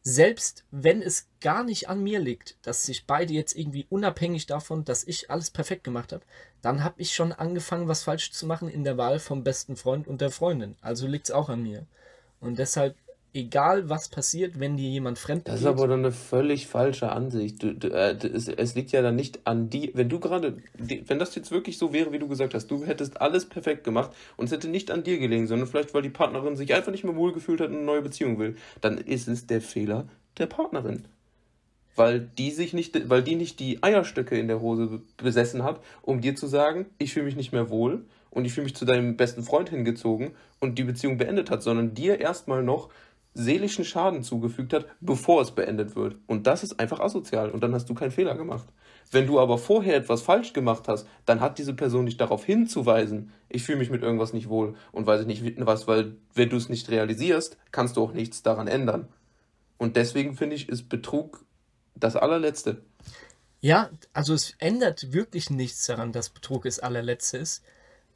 selbst 0.09 0.64
wenn 0.70 1.02
es 1.02 1.26
gar 1.40 1.64
nicht 1.64 1.88
an 1.88 2.00
mir 2.00 2.20
liegt, 2.20 2.64
dass 2.64 2.86
sich 2.86 3.09
beide 3.09 3.34
jetzt 3.34 3.57
irgendwie 3.57 3.86
unabhängig 3.90 4.46
davon, 4.46 4.84
dass 4.84 5.02
ich 5.02 5.32
alles 5.32 5.50
perfekt 5.50 5.82
gemacht 5.82 6.12
habe, 6.12 6.24
dann 6.62 6.84
habe 6.84 7.02
ich 7.02 7.12
schon 7.12 7.32
angefangen, 7.32 7.88
was 7.88 8.04
falsch 8.04 8.30
zu 8.30 8.46
machen 8.46 8.68
in 8.68 8.84
der 8.84 8.98
Wahl 8.98 9.18
vom 9.18 9.42
besten 9.42 9.74
Freund 9.74 10.07
und 10.07 10.20
der 10.20 10.30
Freundin. 10.30 10.76
Also 10.80 11.09
liegt 11.09 11.26
es 11.26 11.34
auch 11.34 11.48
an 11.48 11.64
mir. 11.64 11.86
Und 12.38 12.61
deshalb 12.61 12.94
egal 13.37 13.89
was 13.89 14.09
passiert, 14.09 14.59
wenn 14.59 14.76
dir 14.76 14.89
jemand 14.89 15.18
fremd 15.18 15.47
Das 15.47 15.61
ist 15.61 15.66
aber 15.66 15.87
dann 15.87 16.01
eine 16.01 16.12
völlig 16.12 16.66
falsche 16.66 17.12
Ansicht. 17.12 17.62
Du, 17.62 17.74
du, 17.74 17.89
äh, 17.89 18.16
es, 18.26 18.49
es, 18.49 18.74
liegt 18.74 18.93
ja 18.93 19.03
dann 19.03 19.14
nicht 19.14 19.41
an 19.45 19.70
dir. 19.70 19.91
Wenn 19.95 20.09
du 20.09 20.18
gerade, 20.18 20.57
wenn 20.78 21.18
das 21.18 21.34
jetzt 21.34 21.51
wirklich 21.51 21.78
so 21.78 21.93
wäre, 21.93 22.12
wie 22.12 22.18
du 22.18 22.26
gesagt 22.26 22.55
hast, 22.55 22.68
du 22.68 22.84
hättest 22.84 23.20
alles 23.20 23.45
perfekt 23.47 23.84
gemacht 23.84 24.11
und 24.37 24.47
es 24.47 24.53
hätte 24.53 24.68
nicht 24.68 24.91
an 24.91 25.05
dir 25.05 25.18
gelegen, 25.18 25.47
sondern 25.47 25.68
vielleicht, 25.68 25.95
weil 25.95 26.03
die 26.03 26.11
Partnerin 26.11 26.57
sich 26.57 26.74
einfach 26.74 26.91
nicht 26.91 27.05
mehr 27.05 27.16
wohlgefühlt 27.16 27.61
hat 27.61 27.68
und 27.68 27.76
eine 27.76 27.84
neue 27.84 28.03
Beziehung 28.03 28.39
will, 28.39 28.57
dann 28.80 28.99
ist 28.99 29.28
es 29.28 29.47
der 29.47 29.61
Fehler 29.61 30.07
der 30.39 30.47
Partnerin. 30.47 31.05
Weil 31.95 32.20
die 32.20 32.51
sich 32.51 32.72
nicht, 32.72 33.09
weil 33.09 33.22
die 33.22 33.37
nicht 33.37 33.61
die 33.61 33.82
Eierstöcke 33.82 34.39
in 34.39 34.49
der 34.49 34.61
Hose 34.61 35.01
besessen 35.16 35.62
hat, 35.62 35.80
um 36.03 36.20
dir 36.20 36.37
zu 36.37 36.47
sagen, 36.47 36.87
ich 36.99 37.12
fühle 37.12 37.26
mich 37.26 37.37
nicht 37.37 37.53
mehr 37.53 37.70
wohl 37.70 38.05
und 38.30 38.45
ich 38.45 38.53
fühle 38.53 38.66
mich 38.66 38.76
zu 38.76 38.84
deinem 38.84 39.16
besten 39.16 39.43
Freund 39.43 39.70
hingezogen 39.70 40.32
und 40.61 40.78
die 40.78 40.84
Beziehung 40.84 41.16
beendet 41.16 41.51
hat, 41.51 41.62
sondern 41.62 41.95
dir 41.95 42.20
erstmal 42.20 42.62
noch 42.62 42.91
seelischen 43.37 43.84
Schaden 43.84 44.22
zugefügt 44.22 44.72
hat, 44.72 44.87
bevor 45.01 45.43
es 45.43 45.51
beendet 45.51 45.95
wird. 45.95 46.16
Und 46.26 46.47
das 46.47 46.62
ist 46.62 46.80
einfach 46.80 47.01
asozial 47.01 47.51
und 47.51 47.62
dann 47.62 47.74
hast 47.74 47.89
du 47.89 47.95
keinen 47.95 48.11
Fehler 48.11 48.34
gemacht. 48.34 48.66
Wenn 49.11 49.26
du 49.26 49.39
aber 49.39 49.59
vorher 49.59 49.95
etwas 49.97 50.22
falsch 50.22 50.53
gemacht 50.53 50.89
hast, 50.89 51.07
dann 51.26 51.41
hat 51.41 51.59
diese 51.59 51.74
Person 51.74 52.07
dich 52.07 52.16
darauf 52.16 52.45
hinzuweisen, 52.45 53.32
ich 53.49 53.62
fühle 53.62 53.78
mich 53.78 53.91
mit 53.91 54.03
irgendwas 54.03 54.32
nicht 54.32 54.49
wohl 54.49 54.74
und 54.91 55.07
weiß 55.07 55.20
ich 55.20 55.26
nicht 55.26 55.45
was, 55.59 55.87
weil 55.87 56.16
wenn 56.34 56.49
du 56.49 56.57
es 56.57 56.68
nicht 56.68 56.89
realisierst, 56.91 57.59
kannst 57.72 57.97
du 57.97 58.03
auch 58.03 58.12
nichts 58.12 58.43
daran 58.43 58.68
ändern. 58.68 59.09
Und 59.76 59.97
deswegen 59.97 60.34
finde 60.34 60.57
ich, 60.57 60.68
ist 60.68 60.89
Betrug 60.89 61.45
das 61.95 62.16
allerletzte. 62.16 62.82
Ja, 63.61 63.91
also 64.12 64.32
es 64.32 64.55
ändert 64.59 65.12
wirklich 65.12 65.51
nichts 65.51 65.87
daran, 65.87 66.12
dass 66.12 66.30
Betrug 66.30 66.64
das 66.64 66.78
allerletzte 66.78 67.39
ist. 67.39 67.62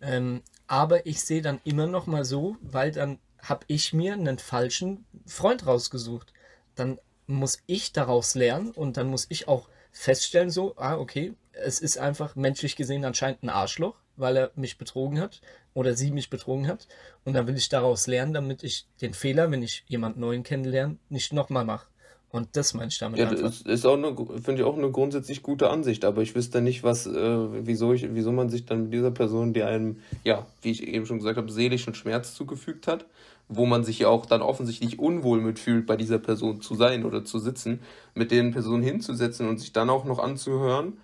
Ähm, 0.01 0.43
aber 0.67 1.05
ich 1.07 1.23
sehe 1.23 1.43
dann 1.43 1.61
immer 1.65 1.87
noch 1.87 2.07
mal 2.07 2.25
so, 2.25 2.57
weil 2.63 2.91
dann 2.91 3.19
habe 3.43 3.65
ich 3.69 3.93
mir 3.93 4.15
einen 4.15 4.39
falschen 4.39 5.05
Freund 5.27 5.67
rausgesucht. 5.67 6.33
Dann 6.75 6.99
muss 7.27 7.63
ich 7.67 7.93
daraus 7.93 8.35
lernen 8.35 8.71
und 8.71 8.97
dann 8.97 9.09
muss 9.09 9.27
ich 9.29 9.49
auch 9.49 9.69
feststellen, 9.93 10.51
so, 10.51 10.75
ah, 10.77 10.97
okay, 10.97 11.35
es 11.53 11.81
ist 11.81 11.99
einfach 11.99 12.37
menschlich 12.37 12.77
gesehen 12.77 13.05
anscheinend 13.05 13.43
ein 13.43 13.49
Arschloch, 13.49 13.97
weil 14.17 14.37
er 14.37 14.51
mich 14.55 14.79
betrogen 14.79 15.21
hat 15.21 15.41
oder 15.75 15.95
sie 15.95 16.11
mich 16.11 16.31
betrogen 16.31 16.69
hat. 16.69 16.87
Und 17.25 17.35
dann 17.35 17.47
will 17.47 17.57
ich 17.57 17.69
daraus 17.69 18.07
lernen, 18.07 18.33
damit 18.33 18.63
ich 18.63 18.87
den 19.01 19.15
Fehler, 19.15 19.51
wenn 19.51 19.63
ich 19.63 19.85
jemand 19.89 20.19
Neuen 20.19 20.43
kennenlerne, 20.43 20.97
nicht 21.09 21.33
nochmal 21.33 21.65
mache. 21.65 21.87
Und 22.33 22.57
das 22.57 22.75
meine 22.75 22.89
ich 22.89 22.99
damit 22.99 23.19
ja, 23.19 23.29
einfach. 23.29 23.43
Das 23.43 23.61
ist 23.63 23.85
auch 23.85 23.97
eine, 23.97 24.15
finde 24.15 24.63
ich 24.63 24.63
auch 24.63 24.79
eine 24.79 24.91
grundsätzlich 24.93 25.43
gute 25.43 25.69
Ansicht, 25.69 26.05
aber 26.05 26.23
ich 26.23 26.37
wüsste 26.37 26.61
nicht, 26.61 26.85
was, 26.85 27.07
äh, 27.07 27.67
wieso 27.67 27.93
ich, 27.93 28.07
wieso 28.15 28.31
man 28.31 28.49
sich 28.49 28.67
dann 28.67 28.85
mit 28.85 28.93
dieser 28.93 29.11
Person, 29.11 29.53
die 29.53 29.65
einem, 29.65 29.99
ja, 30.23 30.47
wie 30.63 30.71
ich 30.71 30.87
eben 30.87 31.07
schon 31.07 31.19
gesagt 31.19 31.39
habe, 31.39 31.51
seelischen 31.51 31.95
Schmerz 31.95 32.35
zugefügt 32.35 32.87
hat, 32.87 33.05
wo 33.51 33.67
man 33.67 33.85
sich 33.85 33.99
ja 33.99 34.09
auch 34.09 34.25
dann 34.25 34.41
offensichtlich 34.41 34.99
unwohl 34.99 35.41
mitfühlt, 35.41 35.87
bei 35.87 35.97
dieser 35.97 36.19
Person 36.19 36.63
zu 36.63 36.75
sein 36.75 37.05
oder 37.05 37.25
zu 37.25 37.39
sitzen, 37.39 37.81
mit 38.15 38.31
den 38.31 38.53
Personen 38.53 38.83
hinzusetzen 38.83 39.49
und 39.49 39.59
sich 39.59 39.73
dann 39.73 39.91
auch 39.91 40.05
noch 40.05 40.19
anzuhören, 40.19 40.95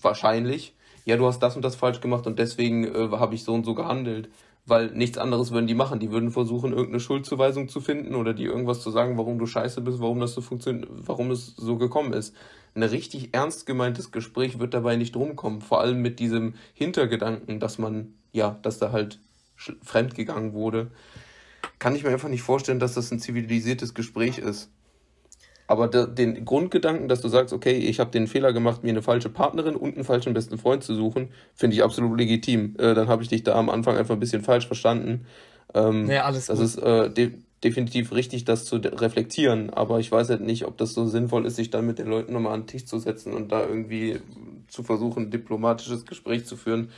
wahrscheinlich, 0.00 0.74
ja, 1.04 1.16
du 1.16 1.26
hast 1.26 1.40
das 1.40 1.56
und 1.56 1.62
das 1.62 1.76
falsch 1.76 2.00
gemacht 2.00 2.26
und 2.26 2.38
deswegen 2.38 2.84
äh, 2.84 3.08
habe 3.10 3.34
ich 3.34 3.44
so 3.44 3.52
und 3.52 3.64
so 3.64 3.74
gehandelt 3.74 4.28
weil 4.66 4.90
nichts 4.90 5.16
anderes 5.16 5.52
würden 5.52 5.68
die 5.68 5.74
machen. 5.74 6.00
Die 6.00 6.10
würden 6.10 6.30
versuchen, 6.30 6.72
irgendeine 6.72 7.00
Schuldzuweisung 7.00 7.68
zu 7.68 7.80
finden 7.80 8.14
oder 8.14 8.34
die 8.34 8.44
irgendwas 8.44 8.82
zu 8.82 8.90
sagen, 8.90 9.16
warum 9.16 9.38
du 9.38 9.46
scheiße 9.46 9.80
bist, 9.80 10.00
warum 10.00 10.18
das 10.20 10.34
so 10.34 10.40
funktioniert, 10.40 10.88
warum 10.90 11.30
es 11.30 11.54
so 11.56 11.76
gekommen 11.76 12.12
ist. 12.12 12.34
Ein 12.74 12.82
richtig 12.82 13.30
ernst 13.32 13.64
gemeintes 13.64 14.10
Gespräch 14.10 14.58
wird 14.58 14.74
dabei 14.74 14.96
nicht 14.96 15.16
rumkommen. 15.16 15.60
Vor 15.60 15.80
allem 15.80 16.02
mit 16.02 16.18
diesem 16.18 16.54
Hintergedanken, 16.74 17.60
dass 17.60 17.78
man, 17.78 18.14
ja, 18.32 18.58
dass 18.62 18.78
da 18.78 18.92
halt 18.92 19.20
fremdgegangen 19.82 20.52
wurde. 20.52 20.90
Kann 21.78 21.94
ich 21.94 22.04
mir 22.04 22.10
einfach 22.10 22.28
nicht 22.28 22.42
vorstellen, 22.42 22.78
dass 22.78 22.94
das 22.94 23.10
ein 23.10 23.18
zivilisiertes 23.18 23.94
Gespräch 23.94 24.38
ist. 24.38 24.70
Aber 25.68 25.88
de, 25.88 26.06
den 26.12 26.44
Grundgedanken, 26.44 27.08
dass 27.08 27.20
du 27.20 27.28
sagst, 27.28 27.52
okay, 27.52 27.72
ich 27.72 27.98
habe 27.98 28.10
den 28.10 28.28
Fehler 28.28 28.52
gemacht, 28.52 28.84
mir 28.84 28.90
eine 28.90 29.02
falsche 29.02 29.28
Partnerin 29.28 29.74
und 29.74 29.94
einen 29.94 30.04
falschen 30.04 30.32
besten 30.32 30.58
Freund 30.58 30.84
zu 30.84 30.94
suchen, 30.94 31.30
finde 31.54 31.74
ich 31.76 31.82
absolut 31.82 32.16
legitim. 32.18 32.76
Äh, 32.78 32.94
dann 32.94 33.08
habe 33.08 33.22
ich 33.22 33.28
dich 33.28 33.42
da 33.42 33.54
am 33.56 33.68
Anfang 33.68 33.96
einfach 33.96 34.14
ein 34.14 34.20
bisschen 34.20 34.42
falsch 34.42 34.66
verstanden. 34.66 35.26
Ähm, 35.74 36.08
ja, 36.08 36.24
alles 36.24 36.46
Das 36.46 36.58
gut. 36.58 36.66
ist 36.66 36.78
äh, 36.78 37.10
de 37.10 37.32
definitiv 37.64 38.12
richtig, 38.12 38.44
das 38.44 38.66
zu 38.66 38.76
reflektieren, 38.76 39.70
aber 39.70 39.98
ich 39.98 40.12
weiß 40.12 40.28
halt 40.28 40.42
nicht, 40.42 40.66
ob 40.66 40.76
das 40.76 40.92
so 40.92 41.06
sinnvoll 41.06 41.46
ist, 41.46 41.56
sich 41.56 41.70
dann 41.70 41.86
mit 41.86 41.98
den 41.98 42.06
Leuten 42.06 42.34
nochmal 42.34 42.52
an 42.52 42.60
den 42.60 42.66
Tisch 42.66 42.84
zu 42.84 42.98
setzen 42.98 43.32
und 43.32 43.50
da 43.50 43.66
irgendwie 43.66 44.20
zu 44.68 44.82
versuchen, 44.82 45.24
ein 45.24 45.30
diplomatisches 45.30 46.04
Gespräch 46.04 46.44
zu 46.44 46.56
führen. 46.56 46.90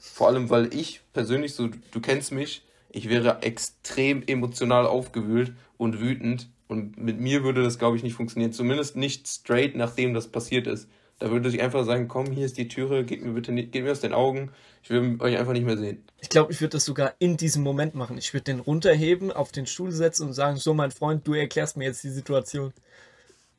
Vor 0.00 0.28
allem, 0.28 0.48
weil 0.48 0.74
ich 0.74 1.02
persönlich 1.12 1.54
so, 1.54 1.68
du 1.92 2.00
kennst 2.00 2.32
mich, 2.32 2.62
ich 2.96 3.10
wäre 3.10 3.42
extrem 3.42 4.22
emotional 4.26 4.86
aufgewühlt 4.86 5.52
und 5.76 6.00
wütend, 6.00 6.48
Und 6.66 6.96
mit 6.96 7.20
mir 7.20 7.44
würde 7.44 7.62
das, 7.62 7.78
glaube 7.78 7.96
ich, 7.96 8.02
nicht 8.02 8.14
funktionieren. 8.14 8.52
Zumindest 8.52 8.96
nicht 8.96 9.28
straight, 9.28 9.76
nachdem 9.76 10.14
das 10.14 10.28
passiert 10.28 10.66
ist. 10.66 10.88
Da 11.18 11.30
würde 11.30 11.48
ich 11.48 11.60
einfach 11.62 11.84
sagen, 11.84 12.08
komm, 12.08 12.32
hier 12.32 12.44
ist 12.44 12.58
die 12.58 12.68
Türe, 12.68 13.04
geht 13.04 13.22
mir 13.22 13.32
bitte 13.32 13.52
nicht, 13.52 13.70
geht 13.70 13.84
mir 13.84 13.92
aus 13.92 14.00
den 14.00 14.12
Augen. 14.14 14.50
Ich 14.82 14.90
will 14.90 15.16
euch 15.20 15.36
einfach 15.36 15.52
nicht 15.52 15.64
mehr 15.64 15.76
sehen. 15.76 16.04
Ich 16.20 16.28
glaube, 16.28 16.52
ich 16.52 16.60
würde 16.60 16.72
das 16.72 16.86
sogar 16.86 17.14
in 17.18 17.36
diesem 17.36 17.62
Moment 17.62 17.94
machen. 17.94 18.18
Ich 18.18 18.32
würde 18.32 18.44
den 18.44 18.60
runterheben, 18.60 19.30
auf 19.30 19.52
den 19.52 19.66
Stuhl 19.66 19.92
setzen 19.92 20.26
und 20.26 20.32
sagen, 20.32 20.56
so 20.56 20.74
mein 20.74 20.90
Freund, 20.90 21.26
du 21.26 21.34
erklärst 21.34 21.76
mir 21.76 21.84
jetzt 21.84 22.02
die 22.02 22.10
Situation. 22.10 22.72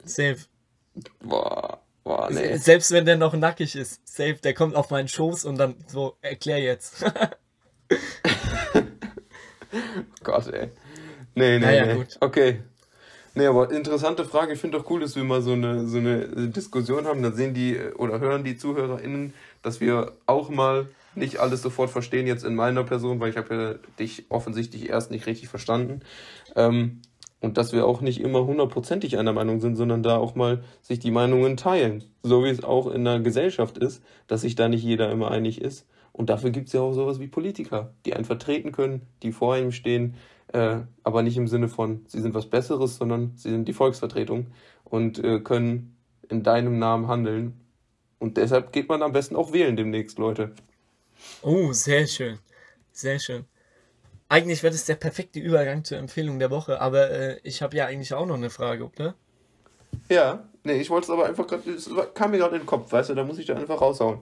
Safe. 0.03 0.37
Boah, 1.23 1.79
boah, 2.03 2.29
nee. 2.31 2.57
Selbst 2.57 2.91
wenn 2.91 3.05
der 3.05 3.17
noch 3.17 3.33
nackig 3.33 3.75
ist, 3.75 4.01
safe, 4.07 4.39
der 4.43 4.53
kommt 4.53 4.75
auf 4.75 4.89
meinen 4.89 5.07
Schoß 5.07 5.45
und 5.45 5.57
dann 5.57 5.75
so, 5.87 6.17
erklär 6.21 6.59
jetzt. 6.59 7.05
Gott, 10.23 10.47
ey. 10.47 10.69
Nee, 11.35 11.59
nee, 11.59 11.59
naja, 11.59 11.85
nee. 11.85 11.93
Gut. 11.95 12.17
Okay. 12.19 12.59
Nee, 13.35 13.45
aber 13.45 13.69
interessante 13.71 14.25
Frage. 14.25 14.53
Ich 14.53 14.59
finde 14.59 14.79
doch 14.79 14.89
cool, 14.89 14.99
dass 14.99 15.15
wir 15.15 15.23
mal 15.23 15.43
so 15.43 15.53
eine, 15.53 15.87
so 15.87 15.97
eine 15.97 16.49
Diskussion 16.49 17.05
haben. 17.05 17.21
Dann 17.21 17.35
sehen 17.35 17.53
die 17.53 17.77
oder 17.97 18.19
hören 18.19 18.43
die 18.43 18.57
ZuhörerInnen, 18.57 19.33
dass 19.61 19.79
wir 19.79 20.13
auch 20.25 20.49
mal 20.49 20.87
nicht 21.13 21.37
alles 21.37 21.61
sofort 21.61 21.89
verstehen, 21.89 22.25
jetzt 22.25 22.43
in 22.43 22.55
meiner 22.55 22.83
Person, 22.83 23.19
weil 23.19 23.29
ich 23.29 23.37
habe 23.37 23.55
ja 23.55 23.73
dich 23.99 24.25
offensichtlich 24.29 24.89
erst 24.89 25.11
nicht 25.11 25.27
richtig 25.27 25.49
verstanden. 25.49 26.01
Ähm, 26.55 27.01
und 27.39 27.57
dass 27.57 27.73
wir 27.73 27.85
auch 27.85 28.01
nicht 28.01 28.19
immer 28.19 28.45
hundertprozentig 28.45 29.17
einer 29.17 29.33
Meinung 29.33 29.59
sind, 29.59 29.75
sondern 29.75 30.01
da 30.01 30.17
auch 30.17 30.33
mal 30.33 30.63
sich 30.81 30.97
die 30.99 31.11
Meinungen 31.11 31.57
teilen. 31.57 32.03
So 32.23 32.43
wie 32.43 32.49
es 32.49 32.63
auch 32.63 32.87
in 32.87 33.05
der 33.05 33.19
Gesellschaft 33.19 33.77
ist, 33.77 34.01
dass 34.25 34.41
sich 34.41 34.55
da 34.55 34.67
nicht 34.67 34.83
jeder 34.83 35.11
immer 35.11 35.29
einig 35.29 35.61
ist. 35.61 35.85
Und 36.17 36.31
dafür 36.31 36.49
gibt 36.49 36.67
es 36.67 36.73
ja 36.73 36.81
auch 36.81 36.93
sowas 36.93 37.19
wie 37.19 37.27
Politiker, 37.27 37.93
die 38.03 38.15
einen 38.15 38.25
vertreten 38.25 38.71
können, 38.71 39.03
die 39.21 39.31
vor 39.31 39.55
ihm 39.55 39.71
stehen, 39.71 40.15
äh, 40.51 40.79
aber 41.03 41.21
nicht 41.21 41.37
im 41.37 41.47
Sinne 41.47 41.69
von, 41.69 42.05
sie 42.07 42.21
sind 42.21 42.33
was 42.33 42.47
Besseres, 42.47 42.97
sondern 42.97 43.33
sie 43.35 43.51
sind 43.51 43.67
die 43.67 43.73
Volksvertretung 43.73 44.47
und 44.83 45.23
äh, 45.23 45.39
können 45.39 45.95
in 46.27 46.41
deinem 46.41 46.79
Namen 46.79 47.07
handeln. 47.07 47.61
Und 48.17 48.37
deshalb 48.37 48.71
geht 48.71 48.89
man 48.89 49.03
am 49.03 49.11
besten 49.11 49.35
auch 49.35 49.53
wählen 49.53 49.75
demnächst, 49.77 50.17
Leute. 50.17 50.53
Oh, 51.43 51.71
sehr 51.71 52.07
schön. 52.07 52.39
Sehr 52.91 53.19
schön. 53.19 53.45
Eigentlich 54.27 54.63
wäre 54.63 54.73
das 54.73 54.85
der 54.85 54.95
perfekte 54.95 55.39
Übergang 55.39 55.83
zur 55.83 55.99
Empfehlung 55.99 56.39
der 56.39 56.49
Woche, 56.49 56.81
aber 56.81 57.11
äh, 57.11 57.39
ich 57.43 57.61
habe 57.61 57.77
ja 57.77 57.85
eigentlich 57.85 58.15
auch 58.15 58.25
noch 58.25 58.37
eine 58.37 58.49
Frage, 58.49 58.89
oder? 58.89 59.13
Ja, 60.09 60.43
nee, 60.63 60.81
ich 60.81 60.89
wollte 60.89 61.05
es 61.05 61.11
aber 61.11 61.27
einfach 61.27 61.45
gerade, 61.45 61.69
es 61.69 61.87
kam 62.15 62.31
mir 62.31 62.39
gerade 62.39 62.55
in 62.55 62.61
den 62.63 62.67
Kopf, 62.67 62.91
weißt 62.91 63.11
du, 63.11 63.13
da 63.13 63.23
muss 63.23 63.37
ich 63.37 63.45
da 63.45 63.55
einfach 63.55 63.79
raushauen. 63.79 64.21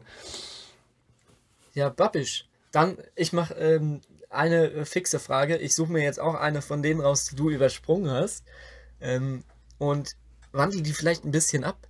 Ja, 1.76 1.90
babbisch. 1.90 2.48
Dann, 2.72 2.98
ich 3.16 3.32
mache 3.32 3.54
ähm, 3.54 4.02
eine 4.30 4.72
äh, 4.72 4.86
fixe 4.86 5.20
Frage. 5.20 5.58
Ich 5.58 5.76
suche 5.76 5.92
mir 5.92 6.04
jetzt 6.04 6.20
auch 6.20 6.34
eine 6.34 6.62
von 6.62 6.82
denen 6.82 7.02
raus, 7.02 7.26
die 7.26 7.36
du 7.36 7.50
übersprungen 7.50 8.10
hast. 8.10 8.44
Ähm, 9.00 9.44
und 9.78 10.16
wandle 10.52 10.82
die 10.82 10.94
vielleicht 10.94 11.26
ein 11.26 11.32
bisschen 11.32 11.64
ab. 11.64 11.88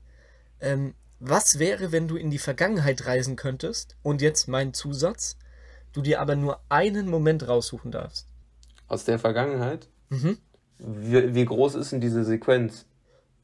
Ähm, 0.59 0.95
was 1.19 1.59
wäre, 1.59 1.91
wenn 1.91 2.07
du 2.07 2.17
in 2.17 2.29
die 2.29 2.39
Vergangenheit 2.39 3.05
reisen 3.05 3.35
könntest? 3.35 3.95
Und 4.03 4.21
jetzt 4.21 4.47
mein 4.47 4.73
Zusatz. 4.73 5.37
Du 5.93 6.01
dir 6.01 6.19
aber 6.19 6.35
nur 6.35 6.59
einen 6.67 7.07
Moment 7.07 7.47
raussuchen 7.47 7.91
darfst. 7.91 8.27
Aus 8.87 9.05
der 9.05 9.17
Vergangenheit? 9.17 9.87
Mhm. 10.09 10.37
Wie, 10.77 11.33
wie 11.33 11.45
groß 11.45 11.75
ist 11.75 11.93
denn 11.93 12.01
diese 12.01 12.25
Sequenz? 12.25 12.85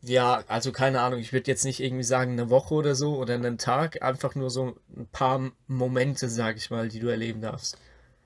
Ja, 0.04 0.43
also 0.47 0.72
keine 0.72 1.02
Ahnung, 1.02 1.20
ich 1.20 1.32
würde 1.32 1.49
jetzt 1.49 1.64
nicht 1.64 1.80
irgendwie 1.80 2.04
sagen 2.04 2.32
eine 2.32 2.49
Woche 2.49 2.74
oder 2.74 2.95
so 2.95 3.18
oder 3.18 3.36
einen 3.36 3.58
Tag, 3.58 4.02
einfach 4.02 4.34
nur 4.34 4.49
so 4.49 4.76
ein 4.97 5.08
paar 5.12 5.52
Momente, 5.68 6.28
sag 6.28 6.58
ich 6.58 6.72
mal, 6.72 6.89
die 6.89 6.99
du 6.99 7.08
erleben 7.08 7.41
darfst. 7.41 7.78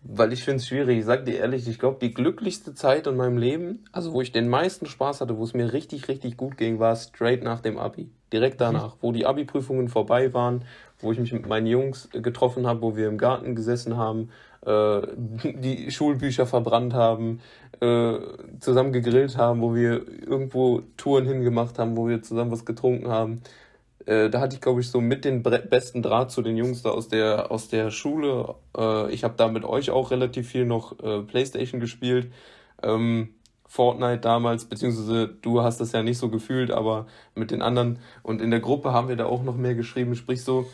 Weil 0.07 0.32
ich 0.34 0.43
finde 0.43 0.57
es 0.57 0.67
schwierig. 0.67 0.99
Ich 0.99 1.05
sag 1.05 1.26
dir 1.26 1.39
ehrlich, 1.39 1.67
ich 1.67 1.80
glaube, 1.80 1.97
die 1.99 2.13
glücklichste 2.13 2.76
Zeit 2.76 3.07
in 3.07 3.17
meinem 3.17 3.38
Leben, 3.38 3.86
also 3.91 4.13
wo 4.13 4.21
ich 4.21 4.32
den 4.32 4.47
meisten 4.47 4.86
Spaß 4.86 5.19
hatte, 5.19 5.38
wo 5.38 5.43
es 5.43 5.55
mir 5.55 5.73
richtig, 5.73 6.07
richtig 6.07 6.38
gut 6.38 6.57
ging, 6.57 6.80
war 6.80 6.95
straight 6.95 7.43
nach 7.43 7.59
dem 7.59 7.80
Abi. 7.80 8.11
Direkt 8.32 8.61
danach, 8.61 8.95
mhm. 8.95 8.99
wo 9.01 9.11
die 9.11 9.26
Abi-Prüfungen 9.26 9.89
vorbei 9.89 10.32
waren, 10.34 10.63
wo 10.99 11.11
ich 11.11 11.19
mich 11.19 11.34
mit 11.34 11.47
meinen 11.47 11.65
Jungs 11.65 12.07
getroffen 12.11 12.67
habe, 12.67 12.84
wo 12.84 12.95
wir 12.95 13.07
im 13.07 13.17
Garten 13.17 13.55
gesessen 13.55 13.97
haben, 13.97 14.30
äh, 14.66 15.01
die 15.43 15.91
Schulbücher 15.91 16.45
verbrannt 16.45 16.93
haben, 16.93 17.41
äh, 17.80 18.18
zusammen 18.59 18.93
gegrillt 18.93 19.38
haben, 19.38 19.61
wo 19.61 19.76
wir 19.76 20.07
irgendwo 20.22 20.82
Touren 20.97 21.26
hingemacht 21.26 21.80
haben, 21.80 21.97
wo 21.97 22.07
wir 22.07 22.22
zusammen 22.22 22.51
was 22.51 22.66
getrunken 22.66 23.09
haben. 23.09 23.41
Äh, 24.05 24.30
da 24.30 24.39
hatte 24.39 24.55
ich, 24.55 24.61
glaube 24.61 24.82
ich, 24.82 24.89
so 24.89 25.01
mit 25.01 25.26
den 25.26 25.41
besten 25.43 26.01
Draht 26.01 26.32
zu 26.32 26.41
den 26.41 26.57
Jungs 26.57 26.84
da 26.84 26.91
aus 26.91 27.07
der, 27.07 27.51
aus 27.51 27.70
der 27.70 27.91
Schule. 27.91 28.55
Äh, 28.78 29.11
ich 29.11 29.24
habe 29.24 29.36
da 29.38 29.47
mit 29.47 29.66
euch 29.66 29.89
auch 29.89 30.11
relativ 30.11 30.47
viel 30.49 30.66
noch 30.66 30.99
äh, 30.99 31.22
Playstation 31.22 31.80
gespielt. 31.80 32.32
Ähm, 32.84 33.30
Fortnite 33.68 34.20
damals, 34.20 34.66
beziehungsweise 34.66 35.28
du 35.28 35.61
hast 35.61 35.82
das 35.82 35.91
ja 35.91 36.03
nicht 36.03 36.20
so 36.20 36.30
gefühlt, 36.30 36.72
aber 36.72 37.07
mit 37.34 37.51
den 37.51 37.61
anderen 37.61 37.99
und 38.22 38.41
in 38.41 38.51
der 38.51 38.59
Gruppe 38.59 38.93
haben 38.93 39.09
wir 39.09 39.16
da 39.16 39.26
auch 39.26 39.43
noch 39.43 39.57
mehr 39.57 39.76
geschrieben. 39.76 40.16
Sprich 40.16 40.43
so, 40.43 40.68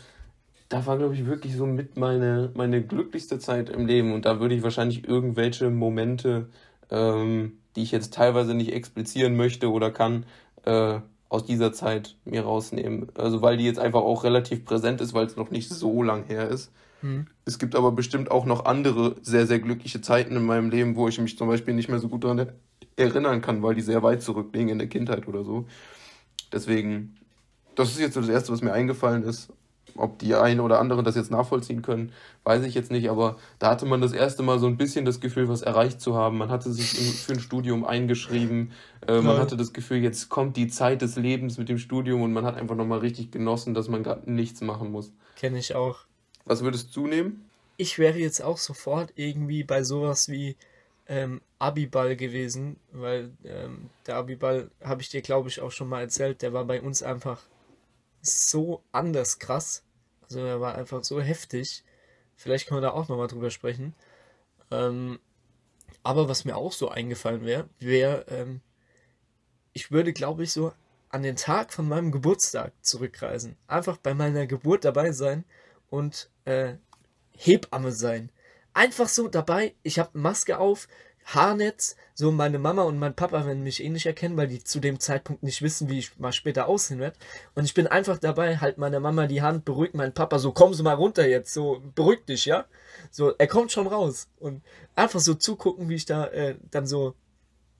da 0.72 0.86
war, 0.86 0.96
glaube 0.96 1.14
ich, 1.14 1.26
wirklich 1.26 1.54
so 1.54 1.66
mit 1.66 1.98
meine, 1.98 2.50
meine 2.54 2.82
glücklichste 2.82 3.38
Zeit 3.38 3.68
im 3.68 3.86
Leben. 3.86 4.14
Und 4.14 4.24
da 4.24 4.40
würde 4.40 4.54
ich 4.54 4.62
wahrscheinlich 4.62 5.06
irgendwelche 5.06 5.68
Momente, 5.68 6.48
ähm, 6.90 7.58
die 7.76 7.82
ich 7.82 7.92
jetzt 7.92 8.14
teilweise 8.14 8.54
nicht 8.54 8.72
explizieren 8.72 9.36
möchte 9.36 9.70
oder 9.70 9.90
kann, 9.90 10.24
äh, 10.64 11.00
aus 11.28 11.44
dieser 11.44 11.74
Zeit 11.74 12.16
mir 12.24 12.44
rausnehmen. 12.44 13.08
Also 13.14 13.42
weil 13.42 13.58
die 13.58 13.64
jetzt 13.64 13.78
einfach 13.78 14.00
auch 14.00 14.24
relativ 14.24 14.64
präsent 14.64 15.02
ist, 15.02 15.12
weil 15.12 15.26
es 15.26 15.36
noch 15.36 15.50
nicht 15.50 15.68
so 15.68 16.02
lang 16.02 16.24
her 16.24 16.48
ist. 16.48 16.72
Mhm. 17.02 17.26
Es 17.44 17.58
gibt 17.58 17.74
aber 17.74 17.92
bestimmt 17.92 18.30
auch 18.30 18.46
noch 18.46 18.64
andere 18.64 19.16
sehr, 19.20 19.46
sehr 19.46 19.58
glückliche 19.58 20.00
Zeiten 20.00 20.36
in 20.36 20.44
meinem 20.44 20.70
Leben, 20.70 20.96
wo 20.96 21.06
ich 21.06 21.18
mich 21.20 21.36
zum 21.36 21.48
Beispiel 21.48 21.74
nicht 21.74 21.90
mehr 21.90 21.98
so 21.98 22.08
gut 22.08 22.24
daran 22.24 22.52
erinnern 22.96 23.42
kann, 23.42 23.62
weil 23.62 23.74
die 23.74 23.82
sehr 23.82 24.02
weit 24.02 24.22
zurückliegen 24.22 24.70
in 24.70 24.78
der 24.78 24.88
Kindheit 24.88 25.28
oder 25.28 25.44
so. 25.44 25.66
Deswegen, 26.50 27.16
das 27.74 27.90
ist 27.90 28.00
jetzt 28.00 28.14
so 28.14 28.20
das 28.20 28.30
Erste, 28.30 28.52
was 28.52 28.62
mir 28.62 28.72
eingefallen 28.72 29.22
ist. 29.22 29.50
Ob 29.96 30.18
die 30.18 30.34
einen 30.34 30.60
oder 30.60 30.80
anderen 30.80 31.04
das 31.04 31.16
jetzt 31.16 31.30
nachvollziehen 31.30 31.82
können, 31.82 32.12
weiß 32.44 32.64
ich 32.64 32.74
jetzt 32.74 32.90
nicht, 32.90 33.10
aber 33.10 33.36
da 33.58 33.70
hatte 33.70 33.86
man 33.86 34.00
das 34.00 34.12
erste 34.12 34.42
Mal 34.42 34.58
so 34.58 34.66
ein 34.66 34.76
bisschen 34.76 35.04
das 35.04 35.20
Gefühl, 35.20 35.48
was 35.48 35.62
erreicht 35.62 36.00
zu 36.00 36.16
haben. 36.16 36.38
Man 36.38 36.50
hatte 36.50 36.72
sich 36.72 36.92
für 36.92 37.32
ein 37.32 37.40
Studium 37.40 37.84
eingeschrieben, 37.84 38.72
äh, 39.06 39.20
man 39.20 39.38
hatte 39.38 39.56
das 39.56 39.72
Gefühl, 39.72 39.98
jetzt 39.98 40.28
kommt 40.28 40.56
die 40.56 40.68
Zeit 40.68 41.02
des 41.02 41.16
Lebens 41.16 41.58
mit 41.58 41.68
dem 41.68 41.78
Studium 41.78 42.22
und 42.22 42.32
man 42.32 42.44
hat 42.44 42.56
einfach 42.56 42.76
nochmal 42.76 43.00
richtig 43.00 43.30
genossen, 43.30 43.74
dass 43.74 43.88
man 43.88 44.02
gerade 44.02 44.30
nichts 44.30 44.60
machen 44.60 44.90
muss. 44.90 45.12
Kenne 45.36 45.58
ich 45.58 45.74
auch. 45.74 46.00
Was 46.44 46.62
würdest 46.62 46.94
du 46.96 47.06
nehmen? 47.06 47.48
Ich 47.76 47.98
wäre 47.98 48.18
jetzt 48.18 48.42
auch 48.42 48.58
sofort 48.58 49.12
irgendwie 49.16 49.64
bei 49.64 49.82
sowas 49.82 50.28
wie 50.28 50.56
ähm, 51.08 51.40
Abiball 51.58 52.16
gewesen, 52.16 52.76
weil 52.92 53.30
ähm, 53.44 53.90
der 54.06 54.16
Abiball, 54.16 54.70
habe 54.82 55.02
ich 55.02 55.08
dir 55.08 55.22
glaube 55.22 55.48
ich 55.48 55.60
auch 55.60 55.70
schon 55.70 55.88
mal 55.88 56.00
erzählt, 56.00 56.42
der 56.42 56.52
war 56.52 56.64
bei 56.64 56.80
uns 56.80 57.02
einfach 57.02 57.42
so 58.22 58.82
anders 58.92 59.38
krass. 59.38 59.82
Also 60.22 60.40
er 60.40 60.60
war 60.60 60.76
einfach 60.76 61.04
so 61.04 61.20
heftig. 61.20 61.84
Vielleicht 62.36 62.66
können 62.66 62.78
wir 62.78 62.88
da 62.88 62.92
auch 62.92 63.08
nochmal 63.08 63.26
drüber 63.26 63.50
sprechen. 63.50 63.94
Ähm, 64.70 65.18
aber 66.02 66.28
was 66.28 66.44
mir 66.44 66.56
auch 66.56 66.72
so 66.72 66.88
eingefallen 66.88 67.44
wäre, 67.44 67.68
wäre, 67.78 68.24
ähm, 68.28 68.60
ich 69.72 69.90
würde, 69.90 70.12
glaube 70.12 70.44
ich, 70.44 70.52
so 70.52 70.72
an 71.10 71.22
den 71.22 71.36
Tag 71.36 71.72
von 71.72 71.86
meinem 71.86 72.10
Geburtstag 72.10 72.72
zurückreisen. 72.80 73.56
Einfach 73.66 73.98
bei 73.98 74.14
meiner 74.14 74.46
Geburt 74.46 74.84
dabei 74.84 75.12
sein 75.12 75.44
und 75.90 76.30
äh, 76.46 76.74
Hebamme 77.36 77.92
sein. 77.92 78.30
Einfach 78.72 79.08
so 79.08 79.28
dabei, 79.28 79.74
ich 79.82 79.98
habe 79.98 80.18
Maske 80.18 80.58
auf, 80.58 80.88
Haarnetz, 81.24 81.96
so 82.14 82.30
meine 82.30 82.58
Mama 82.58 82.82
und 82.82 82.98
mein 82.98 83.14
Papa 83.14 83.46
werden 83.46 83.62
mich 83.62 83.82
eh 83.82 83.88
nicht 83.88 84.06
erkennen, 84.06 84.36
weil 84.36 84.48
die 84.48 84.62
zu 84.62 84.80
dem 84.80 85.00
Zeitpunkt 85.00 85.42
nicht 85.42 85.62
wissen, 85.62 85.88
wie 85.88 85.98
ich 85.98 86.18
mal 86.18 86.32
später 86.32 86.66
aussehen 86.66 86.98
werde. 86.98 87.16
Und 87.54 87.64
ich 87.64 87.74
bin 87.74 87.86
einfach 87.86 88.18
dabei, 88.18 88.58
halt 88.58 88.78
meiner 88.78 89.00
Mama 89.00 89.26
die 89.26 89.42
Hand, 89.42 89.64
beruhigt 89.64 89.94
meinen 89.94 90.12
Papa, 90.12 90.38
so 90.38 90.52
komm 90.52 90.74
so 90.74 90.82
mal 90.82 90.94
runter 90.94 91.26
jetzt, 91.26 91.52
so 91.54 91.82
beruhig 91.94 92.24
dich, 92.26 92.44
ja. 92.44 92.66
So, 93.10 93.34
er 93.36 93.46
kommt 93.46 93.72
schon 93.72 93.86
raus. 93.86 94.28
Und 94.38 94.62
einfach 94.94 95.20
so 95.20 95.34
zugucken, 95.34 95.88
wie 95.88 95.94
ich 95.94 96.06
da 96.06 96.26
äh, 96.26 96.56
dann 96.70 96.86
so, 96.86 97.14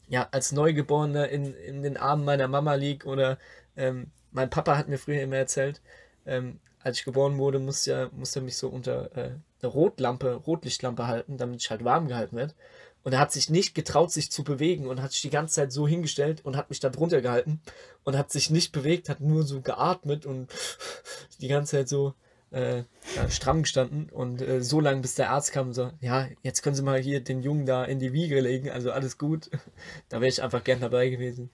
ja, 0.09 0.28
als 0.31 0.52
Neugeborener 0.52 1.28
in, 1.28 1.55
in 1.55 1.82
den 1.82 1.97
Armen 1.97 2.24
meiner 2.24 2.48
Mama 2.48 2.74
lieg. 2.74 3.06
Oder 3.06 3.39
ähm, 3.77 4.10
mein 4.31 4.51
Papa 4.51 4.77
hat 4.77 4.89
mir 4.89 4.98
früher 4.98 5.23
immer 5.23 5.36
erzählt, 5.36 5.81
ähm, 6.27 6.60
als 6.81 6.98
ich 6.98 7.05
geboren 7.05 7.39
wurde, 7.39 7.59
musste, 7.59 7.90
ja, 7.90 8.10
musste 8.12 8.40
er 8.40 8.43
mich 8.43 8.56
so 8.56 8.69
unter 8.69 9.16
äh, 9.16 9.31
eine 9.62 9.73
Rotlampe, 9.73 10.35
Rotlichtlampe 10.35 11.06
halten, 11.06 11.39
damit 11.39 11.62
ich 11.62 11.70
halt 11.70 11.85
warm 11.85 12.09
gehalten 12.09 12.36
werde. 12.36 12.55
Und 13.04 13.12
er 13.12 13.18
hat 13.18 13.32
sich 13.32 13.50
nicht 13.50 13.74
getraut, 13.74 14.12
sich 14.12 14.30
zu 14.30 14.44
bewegen 14.44 14.86
und 14.86 15.02
hat 15.02 15.12
sich 15.12 15.22
die 15.22 15.30
ganze 15.30 15.56
Zeit 15.56 15.72
so 15.72 15.88
hingestellt 15.88 16.44
und 16.44 16.56
hat 16.56 16.70
mich 16.70 16.80
da 16.80 16.88
drunter 16.88 17.20
gehalten 17.20 17.60
und 18.04 18.16
hat 18.16 18.30
sich 18.30 18.50
nicht 18.50 18.72
bewegt, 18.72 19.08
hat 19.08 19.20
nur 19.20 19.42
so 19.42 19.60
geatmet 19.60 20.26
und 20.26 20.48
die 21.40 21.48
ganze 21.48 21.78
Zeit 21.78 21.88
so 21.88 22.14
äh, 22.52 22.84
ja, 23.16 23.30
stramm 23.30 23.62
gestanden 23.62 24.08
und 24.10 24.42
äh, 24.42 24.62
so 24.62 24.80
lange, 24.80 25.00
bis 25.00 25.14
der 25.14 25.30
Arzt 25.30 25.52
kam 25.52 25.68
und 25.68 25.72
so, 25.74 25.90
ja, 26.00 26.28
jetzt 26.42 26.62
können 26.62 26.76
Sie 26.76 26.82
mal 26.82 27.00
hier 27.00 27.20
den 27.20 27.42
Jungen 27.42 27.66
da 27.66 27.84
in 27.84 27.98
die 27.98 28.12
Wiege 28.12 28.40
legen, 28.40 28.70
also 28.70 28.92
alles 28.92 29.18
gut. 29.18 29.50
Da 30.08 30.20
wäre 30.20 30.28
ich 30.28 30.42
einfach 30.42 30.62
gern 30.62 30.80
dabei 30.80 31.08
gewesen. 31.08 31.50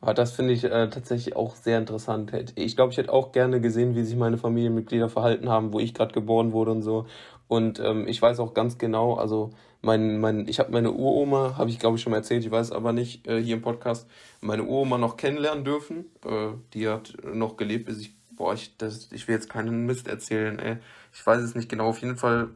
Aber 0.00 0.12
das 0.12 0.32
finde 0.32 0.52
ich 0.52 0.64
äh, 0.64 0.90
tatsächlich 0.90 1.34
auch 1.34 1.54
sehr 1.54 1.78
interessant. 1.78 2.52
Ich 2.56 2.76
glaube, 2.76 2.92
ich 2.92 2.98
hätte 2.98 3.12
auch 3.12 3.32
gerne 3.32 3.60
gesehen, 3.60 3.94
wie 3.94 4.02
sich 4.02 4.16
meine 4.16 4.36
Familienmitglieder 4.36 5.08
verhalten 5.08 5.48
haben, 5.48 5.72
wo 5.72 5.80
ich 5.80 5.94
gerade 5.94 6.12
geboren 6.12 6.52
wurde 6.52 6.72
und 6.72 6.82
so. 6.82 7.06
Und 7.48 7.80
ähm, 7.80 8.06
ich 8.06 8.20
weiß 8.20 8.40
auch 8.40 8.52
ganz 8.52 8.76
genau, 8.76 9.14
also 9.14 9.50
mein, 9.84 10.18
mein, 10.18 10.48
ich 10.48 10.58
habe 10.58 10.72
meine 10.72 10.92
Uroma, 10.92 11.56
habe 11.56 11.70
ich 11.70 11.78
glaube 11.78 11.96
ich 11.96 12.02
schon 12.02 12.10
mal 12.10 12.18
erzählt, 12.18 12.44
ich 12.44 12.50
weiß 12.50 12.72
aber 12.72 12.92
nicht 12.92 13.26
äh, 13.26 13.42
hier 13.42 13.56
im 13.56 13.62
Podcast, 13.62 14.08
meine 14.40 14.64
Uroma 14.64 14.98
noch 14.98 15.16
kennenlernen 15.16 15.64
dürfen. 15.64 16.06
Äh, 16.24 16.52
die 16.72 16.88
hat 16.88 17.12
noch 17.22 17.56
gelebt, 17.56 17.86
bis 17.86 18.00
ich, 18.00 18.14
boah, 18.32 18.54
ich, 18.54 18.76
das, 18.76 19.10
ich 19.12 19.28
will 19.28 19.34
jetzt 19.34 19.50
keinen 19.50 19.86
Mist 19.86 20.08
erzählen, 20.08 20.58
ey. 20.58 20.76
Ich 21.12 21.24
weiß 21.24 21.40
es 21.42 21.54
nicht 21.54 21.68
genau. 21.68 21.86
Auf 21.86 22.00
jeden 22.00 22.16
Fall 22.16 22.48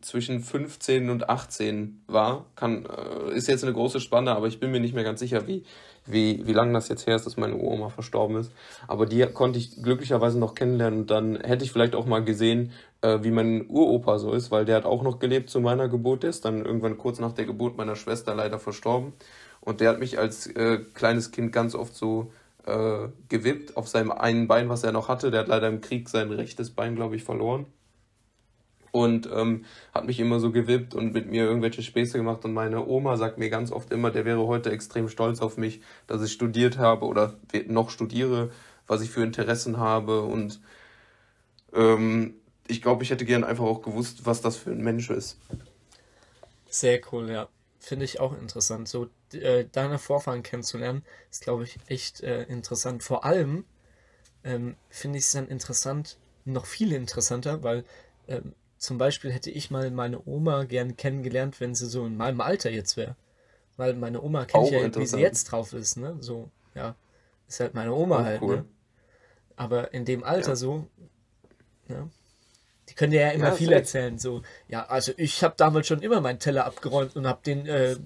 zwischen 0.00 0.40
15 0.40 1.10
und 1.10 1.28
18 1.28 2.02
war. 2.06 2.46
Kann, 2.56 2.86
äh, 2.86 3.34
ist 3.34 3.48
jetzt 3.48 3.64
eine 3.64 3.72
große 3.72 4.00
Spanne, 4.00 4.32
aber 4.32 4.46
ich 4.46 4.60
bin 4.60 4.70
mir 4.70 4.80
nicht 4.80 4.94
mehr 4.94 5.04
ganz 5.04 5.20
sicher, 5.20 5.46
wie, 5.46 5.64
wie, 6.06 6.46
wie 6.46 6.52
lange 6.52 6.72
das 6.72 6.88
jetzt 6.88 7.06
her 7.06 7.16
ist, 7.16 7.26
dass 7.26 7.36
meine 7.36 7.56
Oma 7.56 7.90
verstorben 7.90 8.36
ist. 8.36 8.52
Aber 8.88 9.06
die 9.06 9.24
konnte 9.26 9.58
ich 9.58 9.82
glücklicherweise 9.82 10.38
noch 10.38 10.54
kennenlernen 10.54 11.00
und 11.00 11.10
dann 11.10 11.40
hätte 11.40 11.64
ich 11.64 11.72
vielleicht 11.72 11.94
auch 11.94 12.06
mal 12.06 12.24
gesehen, 12.24 12.72
äh, 13.02 13.18
wie 13.22 13.30
mein 13.30 13.66
Uropa 13.68 14.18
so 14.18 14.32
ist, 14.32 14.50
weil 14.50 14.64
der 14.64 14.76
hat 14.76 14.84
auch 14.84 15.02
noch 15.02 15.18
gelebt 15.18 15.50
zu 15.50 15.60
meiner 15.60 15.88
Geburt. 15.88 16.22
Der 16.22 16.30
ist 16.30 16.44
dann 16.44 16.64
irgendwann 16.64 16.98
kurz 16.98 17.18
nach 17.18 17.32
der 17.32 17.46
Geburt 17.46 17.76
meiner 17.76 17.96
Schwester 17.96 18.34
leider 18.34 18.58
verstorben. 18.58 19.12
Und 19.60 19.80
der 19.80 19.90
hat 19.90 20.00
mich 20.00 20.18
als 20.18 20.46
äh, 20.46 20.78
kleines 20.94 21.32
Kind 21.32 21.52
ganz 21.52 21.74
oft 21.74 21.94
so 21.94 22.32
äh, 22.66 23.08
gewippt 23.28 23.76
auf 23.76 23.88
seinem 23.88 24.12
einen 24.12 24.48
Bein, 24.48 24.68
was 24.68 24.84
er 24.84 24.92
noch 24.92 25.08
hatte. 25.08 25.30
Der 25.30 25.40
hat 25.40 25.48
leider 25.48 25.68
im 25.68 25.80
Krieg 25.80 26.08
sein 26.08 26.30
rechtes 26.30 26.70
Bein, 26.70 26.96
glaube 26.96 27.16
ich, 27.16 27.24
verloren 27.24 27.66
und 28.92 29.28
ähm, 29.32 29.64
hat 29.94 30.06
mich 30.06 30.20
immer 30.20 30.40
so 30.40 30.50
gewippt 30.50 30.94
und 30.94 31.12
mit 31.12 31.30
mir 31.30 31.44
irgendwelche 31.44 31.82
Späße 31.82 32.18
gemacht. 32.18 32.44
Und 32.44 32.52
meine 32.52 32.86
Oma 32.86 33.16
sagt 33.16 33.38
mir 33.38 33.50
ganz 33.50 33.72
oft 33.72 33.92
immer, 33.92 34.10
der 34.10 34.24
wäre 34.24 34.46
heute 34.46 34.70
extrem 34.70 35.08
stolz 35.08 35.40
auf 35.40 35.56
mich, 35.56 35.80
dass 36.06 36.22
ich 36.22 36.32
studiert 36.32 36.78
habe 36.78 37.06
oder 37.06 37.34
noch 37.66 37.90
studiere, 37.90 38.50
was 38.86 39.02
ich 39.02 39.10
für 39.10 39.22
Interessen 39.22 39.78
habe. 39.78 40.22
Und 40.22 40.60
ähm, 41.72 42.34
ich 42.70 42.82
glaube, 42.82 43.02
ich 43.02 43.10
hätte 43.10 43.24
gern 43.24 43.44
einfach 43.44 43.64
auch 43.64 43.82
gewusst, 43.82 44.26
was 44.26 44.40
das 44.40 44.56
für 44.56 44.70
ein 44.70 44.82
Mensch 44.82 45.10
ist. 45.10 45.38
Sehr 46.68 47.00
cool, 47.12 47.30
ja. 47.30 47.48
Finde 47.78 48.04
ich 48.04 48.20
auch 48.20 48.36
interessant. 48.38 48.88
So 48.88 49.08
äh, 49.32 49.64
deine 49.72 49.98
Vorfahren 49.98 50.42
kennenzulernen, 50.42 51.02
ist, 51.30 51.42
glaube 51.42 51.64
ich, 51.64 51.78
echt 51.86 52.20
äh, 52.22 52.42
interessant. 52.44 53.02
Vor 53.02 53.24
allem 53.24 53.64
ähm, 54.44 54.76
finde 54.88 55.18
ich 55.18 55.24
es 55.24 55.32
dann 55.32 55.48
interessant, 55.48 56.18
noch 56.44 56.66
viel 56.66 56.92
interessanter, 56.92 57.62
weil 57.62 57.84
ähm, 58.28 58.54
zum 58.78 58.98
Beispiel 58.98 59.30
hätte 59.30 59.50
ich 59.50 59.70
mal 59.70 59.90
meine 59.90 60.26
Oma 60.26 60.64
gern 60.64 60.96
kennengelernt, 60.96 61.60
wenn 61.60 61.74
sie 61.74 61.86
so 61.86 62.06
in 62.06 62.16
meinem 62.16 62.40
Alter 62.40 62.70
jetzt 62.70 62.96
wäre. 62.96 63.16
Weil 63.76 63.94
meine 63.94 64.22
Oma 64.22 64.44
kennt 64.44 64.64
Auch 64.64 64.70
ja, 64.70 64.94
wie 64.94 65.06
sie 65.06 65.18
jetzt 65.20 65.44
drauf 65.44 65.72
ist, 65.72 65.96
ne? 65.96 66.16
So, 66.20 66.50
ja. 66.74 66.94
Ist 67.48 67.60
halt 67.60 67.74
meine 67.74 67.92
Oma 67.92 68.20
Auch 68.20 68.24
halt, 68.24 68.42
cool. 68.42 68.56
ne? 68.56 68.64
Aber 69.56 69.92
in 69.92 70.04
dem 70.04 70.24
Alter 70.24 70.50
ja. 70.50 70.56
so, 70.56 70.86
ne? 71.88 72.10
Die 72.90 72.94
können 72.94 73.12
ja 73.12 73.30
immer 73.30 73.46
ja, 73.46 73.52
viel 73.52 73.72
erzählen. 73.72 74.18
So, 74.18 74.42
ja, 74.68 74.84
also 74.86 75.12
ich 75.16 75.44
habe 75.44 75.54
damals 75.56 75.86
schon 75.86 76.02
immer 76.02 76.20
meinen 76.20 76.40
Teller 76.40 76.66
abgeräumt 76.66 77.14
und 77.14 77.26
habe 77.26 77.38
den 77.46 77.66
äh, 77.66 77.96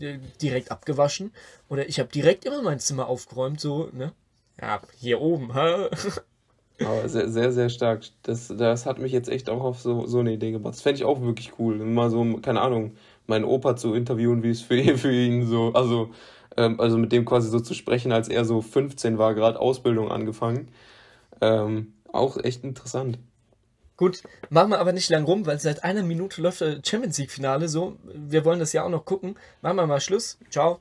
direkt 0.43 0.71
abgewaschen. 0.71 1.33
Oder 1.71 1.89
ich 1.89 1.99
habe 1.99 2.11
direkt 2.11 2.45
immer 2.45 2.61
mein 2.63 2.79
Zimmer 2.79 3.09
aufgeräumt, 3.09 3.61
so, 3.61 3.89
ne? 3.93 4.13
Ja, 4.61 4.83
hier 4.99 5.21
oben, 5.23 5.55
hä? 5.55 5.89
Aber 6.85 7.09
sehr, 7.09 7.31
sehr, 7.31 7.51
sehr 7.51 7.71
stark. 7.71 8.03
Das, 8.23 8.49
das 8.49 8.85
hat 8.85 8.99
mich 8.99 9.13
jetzt 9.13 9.31
echt 9.31 9.49
auch 9.49 9.63
auf 9.63 9.81
so, 9.81 10.07
so 10.07 10.19
eine 10.19 10.33
Idee 10.33 10.53
gebracht. 10.53 10.75
Das 10.75 10.83
fände 10.83 10.99
ich 10.99 11.05
auch 11.05 11.23
wirklich 11.23 11.53
cool. 11.59 11.77
Mal 11.79 12.11
so, 12.11 12.23
keine 12.43 12.61
Ahnung, 12.61 12.97
meinen 13.27 13.45
Opa 13.45 13.77
zu 13.77 13.95
interviewen, 13.95 14.43
wie 14.43 14.51
es 14.51 14.61
für, 14.61 14.77
für 14.99 15.13
ihn 15.13 15.47
so, 15.47 15.73
also, 15.73 16.11
ähm, 16.59 16.79
also 16.79 16.99
mit 16.99 17.11
dem 17.13 17.25
quasi 17.25 17.49
so 17.49 17.61
zu 17.61 17.73
sprechen, 17.73 18.13
als 18.13 18.29
er 18.29 18.45
so 18.45 18.61
15 18.61 19.17
war, 19.17 19.35
gerade 19.35 19.59
Ausbildung 19.61 20.11
angefangen. 20.11 20.69
Ähm, 21.41 21.95
auch 22.13 22.37
echt 22.37 22.65
interessant. 22.65 23.19
Gut, 23.97 24.23
machen 24.51 24.71
wir 24.71 24.81
aber 24.81 24.93
nicht 24.93 25.09
lang 25.09 25.25
rum, 25.25 25.47
weil 25.47 25.61
seit 25.61 25.85
einer 25.85 26.03
Minute 26.03 26.43
läuft 26.43 26.61
das 26.61 26.81
Champions 26.85 27.17
League 27.19 27.31
Finale 27.31 27.69
so. 27.69 27.97
Wir 28.03 28.45
wollen 28.45 28.59
das 28.59 28.73
ja 28.73 28.83
auch 28.83 28.89
noch 28.89 29.05
gucken. 29.05 29.37
Machen 29.63 29.77
wir 29.77 29.87
mal 29.87 30.01
Schluss. 30.01 30.37
Ciao. 30.51 30.81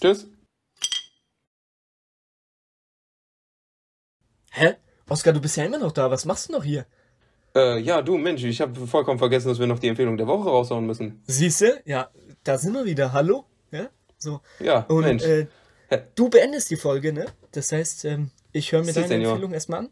Tschüss. 0.00 0.26
Hä? 4.50 4.74
Oskar, 5.08 5.32
du 5.32 5.40
bist 5.40 5.56
ja 5.56 5.64
immer 5.64 5.78
noch 5.78 5.92
da. 5.92 6.10
Was 6.10 6.24
machst 6.24 6.48
du 6.48 6.52
noch 6.54 6.64
hier? 6.64 6.86
Äh, 7.54 7.78
ja, 7.78 8.02
du 8.02 8.18
Mensch, 8.18 8.42
ich 8.42 8.60
habe 8.60 8.86
vollkommen 8.86 9.18
vergessen, 9.18 9.48
dass 9.48 9.60
wir 9.60 9.66
noch 9.68 9.78
die 9.78 9.88
Empfehlung 9.88 10.16
der 10.16 10.26
Woche 10.26 10.48
raushauen 10.48 10.86
müssen. 10.86 11.22
Siehst 11.26 11.60
du? 11.60 11.82
Ja, 11.84 12.10
da 12.42 12.58
sind 12.58 12.72
wir 12.74 12.84
wieder. 12.84 13.12
Hallo? 13.12 13.44
Ja, 13.70 13.88
so. 14.18 14.40
Ja, 14.58 14.80
Und, 14.88 15.04
Mensch. 15.04 15.22
Äh, 15.22 15.46
du 16.16 16.28
beendest 16.30 16.70
die 16.70 16.76
Folge, 16.76 17.12
ne? 17.12 17.26
Das 17.52 17.70
heißt, 17.70 18.06
ähm, 18.06 18.30
ich 18.50 18.72
höre 18.72 18.80
mir 18.80 18.86
Sie, 18.86 18.94
deine 18.94 19.08
Senior. 19.08 19.32
Empfehlung 19.32 19.52
erstmal 19.52 19.80
an. 19.80 19.90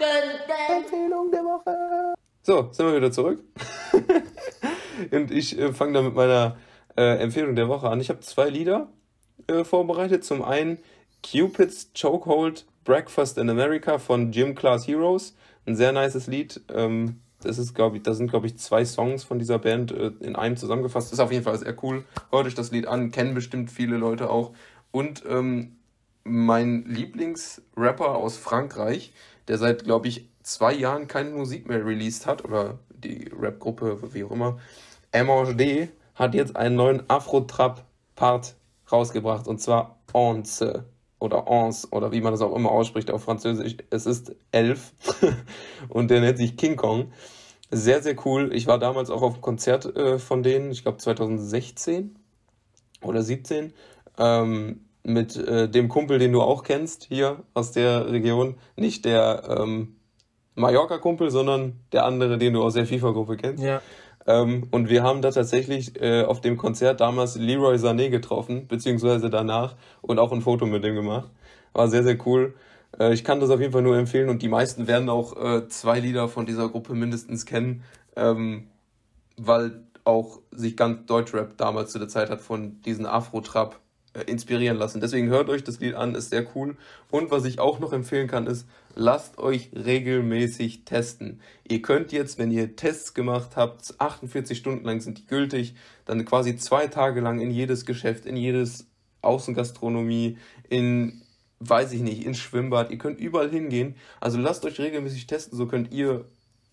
Empfehlung 0.00 1.30
der 1.30 1.40
Woche. 1.44 2.14
So, 2.42 2.68
sind 2.72 2.86
wir 2.86 2.96
wieder 2.96 3.12
zurück. 3.12 3.42
Und 5.10 5.30
ich 5.30 5.58
äh, 5.58 5.72
fange 5.72 5.92
dann 5.92 6.04
mit 6.04 6.14
meiner 6.14 6.56
äh, 6.96 7.18
Empfehlung 7.18 7.54
der 7.54 7.68
Woche 7.68 7.88
an. 7.88 8.00
Ich 8.00 8.08
habe 8.08 8.20
zwei 8.20 8.48
Lieder 8.48 8.88
äh, 9.46 9.64
vorbereitet. 9.64 10.24
Zum 10.24 10.42
einen 10.42 10.78
Cupid's 11.22 11.90
Chokehold 11.98 12.66
Breakfast 12.84 13.38
in 13.38 13.50
America 13.50 13.98
von 13.98 14.30
Gym 14.30 14.54
Class 14.54 14.86
Heroes. 14.86 15.36
Ein 15.66 15.76
sehr 15.76 15.92
nices 15.92 16.26
Lied. 16.26 16.60
Ähm, 16.72 17.20
das 17.42 17.58
ist, 17.58 17.74
glaube 17.74 17.96
ich, 17.96 18.02
da 18.02 18.14
sind, 18.14 18.30
glaube 18.30 18.46
ich, 18.46 18.58
zwei 18.58 18.84
Songs 18.84 19.24
von 19.24 19.38
dieser 19.38 19.58
Band 19.58 19.92
äh, 19.92 20.12
in 20.20 20.36
einem 20.36 20.56
zusammengefasst. 20.56 21.12
Ist 21.12 21.20
auf 21.20 21.32
jeden 21.32 21.44
Fall 21.44 21.58
sehr 21.58 21.76
cool. 21.82 22.04
Hört 22.30 22.46
euch 22.46 22.54
das 22.54 22.70
Lied 22.70 22.86
an, 22.86 23.10
kennen 23.10 23.34
bestimmt 23.34 23.70
viele 23.70 23.96
Leute 23.96 24.30
auch. 24.30 24.52
Und 24.90 25.22
ähm, 25.28 25.76
mein 26.24 26.84
Lieblingsrapper 26.86 28.14
aus 28.14 28.36
Frankreich, 28.36 29.12
der 29.50 29.58
seit, 29.58 29.82
glaube 29.82 30.06
ich, 30.06 30.28
zwei 30.44 30.72
Jahren 30.72 31.08
keine 31.08 31.30
Musik 31.30 31.68
mehr 31.68 31.84
released 31.84 32.24
hat, 32.24 32.44
oder 32.44 32.78
die 32.88 33.28
Rapgruppe, 33.36 34.14
wie 34.14 34.22
auch 34.22 34.30
immer, 34.30 34.60
MHD, 35.12 35.88
hat 36.14 36.34
jetzt 36.34 36.54
einen 36.54 36.76
neuen 36.76 37.02
Afro-Trap-Part 37.10 38.54
rausgebracht 38.92 39.48
und 39.48 39.60
zwar 39.60 39.98
Onze 40.12 40.84
oder 41.18 41.48
Onze 41.48 41.88
oder 41.90 42.12
wie 42.12 42.20
man 42.20 42.32
das 42.32 42.42
auch 42.42 42.54
immer 42.54 42.70
ausspricht 42.70 43.10
auf 43.10 43.24
Französisch. 43.24 43.76
Es 43.90 44.06
ist 44.06 44.36
elf 44.52 44.92
und 45.88 46.12
der 46.12 46.20
nennt 46.20 46.38
sich 46.38 46.56
King 46.56 46.76
Kong. 46.76 47.10
Sehr, 47.72 48.04
sehr 48.04 48.14
cool. 48.24 48.54
Ich 48.54 48.68
war 48.68 48.78
damals 48.78 49.10
auch 49.10 49.22
auf 49.22 49.32
einem 49.32 49.42
Konzert 49.42 49.96
äh, 49.96 50.20
von 50.20 50.44
denen, 50.44 50.70
ich 50.70 50.84
glaube 50.84 50.98
2016 50.98 52.16
oder 53.02 53.22
17, 53.22 53.72
ähm, 54.16 54.84
mit 55.02 55.36
äh, 55.36 55.68
dem 55.68 55.88
Kumpel, 55.88 56.18
den 56.18 56.32
du 56.32 56.42
auch 56.42 56.62
kennst 56.62 57.04
hier 57.04 57.42
aus 57.54 57.72
der 57.72 58.10
Region. 58.10 58.56
Nicht 58.76 59.04
der 59.04 59.58
ähm, 59.60 59.96
Mallorca-Kumpel, 60.54 61.30
sondern 61.30 61.80
der 61.92 62.04
andere, 62.04 62.38
den 62.38 62.54
du 62.54 62.62
aus 62.62 62.74
der 62.74 62.86
FIFA-Gruppe 62.86 63.36
kennst. 63.36 63.62
Ja. 63.62 63.80
Ähm, 64.26 64.68
und 64.70 64.90
wir 64.90 65.02
haben 65.02 65.22
da 65.22 65.30
tatsächlich 65.30 66.00
äh, 66.00 66.24
auf 66.24 66.40
dem 66.40 66.56
Konzert 66.56 67.00
damals 67.00 67.36
Leroy 67.36 67.76
Sané 67.76 68.10
getroffen, 68.10 68.68
beziehungsweise 68.68 69.30
danach 69.30 69.76
und 70.02 70.18
auch 70.18 70.32
ein 70.32 70.42
Foto 70.42 70.66
mit 70.66 70.84
dem 70.84 70.94
gemacht. 70.94 71.30
War 71.72 71.88
sehr, 71.88 72.02
sehr 72.04 72.18
cool. 72.26 72.54
Äh, 72.98 73.14
ich 73.14 73.24
kann 73.24 73.40
das 73.40 73.50
auf 73.50 73.60
jeden 73.60 73.72
Fall 73.72 73.82
nur 73.82 73.96
empfehlen 73.96 74.28
und 74.28 74.42
die 74.42 74.48
meisten 74.48 74.86
werden 74.86 75.08
auch 75.08 75.36
äh, 75.42 75.68
zwei 75.68 76.00
Lieder 76.00 76.28
von 76.28 76.46
dieser 76.46 76.68
Gruppe 76.68 76.94
mindestens 76.94 77.46
kennen, 77.46 77.82
ähm, 78.16 78.68
weil 79.36 79.84
auch 80.04 80.40
sich 80.50 80.76
ganz 80.76 81.06
Deutschrap 81.06 81.56
damals 81.56 81.92
zu 81.92 81.98
der 81.98 82.08
Zeit 82.08 82.30
hat 82.30 82.40
von 82.40 82.80
diesen 82.82 83.06
Afro-Trap 83.06 83.78
inspirieren 84.26 84.76
lassen. 84.76 85.00
Deswegen 85.00 85.28
hört 85.28 85.48
euch 85.48 85.62
das 85.62 85.78
Lied 85.78 85.94
an, 85.94 86.14
ist 86.14 86.30
sehr 86.30 86.44
cool. 86.56 86.76
Und 87.10 87.30
was 87.30 87.44
ich 87.44 87.60
auch 87.60 87.78
noch 87.78 87.92
empfehlen 87.92 88.26
kann, 88.26 88.46
ist, 88.46 88.66
lasst 88.94 89.38
euch 89.38 89.70
regelmäßig 89.72 90.84
testen. 90.84 91.40
Ihr 91.68 91.80
könnt 91.80 92.10
jetzt, 92.10 92.38
wenn 92.38 92.50
ihr 92.50 92.74
Tests 92.74 93.14
gemacht 93.14 93.52
habt, 93.54 93.94
48 93.98 94.58
Stunden 94.58 94.84
lang 94.84 95.00
sind 95.00 95.18
die 95.18 95.26
gültig, 95.26 95.74
dann 96.06 96.24
quasi 96.24 96.56
zwei 96.56 96.88
Tage 96.88 97.20
lang 97.20 97.40
in 97.40 97.52
jedes 97.52 97.86
Geschäft, 97.86 98.26
in 98.26 98.36
jedes 98.36 98.88
Außengastronomie, 99.22 100.38
in, 100.68 101.22
weiß 101.60 101.92
ich 101.92 102.00
nicht, 102.00 102.24
ins 102.26 102.38
Schwimmbad, 102.38 102.90
ihr 102.90 102.98
könnt 102.98 103.20
überall 103.20 103.50
hingehen. 103.50 103.94
Also 104.18 104.38
lasst 104.38 104.64
euch 104.64 104.80
regelmäßig 104.80 105.28
testen, 105.28 105.56
so 105.56 105.66
könnt 105.66 105.92
ihr 105.92 106.24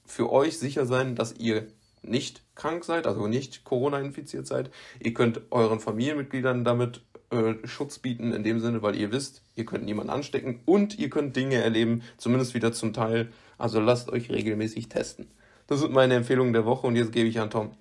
für 0.05 0.31
euch 0.31 0.57
sicher 0.57 0.87
sein, 0.87 1.15
dass 1.15 1.33
ihr 1.33 1.67
nicht 2.01 2.41
krank 2.55 2.83
seid, 2.83 3.05
also 3.05 3.27
nicht 3.27 3.63
Corona 3.63 3.99
infiziert 3.99 4.47
seid. 4.47 4.71
Ihr 4.99 5.13
könnt 5.13 5.41
euren 5.51 5.79
Familienmitgliedern 5.79 6.63
damit 6.63 7.01
äh, 7.29 7.55
Schutz 7.65 7.99
bieten 7.99 8.33
in 8.33 8.43
dem 8.43 8.59
Sinne, 8.59 8.81
weil 8.81 8.95
ihr 8.95 9.11
wisst, 9.11 9.43
ihr 9.55 9.65
könnt 9.65 9.85
niemanden 9.85 10.11
anstecken 10.11 10.61
und 10.65 10.97
ihr 10.97 11.09
könnt 11.09 11.35
Dinge 11.35 11.55
erleben, 11.55 12.03
zumindest 12.17 12.53
wieder 12.53 12.71
zum 12.71 12.93
Teil. 12.93 13.31
Also 13.57 13.79
lasst 13.79 14.09
euch 14.09 14.29
regelmäßig 14.29 14.89
testen. 14.89 15.27
Das 15.67 15.79
sind 15.79 15.91
meine 15.91 16.15
Empfehlungen 16.15 16.53
der 16.53 16.65
Woche 16.65 16.87
und 16.87 16.95
jetzt 16.95 17.11
gebe 17.11 17.27
ich 17.27 17.39
an 17.39 17.49
Tom. 17.49 17.71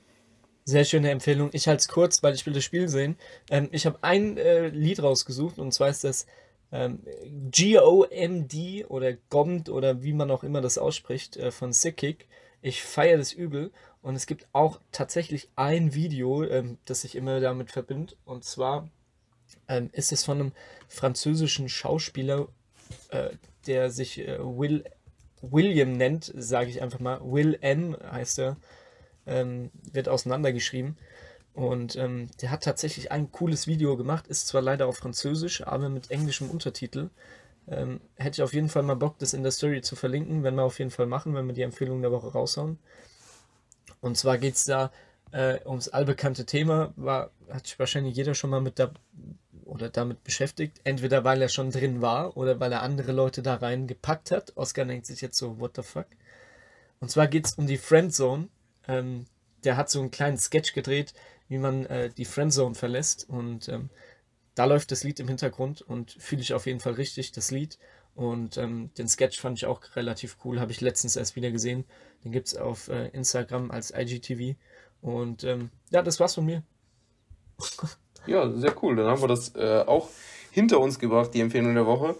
Sehr 0.64 0.84
schöne 0.84 1.10
Empfehlung. 1.10 1.50
Ich 1.52 1.68
halte 1.68 1.80
es 1.80 1.88
kurz, 1.88 2.24
weil 2.24 2.34
ich 2.34 2.44
will 2.44 2.52
das 2.52 2.64
Spiel 2.64 2.88
sehen. 2.88 3.16
Ähm, 3.50 3.68
ich 3.70 3.86
habe 3.86 3.98
ein 4.02 4.36
äh, 4.36 4.68
Lied 4.68 5.00
rausgesucht 5.00 5.58
und 5.58 5.72
zwar 5.72 5.90
ist 5.90 6.02
das 6.02 6.26
ähm, 6.72 7.00
G-O-M-D 7.50 8.86
oder 8.86 9.12
GOMD 9.12 9.68
oder 9.68 10.02
wie 10.02 10.12
man 10.12 10.30
auch 10.32 10.42
immer 10.42 10.60
das 10.60 10.78
ausspricht 10.78 11.36
äh, 11.36 11.52
von 11.52 11.72
Sickkick. 11.72 12.26
Ich 12.62 12.82
feiere 12.82 13.18
das 13.18 13.32
übel. 13.32 13.70
Und 14.02 14.16
es 14.16 14.26
gibt 14.26 14.46
auch 14.52 14.80
tatsächlich 14.92 15.50
ein 15.56 15.94
Video, 15.94 16.44
ähm, 16.44 16.78
das 16.84 17.02
sich 17.02 17.14
immer 17.16 17.40
damit 17.40 17.70
verbindet. 17.70 18.16
Und 18.24 18.44
zwar 18.44 18.88
ähm, 19.68 19.90
ist 19.92 20.12
es 20.12 20.24
von 20.24 20.40
einem 20.40 20.52
französischen 20.88 21.68
Schauspieler, 21.68 22.48
äh, 23.10 23.30
der 23.66 23.90
sich 23.90 24.18
äh, 24.18 24.38
Will, 24.38 24.84
William 25.42 25.92
nennt, 25.92 26.32
sage 26.36 26.70
ich 26.70 26.82
einfach 26.82 27.00
mal. 27.00 27.20
Will 27.22 27.58
M 27.60 27.96
heißt 28.10 28.38
er. 28.38 28.56
Ähm, 29.26 29.70
wird 29.92 30.08
auseinandergeschrieben. 30.08 30.96
Und 31.52 31.96
ähm, 31.96 32.28
der 32.42 32.50
hat 32.50 32.62
tatsächlich 32.62 33.10
ein 33.10 33.32
cooles 33.32 33.66
Video 33.66 33.96
gemacht, 33.96 34.26
ist 34.26 34.46
zwar 34.46 34.60
leider 34.60 34.86
auf 34.86 34.98
Französisch, 34.98 35.66
aber 35.66 35.88
mit 35.88 36.10
englischem 36.10 36.50
Untertitel. 36.50 37.08
Ähm, 37.66 38.00
hätte 38.16 38.36
ich 38.36 38.42
auf 38.42 38.52
jeden 38.52 38.68
Fall 38.68 38.82
mal 38.82 38.94
Bock, 38.94 39.18
das 39.18 39.32
in 39.32 39.42
der 39.42 39.52
Story 39.52 39.80
zu 39.80 39.96
verlinken, 39.96 40.44
wenn 40.44 40.54
wir 40.54 40.62
auf 40.62 40.78
jeden 40.78 40.90
Fall 40.90 41.06
machen, 41.06 41.34
wenn 41.34 41.46
wir 41.46 41.54
die 41.54 41.62
Empfehlung 41.62 42.02
der 42.02 42.12
Woche 42.12 42.30
raushauen. 42.30 42.78
Und 44.00 44.16
zwar 44.16 44.38
geht 44.38 44.54
es 44.54 44.64
da 44.64 44.92
äh, 45.32 45.58
ums 45.64 45.88
allbekannte 45.88 46.44
Thema, 46.44 46.92
war, 46.96 47.30
hat 47.50 47.78
wahrscheinlich 47.78 48.16
jeder 48.16 48.34
schon 48.34 48.50
mal 48.50 48.60
mit 48.60 48.78
da 48.78 48.92
oder 49.66 49.90
damit 49.90 50.24
beschäftigt. 50.24 50.80
Entweder 50.84 51.24
weil 51.24 51.42
er 51.42 51.48
schon 51.48 51.70
drin 51.70 52.00
war 52.00 52.36
oder 52.36 52.60
weil 52.60 52.72
er 52.72 52.82
andere 52.82 53.12
Leute 53.12 53.42
da 53.42 53.56
reingepackt 53.56 54.30
hat. 54.30 54.56
Oscar 54.56 54.84
denkt 54.84 55.06
sich 55.06 55.20
jetzt 55.20 55.38
so, 55.38 55.58
what 55.58 55.76
the 55.76 55.82
fuck? 55.82 56.06
Und 57.00 57.10
zwar 57.10 57.26
geht 57.28 57.46
es 57.46 57.54
um 57.54 57.66
die 57.66 57.76
Friendzone. 57.76 58.48
Ähm, 58.88 59.26
der 59.64 59.76
hat 59.76 59.90
so 59.90 60.00
einen 60.00 60.10
kleinen 60.10 60.38
Sketch 60.38 60.72
gedreht, 60.72 61.12
wie 61.48 61.58
man 61.58 61.86
äh, 61.86 62.10
die 62.10 62.24
Friendzone 62.24 62.74
verlässt. 62.74 63.28
Und 63.28 63.68
ähm, 63.68 63.90
da 64.54 64.64
läuft 64.64 64.90
das 64.92 65.04
Lied 65.04 65.20
im 65.20 65.28
Hintergrund 65.28 65.82
und 65.82 66.12
fühle 66.12 66.42
ich 66.42 66.54
auf 66.54 66.66
jeden 66.66 66.80
Fall 66.80 66.94
richtig, 66.94 67.32
das 67.32 67.50
Lied. 67.50 67.78
Und 68.14 68.56
ähm, 68.56 68.90
den 68.96 69.08
Sketch 69.08 69.38
fand 69.38 69.58
ich 69.58 69.66
auch 69.66 69.82
relativ 69.94 70.38
cool, 70.44 70.58
habe 70.58 70.72
ich 70.72 70.80
letztens 70.80 71.16
erst 71.16 71.36
wieder 71.36 71.50
gesehen. 71.50 71.84
Den 72.24 72.32
gibt 72.32 72.48
es 72.48 72.56
auf 72.56 72.88
äh, 72.88 73.08
Instagram 73.08 73.70
als 73.70 73.92
IGTV. 73.94 74.56
Und 75.02 75.44
ähm, 75.44 75.70
ja, 75.90 76.02
das 76.02 76.18
war's 76.18 76.34
von 76.34 76.46
mir. 76.46 76.62
ja, 78.26 78.50
sehr 78.50 78.74
cool. 78.82 78.96
Dann 78.96 79.06
haben 79.06 79.20
wir 79.20 79.28
das 79.28 79.54
äh, 79.54 79.84
auch 79.86 80.08
hinter 80.50 80.80
uns 80.80 80.98
gebracht, 80.98 81.30
die 81.34 81.40
Empfehlung 81.40 81.74
der 81.74 81.86
Woche. 81.86 82.16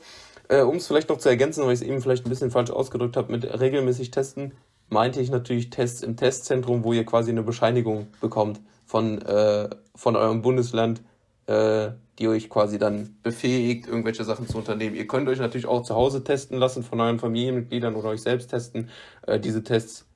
Äh, 0.49 0.63
um 0.63 0.77
es 0.77 0.87
vielleicht 0.87 1.09
noch 1.09 1.19
zu 1.19 1.29
ergänzen, 1.29 1.65
weil 1.65 1.73
ich 1.73 1.81
es 1.81 1.87
eben 1.87 2.01
vielleicht 2.01 2.27
ein 2.27 2.29
bisschen 2.29 2.51
falsch 2.51 2.71
ausgedrückt 2.71 3.17
habe, 3.17 3.33
mit 3.33 3.45
regelmäßig 3.45 4.11
testen, 4.11 4.53
meinte 4.89 5.21
ich 5.21 5.31
natürlich 5.31 5.71
Tests 5.71 6.03
im 6.03 6.17
Testzentrum, 6.17 6.85
wo 6.85 6.93
ihr 6.93 7.05
quasi 7.05 7.31
eine 7.31 7.43
Bescheinigung 7.43 8.07
bekommt 8.21 8.61
von, 8.85 9.21
äh, 9.23 9.69
von 9.95 10.15
eurem 10.15 10.43
Bundesland, 10.43 11.03
äh, 11.47 11.89
die 12.19 12.29
euch 12.29 12.49
quasi 12.49 12.79
dann 12.79 13.17
befähigt, 13.23 13.89
irgendwelche 13.89 14.25
Sachen 14.25 14.49
zu 14.49 14.59
unternehmen. 14.59 14.95
Ihr 14.95 15.07
könnt 15.07 15.29
euch 15.29 15.39
natürlich 15.39 15.67
auch 15.67 15.83
zu 15.83 15.95
Hause 15.95 16.23
testen 16.23 16.59
lassen 16.59 16.83
von 16.83 17.01
euren 17.01 17.19
Familienmitgliedern 17.19 17.95
oder 17.95 18.11
euch 18.11 18.23
selbst 18.23 18.49
testen. 18.49 18.91
Äh, 19.27 19.41
diese 19.41 19.65
Tests 19.65 20.07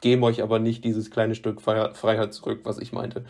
geben 0.00 0.22
euch 0.24 0.42
aber 0.42 0.58
nicht 0.58 0.84
dieses 0.84 1.10
kleine 1.10 1.34
Stück 1.34 1.60
Freiheit 1.60 2.32
zurück, 2.34 2.60
was 2.64 2.78
ich 2.78 2.92
meinte. 2.92 3.24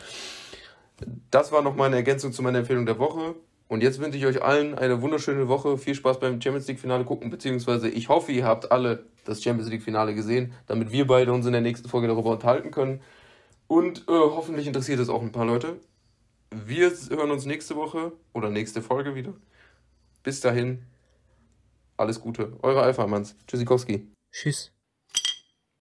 Das 1.31 1.51
war 1.51 1.61
noch 1.61 1.75
meine 1.75 1.95
Ergänzung 1.95 2.31
zu 2.31 2.41
meiner 2.41 2.59
Empfehlung 2.59 2.85
der 2.85 2.99
Woche. 2.99 3.35
Und 3.67 3.81
jetzt 3.81 3.99
wünsche 3.99 4.17
ich 4.17 4.25
euch 4.25 4.43
allen 4.43 4.75
eine 4.75 5.01
wunderschöne 5.01 5.47
Woche. 5.47 5.77
Viel 5.77 5.95
Spaß 5.95 6.19
beim 6.19 6.41
Champions 6.41 6.67
League 6.67 6.79
Finale 6.79 7.05
gucken, 7.05 7.29
beziehungsweise 7.29 7.89
ich 7.89 8.09
hoffe, 8.09 8.31
ihr 8.31 8.45
habt 8.45 8.71
alle 8.71 9.05
das 9.25 9.41
Champions 9.41 9.69
League 9.69 9.83
Finale 9.83 10.13
gesehen, 10.13 10.53
damit 10.67 10.91
wir 10.91 11.07
beide 11.07 11.33
uns 11.33 11.45
in 11.45 11.53
der 11.53 11.61
nächsten 11.61 11.89
Folge 11.89 12.07
darüber 12.07 12.31
unterhalten 12.31 12.71
können. 12.71 13.01
Und 13.67 14.01
äh, 14.01 14.11
hoffentlich 14.11 14.67
interessiert 14.67 14.99
es 14.99 15.09
auch 15.09 15.21
ein 15.21 15.31
paar 15.31 15.45
Leute. 15.45 15.79
Wir 16.51 16.91
hören 17.09 17.31
uns 17.31 17.45
nächste 17.45 17.75
Woche 17.75 18.11
oder 18.33 18.49
nächste 18.49 18.81
Folge 18.81 19.15
wieder. 19.15 19.33
Bis 20.21 20.39
dahin, 20.39 20.83
alles 21.97 22.21
Gute. 22.21 22.53
Eure 22.61 22.83
Alpha-Manns. 22.83 23.35
Tschüssikowski. 23.47 24.07
Tschüss. 24.31 24.72